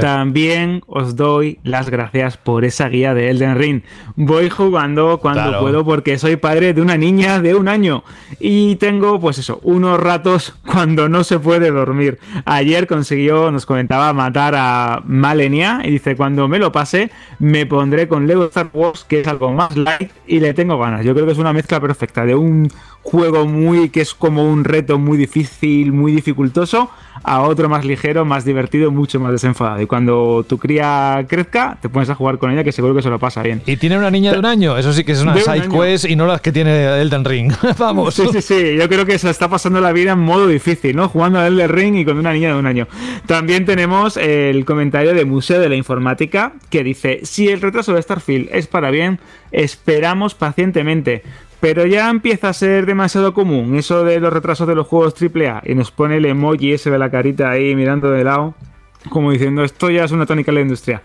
También 0.00 0.82
os 0.86 1.16
doy 1.16 1.58
las 1.64 1.90
gracias 1.90 2.36
por 2.36 2.64
esa 2.64 2.88
guía 2.88 3.14
de 3.14 3.30
Elden 3.30 3.56
Ring. 3.56 3.82
Voy 4.16 4.50
jugando 4.50 5.18
cuando 5.18 5.60
puedo 5.60 5.84
porque 5.84 6.18
soy 6.18 6.36
padre 6.36 6.74
de 6.74 6.80
una 6.80 6.96
niña 6.96 7.40
de 7.40 7.54
un 7.54 7.68
año 7.68 8.04
y 8.38 8.76
tengo, 8.76 9.20
pues 9.20 9.38
eso, 9.38 9.60
unos 9.62 9.98
ratos 9.98 10.54
cuando 10.66 11.08
no 11.08 11.24
se 11.24 11.38
puede 11.38 11.70
dormir. 11.70 12.18
Ayer 12.44 12.86
consiguió, 12.86 13.50
nos 13.50 13.66
comentaba, 13.66 14.12
matar 14.12 14.54
a 14.56 15.02
Malenia 15.04 15.80
y 15.84 15.90
dice, 15.92 16.16
cuando 16.16 16.48
me 16.48 16.58
lo 16.58 16.72
pase, 16.72 17.10
me 17.38 17.66
pondré 17.66 18.08
con 18.08 18.26
Lego 18.26 18.44
Star 18.44 18.70
Wars, 18.72 19.04
que 19.04 19.20
es 19.20 19.28
algo 19.28 19.52
más 19.52 19.76
light 19.76 20.10
y 20.26 20.40
le 20.40 20.54
tengo 20.54 20.78
ganas. 20.78 21.04
Yo 21.04 21.14
creo 21.14 21.26
que 21.26 21.32
es 21.32 21.38
una 21.38 21.52
mezcla 21.52 21.80
perfecta 21.80 22.24
de 22.24 22.34
un 22.34 22.68
juego 23.02 23.46
muy 23.46 23.90
que 23.90 24.00
es 24.00 24.14
como 24.14 24.48
un 24.50 24.64
reto 24.64 24.98
muy 24.98 25.18
difícil, 25.18 25.92
muy 25.92 26.12
dificultoso, 26.12 26.90
a 27.24 27.42
otro 27.42 27.68
más 27.68 27.84
ligero, 27.84 28.24
más 28.24 28.44
divertido, 28.44 28.90
mucho 28.90 29.20
más 29.20 29.32
desenfadado. 29.32 29.80
Y 29.82 29.86
cuando 29.86 30.44
tu 30.48 30.58
cría 30.58 31.24
crezca, 31.28 31.78
te 31.80 31.88
pones 31.88 32.10
a 32.10 32.14
jugar 32.14 32.38
con 32.38 32.50
ella, 32.50 32.64
que 32.64 32.72
seguro 32.72 32.94
que 32.94 33.02
se 33.02 33.10
lo 33.10 33.18
pasa 33.18 33.42
bien. 33.42 33.62
Y 33.66 33.76
tiene 33.76 33.98
una 33.98 34.10
niña 34.10 34.32
de 34.32 34.38
un 34.38 34.46
año, 34.46 34.76
eso 34.76 34.92
sí 34.92 35.04
que 35.04 35.12
es 35.12 35.22
una 35.22 35.36
side 35.36 35.68
quest 35.68 36.04
y 36.08 36.16
no 36.16 36.26
las 36.26 36.40
que 36.40 36.52
tiene 36.52 37.00
Elden 37.00 37.24
Ring. 37.24 37.52
Vamos. 37.78 38.14
Sí, 38.14 38.24
sí, 38.32 38.42
sí, 38.42 38.76
yo 38.76 38.88
creo 38.88 39.04
que 39.04 39.18
se 39.18 39.30
está 39.30 39.48
pasando 39.48 39.80
la 39.80 39.92
vida 39.92 40.12
en 40.12 40.20
modo 40.20 40.46
difícil, 40.46 40.96
¿no? 40.96 41.08
Jugando 41.08 41.38
a 41.38 41.46
Elden 41.46 41.68
Ring 41.68 41.96
y 41.96 42.04
con 42.04 42.18
una 42.18 42.32
niña 42.32 42.48
de 42.48 42.58
un 42.58 42.66
año. 42.66 42.86
También 43.26 43.64
tenemos 43.64 44.16
el 44.16 44.64
comentario 44.64 45.14
de 45.14 45.24
Museo 45.24 45.60
de 45.60 45.68
la 45.68 45.76
Informática 45.76 46.52
que 46.70 46.84
dice: 46.84 47.20
Si 47.24 47.48
el 47.48 47.60
retraso 47.60 47.92
de 47.94 48.02
Starfield 48.02 48.48
es 48.52 48.66
para 48.66 48.90
bien, 48.90 49.20
esperamos 49.50 50.34
pacientemente. 50.34 51.22
Pero 51.62 51.86
ya 51.86 52.10
empieza 52.10 52.48
a 52.48 52.52
ser 52.52 52.86
demasiado 52.86 53.32
común 53.32 53.76
eso 53.76 54.02
de 54.04 54.18
los 54.18 54.32
retrasos 54.32 54.66
de 54.66 54.74
los 54.74 54.84
juegos 54.88 55.14
AAA 55.14 55.62
y 55.64 55.76
nos 55.76 55.92
pone 55.92 56.16
el 56.16 56.26
emoji 56.26 56.72
ese 56.72 56.90
de 56.90 56.98
la 56.98 57.08
carita 57.08 57.50
ahí 57.50 57.76
mirando 57.76 58.10
de 58.10 58.24
lado 58.24 58.56
como 59.08 59.30
diciendo 59.30 59.62
esto 59.62 59.88
ya 59.88 60.02
es 60.02 60.10
una 60.10 60.26
tónica 60.26 60.50
de 60.50 60.56
la 60.56 60.62
industria. 60.62 61.02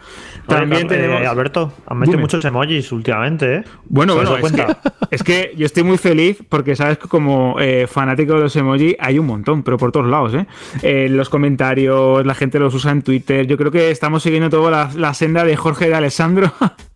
También 0.47 0.88
tenemos. 0.88 1.21
Eh, 1.21 1.27
Alberto, 1.27 1.73
han 1.85 1.99
metido 1.99 2.17
muchos 2.17 2.43
emojis 2.43 2.91
últimamente, 2.91 3.57
¿eh? 3.57 3.63
Bueno, 3.85 4.15
bueno, 4.15 4.35
es 4.38 4.51
que, 4.51 4.65
es 5.11 5.23
que, 5.23 5.53
yo 5.55 5.67
estoy 5.67 5.84
muy 5.84 5.99
feliz 5.99 6.39
porque 6.49 6.75
sabes 6.75 6.97
que 6.97 7.07
como 7.07 7.57
eh, 7.59 7.85
fanático 7.85 8.34
de 8.34 8.41
los 8.41 8.55
emojis 8.55 8.95
hay 8.99 9.19
un 9.19 9.27
montón, 9.27 9.61
pero 9.61 9.77
por 9.77 9.91
todos 9.91 10.07
lados, 10.07 10.34
¿eh? 10.34 10.47
¿eh? 10.81 11.07
los 11.07 11.29
comentarios, 11.29 12.25
la 12.25 12.34
gente 12.34 12.57
los 12.57 12.73
usa 12.73 12.91
en 12.91 13.03
Twitter. 13.03 13.45
Yo 13.45 13.57
creo 13.57 13.71
que 13.71 13.91
estamos 13.91 14.23
siguiendo 14.23 14.49
toda 14.49 14.71
la, 14.71 14.89
la 14.95 15.13
senda 15.13 15.43
de 15.43 15.55
Jorge 15.55 15.88
de 15.88 15.93
Alessandro. 15.93 16.51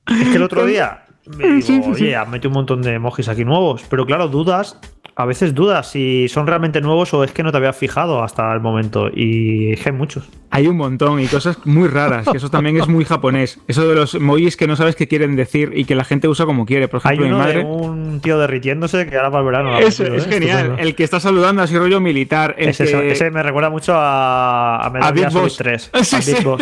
Es 0.08 0.30
que 0.30 0.36
el 0.36 0.44
otro 0.44 0.66
día 0.66 1.04
me 1.38 1.62
digo, 1.62 1.90
oye, 1.92 2.16
has 2.16 2.28
metido 2.28 2.50
un 2.50 2.56
montón 2.56 2.82
de 2.82 2.96
emojis 2.96 3.28
aquí 3.28 3.46
nuevos. 3.46 3.84
Pero 3.90 4.06
claro, 4.06 4.28
dudas 4.28 4.78
a 5.22 5.26
veces 5.26 5.54
dudas 5.54 5.92
si 5.92 6.28
son 6.28 6.48
realmente 6.48 6.82
nuevos 6.82 7.14
o 7.14 7.24
es 7.24 7.32
que 7.32 7.44
no 7.44 7.52
te 7.52 7.58
habías 7.58 7.78
fijado 7.78 8.24
hasta 8.24 8.52
el 8.54 8.60
momento. 8.60 9.10
Y 9.10 9.76
hay 9.86 9.92
muchos. 9.92 10.28
Hay 10.50 10.68
un 10.68 10.76
montón 10.76 11.20
y 11.22 11.28
cosas 11.28 11.66
muy 11.66 11.88
raras, 11.88 12.28
que 12.30 12.38
eso 12.38 12.50
también 12.50 12.76
es 12.76 12.88
muy 12.88 13.06
japonés. 13.06 13.60
Eso 13.70 13.88
de 13.88 13.96
los 13.96 14.16
emojis 14.16 14.58
que 14.58 14.68
no 14.68 14.76
sabes 14.76 14.98
qué 14.98 15.08
quieren 15.08 15.38
decir 15.38 15.72
y 15.74 15.86
que 15.86 15.96
la 15.96 16.04
gente 16.04 16.28
usa 16.28 16.46
como 16.46 16.66
quiere. 16.66 16.90
Por 16.90 17.00
ejemplo, 17.00 17.26
hay 17.26 17.32
mi 17.32 17.38
madre. 17.38 17.64
un 17.64 18.20
tío 18.20 18.38
derritiéndose 18.38 19.08
que 19.08 19.16
ahora 19.16 19.32
para 19.32 19.40
el 19.40 19.46
verano. 19.46 19.80
Eso, 19.80 20.04
es 20.04 20.28
¿eh? 20.28 20.30
genial. 20.30 20.76
El 20.78 20.96
que 20.96 21.06
está 21.06 21.22
saludando 21.22 21.62
así 21.62 21.78
rollo 21.78 22.02
militar. 22.02 22.56
ese 22.58 23.32
me 23.32 23.44
recuerda 23.44 23.70
mucho 23.70 23.94
a, 23.96 24.88
a, 24.88 25.12
Boss 25.30 25.56
3. 25.58 25.92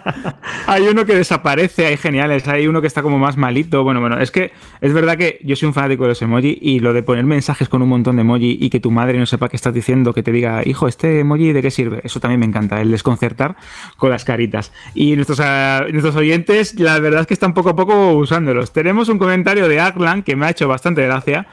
hay 0.66 0.88
uno 0.88 1.04
que 1.04 1.14
desaparece, 1.14 1.86
hay 1.86 1.96
geniales. 1.96 2.48
Hay 2.48 2.66
uno 2.66 2.80
que 2.80 2.88
está 2.88 3.02
como 3.02 3.18
más 3.18 3.36
malito. 3.36 3.84
Bueno, 3.84 4.00
bueno, 4.00 4.18
es 4.18 4.32
que 4.32 4.52
es 4.80 4.92
verdad 4.92 5.16
que 5.16 5.38
yo 5.44 5.54
soy 5.54 5.68
un 5.68 5.74
fanático 5.74 6.02
de 6.04 6.08
los 6.10 6.22
emojis 6.22 6.58
y 6.60 6.80
lo 6.80 6.92
de 6.92 7.02
poner 7.02 7.24
mensajes 7.24 7.68
con 7.68 7.82
un 7.82 7.89
montón 7.90 8.16
de 8.16 8.22
emoji 8.22 8.58
y 8.60 8.70
que 8.70 8.80
tu 8.80 8.90
madre 8.90 9.18
no 9.18 9.26
sepa 9.26 9.48
qué 9.48 9.56
estás 9.56 9.74
diciendo, 9.74 10.14
que 10.14 10.22
te 10.22 10.32
diga, 10.32 10.62
hijo, 10.64 10.88
¿este 10.88 11.20
emoji 11.20 11.52
de 11.52 11.62
qué 11.62 11.70
sirve? 11.70 12.00
Eso 12.04 12.20
también 12.20 12.40
me 12.40 12.46
encanta, 12.46 12.80
el 12.80 12.90
desconcertar 12.90 13.56
con 13.96 14.10
las 14.10 14.24
caritas. 14.24 14.72
Y 14.94 15.16
nuestros, 15.16 15.40
ah, 15.40 15.84
nuestros 15.90 16.16
oyentes, 16.16 16.78
la 16.78 16.98
verdad 16.98 17.22
es 17.22 17.26
que 17.26 17.34
están 17.34 17.54
poco 17.54 17.70
a 17.70 17.76
poco 17.76 18.12
usándolos. 18.12 18.72
Tenemos 18.72 19.08
un 19.08 19.18
comentario 19.18 19.68
de 19.68 19.80
Arlan 19.80 20.22
que 20.22 20.36
me 20.36 20.46
ha 20.46 20.50
hecho 20.50 20.68
bastante 20.68 21.04
gracia, 21.04 21.46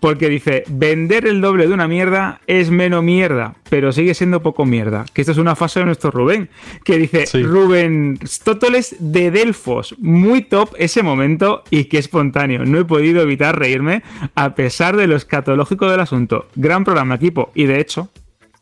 porque 0.00 0.28
dice, 0.28 0.64
vender 0.68 1.26
el 1.26 1.40
doble 1.40 1.66
de 1.66 1.74
una 1.74 1.88
mierda 1.88 2.40
es 2.46 2.70
menos 2.70 3.02
mierda, 3.02 3.54
pero 3.70 3.92
sigue 3.92 4.14
siendo 4.14 4.42
poco 4.42 4.64
mierda. 4.64 5.04
Que 5.12 5.22
esto 5.22 5.32
es 5.32 5.38
una 5.38 5.56
fase 5.56 5.80
de 5.80 5.86
nuestro 5.86 6.10
Rubén, 6.10 6.50
que 6.84 6.98
dice, 6.98 7.24
Rubén 7.42 8.18
Stótoles 8.26 8.96
de 8.98 9.30
Delfos, 9.30 9.94
muy 9.98 10.42
top 10.42 10.74
ese 10.78 11.02
momento 11.02 11.62
y 11.70 11.84
qué 11.84 11.98
espontáneo. 11.98 12.64
No 12.64 12.78
he 12.78 12.84
podido 12.84 13.22
evitar 13.22 13.58
reírme 13.58 14.02
a 14.34 14.54
pesar 14.54 14.96
de 14.96 15.06
lo 15.06 15.16
del 15.76 16.00
asunto. 16.00 16.46
Gran 16.54 16.84
programa, 16.84 17.16
equipo. 17.16 17.50
Y 17.54 17.64
de 17.64 17.80
hecho, 17.80 18.08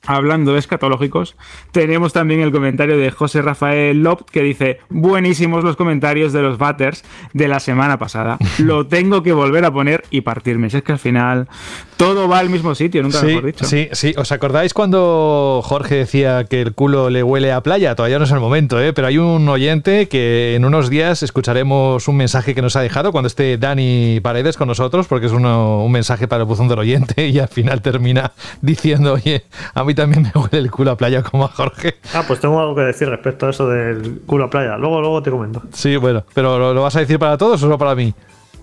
Hablando 0.05 0.53
de 0.53 0.59
escatológicos, 0.59 1.37
tenemos 1.71 2.13
también 2.13 2.41
el 2.41 2.51
comentario 2.51 2.99
de 2.99 3.13
José 3.13 3.41
Rafael 3.41 4.03
Lopt 4.03 4.31
que 4.31 4.43
dice: 4.43 4.81
Buenísimos 4.91 5.63
los 5.63 5.77
comentarios 5.77 6.33
de 6.33 6.43
los 6.43 6.59
Batters 6.59 7.05
de 7.33 7.47
la 7.47 7.61
semana 7.61 7.99
pasada. 7.99 8.37
Lo 8.59 8.89
tengo 8.89 9.23
que 9.23 9.33
volver 9.33 9.65
a 9.65 9.73
poner 9.73 10.03
y 10.11 10.23
partirme. 10.23 10.71
Si 10.71 10.79
es 10.79 10.83
que 10.83 10.91
al 10.91 10.99
final 10.99 11.49
todo 11.97 12.29
va 12.29 12.41
al 12.41 12.51
mismo 12.51 12.75
sitio, 12.75 13.01
nunca 13.03 13.21
sí, 13.21 13.27
mejor 13.27 13.47
dicho. 13.47 13.65
Sí, 13.65 13.89
sí. 13.93 14.13
¿Os 14.17 14.33
acordáis 14.33 14.75
cuando 14.75 15.61
Jorge 15.63 15.95
decía 15.95 16.45
que 16.45 16.61
el 16.63 16.75
culo 16.75 17.09
le 17.09 17.23
huele 17.23 17.53
a 17.53 17.63
playa? 17.63 17.95
Todavía 17.95 18.19
no 18.19 18.25
es 18.25 18.33
el 18.33 18.41
momento, 18.41 18.81
¿eh? 18.81 18.93
pero 18.93 19.07
hay 19.07 19.19
un 19.19 19.49
oyente 19.49 20.09
que 20.09 20.57
en 20.57 20.65
unos 20.65 20.91
días 20.91 21.23
escucharemos 21.23 22.09
un 22.09 22.17
mensaje 22.17 22.57
que 22.57 22.63
nos 22.63 22.75
ha 22.75 22.81
dejado 22.81 23.13
cuando 23.13 23.29
esté 23.29 23.57
Dani 23.57 24.19
Paredes 24.21 24.57
con 24.57 24.67
nosotros, 24.67 25.07
porque 25.07 25.27
es 25.27 25.33
un 25.33 25.93
mensaje 25.93 26.27
para 26.27 26.43
el 26.43 26.49
buzón 26.49 26.67
del 26.67 26.81
oyente 26.81 27.29
y 27.29 27.39
al 27.39 27.49
final 27.49 27.83
termina 27.83 28.33
diciendo: 28.63 29.13
Oye, 29.13 29.45
a 29.75 29.85
mí 29.85 29.92
también 29.95 30.23
me 30.35 30.41
huele 30.41 30.59
el 30.59 30.71
culo 30.71 30.93
a 30.93 30.97
playa 30.97 31.23
como 31.23 31.45
a 31.45 31.49
Jorge. 31.49 31.97
Ah, 32.15 32.25
pues 32.27 32.41
tengo 32.41 32.61
algo 32.61 32.75
que 32.75 32.83
decir 32.83 33.09
respecto 33.09 33.47
a 33.47 33.51
eso 33.51 33.69
del 33.69 34.21
culo 34.27 34.45
a 34.45 34.51
playa. 34.51 34.77
Luego, 34.77 35.01
luego 35.01 35.23
te 35.23 35.31
comento. 35.31 35.63
Sí, 35.73 35.97
bueno, 35.97 36.25
pero 36.35 36.59
¿lo, 36.59 36.75
lo 36.75 36.83
vas 36.83 36.97
a 36.97 37.01
decir 37.01 37.19
para 37.19 37.37
todos 37.39 37.55
o 37.55 37.59
solo 37.59 37.79
para 37.79 37.95
mí? 37.95 38.15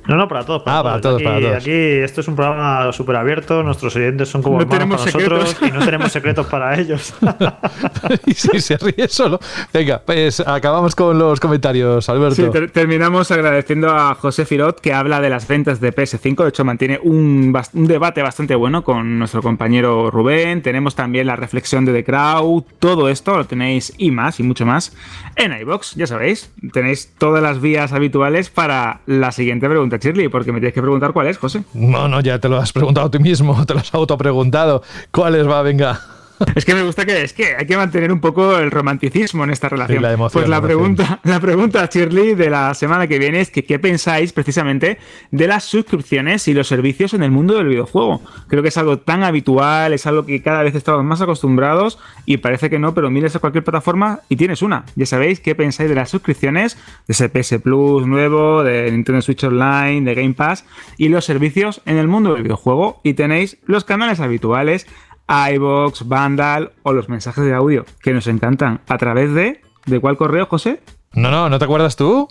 No, 0.10 0.16
no, 0.18 0.28
para 0.28 0.44
todos. 0.46 0.64
ah, 0.66 0.84
para 0.84 1.00
todos, 1.00 1.16
aquí, 1.18 1.24
para 1.24 1.40
todos. 1.40 1.56
Aquí 1.58 1.72
esto 1.72 2.22
es 2.22 2.28
un 2.28 2.36
programa 2.36 2.92
súper 2.92 3.16
abierto. 3.16 3.64
Nuestros 3.64 3.96
oyentes 3.96 4.28
son 4.28 4.42
como 4.42 4.58
No 4.58 4.64
hermanos 4.64 4.80
tenemos 4.80 5.02
para 5.02 5.14
nosotros 5.14 5.50
secretos. 5.50 5.70
y 5.76 5.80
no 5.80 5.86
tenemos 5.86 6.12
secretos 6.12 6.46
para 6.48 6.80
ellos. 6.80 7.14
y 8.26 8.34
si 8.34 8.60
se 8.60 8.78
ríe 8.78 9.08
solo. 9.08 9.40
Venga, 9.74 10.02
pues 10.06 10.40
acabamos 10.40 10.96
con 10.96 11.18
los 11.18 11.40
comentarios, 11.40 12.10
Alberto. 12.10 12.36
Sí, 12.36 12.50
ter- 12.52 12.72
terminamos 12.72 13.30
agradeciendo 13.32 13.90
a 13.92 14.16
José 14.16 14.46
Firot 14.46 14.80
que 14.80 14.94
habla 14.94 15.22
de 15.22 15.30
las 15.30 15.48
ventas 15.48 15.80
de 15.80 15.94
PS5. 15.94 16.44
De 16.44 16.50
hecho, 16.50 16.66
mantiene 16.66 17.00
un 17.04 17.54
debate 17.74 18.22
bastante 18.22 18.56
bueno 18.56 18.84
con 18.84 19.20
nuestro 19.20 19.42
compañero 19.42 20.10
Rubén. 20.12 20.62
Tenemos 20.62 20.96
también 20.96 21.28
la 21.28 21.36
reflexión 21.36 21.86
de 21.86 21.94
The 21.94 22.04
Crowd. 22.04 22.64
Todo 22.80 23.10
esto 23.10 23.38
lo 23.38 23.46
tenéis 23.46 23.94
y 23.98 24.12
más 24.12 24.40
y 24.40 24.44
mucho 24.44 24.66
más 24.66 24.96
en 25.36 25.54
iBox. 25.54 25.96
Ya 25.96 26.08
sabéis, 26.08 26.52
tenéis 26.74 27.14
todas 27.18 27.44
las 27.44 27.62
vías 27.62 27.94
habituales 27.94 28.50
para 28.50 29.02
la 29.06 29.32
siguiente 29.32 29.68
pregunta, 29.70 29.99
Porque 30.30 30.52
me 30.52 30.60
tienes 30.60 30.74
que 30.74 30.82
preguntar 30.82 31.14
cuál 31.14 31.28
es, 31.28 31.38
José. 31.38 31.64
No, 31.74 32.08
no, 32.08 32.22
ya 32.22 32.40
te 32.40 32.50
lo 32.50 32.58
has 32.58 32.72
preguntado 32.74 33.10
tú 33.12 33.20
mismo, 33.20 33.66
te 33.68 33.74
lo 33.74 33.80
has 33.80 33.94
autopreguntado. 33.94 34.82
¿Cuáles 35.12 35.48
va? 35.48 35.62
Venga. 35.62 36.19
Es 36.56 36.66
que 36.66 36.74
me 36.74 36.84
gusta 36.84 37.06
que 37.06 37.24
es 37.24 37.34
que 37.34 37.56
hay 37.56 37.66
que 37.66 37.76
mantener 37.76 38.12
un 38.12 38.20
poco 38.20 38.58
el 38.58 38.72
romanticismo 38.72 39.44
en 39.44 39.50
esta 39.50 39.70
relación. 39.70 40.02
la 40.02 40.14
emoción, 40.14 40.42
pues 40.42 40.50
la, 40.50 40.60
la 40.60 40.68
emoción. 40.72 40.96
pregunta, 40.96 41.20
la 41.24 41.40
pregunta, 41.40 41.90
Shirley, 41.92 42.36
de 42.36 42.50
la 42.50 42.74
semana 42.74 43.08
que 43.08 43.20
viene 43.20 43.42
es 43.42 43.52
que 43.52 43.64
qué 43.64 43.80
pensáis 43.80 44.34
precisamente 44.34 44.98
de 45.32 45.48
las 45.48 45.66
suscripciones 45.66 46.48
y 46.48 46.54
los 46.54 46.68
servicios 46.68 47.14
en 47.14 47.24
el 47.24 47.32
mundo 47.32 47.56
del 47.56 47.68
videojuego. 47.68 48.22
Creo 48.48 48.62
que 48.62 48.70
es 48.70 48.78
algo 48.78 49.00
tan 49.00 49.24
habitual, 49.24 49.94
es 49.94 50.06
algo 50.08 50.26
que 50.26 50.42
cada 50.42 50.64
vez 50.64 50.76
estamos 50.76 51.04
más 51.04 51.22
acostumbrados 51.22 52.00
y 52.26 52.38
parece 52.38 52.70
que 52.70 52.80
no, 52.80 52.94
pero 52.94 53.10
mires 53.10 53.36
a 53.36 53.40
cualquier 53.40 53.64
plataforma 53.64 54.22
y 54.30 54.36
tienes 54.36 54.62
una. 54.62 54.86
Ya 54.96 55.06
sabéis 55.06 55.40
qué 55.40 55.56
pensáis 55.56 55.90
de 55.90 55.96
las 55.96 56.10
suscripciones, 56.10 56.78
de 57.08 57.14
ese 57.14 57.30
PS 57.30 57.60
Plus 57.62 58.08
nuevo, 58.08 58.64
de 58.64 58.92
Nintendo 58.92 59.22
Switch 59.22 59.44
Online, 59.44 60.02
de 60.02 60.16
Game 60.16 60.34
Pass 60.34 60.66
y 60.98 61.10
los 61.10 61.26
servicios 61.26 61.82
en 61.86 61.98
el 61.98 62.08
mundo 62.08 62.34
del 62.34 62.44
videojuego. 62.44 63.02
Y 63.04 63.14
tenéis 63.14 63.58
los 63.66 63.84
canales 63.84 64.20
habituales 64.20 64.88
iBox, 65.30 66.08
Vandal 66.08 66.72
o 66.84 66.94
los 66.94 67.08
mensajes 67.08 67.44
de 67.44 67.54
audio 67.54 67.86
que 68.02 68.14
nos 68.14 68.28
encantan 68.28 68.82
a 68.88 68.98
través 68.98 69.34
de. 69.34 69.62
¿De 69.86 70.00
cuál 70.00 70.18
correo, 70.18 70.46
José? 70.48 70.82
No, 71.14 71.32
no, 71.32 71.50
¿no 71.50 71.58
te 71.60 71.66
acuerdas 71.66 71.96
tú? 71.96 72.28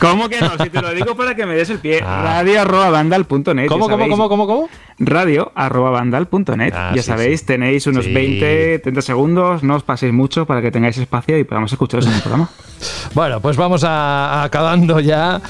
¿Cómo 0.00 0.28
que 0.28 0.40
no? 0.40 0.50
Si 0.62 0.70
te 0.70 0.82
lo 0.82 0.92
digo 0.92 1.16
para 1.16 1.34
que 1.34 1.46
me 1.46 1.54
des 1.54 1.70
el 1.70 1.78
pie. 1.78 2.00
Ah. 2.10 2.42
Radio.vandal.net. 2.42 3.46
¿Cómo, 3.46 3.64
ya 3.64 3.68
cómo, 3.68 3.88
sabéis. 3.88 4.10
cómo, 4.10 4.28
cómo, 4.28 4.46
cómo? 4.46 4.68
Radio.vandal.net. 5.00 6.72
Ah, 6.74 6.92
ya 6.94 7.02
sí, 7.02 7.06
sabéis, 7.08 7.40
sí. 7.40 7.46
tenéis 7.46 7.86
unos 7.86 8.04
Sí. 8.04 8.12
20, 8.12 8.78
30 8.80 9.02
segundos. 9.02 9.62
No 9.62 9.76
os 9.76 9.82
paséis 9.82 10.12
mucho 10.12 10.46
para 10.46 10.60
que 10.62 10.70
tengáis 10.70 10.98
espacio 10.98 11.38
y 11.38 11.44
podamos 11.44 11.72
escucharos 11.72 12.06
en 12.06 12.12
el 12.14 12.20
programa. 12.20 12.48
Bueno, 13.12 13.40
pues 13.40 13.56
vamos 13.58 13.84
a, 13.84 14.40
a 14.40 14.44
acabando 14.44 15.00
ya. 15.00 15.40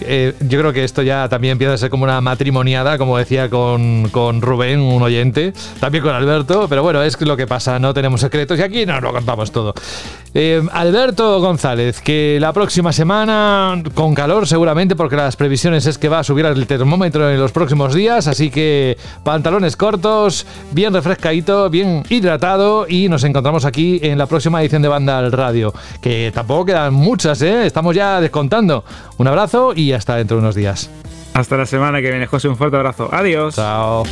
Eh, 0.00 0.32
yo 0.40 0.58
creo 0.60 0.72
que 0.72 0.84
esto 0.84 1.02
ya 1.02 1.28
también 1.28 1.52
empieza 1.52 1.74
a 1.74 1.76
ser 1.76 1.90
como 1.90 2.04
una 2.04 2.20
matrimoniada, 2.20 2.96
como 2.96 3.18
decía 3.18 3.50
con, 3.50 4.08
con 4.10 4.40
Rubén, 4.40 4.80
un 4.80 5.02
oyente, 5.02 5.52
también 5.80 6.04
con 6.04 6.14
Alberto, 6.14 6.66
pero 6.68 6.82
bueno, 6.84 7.02
es 7.02 7.20
lo 7.20 7.36
que 7.36 7.46
pasa, 7.48 7.78
no 7.80 7.92
tenemos 7.92 8.20
secretos 8.20 8.58
y 8.58 8.62
aquí 8.62 8.86
nos 8.86 9.02
lo 9.02 9.12
contamos 9.12 9.50
todo. 9.50 9.74
Eh, 10.32 10.62
Alberto 10.72 11.40
González, 11.40 12.00
que 12.00 12.38
la 12.40 12.52
próxima 12.52 12.92
semana, 12.92 13.82
con 13.94 14.14
calor 14.14 14.46
seguramente, 14.46 14.94
porque 14.94 15.16
las 15.16 15.34
previsiones 15.36 15.84
es 15.86 15.98
que 15.98 16.08
va 16.08 16.20
a 16.20 16.24
subir 16.24 16.46
el 16.46 16.66
termómetro 16.66 17.28
en 17.28 17.40
los 17.40 17.50
próximos 17.52 17.94
días, 17.94 18.28
así 18.28 18.50
que 18.50 18.96
pantalones 19.22 19.76
cortos, 19.76 20.46
bien 20.72 20.92
refrescadito, 20.92 21.68
bien 21.70 22.02
hidratado 22.08 22.86
y 22.88 23.08
nos 23.08 23.24
encontramos 23.24 23.64
aquí 23.64 24.00
en 24.02 24.18
la 24.18 24.26
próxima 24.26 24.60
edición 24.60 24.82
de 24.82 24.88
Banda 24.88 25.18
al 25.18 25.32
Radio, 25.32 25.72
que 26.00 26.30
tampoco 26.34 26.66
quedan 26.66 26.94
muchas, 26.94 27.40
¿eh? 27.42 27.66
estamos 27.66 27.94
ya 27.94 28.20
descontando. 28.20 28.84
Un 29.18 29.26
abrazo 29.28 29.72
y 29.74 29.92
hasta 29.92 30.16
dentro 30.16 30.36
de 30.36 30.42
unos 30.42 30.54
días. 30.54 30.90
Hasta 31.34 31.56
la 31.56 31.66
semana 31.66 32.00
que 32.00 32.10
viene, 32.10 32.26
José. 32.26 32.48
Un 32.48 32.56
fuerte 32.56 32.76
abrazo. 32.76 33.08
Adiós. 33.12 33.54
Chao. 33.54 34.02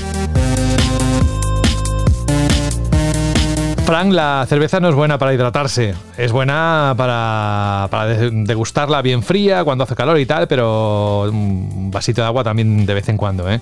Frank, 3.84 4.12
la 4.12 4.44
cerveza 4.48 4.80
no 4.80 4.88
es 4.88 4.96
buena 4.96 5.16
para 5.16 5.32
hidratarse, 5.32 5.94
es 6.16 6.32
buena 6.32 6.92
para, 6.96 7.86
para 7.88 8.06
de- 8.06 8.30
degustarla 8.32 9.00
bien 9.00 9.22
fría 9.22 9.62
cuando 9.62 9.84
hace 9.84 9.94
calor 9.94 10.18
y 10.18 10.26
tal, 10.26 10.48
pero 10.48 11.22
un 11.30 11.88
vasito 11.92 12.20
de 12.20 12.26
agua 12.26 12.42
también 12.42 12.84
de 12.84 12.94
vez 12.94 13.08
en 13.08 13.16
cuando. 13.16 13.48
¿eh? 13.48 13.60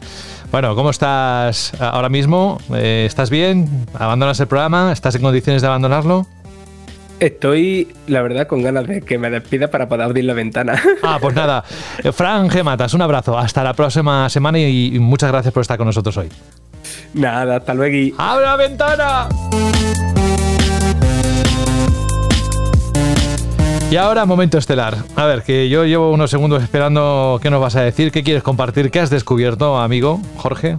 Bueno, 0.54 0.76
¿cómo 0.76 0.90
estás 0.90 1.72
ahora 1.80 2.08
mismo? 2.08 2.60
Eh, 2.72 3.06
¿Estás 3.08 3.28
bien? 3.28 3.88
¿Abandonas 3.92 4.38
el 4.38 4.46
programa? 4.46 4.92
¿Estás 4.92 5.16
en 5.16 5.22
condiciones 5.22 5.62
de 5.62 5.66
abandonarlo? 5.66 6.28
Estoy, 7.18 7.92
la 8.06 8.22
verdad, 8.22 8.46
con 8.46 8.62
ganas 8.62 8.86
de 8.86 9.02
que 9.02 9.18
me 9.18 9.30
despida 9.30 9.66
para 9.66 9.88
poder 9.88 10.04
abrir 10.04 10.24
la 10.26 10.32
ventana. 10.32 10.80
Ah, 11.02 11.18
pues 11.20 11.34
nada. 11.34 11.64
Fran 12.12 12.48
Gematas, 12.50 12.94
un 12.94 13.02
abrazo. 13.02 13.36
Hasta 13.36 13.64
la 13.64 13.74
próxima 13.74 14.30
semana 14.30 14.60
y, 14.60 14.94
y 14.94 14.98
muchas 15.00 15.32
gracias 15.32 15.52
por 15.52 15.62
estar 15.62 15.76
con 15.76 15.88
nosotros 15.88 16.16
hoy. 16.18 16.28
Nada, 17.14 17.56
hasta 17.56 17.74
luego. 17.74 18.14
¡Abre 18.16 18.44
la 18.46 18.54
ventana! 18.54 19.28
Y 23.94 23.96
ahora, 23.96 24.24
momento 24.24 24.58
estelar. 24.58 24.96
A 25.14 25.24
ver, 25.24 25.44
que 25.44 25.68
yo 25.68 25.84
llevo 25.84 26.10
unos 26.10 26.28
segundos 26.28 26.60
esperando 26.60 27.38
qué 27.40 27.48
nos 27.48 27.60
vas 27.60 27.76
a 27.76 27.80
decir, 27.80 28.10
qué 28.10 28.24
quieres 28.24 28.42
compartir, 28.42 28.90
qué 28.90 28.98
has 28.98 29.08
descubierto, 29.08 29.78
amigo 29.78 30.20
Jorge. 30.36 30.78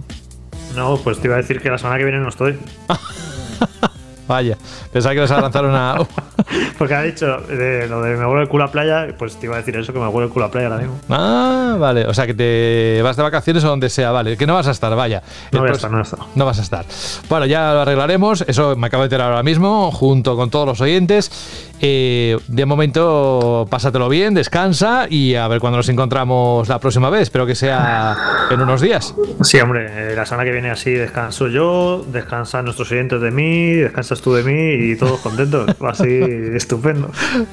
No, 0.74 0.98
pues 0.98 1.18
te 1.18 1.28
iba 1.28 1.36
a 1.36 1.38
decir 1.38 1.62
que 1.62 1.70
la 1.70 1.78
semana 1.78 1.96
que 1.96 2.04
viene 2.04 2.18
no 2.18 2.28
estoy. 2.28 2.58
Vaya, 4.28 4.58
pensaba 4.92 5.14
que 5.14 5.18
ibas 5.18 5.30
a 5.30 5.40
lanzar 5.40 5.64
una. 5.64 5.96
Porque 6.78 6.94
ha 6.94 7.02
dicho 7.02 7.38
de 7.42 7.86
lo 7.88 8.02
de 8.02 8.16
me 8.16 8.26
huele 8.26 8.42
el 8.42 8.48
culo 8.48 8.64
a 8.64 8.72
playa, 8.72 9.06
pues 9.16 9.36
te 9.36 9.46
iba 9.46 9.54
a 9.54 9.58
decir 9.58 9.76
eso, 9.76 9.92
que 9.92 9.98
me 9.98 10.08
huele 10.08 10.26
el 10.26 10.32
culo 10.32 10.46
a 10.46 10.50
playa 10.50 10.66
ahora 10.66 10.80
mismo. 10.80 10.98
Ah, 11.08 11.76
vale. 11.78 12.06
O 12.06 12.14
sea, 12.14 12.26
que 12.26 12.34
te 12.34 13.00
vas 13.02 13.16
de 13.16 13.22
vacaciones 13.22 13.62
o 13.64 13.68
donde 13.68 13.88
sea, 13.88 14.10
vale. 14.10 14.36
Que 14.36 14.46
no 14.46 14.54
vas 14.54 14.66
a 14.66 14.72
estar, 14.72 14.94
vaya. 14.96 15.22
No 15.52 15.60
voy 15.60 15.70
a 15.70 15.72
estar, 15.72 15.90
no 15.90 15.98
voy 15.98 16.02
a 16.02 16.04
estar. 16.04 16.18
No 16.34 16.44
vas 16.44 16.58
a 16.58 16.62
estar. 16.62 16.84
Bueno, 17.28 17.46
ya 17.46 17.72
lo 17.72 17.80
arreglaremos. 17.82 18.44
Eso 18.48 18.74
me 18.74 18.88
acabo 18.88 19.02
de 19.02 19.06
enterar 19.06 19.30
ahora 19.30 19.42
mismo, 19.44 19.92
junto 19.92 20.36
con 20.36 20.50
todos 20.50 20.66
los 20.66 20.80
oyentes. 20.80 21.65
Eh, 21.80 22.38
de 22.48 22.66
momento, 22.66 23.66
pásatelo 23.70 24.08
bien, 24.08 24.34
descansa 24.34 25.06
y 25.08 25.34
a 25.34 25.46
ver 25.48 25.60
cuándo 25.60 25.76
nos 25.76 25.88
encontramos 25.88 26.68
la 26.68 26.78
próxima 26.78 27.10
vez. 27.10 27.22
Espero 27.22 27.46
que 27.46 27.54
sea 27.54 28.16
en 28.50 28.60
unos 28.60 28.80
días. 28.80 29.14
Sí, 29.42 29.58
hombre, 29.60 30.14
la 30.14 30.24
semana 30.24 30.44
que 30.44 30.52
viene 30.52 30.70
así 30.70 30.92
descanso 30.92 31.48
yo, 31.48 32.04
descansan 32.10 32.64
nuestros 32.64 32.90
oyentes 32.92 33.20
de 33.20 33.30
mí, 33.30 33.72
descansas 33.74 34.20
tú 34.20 34.34
de 34.34 34.42
mí 34.42 34.90
y 34.92 34.96
todos 34.96 35.20
contentos. 35.20 35.70
Así 35.86 36.20
estupendo. 36.54 37.10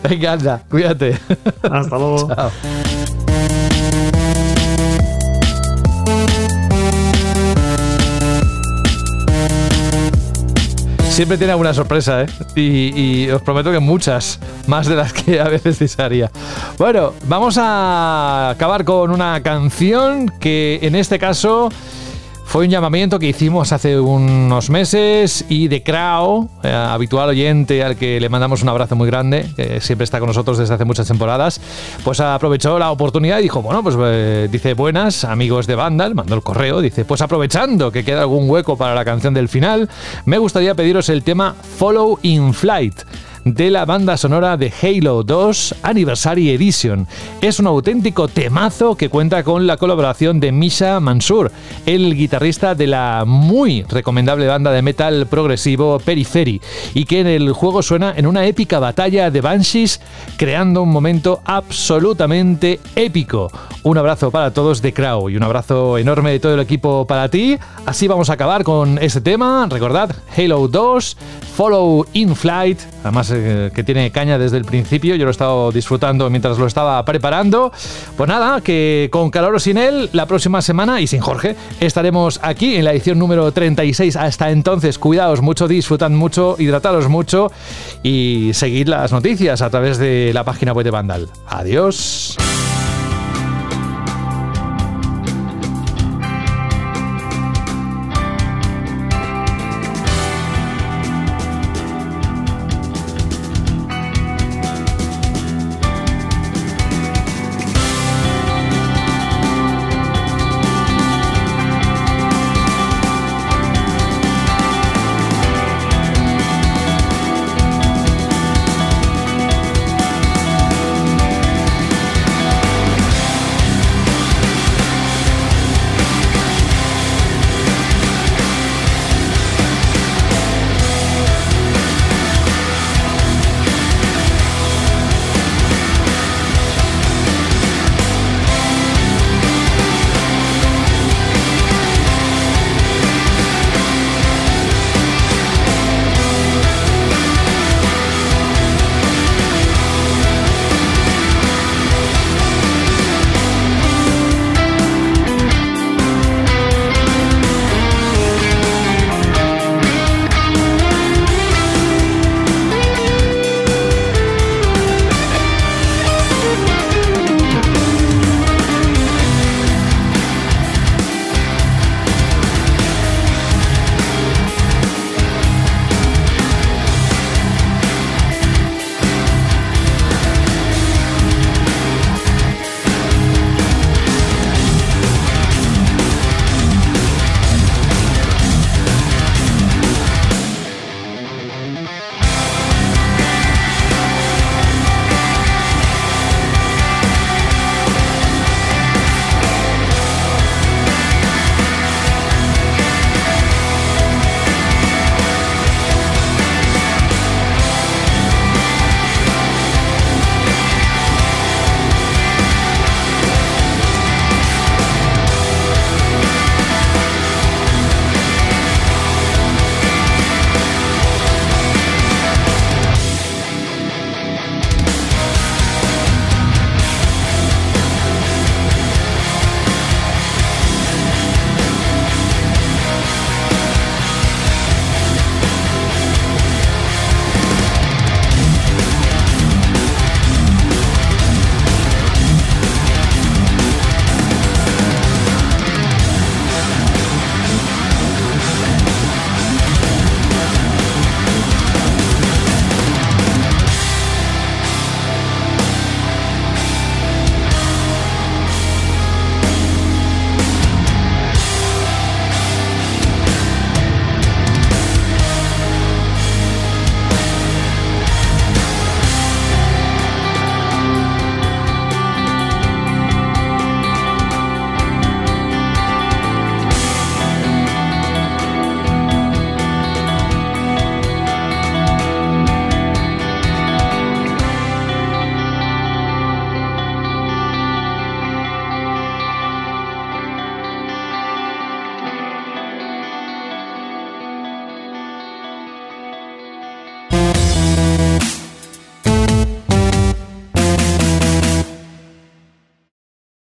Venga, 0.07 0.33
anda, 0.33 0.63
cuídate. 0.69 1.17
Hasta 1.61 1.97
luego. 1.97 2.27
Chao. 2.35 2.51
Siempre 11.13 11.37
tiene 11.37 11.51
alguna 11.51 11.75
sorpresa, 11.75 12.23
¿eh? 12.23 12.25
Y, 12.55 13.29
os 13.29 13.39
prometo 13.43 13.71
que 13.71 13.77
muchas, 13.77 14.39
más 14.65 14.87
de 14.87 14.95
las 14.95 15.13
que 15.13 15.39
a 15.39 15.43
veces 15.43 15.77
desearía. 15.77 16.31
Bueno, 16.79 17.13
vamos 17.27 17.59
a 17.59 18.49
acabar 18.49 18.83
con 18.83 19.11
una 19.11 19.43
canción 19.43 20.27
que 20.39 20.79
en 20.81 20.95
este 20.95 21.19
caso 21.19 21.69
Fue 22.53 22.65
un 22.65 22.69
llamamiento 22.69 23.17
que 23.17 23.25
hicimos 23.25 23.71
hace 23.71 23.99
unos 23.99 24.69
meses 24.69 25.43
y 25.49 25.69
de 25.69 25.81
Crow, 25.81 26.51
eh, 26.61 26.71
habitual 26.71 27.29
oyente 27.29 27.83
al 27.83 27.95
que 27.95 28.19
le 28.19 28.29
mandamos 28.29 28.61
un 28.61 28.69
abrazo 28.69 28.95
muy 28.95 29.07
grande, 29.07 29.49
que 29.55 29.81
siempre 29.81 30.03
está 30.03 30.19
con 30.19 30.27
nosotros 30.27 30.59
desde 30.59 30.75
hace 30.75 30.85
muchas 30.85 31.07
temporadas, 31.07 31.59
pues 32.03 32.19
aprovechó 32.19 32.77
la 32.77 32.91
oportunidad 32.91 33.39
y 33.39 33.41
dijo, 33.41 33.63
bueno, 33.63 33.81
pues 33.81 33.95
eh, 33.99 34.49
dice, 34.51 34.75
buenas 34.75 35.23
amigos 35.23 35.65
de 35.65 35.73
Vandal, 35.73 36.13
mandó 36.13 36.35
el 36.35 36.43
correo, 36.43 36.79
dice, 36.79 37.05
pues 37.05 37.21
aprovechando 37.21 37.91
que 37.91 38.05
queda 38.05 38.21
algún 38.21 38.47
hueco 38.47 38.77
para 38.77 38.93
la 38.93 39.03
canción 39.03 39.33
del 39.33 39.49
final, 39.49 39.89
me 40.25 40.37
gustaría 40.37 40.75
pediros 40.75 41.09
el 41.09 41.23
tema 41.23 41.55
Follow 41.79 42.19
in 42.21 42.53
Flight 42.53 43.01
de 43.45 43.69
la 43.69 43.85
banda 43.85 44.15
sonora 44.17 44.57
de 44.57 44.71
Halo 44.81 45.23
2 45.23 45.75
Anniversary 45.83 46.51
Edition. 46.51 47.07
Es 47.41 47.59
un 47.59 47.67
auténtico 47.67 48.27
temazo 48.27 48.95
que 48.95 49.09
cuenta 49.09 49.43
con 49.43 49.67
la 49.67 49.77
colaboración 49.77 50.39
de 50.39 50.51
Misha 50.51 50.99
Mansur, 50.99 51.51
el 51.85 52.15
guitarrista 52.15 52.75
de 52.75 52.87
la 52.87 53.23
muy 53.25 53.83
recomendable 53.83 54.47
banda 54.47 54.71
de 54.71 54.81
metal 54.81 55.27
progresivo 55.27 55.99
Periphery, 55.99 56.61
y 56.93 57.05
que 57.05 57.19
en 57.19 57.27
el 57.27 57.51
juego 57.51 57.81
suena 57.81 58.13
en 58.15 58.27
una 58.27 58.45
épica 58.45 58.79
batalla 58.79 59.29
de 59.29 59.41
Banshees, 59.41 59.99
creando 60.37 60.81
un 60.81 60.89
momento 60.89 61.41
absolutamente 61.45 62.79
épico. 62.95 63.51
Un 63.83 63.97
abrazo 63.97 64.31
para 64.31 64.51
todos 64.51 64.81
de 64.81 64.93
Crow 64.93 65.29
y 65.29 65.35
un 65.35 65.43
abrazo 65.43 65.97
enorme 65.97 66.31
de 66.31 66.39
todo 66.39 66.53
el 66.53 66.61
equipo 66.61 67.05
para 67.05 67.27
ti. 67.27 67.57
Así 67.85 68.07
vamos 68.07 68.29
a 68.29 68.33
acabar 68.33 68.63
con 68.63 68.97
este 68.99 69.19
tema. 69.19 69.67
Recordad, 69.69 70.15
Halo 70.37 70.69
2, 70.69 71.17
Follow 71.57 72.05
in 72.13 72.33
Flight, 72.35 72.79
además 73.03 73.32
eh, 73.33 73.71
que 73.73 73.83
tiene 73.83 74.11
caña 74.11 74.37
desde 74.37 74.57
el 74.57 74.65
principio, 74.65 75.15
yo 75.15 75.25
lo 75.25 75.29
he 75.29 75.31
estado 75.31 75.71
disfrutando 75.71 76.29
mientras 76.29 76.57
lo 76.57 76.67
estaba 76.67 77.03
preparando. 77.05 77.71
Pues 78.15 78.27
nada, 78.27 78.61
que 78.61 79.09
con 79.11 79.29
calor 79.29 79.55
o 79.55 79.59
sin 79.59 79.77
él, 79.77 80.09
la 80.13 80.25
próxima 80.25 80.61
semana 80.61 81.01
y 81.01 81.07
sin 81.07 81.21
Jorge, 81.21 81.55
estaremos 81.79 82.39
aquí 82.43 82.75
en 82.75 82.85
la 82.85 82.91
edición 82.91 83.19
número 83.19 83.51
36. 83.51 84.15
Hasta 84.15 84.51
entonces, 84.51 84.99
cuidaos 84.99 85.41
mucho, 85.41 85.67
disfrutad 85.67 86.09
mucho, 86.09 86.55
hidrataros 86.59 87.09
mucho 87.09 87.51
y 88.03 88.51
seguid 88.53 88.87
las 88.87 89.11
noticias 89.11 89.61
a 89.61 89.69
través 89.69 89.97
de 89.97 90.31
la 90.33 90.43
página 90.43 90.73
web 90.73 90.83
de 90.83 90.91
Vandal. 90.91 91.29
Adiós. 91.47 92.37